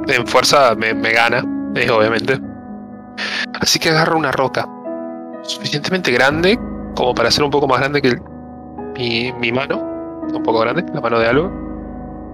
en 0.07 0.27
fuerza 0.29 0.77
me, 0.77 0.95
gana, 1.13 1.43
es 1.75 1.91
obviamente. 1.91 2.41
Así 3.61 3.81
que 3.81 3.91
agarro 3.91 4.17
una 4.17 4.31
roca 4.31 4.69
suficientemente 5.43 6.13
grande 6.13 6.59
como 6.95 7.13
para 7.13 7.31
ser 7.33 7.43
un 7.43 7.51
poco 7.51 7.67
más 7.67 7.81
grande 7.81 8.01
que 8.01 8.17
mi, 9.41 9.53
mano, 9.53 9.79
un 10.33 10.43
poco 10.45 10.61
grande, 10.61 10.85
la 10.95 11.01
mano 11.01 11.19
de 11.19 11.27
algo, 11.27 11.51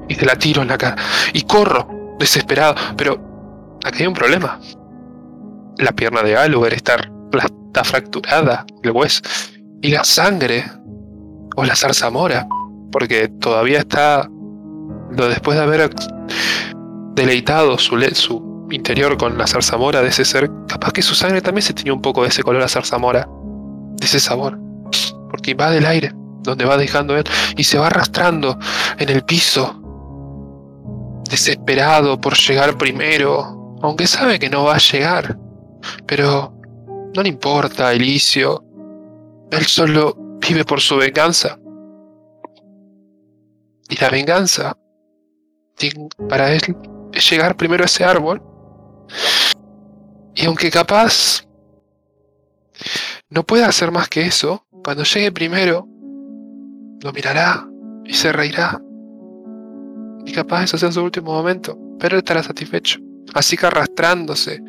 y 0.07 0.15
se 0.15 0.27
la 0.27 0.37
tiro 0.37 0.61
en 0.61 0.69
la 0.69 0.77
cara. 0.77 0.97
Y 1.33 1.43
corro, 1.43 1.89
desesperado, 2.19 2.75
pero 2.95 3.19
aquí 3.87 4.03
hay 4.03 4.07
un 4.07 4.15
problema. 4.15 4.61
La 5.79 5.93
pierna 5.93 6.23
de 6.23 6.37
Aluber 6.37 6.75
está, 6.75 6.97
la- 7.33 7.47
está 7.67 7.85
fracturada, 7.85 8.65
el 8.83 8.91
hueso, 8.93 9.21
y 9.83 9.91
la 9.91 10.05
sangre, 10.05 10.65
o 11.57 11.65
la 11.65 11.77
zarzamora, 11.77 12.47
porque 12.93 13.29
todavía 13.29 13.79
está, 13.81 14.29
después 15.11 15.57
de 15.57 15.63
haber 15.63 15.91
deleitado 17.15 17.79
su, 17.79 17.99
su 18.15 18.67
interior 18.71 19.17
con 19.17 19.37
la 19.39 19.47
zarzamora 19.47 20.03
de 20.03 20.09
ese 20.09 20.25
ser, 20.25 20.51
capaz 20.69 20.93
que 20.93 21.03
su 21.03 21.15
sangre 21.15 21.41
también 21.41 21.63
se 21.63 21.73
tenía 21.75 21.93
un 21.93 22.03
poco 22.03 22.23
de 22.23 22.29
ese 22.29 22.43
color 22.43 22.63
a 22.63 22.69
zarzamora, 22.69 23.29
de 23.99 24.07
ese 24.07 24.21
sabor, 24.21 24.59
porque 25.31 25.55
va 25.55 25.71
del 25.71 25.87
aire, 25.87 26.13
donde 26.43 26.65
va 26.65 26.77
dejando 26.77 27.17
él, 27.17 27.25
y 27.57 27.65
se 27.65 27.79
va 27.79 27.87
arrastrando 27.89 28.59
en 28.99 29.09
el 29.09 29.23
piso, 29.23 29.83
desesperado 31.29 32.21
por 32.21 32.37
llegar 32.37 32.77
primero, 32.77 33.77
aunque 33.83 34.07
sabe 34.07 34.39
que 34.39 34.49
no 34.49 34.65
va 34.65 34.77
a 34.77 34.79
llegar, 34.79 35.39
pero 36.07 36.53
no 37.17 37.23
le 37.23 37.31
importa, 37.31 37.93
Elicio, 37.95 38.63
él 39.51 39.65
solo 39.65 40.15
vive 40.39 40.65
por 40.65 40.81
su 40.81 40.97
venganza. 40.97 41.59
Y 43.89 43.97
la 43.97 44.11
venganza, 44.11 44.77
para 46.29 46.53
él, 46.53 46.61
es 47.13 47.31
llegar 47.31 47.57
primero 47.57 47.85
a 47.85 47.87
ese 47.87 48.05
árbol. 48.05 48.43
Y 50.35 50.45
aunque 50.45 50.71
capaz 50.71 51.47
no 53.31 53.43
pueda 53.45 53.69
hacer 53.69 53.91
más 53.91 54.09
que 54.09 54.23
eso, 54.23 54.67
cuando 54.85 55.03
llegue 55.05 55.33
primero, 55.33 55.89
lo 57.03 57.13
mirará 57.13 57.67
y 58.05 58.13
se 58.13 58.31
reirá. 58.31 58.79
Y 60.27 60.33
capaz 60.33 60.65
eso 60.65 60.77
sea 60.77 60.93
su 60.93 61.03
último 61.03 61.33
momento, 61.33 61.79
pero 61.99 62.17
él 62.17 62.19
estará 62.19 62.43
satisfecho. 62.43 62.99
Así 63.33 63.57
que 63.57 63.67
arrastrándose 63.67 64.61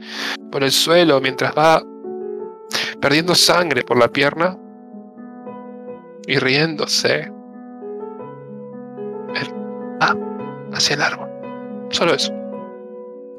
por 0.51 0.63
el 0.63 0.71
suelo 0.71 1.19
mientras 1.19 1.53
va 1.53 1.83
perdiendo 3.01 3.35
sangre 3.35 3.83
por 3.83 3.97
la 3.97 4.07
pierna 4.07 4.57
y 6.27 6.37
riéndose, 6.39 7.31
va 10.01 10.15
hacia 10.73 10.95
el 10.95 11.01
árbol. 11.01 11.29
Solo 11.89 12.13
eso. 12.13 12.33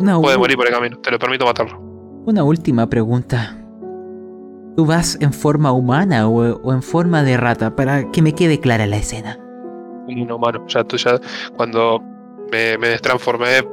Una, 0.01 0.20
Puede 0.20 0.39
morir 0.39 0.56
por 0.56 0.66
el 0.66 0.72
camino, 0.72 0.98
te 1.01 1.10
lo 1.10 1.18
permito 1.18 1.44
matarlo. 1.44 1.78
una 2.26 2.44
última 2.44 2.89
pregunta. 2.89 3.55
¿Tú 4.76 4.86
vas 4.86 5.18
en 5.20 5.32
forma 5.32 5.72
humana 5.72 6.28
o, 6.28 6.55
o 6.62 6.72
en 6.72 6.82
forma 6.82 7.24
de 7.24 7.36
rata 7.36 7.74
para 7.74 8.09
que 8.12 8.22
me 8.22 8.32
quede 8.32 8.60
clara 8.60 8.86
la 8.86 8.97
escena? 8.97 9.36
Un 10.06 10.30
humano. 10.30 10.64
Ya 10.68 10.85
tú 10.85 10.97
ya 10.97 11.18
cuando 11.56 12.01
me, 12.52 12.78
me 12.78 12.89
destransformé 12.89 13.66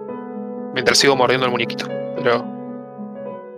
mientras 0.74 0.98
sigo 0.98 1.16
mordiendo 1.16 1.46
el 1.46 1.52
muñequito. 1.52 1.86
Pero 2.18 2.44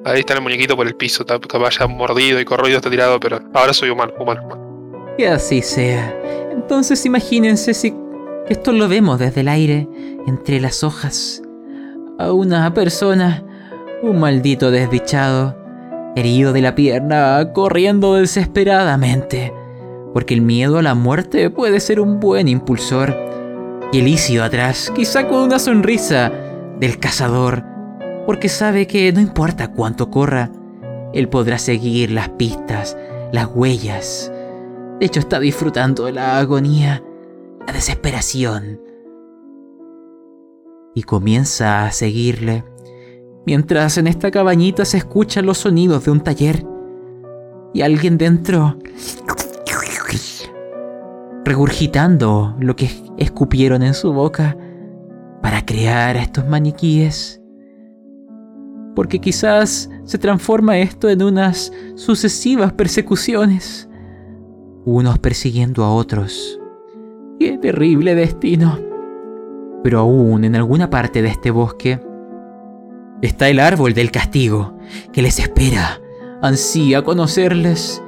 ahí 0.08 0.22
está 0.22 0.34
el 0.34 0.42
muñequito 0.42 0.76
por 0.76 0.88
el 0.88 0.96
piso, 0.96 1.26
capaz 1.26 1.80
ya 1.80 1.88
mordido 1.88 2.40
y 2.40 2.46
corroído 2.46 2.78
está 2.78 2.90
tirado, 2.90 3.20
pero 3.20 3.40
ahora 3.54 3.74
soy 3.74 3.90
humano, 3.90 4.14
humano, 4.20 4.42
humano. 4.44 5.16
Que 5.18 5.28
así 5.28 5.62
sea. 5.62 6.16
Entonces 6.52 7.06
imagínense 7.06 7.74
si 7.74 7.94
esto 8.50 8.72
lo 8.72 8.88
vemos 8.88 9.20
desde 9.20 9.42
el 9.42 9.48
aire, 9.50 9.88
entre 10.26 10.60
las 10.60 10.84
hojas, 10.84 11.42
a 12.18 12.32
una 12.32 12.74
persona, 12.74 13.44
un 14.02 14.20
maldito 14.20 14.72
desdichado, 14.72 15.58
herido 16.16 16.54
de 16.54 16.62
la 16.62 16.76
pierna, 16.76 17.52
corriendo 17.54 18.16
desesperadamente, 18.16 19.54
porque 20.14 20.34
el 20.34 20.42
miedo 20.42 20.80
a 20.80 20.82
la 20.82 20.96
muerte 20.96 21.50
puede 21.50 21.80
ser 21.80 22.00
un 22.00 22.20
buen 22.20 22.48
impulsor. 22.48 23.16
Y 23.92 24.00
Elicio 24.00 24.44
atrás, 24.44 24.92
quizá 24.96 25.28
con 25.28 25.44
una 25.44 25.60
sonrisa 25.60 26.32
del 26.80 27.00
cazador, 27.00 27.64
porque 28.28 28.48
sabe 28.48 28.86
que 28.86 29.12
no 29.12 29.20
importa 29.20 29.72
cuánto 29.72 30.12
corra, 30.12 30.52
él 31.14 31.30
podrá 31.30 31.58
seguir 31.58 32.12
las 32.12 32.30
pistas, 32.30 32.95
las 33.32 33.48
huellas, 33.48 34.32
de 34.99 35.06
hecho, 35.06 35.20
está 35.20 35.40
disfrutando 35.40 36.06
de 36.06 36.12
la 36.12 36.40
agonía, 36.40 37.04
la 37.68 37.72
desesperación. 37.72 38.82
Y 40.95 41.04
comienza 41.04 41.86
a 41.86 41.91
seguirle, 41.91 42.64
mientras 43.45 43.99
en 43.99 44.08
esta 44.08 44.32
cabañita 44.32 44.86
se 44.86 44.98
escuchan 44.98 45.45
los 45.45 45.60
sonidos 45.60 46.06
de 46.06 46.12
un 46.12 46.22
taller. 46.22 46.66
Y 47.76 47.82
alguien 47.84 48.18
dentro... 48.18 48.78
regurgitando 51.45 52.56
lo 52.60 52.76
que 52.76 52.90
escupieron 53.18 53.84
en 53.84 53.94
su 53.94 54.12
boca 54.12 54.58
para 55.41 55.64
crear 55.66 56.18
a 56.18 56.22
estos 56.24 56.48
maniquíes. 56.48 57.40
Porque 58.98 59.19
quizás 59.19 59.91
se 60.06 60.18
transforma 60.18 60.80
esto 60.80 61.07
en 61.07 61.22
unas 61.22 61.72
sucesivas 61.94 62.74
persecuciones 62.74 63.88
unos 64.86 65.19
persiguiendo 65.19 65.84
a 65.84 65.94
otros. 65.94 66.60
¡Qué 67.40 67.60
terrible 67.60 68.15
destino! 68.15 68.80
Pero 69.84 69.99
aún 69.99 70.45
en 70.45 70.56
alguna 70.56 70.90
parte 70.90 71.22
de 71.22 71.28
este 71.28 71.52
bosque 71.52 71.99
está 73.22 73.49
el 73.49 73.60
árbol 73.60 73.94
del 73.94 74.10
castigo 74.10 74.80
que 75.14 75.22
les 75.22 75.38
espera. 75.38 76.02
Ansía 76.41 77.03
conocerles, 77.03 78.02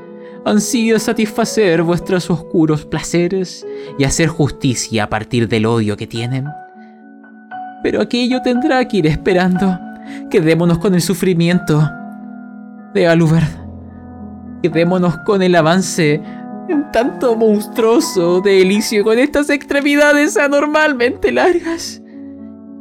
ansía 0.43 0.97
satisfacer 0.97 1.83
vuestros 1.83 2.31
oscuros 2.31 2.83
placeres 2.83 3.63
y 3.99 4.05
hacer 4.05 4.27
justicia 4.27 5.03
a 5.03 5.09
partir 5.09 5.47
del 5.47 5.67
odio 5.67 5.97
que 5.97 6.07
tienen. 6.07 6.45
Pero 7.83 8.01
aquello 8.01 8.41
tendrá 8.41 8.87
que 8.87 8.97
ir 8.97 9.05
esperando. 9.05 9.88
Quedémonos 10.29 10.77
con 10.79 10.95
el 10.95 11.01
sufrimiento 11.01 11.89
de 12.93 13.07
Aluber. 13.07 13.43
Quedémonos 14.61 15.17
con 15.25 15.41
el 15.41 15.55
avance 15.55 16.21
un 16.69 16.91
tanto 16.91 17.35
monstruoso 17.35 18.41
de 18.41 18.61
Elicio 18.61 19.03
con 19.03 19.17
estas 19.17 19.49
extremidades 19.49 20.37
anormalmente 20.37 21.31
largas 21.31 22.01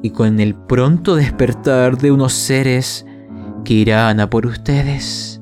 y 0.03 0.11
con 0.11 0.41
el 0.41 0.55
pronto 0.55 1.17
despertar 1.17 1.97
de 1.99 2.13
unos 2.13 2.33
seres 2.33 3.07
que 3.65 3.75
irán 3.75 4.21
a 4.21 4.31
por 4.31 4.47
ustedes. 4.47 5.41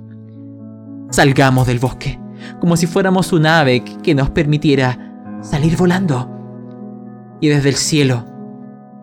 Salgamos 1.10 1.66
del 1.66 1.78
bosque, 1.78 2.18
como 2.60 2.76
si 2.76 2.86
fuéramos 2.86 3.32
un 3.32 3.46
ave 3.46 3.84
que 4.02 4.14
nos 4.14 4.30
permitiera 4.30 5.38
salir 5.42 5.76
volando. 5.76 6.32
Y 7.40 7.48
desde 7.48 7.68
el 7.68 7.74
cielo 7.76 8.24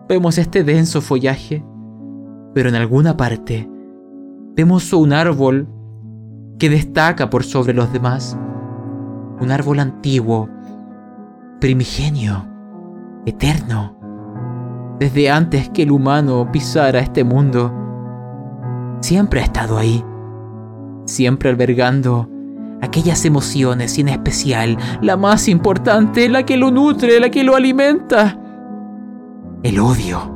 vemos 0.08 0.38
este 0.38 0.64
denso 0.64 1.00
follaje, 1.00 1.64
pero 2.54 2.68
en 2.68 2.76
alguna 2.76 3.16
parte 3.16 3.68
vemos 4.56 4.92
un 4.92 5.12
árbol 5.12 5.68
que 6.58 6.70
destaca 6.70 7.28
por 7.28 7.44
sobre 7.44 7.74
los 7.74 7.92
demás. 7.92 8.38
Un 9.40 9.50
árbol 9.50 9.80
antiguo, 9.80 10.48
primigenio, 11.60 12.46
eterno, 13.26 13.98
desde 15.00 15.30
antes 15.30 15.68
que 15.70 15.82
el 15.82 15.90
humano 15.90 16.48
pisara 16.52 17.00
este 17.00 17.24
mundo. 17.24 17.72
Siempre 19.00 19.40
ha 19.40 19.44
estado 19.44 19.76
ahí, 19.76 20.04
siempre 21.04 21.50
albergando 21.50 22.28
aquellas 22.80 23.24
emociones 23.24 23.98
y 23.98 24.02
en 24.02 24.08
especial 24.08 24.78
la 25.02 25.16
más 25.16 25.48
importante, 25.48 26.28
la 26.28 26.44
que 26.44 26.56
lo 26.56 26.70
nutre, 26.70 27.18
la 27.18 27.30
que 27.30 27.42
lo 27.42 27.56
alimenta, 27.56 28.38
el 29.64 29.80
odio. 29.80 30.33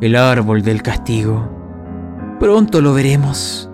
El 0.00 0.14
árbol 0.14 0.62
del 0.62 0.80
castigo. 0.80 1.48
Pronto 2.38 2.80
lo 2.80 2.94
veremos. 2.94 3.68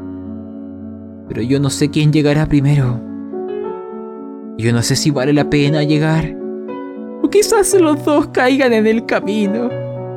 Pero 1.28 1.42
yo 1.42 1.60
no 1.60 1.68
sé 1.68 1.90
quién 1.90 2.14
llegará 2.14 2.46
primero. 2.46 2.98
Yo 4.56 4.72
no 4.72 4.80
sé 4.80 4.96
si 4.96 5.10
vale 5.10 5.34
la 5.34 5.50
pena 5.50 5.82
llegar. 5.82 6.34
O 7.22 7.28
quizás 7.28 7.74
los 7.74 8.02
dos 8.06 8.28
caigan 8.28 8.72
en 8.72 8.86
el 8.86 9.04
camino. 9.04 9.68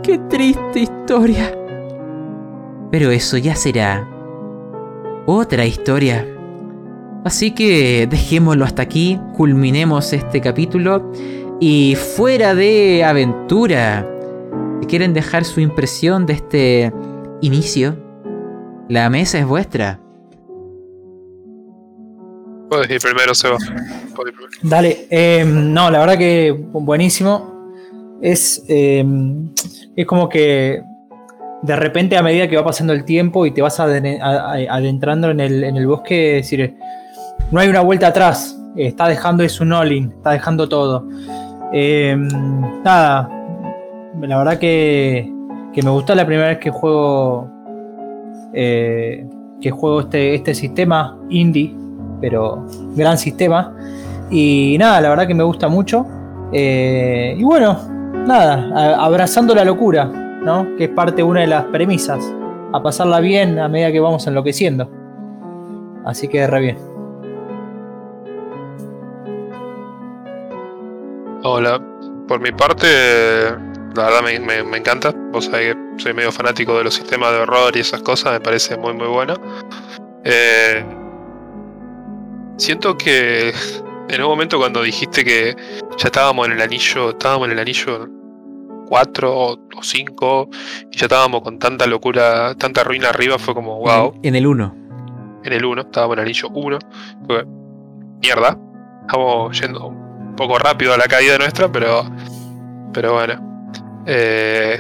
Qué 0.02 0.18
triste 0.30 0.80
historia. 0.80 1.54
Pero 2.90 3.12
eso 3.12 3.38
ya 3.38 3.56
será 3.56 4.08
otra 5.26 5.66
historia. 5.66 6.26
Así 7.26 7.52
que 7.52 8.08
dejémoslo 8.10 8.64
hasta 8.64 8.84
aquí, 8.84 9.20
culminemos 9.36 10.14
este 10.14 10.40
capítulo 10.40 11.12
y 11.60 11.96
fuera 11.96 12.56
de 12.56 13.04
aventura, 13.04 14.08
quieren 14.88 15.14
dejar 15.14 15.46
su 15.46 15.60
impresión 15.60 16.26
de 16.26 16.34
este 16.34 16.94
inicio, 17.42 17.98
la 18.90 19.10
mesa 19.10 19.38
es 19.40 19.46
vuestra. 19.46 20.00
Puedes 22.70 22.90
ir 22.90 23.00
primero, 23.00 23.34
Seba. 23.34 23.58
Dale, 24.62 25.08
eh, 25.10 25.46
no, 25.46 25.90
la 25.90 26.00
verdad 26.00 26.18
que 26.18 26.52
buenísimo. 26.52 27.56
Es, 28.22 28.64
eh, 28.68 29.06
es 29.96 30.06
como 30.06 30.28
que 30.28 30.82
de 31.62 31.76
repente 31.76 32.18
a 32.18 32.24
medida 32.24 32.48
que 32.48 32.58
va 32.58 32.66
pasando 32.66 32.94
el 32.94 33.06
tiempo 33.06 33.46
y 33.46 33.52
te 33.52 33.62
vas 33.62 33.80
adentrando 33.80 35.30
en 35.30 35.40
el, 35.40 35.64
en 35.64 35.78
el 35.78 35.88
bosque, 35.88 36.40
es 36.40 36.46
decir, 36.46 36.76
no 37.52 37.60
hay 37.60 37.70
una 37.70 37.82
vuelta 37.82 38.08
atrás. 38.08 38.58
Está 38.76 39.08
dejando 39.08 39.44
es 39.44 39.60
un 39.60 39.74
all 39.74 39.92
está 39.92 40.32
dejando 40.32 40.68
todo. 40.68 41.08
Eh, 41.74 42.16
nada, 42.84 43.30
la 44.22 44.38
verdad 44.38 44.60
que, 44.60 45.32
que, 45.74 45.82
me 45.82 45.90
gustó 45.90 46.16
la 46.16 46.26
primera 46.26 46.50
vez 46.50 46.58
que 46.60 46.70
juego 46.70 47.50
que 48.54 49.72
juego 49.72 50.02
este, 50.02 50.36
este 50.36 50.56
sistema 50.56 51.18
indie 51.30 51.76
pero 52.22 52.66
gran 52.96 53.18
sistema. 53.18 53.74
Y 54.30 54.78
nada, 54.80 55.02
la 55.02 55.10
verdad 55.10 55.28
que 55.28 55.34
me 55.34 55.44
gusta 55.44 55.68
mucho. 55.68 56.06
Eh, 56.52 57.36
y 57.38 57.44
bueno, 57.44 57.78
nada, 58.26 59.04
abrazando 59.04 59.56
la 59.56 59.64
locura, 59.64 60.06
¿no? 60.06 60.76
Que 60.78 60.86
es 60.86 60.90
parte 60.90 61.24
una 61.24 61.42
de 61.42 61.48
las 61.48 61.66
premisas. 61.66 62.34
A 62.74 62.82
pasarla 62.82 63.20
bien 63.20 63.60
a 63.60 63.68
medida 63.68 63.92
que 63.92 64.00
vamos 64.00 64.28
enloqueciendo. 64.28 64.90
Así 66.06 66.28
que 66.28 66.46
re 66.48 66.60
bien. 66.60 66.78
Hola, 71.44 71.80
por 72.28 72.42
mi 72.42 72.52
parte, 72.52 72.88
la 73.98 74.06
verdad 74.06 74.24
me, 74.24 74.78
encanta. 74.78 75.14
Vos 75.32 75.46
sabés 75.46 75.76
que 75.76 76.04
soy 76.04 76.14
medio 76.14 76.32
fanático 76.32 76.78
de 76.78 76.86
los 76.86 76.94
sistemas 76.94 77.32
de 77.32 77.40
horror 77.40 77.76
y 77.76 77.80
esas 77.80 78.02
cosas, 78.02 78.34
me 78.34 78.40
parece 78.40 78.78
muy 78.78 78.94
muy 78.94 79.08
bueno. 79.08 79.36
Eh, 80.24 80.86
Siento 82.58 82.98
que 82.98 83.54
en 84.10 84.22
un 84.22 84.28
momento 84.28 84.58
cuando 84.58 84.82
dijiste 84.82 85.24
que 85.24 85.56
ya 85.98 86.08
estábamos 86.08 86.48
en 86.48 86.54
el 86.54 86.62
anillo, 86.62 87.12
estábamos 87.12 87.48
en 87.48 87.54
el 87.54 87.60
anillo 87.60 88.10
4 88.88 89.38
o 89.38 89.58
5 89.82 90.50
y 90.92 90.98
ya 90.98 91.06
estábamos 91.06 91.42
con 91.42 91.60
tanta 91.60 91.86
locura, 91.86 92.56
tanta 92.56 92.84
ruina 92.84 93.10
arriba, 93.10 93.38
fue 93.38 93.54
como 93.54 93.80
wow. 93.80 94.20
En 94.24 94.36
el 94.36 94.48
1. 94.48 94.76
En 95.44 95.54
el 95.54 95.64
1, 95.64 95.82
estábamos 95.82 96.16
en 96.16 96.20
el 96.20 96.26
anillo 96.26 96.50
1. 96.50 96.80
Mierda. 98.22 98.58
Estamos 99.02 99.62
yendo 99.62 99.88
un 99.88 100.36
poco 100.36 100.58
rápido 100.58 100.94
a 100.94 100.98
la 100.98 101.06
caída 101.06 101.38
nuestra, 101.38 101.72
pero. 101.72 102.04
Pero 102.94 103.14
bueno. 103.14 103.57
Eh, 104.10 104.80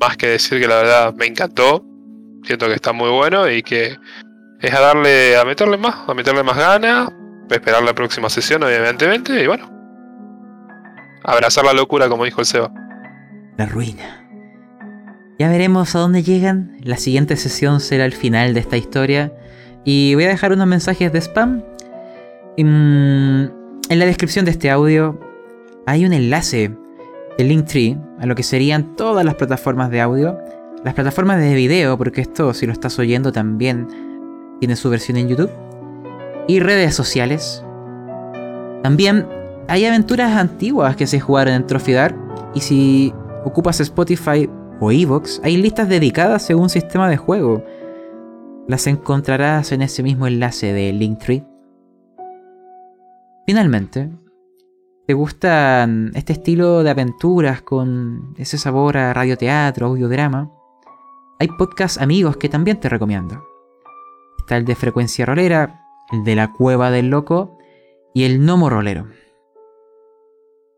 más 0.00 0.16
que 0.16 0.28
decir 0.28 0.58
que 0.58 0.66
la 0.66 0.76
verdad 0.76 1.14
me 1.14 1.26
encantó. 1.26 1.84
Siento 2.44 2.66
que 2.66 2.74
está 2.74 2.92
muy 2.92 3.10
bueno 3.10 3.48
y 3.50 3.62
que 3.62 3.96
es 4.60 4.74
a 4.74 4.80
darle, 4.80 5.36
a 5.36 5.44
meterle 5.44 5.76
más, 5.76 6.08
a 6.08 6.14
meterle 6.14 6.42
más 6.42 6.56
ganas, 6.56 7.10
esperar 7.50 7.82
la 7.82 7.94
próxima 7.94 8.30
sesión, 8.30 8.62
evidentemente, 8.62 9.42
y 9.42 9.46
bueno. 9.46 9.70
Abrazar 11.22 11.64
la 11.64 11.72
locura, 11.72 12.08
como 12.08 12.24
dijo 12.24 12.40
el 12.40 12.46
Seba. 12.46 12.72
La 13.56 13.66
ruina. 13.66 14.26
Ya 15.38 15.48
veremos 15.48 15.94
a 15.94 15.98
dónde 15.98 16.22
llegan. 16.22 16.76
La 16.82 16.96
siguiente 16.96 17.36
sesión 17.36 17.80
será 17.80 18.04
el 18.04 18.12
final 18.12 18.54
de 18.54 18.60
esta 18.60 18.76
historia. 18.76 19.32
Y 19.84 20.14
voy 20.14 20.24
a 20.24 20.28
dejar 20.28 20.52
unos 20.52 20.66
mensajes 20.66 21.12
de 21.12 21.20
spam. 21.20 21.62
En, 22.56 23.52
en 23.88 23.98
la 23.98 24.06
descripción 24.06 24.44
de 24.44 24.52
este 24.52 24.70
audio 24.70 25.18
hay 25.86 26.04
un 26.04 26.12
enlace 26.12 26.70
de 27.38 27.44
Linktree 27.44 27.98
a 28.18 28.26
lo 28.26 28.34
que 28.34 28.42
serían 28.42 28.96
todas 28.96 29.24
las 29.24 29.34
plataformas 29.34 29.90
de 29.90 30.00
audio. 30.00 30.38
Las 30.84 30.94
plataformas 30.94 31.40
de 31.40 31.54
video, 31.54 31.96
porque 31.96 32.20
esto, 32.20 32.52
si 32.54 32.66
lo 32.66 32.72
estás 32.72 32.98
oyendo, 32.98 33.32
también 33.32 33.88
tiene 34.60 34.76
su 34.76 34.90
versión 34.90 35.16
en 35.16 35.28
YouTube. 35.28 35.50
Y 36.46 36.60
redes 36.60 36.94
sociales. 36.94 37.64
También 38.82 39.26
hay 39.66 39.86
aventuras 39.86 40.36
antiguas 40.36 40.94
que 40.96 41.06
se 41.06 41.20
jugaron 41.20 41.54
en 41.54 41.66
Trophy 41.66 41.94
Y 42.54 42.60
si 42.60 43.14
ocupas 43.44 43.80
Spotify 43.80 44.48
o 44.80 44.92
Evox, 44.92 45.40
hay 45.42 45.56
listas 45.56 45.88
dedicadas 45.88 46.42
según 46.42 46.68
sistema 46.68 47.08
de 47.08 47.16
juego. 47.16 47.64
Las 48.68 48.86
encontrarás 48.86 49.72
en 49.72 49.82
ese 49.82 50.02
mismo 50.02 50.26
enlace 50.26 50.72
de 50.72 50.92
Linktree. 50.92 51.44
Finalmente, 53.46 54.10
¿te 55.06 55.14
gusta 55.14 55.88
este 56.14 56.32
estilo 56.32 56.82
de 56.82 56.90
aventuras 56.90 57.62
con 57.62 58.34
ese 58.38 58.58
sabor 58.58 58.96
a 58.96 59.12
radioteatro, 59.12 59.86
audiodrama? 59.86 60.50
Hay 61.38 61.48
podcasts 61.48 62.00
amigos 62.00 62.36
que 62.36 62.48
también 62.48 62.80
te 62.80 62.88
recomiendo. 62.88 63.44
Está 64.38 64.56
el 64.56 64.64
de 64.64 64.74
frecuencia 64.74 65.26
rolera, 65.26 65.82
el 66.12 66.24
de 66.24 66.36
la 66.36 66.52
cueva 66.52 66.90
del 66.90 67.10
loco 67.10 67.58
y 68.14 68.24
el 68.24 68.38
gnomo 68.38 68.70
rolero. 68.70 69.08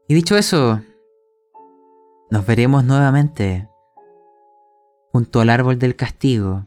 Y 0.08 0.14
dicho 0.14 0.36
eso, 0.36 0.80
nos 2.30 2.46
veremos 2.46 2.84
nuevamente 2.84 3.68
junto 5.12 5.40
al 5.40 5.50
árbol 5.50 5.78
del 5.78 5.96
castigo. 5.96 6.66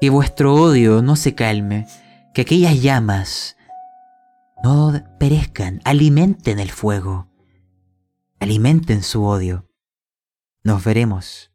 Que 0.00 0.10
vuestro 0.10 0.54
odio 0.54 1.02
no 1.02 1.16
se 1.16 1.34
calme, 1.34 1.86
que 2.34 2.42
aquellas 2.42 2.80
llamas 2.82 3.55
no 4.66 4.92
perezcan, 5.20 5.80
alimenten 5.84 6.58
el 6.58 6.72
fuego, 6.72 7.28
alimenten 8.40 9.04
su 9.04 9.24
odio. 9.24 9.70
Nos 10.64 10.82
veremos. 10.82 11.52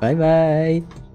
Bye 0.00 0.14
bye. 0.14 1.05